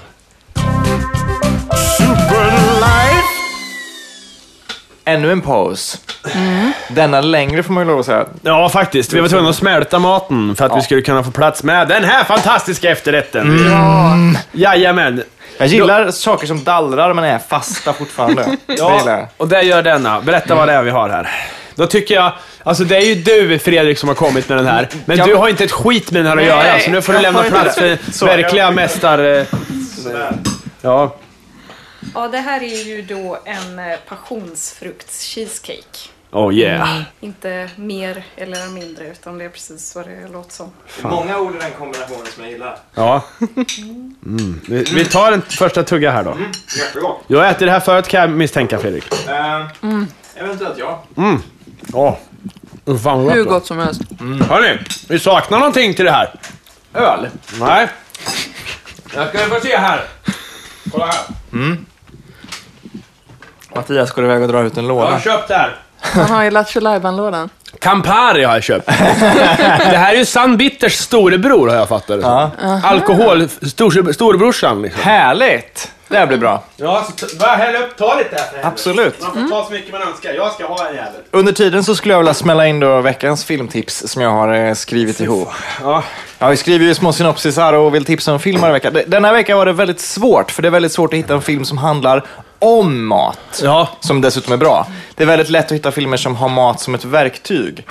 Ännu 5.07 5.31
en 5.31 5.41
paus. 5.41 5.97
Denna 6.89 7.21
längre 7.21 7.63
får 7.63 7.73
man 7.73 7.83
ju 7.83 7.87
lov 7.89 7.99
att 7.99 8.05
säga. 8.05 8.25
Ja, 8.41 8.69
faktiskt. 8.69 9.13
Vi 9.13 9.19
var 9.19 9.27
tvungna 9.27 9.49
att 9.49 9.55
smälta 9.55 9.99
maten 9.99 10.55
för 10.55 10.65
att 10.65 10.77
vi 10.77 10.81
skulle 10.81 11.01
kunna 11.01 11.23
få 11.23 11.31
plats 11.31 11.63
med 11.63 11.87
den 11.87 12.03
här 12.03 12.23
fantastiska 12.23 12.91
efterrätten. 12.91 13.65
Ja. 13.71 14.15
Jajamän. 14.51 15.23
Jag 15.57 15.67
gillar 15.67 16.11
saker 16.11 16.47
som 16.47 16.63
dallrar 16.63 17.13
men 17.13 17.23
är 17.23 17.39
fasta 17.39 17.93
fortfarande. 17.93 18.43
Det 18.65 18.73
gillar 18.73 18.89
Ja, 19.05 19.11
jag. 19.11 19.27
och 19.37 19.47
det 19.47 19.61
gör 19.61 19.81
denna. 19.83 20.21
Berätta 20.21 20.55
vad 20.55 20.67
det 20.67 20.73
är 20.73 20.83
vi 20.83 20.89
har 20.91 21.09
här. 21.09 21.29
Då 21.75 21.87
tycker 21.87 22.15
jag, 22.15 22.31
alltså 22.63 22.83
det 22.83 22.95
är 22.97 23.01
ju 23.01 23.15
du 23.15 23.59
Fredrik 23.59 23.97
som 23.97 24.09
har 24.09 24.15
kommit 24.15 24.49
med 24.49 24.57
den 24.57 24.67
här. 24.67 24.89
Men 25.05 25.17
Ja. 25.17 25.25
du 25.25 25.35
har 25.35 25.49
inte 25.49 25.63
ett 25.63 25.71
skit 25.71 26.11
med 26.11 26.19
den 26.19 26.27
här 26.27 26.33
att 26.33 26.37
Nej, 26.57 26.67
göra, 26.71 26.79
så 26.79 26.91
nu 26.91 27.01
får 27.01 27.13
du 27.13 27.17
jag 27.17 27.21
lämna 27.23 27.45
inte 27.45 27.51
plats 27.59 27.75
det. 27.75 27.97
för 27.97 28.11
Så, 28.11 28.25
verkliga 28.25 28.63
jag- 28.63 28.73
mästar... 28.75 29.19
eh, 29.39 29.43
Ja. 30.81 31.15
Ja, 32.13 32.27
det 32.27 32.37
här 32.37 32.63
är 32.63 32.83
ju 32.83 33.01
då 33.01 33.39
en 33.45 33.79
eh, 33.79 33.97
passionsfrukts-cheesecake. 34.09 36.09
Oh 36.31 36.53
yeah. 36.53 37.01
Inte 37.19 37.69
mer 37.75 38.23
eller 38.35 38.67
mindre, 38.67 39.11
utan 39.11 39.37
det 39.37 39.45
är 39.45 39.49
precis 39.49 39.95
vad 39.95 40.05
det 40.07 40.27
låter 40.27 40.53
som. 40.53 40.71
Många 41.01 41.39
ord 41.39 41.55
i 41.55 41.59
den 41.59 41.71
kombinationen 41.71 42.25
som 42.25 42.43
jag 42.43 42.51
gillar. 42.51 42.79
Ja. 42.93 43.23
Mm. 44.25 44.61
Vi, 44.67 44.83
vi 44.83 45.05
tar 45.05 45.31
en 45.31 45.41
första 45.41 45.83
tugga 45.83 46.11
här 46.11 46.23
då. 46.23 46.37
Jättegott. 46.77 47.23
Jag 47.27 47.49
äter 47.49 47.65
det 47.65 47.71
här 47.71 47.79
förut 47.79 48.07
kan 48.07 48.21
jag 48.21 48.29
misstänka 48.29 48.79
Fredrik. 48.79 49.13
Uh, 49.13 50.03
Eventuellt 50.35 50.77
ja. 50.77 51.03
Ja. 51.93 52.19
Oh, 52.85 52.97
fan 52.97 53.23
vad 53.25 53.33
Hur 53.33 53.43
gott. 53.43 53.51
gott 53.53 53.65
som 53.65 53.79
helst. 53.79 54.01
Hörni, 54.49 54.79
vi 55.09 55.19
saknar 55.19 55.59
någonting 55.59 55.93
till 55.93 56.05
det 56.05 56.11
här. 56.11 56.33
Öl. 56.93 57.29
Nej. 57.59 57.87
Jag 59.15 59.29
ska 59.29 59.37
få 59.37 59.59
se 59.59 59.77
här. 59.77 60.03
Kolla 60.91 61.05
här. 61.05 61.77
Mattias 63.75 64.11
går 64.11 64.25
iväg 64.25 64.41
och 64.41 64.47
drar 64.47 64.63
ut 64.63 64.77
en 64.77 64.85
Jag 64.85 64.95
har 64.95 65.05
låda. 65.05 65.19
köpt 65.19 65.47
det 65.47 65.53
här. 65.55 65.75
Han 66.01 66.25
har 66.25 66.43
ju 66.43 66.51
Lattjo 66.51 66.79
lådan 66.81 67.49
Campari 67.79 68.43
har 68.43 68.53
jag 68.53 68.63
köpt. 68.63 68.85
det 68.87 69.97
här 69.97 70.13
är 70.13 70.17
ju 70.17 70.25
San 70.25 70.57
Bitters 70.57 70.93
storebror 70.93 71.67
har 71.67 71.75
jag 71.75 71.89
fattat 71.89 72.07
det 72.07 72.21
som. 72.21 72.49
Alkohol, 72.83 73.49
stor, 73.49 74.13
storebrorsan 74.13 74.81
liksom. 74.81 75.01
Härligt! 75.03 75.91
Det 76.09 76.17
här 76.17 76.27
blir 76.27 76.37
bra. 76.37 76.63
Ja, 76.77 77.07
så 77.39 77.45
häll 77.45 77.75
upp, 77.75 77.97
ta 77.97 78.15
lite 78.17 78.35
här. 78.35 78.67
Absolut. 78.67 79.21
Man 79.21 79.33
får 79.33 79.49
ta 79.49 79.65
så 79.65 79.71
mycket 79.73 79.91
man 79.91 80.01
önskar. 80.01 80.33
Jag 80.33 80.51
ska 80.53 80.65
ha 80.67 80.87
en 80.87 80.95
jävel. 80.95 81.11
Under 81.31 81.51
tiden 81.53 81.83
så 81.83 81.95
skulle 81.95 82.13
jag 82.13 82.19
vilja 82.19 82.33
smälla 82.33 82.67
in 82.67 82.79
då 82.79 83.01
veckans 83.01 83.45
filmtips 83.45 84.03
som 84.07 84.21
jag 84.21 84.29
har 84.29 84.53
eh, 84.53 84.73
skrivit 84.73 85.19
ihop. 85.19 85.49
Ja. 85.83 86.03
Ja, 86.39 86.47
vi 86.47 86.57
skriver 86.57 86.85
ju 86.85 86.95
små 86.95 87.13
synopsisar 87.13 87.73
och 87.73 87.95
vill 87.95 88.05
tipsa 88.05 88.33
om 88.33 88.39
film 88.39 88.61
varje 88.61 88.73
vecka. 88.73 88.91
D- 88.91 89.03
Den 89.07 89.25
här 89.25 89.33
veckan 89.33 89.57
var 89.57 89.65
det 89.65 89.73
väldigt 89.73 89.99
svårt, 89.99 90.51
för 90.51 90.61
det 90.61 90.67
är 90.67 90.71
väldigt 90.71 90.91
svårt 90.91 91.13
att 91.13 91.19
hitta 91.19 91.33
en 91.33 91.41
film 91.41 91.65
som 91.65 91.77
handlar 91.77 92.23
om 92.59 93.05
mat. 93.05 93.61
Ja. 93.63 93.89
Som 93.99 94.21
dessutom 94.21 94.53
är 94.53 94.57
bra. 94.57 94.87
Det 95.15 95.23
är 95.23 95.27
väldigt 95.27 95.49
lätt 95.49 95.65
att 95.65 95.71
hitta 95.71 95.91
filmer 95.91 96.17
som 96.17 96.35
har 96.35 96.49
mat 96.49 96.79
som 96.79 96.95
ett 96.95 97.05
verktyg. 97.05 97.85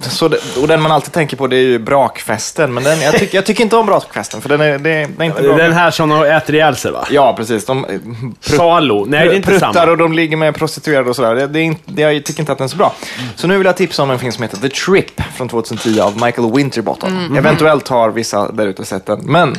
Så 0.00 0.28
det, 0.28 0.38
och 0.60 0.68
den 0.68 0.82
man 0.82 0.92
alltid 0.92 1.12
tänker 1.12 1.36
på 1.36 1.46
det 1.46 1.56
är 1.56 1.60
ju 1.60 1.78
Brakfesten, 1.78 2.74
men 2.74 2.84
den, 2.84 3.00
jag, 3.00 3.14
tycker, 3.14 3.38
jag 3.38 3.46
tycker 3.46 3.62
inte 3.62 3.76
om 3.76 3.86
Brakfesten, 3.86 4.40
för 4.40 4.48
den 4.48 4.60
är, 4.60 4.78
det, 4.78 4.78
det 4.78 4.90
är 4.90 5.22
inte 5.22 5.42
bra. 5.42 5.56
Den 5.56 5.72
här 5.72 5.90
som 5.90 6.08
de 6.08 6.24
äter 6.24 6.54
ihjäl 6.54 6.76
sig 6.76 6.92
va? 6.92 7.06
Ja, 7.10 7.34
precis. 7.36 7.64
De 7.64 7.84
eh, 7.84 8.00
Salo. 8.40 9.04
Nej, 9.04 9.28
det 9.28 9.34
är 9.34 9.36
inte 9.36 9.48
pruttar 9.48 9.72
samma. 9.72 9.90
och 9.90 9.98
de 9.98 10.12
ligger 10.12 10.36
med 10.36 10.54
prostituerade 10.54 11.10
och 11.10 11.16
sådär. 11.16 11.34
Det, 11.34 11.46
det 11.46 11.58
är 11.58 11.62
inte, 11.62 12.02
jag 12.02 12.24
tycker 12.24 12.40
inte 12.40 12.52
att 12.52 12.58
den 12.58 12.64
är 12.64 12.68
så 12.68 12.76
bra. 12.76 12.94
Så 13.36 13.46
nu 13.46 13.58
vill 13.58 13.66
jag 13.66 13.76
tipsa 13.76 14.02
om 14.02 14.10
en 14.10 14.18
film 14.18 14.32
som 14.32 14.42
heter 14.42 14.56
The 14.56 14.68
Trip 14.68 15.22
från 15.34 15.48
2010 15.48 16.00
av 16.00 16.22
Michael 16.24 16.52
Winterbottom. 16.52 17.36
Eventuellt 17.36 17.88
har 17.88 18.10
vissa 18.10 18.52
där 18.52 18.66
ute 18.66 18.84
sett 18.84 19.06
den, 19.06 19.20
men 19.24 19.58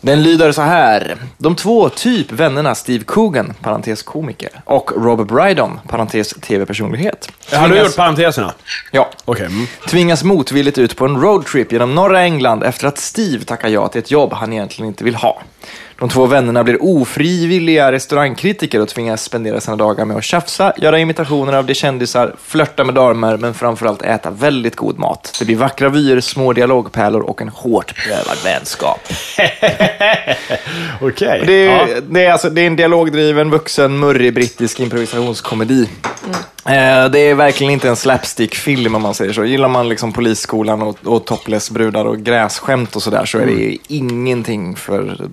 den 0.00 0.22
lyder 0.22 0.52
så 0.52 0.62
här. 0.62 1.16
De 1.38 1.56
två 1.56 1.88
typ 1.88 2.32
vännerna 2.32 2.74
Steve 2.74 3.04
Coogan, 3.04 3.54
parentes 3.60 4.02
komiker, 4.02 4.50
och 4.64 4.92
Robert 4.96 5.26
Brydon, 5.28 5.80
parentes 5.88 6.28
tv-personlighet. 6.28 7.32
Har 7.52 7.68
du 7.68 7.78
gjort 7.78 7.96
parenteserna? 7.96 8.52
Ja. 8.92 9.10
Okej. 9.24 9.46
Mm. 9.46 9.66
Tvingas 9.88 10.24
motvilligt 10.24 10.78
ut 10.78 10.96
på 10.96 11.04
en 11.04 11.20
roadtrip 11.20 11.72
genom 11.72 11.94
norra 11.94 12.22
England 12.22 12.62
efter 12.62 12.86
att 12.86 12.98
Steve 12.98 13.44
tackar 13.44 13.68
ja 13.68 13.88
till 13.88 13.98
ett 13.98 14.10
jobb 14.10 14.32
han 14.32 14.52
egentligen 14.52 14.88
inte 14.88 15.04
vill 15.04 15.14
ha. 15.14 15.42
De 16.00 16.08
två 16.08 16.26
vännerna 16.26 16.64
blir 16.64 16.78
ofrivilliga 16.84 17.92
restaurangkritiker 17.92 18.80
och 18.80 18.88
tvingas 18.88 19.22
spendera 19.22 19.60
sina 19.60 19.76
dagar 19.76 20.04
med 20.04 20.16
att 20.16 20.24
tjafsa, 20.24 20.72
göra 20.76 20.98
imitationer 20.98 21.52
av 21.52 21.66
de 21.66 21.74
kändisar, 21.74 22.34
flörta 22.44 22.84
med 22.84 22.94
damer, 22.94 23.36
men 23.36 23.54
framförallt 23.54 24.02
äta 24.02 24.30
väldigt 24.30 24.76
god 24.76 24.98
mat. 24.98 25.36
Det 25.38 25.44
blir 25.44 25.56
vackra 25.56 25.88
vyer, 25.88 26.20
små 26.20 26.52
dialogpärlor 26.52 27.20
och 27.20 27.42
en 27.42 27.48
hårt 27.48 27.94
prövad 27.96 28.38
vänskap. 28.44 29.00
Okej. 31.00 31.42
Det 31.46 31.52
är, 31.52 31.70
Ja. 31.70 31.86
det, 32.08 32.24
är 32.24 32.32
alltså, 32.32 32.50
det 32.50 32.60
är 32.62 32.66
en 32.66 32.76
dialogdriven, 32.76 33.50
vuxen, 33.50 33.98
murrig 33.98 34.34
brittisk 34.34 34.80
improvisationskomedi. 34.80 35.88
Eh, 36.64 37.04
Det 37.10 37.18
är 37.18 37.34
verkligen 37.34 37.72
inte 37.72 37.88
en 37.88 37.96
slapstick-film 37.96 38.94
om 38.94 39.02
man 39.02 39.14
säger 39.14 39.32
så. 39.32 39.44
Gillar 39.44 39.68
man 39.68 39.88
liksom 39.88 40.12
polisskolan 40.12 40.82
och, 40.82 40.96
och 41.04 41.24
topless-brudar 41.24 42.04
och 42.04 42.18
grässkämt 42.18 42.96
och 42.96 43.02
sådär 43.02 43.24
så 43.24 43.38
är 43.38 43.46
det 43.46 43.76
ingenting 43.88 44.76
för 44.76 45.28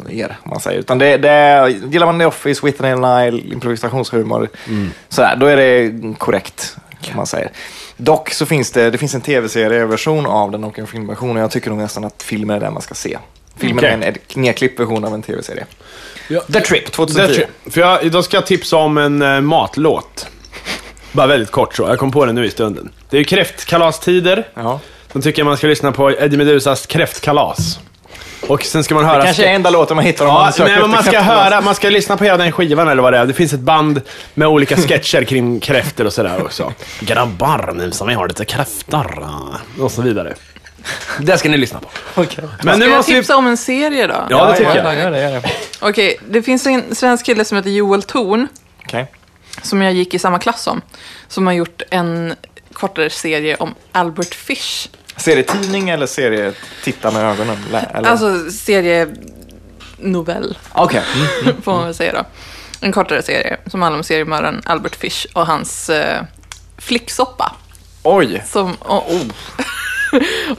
mm, 0.00 0.18
er, 0.18 0.36
om 0.42 0.50
man 0.50 0.60
säger. 0.60 0.78
Utan 0.80 0.98
det, 0.98 1.16
det 1.16 1.68
gillar 1.90 2.06
man 2.06 2.18
The 2.18 2.24
Office, 2.26 2.66
Whitney 2.66 2.92
and 2.92 3.00
Nile, 3.02 3.52
improvisationshumor, 3.54 4.48
sådär, 5.08 5.36
då 5.36 5.46
är 5.46 5.56
det 5.56 5.92
korrekt, 6.18 6.76
kan 7.02 7.16
man 7.16 7.26
säga. 7.26 7.48
Dock 7.96 8.30
så 8.30 8.46
finns 8.46 8.70
det, 8.70 8.90
det 8.90 8.98
finns 8.98 9.14
en 9.14 9.20
tv-serieversion 9.20 10.26
av 10.26 10.50
den 10.50 10.64
och 10.64 10.78
en 10.78 10.86
filmversion 10.86 11.36
och 11.36 11.42
jag 11.42 11.50
tycker 11.50 11.70
nog 11.70 11.78
nästan 11.78 12.04
att 12.04 12.22
filmen 12.22 12.56
är 12.56 12.60
den 12.60 12.72
man 12.72 12.82
ska 12.82 12.94
se. 12.94 13.18
Filmen 13.56 13.78
Okej. 13.78 13.88
är 13.90 13.94
en 13.94 14.02
ed- 14.02 14.18
nedklippt 14.34 14.80
version 14.80 15.04
av 15.04 15.14
en 15.14 15.22
tv-serie. 15.22 15.64
Ja. 16.28 16.40
The 16.40 16.60
Trip, 16.60 16.92
2010. 16.92 17.22
That's 17.32 17.40
it. 17.66 17.72
För 17.74 17.80
jag, 17.80 18.10
då 18.12 18.22
ska 18.22 18.36
jag 18.36 18.46
tipsa 18.46 18.76
om 18.76 18.98
en 18.98 19.22
eh, 19.22 19.40
matlåt. 19.40 20.26
Bara 21.12 21.26
väldigt 21.26 21.50
kort 21.50 21.74
så, 21.76 21.82
jag 21.82 21.98
kom 21.98 22.10
på 22.12 22.26
den 22.26 22.34
nu 22.34 22.46
i 22.46 22.50
stunden. 22.50 22.90
Det 23.10 23.16
är 23.16 23.18
ju 23.18 23.24
kräftkalastider. 23.24 24.48
Ja. 24.54 24.80
Då 25.12 25.20
tycker 25.20 25.40
jag 25.42 25.46
man 25.46 25.56
ska 25.56 25.66
lyssna 25.66 25.92
på 25.92 26.10
Eddie 26.10 26.36
Medusas 26.36 26.86
kräftkalas. 26.86 27.78
Och 28.48 28.62
sen 28.64 28.84
ska 28.84 28.94
man 28.94 29.04
höra... 29.04 29.18
Det 29.18 29.24
kanske 29.24 29.44
är 29.46 29.52
enda 29.54 29.70
låten 29.70 29.96
man 29.96 30.04
hittar 30.04 30.24
om 30.24 30.30
Ja, 30.34 30.40
man 30.40 30.52
söker 30.52 30.64
men 30.70 30.74
efter 30.74 30.88
man 30.88 31.02
ska 31.04 31.20
höra, 31.20 31.60
man 31.60 31.74
ska 31.74 31.90
lyssna 31.90 32.16
på 32.16 32.24
hela 32.24 32.36
den 32.36 32.52
skivan 32.52 32.88
eller 32.88 33.02
vad 33.02 33.12
det 33.12 33.18
är. 33.18 33.26
Det 33.26 33.34
finns 33.34 33.52
ett 33.52 33.60
band 33.60 34.00
med 34.34 34.48
olika 34.48 34.76
sketcher 34.76 35.24
kring 35.24 35.60
kräftor 35.60 36.04
och 36.06 36.12
sådär 36.12 36.42
också. 36.42 36.72
Grabbar, 37.00 37.72
nu 37.74 37.90
som 37.92 38.08
vi 38.08 38.14
har 38.14 38.28
lite 38.28 38.44
kräftor. 38.44 39.24
Och 39.80 39.90
så 39.92 40.02
vidare. 40.02 40.34
Det 41.18 41.38
ska 41.38 41.48
ni 41.48 41.56
lyssna 41.56 41.80
på. 41.80 41.88
Okej. 42.14 42.44
Men 42.62 42.74
Ska 42.74 42.76
nu 42.76 42.84
jag 42.90 42.96
måste 42.96 43.12
vi... 43.12 43.18
tipsa 43.18 43.36
om 43.36 43.46
en 43.46 43.56
serie 43.56 44.06
då? 44.06 44.26
Ja, 44.30 44.46
det 44.46 44.56
tycker 44.56 44.76
jag. 44.84 44.96
Gör 44.96 45.10
det, 45.10 45.20
gör 45.22 45.40
det. 45.40 45.50
Okej, 45.80 46.16
det 46.28 46.42
finns 46.42 46.66
en 46.66 46.94
svensk 46.94 47.26
kille 47.26 47.44
som 47.44 47.56
heter 47.56 47.70
Joel 47.70 48.02
Thorn 48.02 48.48
Okej. 48.84 49.06
som 49.62 49.82
jag 49.82 49.92
gick 49.92 50.14
i 50.14 50.18
samma 50.18 50.38
klass 50.38 50.62
som. 50.62 50.80
Som 51.28 51.46
har 51.46 51.54
gjort 51.54 51.82
en 51.90 52.34
kortare 52.72 53.10
serie 53.10 53.56
om 53.56 53.74
Albert 53.92 54.34
Fish. 54.34 54.88
Serietidning 55.16 55.90
eller 55.90 56.06
serie 56.06 56.52
titta 56.84 57.10
med 57.10 57.24
ögonen? 57.24 57.56
Eller? 57.94 58.10
Alltså 58.10 58.50
serienovell, 58.50 60.58
Okej. 60.72 61.02
Mm. 61.42 61.56
får 61.62 61.72
man 61.72 61.84
väl 61.84 61.94
säga 61.94 62.12
då. 62.12 62.24
En 62.80 62.92
kortare 62.92 63.22
serie 63.22 63.56
som 63.66 63.82
handlar 63.82 63.98
om 63.98 64.04
seriemördaren 64.04 64.62
Albert 64.64 64.96
Fish 64.96 65.26
och 65.32 65.46
hans 65.46 65.90
eh, 65.90 66.22
flicksoppa. 66.78 67.52
Oj. 68.02 68.44
Som, 68.46 68.74
och, 68.74 69.12
Oh. 69.12 69.22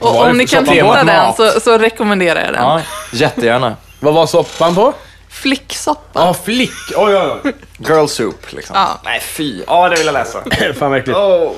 och 0.00 0.26
om 0.26 0.38
ni 0.38 0.46
kan 0.46 0.68
hitta 0.68 1.04
den 1.04 1.34
så, 1.34 1.60
så 1.60 1.78
rekommenderar 1.78 2.44
jag 2.44 2.52
den. 2.52 2.62
Ja, 2.62 2.80
jättegärna. 3.12 3.76
Vad 4.00 4.14
var 4.14 4.26
soppan 4.26 4.74
på? 4.74 4.94
Flicksoppa. 5.42 6.20
Ja, 6.20 6.34
flick. 6.44 6.70
Oj, 6.96 7.16
oj, 7.16 7.30
oj. 7.44 7.52
Girl 7.78 8.06
soup, 8.06 8.52
liksom. 8.52 8.76
Ja. 8.76 9.00
Nej, 9.04 9.20
fy. 9.20 9.62
Ja, 9.66 9.88
det 9.88 9.96
vill 9.96 10.06
jag 10.06 10.12
läsa. 10.12 10.38
Fan 10.78 10.90
vad 10.90 10.98
äckligt. 10.98 11.18
Oh. 11.18 11.52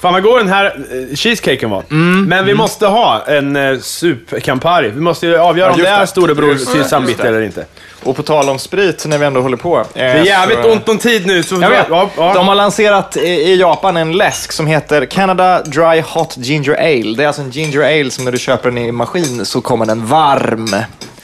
Fan 0.00 0.12
vad 0.12 0.22
god 0.22 0.38
den 0.38 0.48
här 0.48 0.64
eh, 1.10 1.16
cheesecaken 1.16 1.70
var. 1.70 1.84
Men 2.26 2.44
vi 2.44 2.54
måste 2.54 2.86
ha 2.86 3.22
en 3.26 3.56
uh, 3.56 3.80
supkampanj. 3.80 4.88
Vi 4.88 5.00
måste 5.00 5.26
ju 5.26 5.36
avgöra 5.38 5.68
Ja, 5.68 5.72
om 5.72 5.78
just 5.78 5.88
det 5.90 5.94
är 5.96 6.00
det. 6.00 6.06
storebror 6.06 6.52
Just 6.52 6.66
till 6.72 6.82
det. 6.82 6.98
Just 7.08 7.18
det. 7.22 7.28
eller 7.28 7.40
inte. 7.42 7.66
Och 8.02 8.16
på 8.16 8.22
tal 8.22 8.48
om 8.48 8.58
sprit, 8.58 9.04
när 9.06 9.18
vi 9.18 9.26
ändå 9.26 9.40
håller 9.40 9.56
på. 9.56 9.84
Det 9.94 10.00
är 10.00 10.24
jävligt 10.24 10.64
ont 10.64 10.88
om 10.88 10.98
tid 10.98 11.26
nu. 11.26 11.42
Så 11.42 11.54
Jag 11.54 11.70
vet. 11.70 11.86
Ja, 11.90 12.10
ja. 12.16 12.34
De 12.34 12.48
har 12.48 12.54
lanserat 12.54 13.16
i- 13.16 13.20
i 13.20 13.56
Japan 13.60 13.96
en 13.96 14.12
läsk 14.16 14.52
som 14.52 14.66
heter 14.66 15.06
Canada 15.06 15.62
Dry 15.62 16.00
Hot 16.00 16.34
Ginger 16.36 16.74
Ale. 16.74 17.14
Det 17.16 17.22
är 17.22 17.26
alltså 17.26 17.42
en 17.42 17.50
ginger 17.50 17.80
ale 18.00 18.10
som 18.10 18.24
när 18.24 18.32
du 18.32 18.38
köper 18.38 18.68
den 18.70 18.78
i 18.78 18.92
maskin 18.92 19.46
så 19.46 19.60
kommer 19.60 19.86
den 19.86 20.06
varm. 20.06 20.74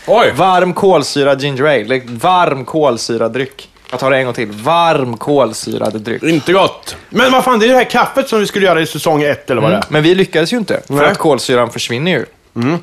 Oj! 0.06 0.32
Varm 0.36 0.72
kolsyrad 0.74 1.40
ginger 1.42 1.64
ale. 1.64 2.00
Varm 2.06 2.64
kolsyrad 2.64 3.32
dryck. 3.32 3.68
Jag 3.90 4.00
tar 4.00 4.10
det 4.10 4.16
en 4.18 4.24
gång 4.24 4.34
till. 4.34 4.50
Varm 4.52 5.16
kolsyrad 5.16 6.00
dryck. 6.00 6.22
Inte 6.22 6.52
gott. 6.52 6.96
Men 7.10 7.32
vad 7.32 7.44
fan, 7.44 7.58
det 7.58 7.66
är 7.66 7.68
det 7.68 7.74
här 7.74 7.90
kaffet 7.90 8.28
som 8.28 8.38
vi 8.40 8.46
skulle 8.46 8.66
göra 8.66 8.80
i 8.80 8.86
säsong 8.86 9.22
ett 9.22 9.50
eller 9.50 9.62
vad 9.62 9.70
det 9.70 9.76
är. 9.76 9.84
Men 9.88 10.02
vi 10.02 10.14
lyckades 10.14 10.52
ju 10.52 10.56
inte, 10.56 10.82
för 10.86 10.94
Nej. 10.94 11.06
att 11.06 11.18
kolsyran 11.18 11.70
försvinner 11.70 12.10
ju. 12.12 12.26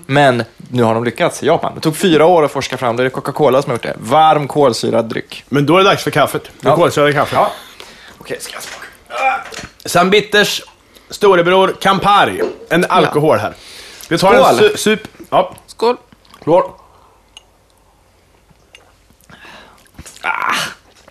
Men 0.05 0.43
nu 0.71 0.83
har 0.83 0.93
de 0.93 1.03
lyckats 1.03 1.43
i 1.43 1.45
Japan. 1.45 1.71
Det 1.75 1.81
tog 1.81 1.97
fyra 1.97 2.25
år 2.25 2.45
att 2.45 2.51
forska 2.51 2.77
fram 2.77 2.95
det. 2.95 3.03
Det 3.03 3.07
är 3.07 3.09
Coca-Cola 3.09 3.61
som 3.61 3.69
har 3.69 3.75
gjort 3.75 3.83
det. 3.83 3.95
Varm 3.99 4.47
kolsyrad 4.47 5.05
dryck. 5.09 5.43
Men 5.49 5.65
då 5.65 5.73
är 5.73 5.77
det 5.77 5.89
dags 5.89 6.03
för 6.03 6.11
kaffet. 6.11 6.43
Det 6.43 6.69
Ja. 6.69 6.75
kolsyrade 6.75 7.13
kaffet. 7.13 7.33
Ja. 7.35 7.51
Okej, 8.17 8.37
ska 8.39 8.53
jag 8.53 8.63
smaka? 8.63 8.85
Sambitters 9.85 10.61
storebror 11.09 11.75
Campari. 11.81 12.41
En 12.69 12.85
alkohol 12.89 13.37
här. 13.37 13.53
Vi 14.09 14.17
tar 14.17 14.33
en 14.33 14.43
Skål. 14.43 14.69
su- 14.69 14.77
sup... 14.77 14.99
Ja, 15.29 15.55
Skål. 15.67 15.95
skål. 16.41 16.63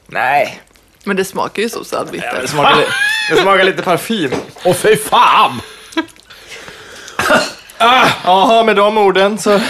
Nej. 0.06 0.60
Men 1.04 1.16
det 1.16 1.24
smakar 1.24 1.62
ju 1.62 1.68
så 1.68 1.84
saltbitter. 1.84 2.38
Det 2.42 2.48
smakar, 2.48 2.76
li- 2.76 2.86
det 3.30 3.36
smakar 3.42 3.64
lite 3.64 3.82
parfym. 3.82 4.30
Åh 4.64 4.74
fy 4.74 4.96
fan! 4.96 5.60
Jaha, 8.24 8.62
med 8.62 8.76
de 8.76 8.98
orden 8.98 9.38
så... 9.38 9.60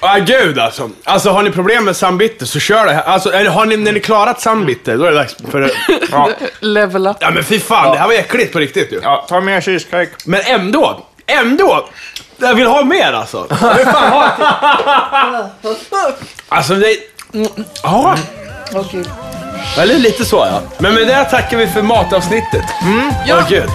Ah, 0.00 0.18
gud 0.18 0.58
alltså. 0.58 0.90
Alltså 1.04 1.30
har 1.30 1.42
ni 1.42 1.50
problem 1.50 1.84
med 1.84 1.96
sambitter 1.96 2.46
så 2.46 2.60
kör 2.60 2.86
det 2.86 2.92
här. 2.92 3.02
Alltså, 3.02 3.32
eller 3.32 3.50
har 3.50 3.66
ni, 3.66 3.76
när 3.76 3.92
ni 3.92 4.00
klarat 4.00 4.40
sambitter, 4.40 4.96
då 4.98 5.04
är 5.04 5.10
det 5.10 5.16
dags 5.16 5.36
för 5.50 5.60
det. 5.60 5.70
Ja, 6.10 6.30
Level 6.60 7.06
up. 7.06 7.16
Ja 7.20 7.30
men 7.30 7.44
fy 7.44 7.60
fan, 7.60 7.92
det 7.92 7.98
här 7.98 8.06
var 8.06 8.14
äckligt 8.14 8.52
på 8.52 8.58
riktigt 8.58 8.92
ju. 8.92 9.00
ja 9.02 9.26
ta 9.28 9.40
mer 9.40 9.60
cheesecake. 9.60 10.10
Men 10.24 10.40
ändå, 10.44 11.06
ändå! 11.26 11.88
Jag 12.38 12.54
vill 12.54 12.66
ha 12.66 12.84
mer 12.84 13.12
alltså. 13.12 13.46
Jag 13.62 13.74
vill 13.74 13.86
fan 13.86 14.12
ha 14.12 14.30
Alltså 16.48 16.74
det... 16.74 16.96
mm, 17.34 17.48
Ja. 18.74 19.82
Eller 19.82 19.98
lite 19.98 20.24
så 20.24 20.36
ja. 20.36 20.60
Men 20.78 20.94
med 20.94 21.06
det 21.06 21.24
tackar 21.24 21.56
vi 21.56 21.66
för 21.66 21.82
matavsnittet. 21.82 22.64
Mm. 22.82 23.10
Ja. 23.26 23.36
Åh 23.38 23.48
gud. 23.48 23.70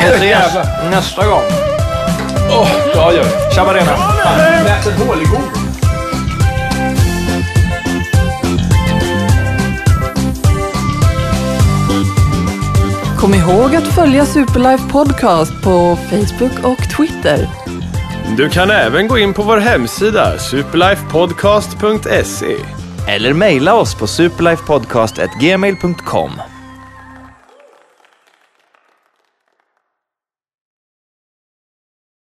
Ses 0.00 0.54
nästa 0.90 1.26
gång. 1.26 1.42
Åh, 2.50 2.68
ja 2.94 3.12
gör 3.12 3.24
vi. 3.24 3.54
Tjabarena. 3.54 3.96
Lät 4.64 4.86
en 4.86 4.92
hål 5.06 5.22
i 5.22 5.24
god. 5.24 5.40
Kom 13.18 13.34
ihåg 13.34 13.76
att 13.76 13.86
följa 13.86 14.26
Superlife 14.26 14.88
Podcast 14.90 15.62
på 15.62 15.98
Facebook 16.10 16.64
och 16.64 16.90
Twitter. 16.96 17.48
Du 18.36 18.48
kan 18.48 18.70
även 18.70 19.08
gå 19.08 19.18
in 19.18 19.34
på 19.34 19.42
vår 19.42 19.58
hemsida 19.58 20.38
superlifepodcast.se. 20.38 22.56
Eller 23.08 23.32
mejla 23.32 23.74
oss 23.74 23.94
på 23.94 24.06
superlifepodcast.gmail.com. 24.06 26.30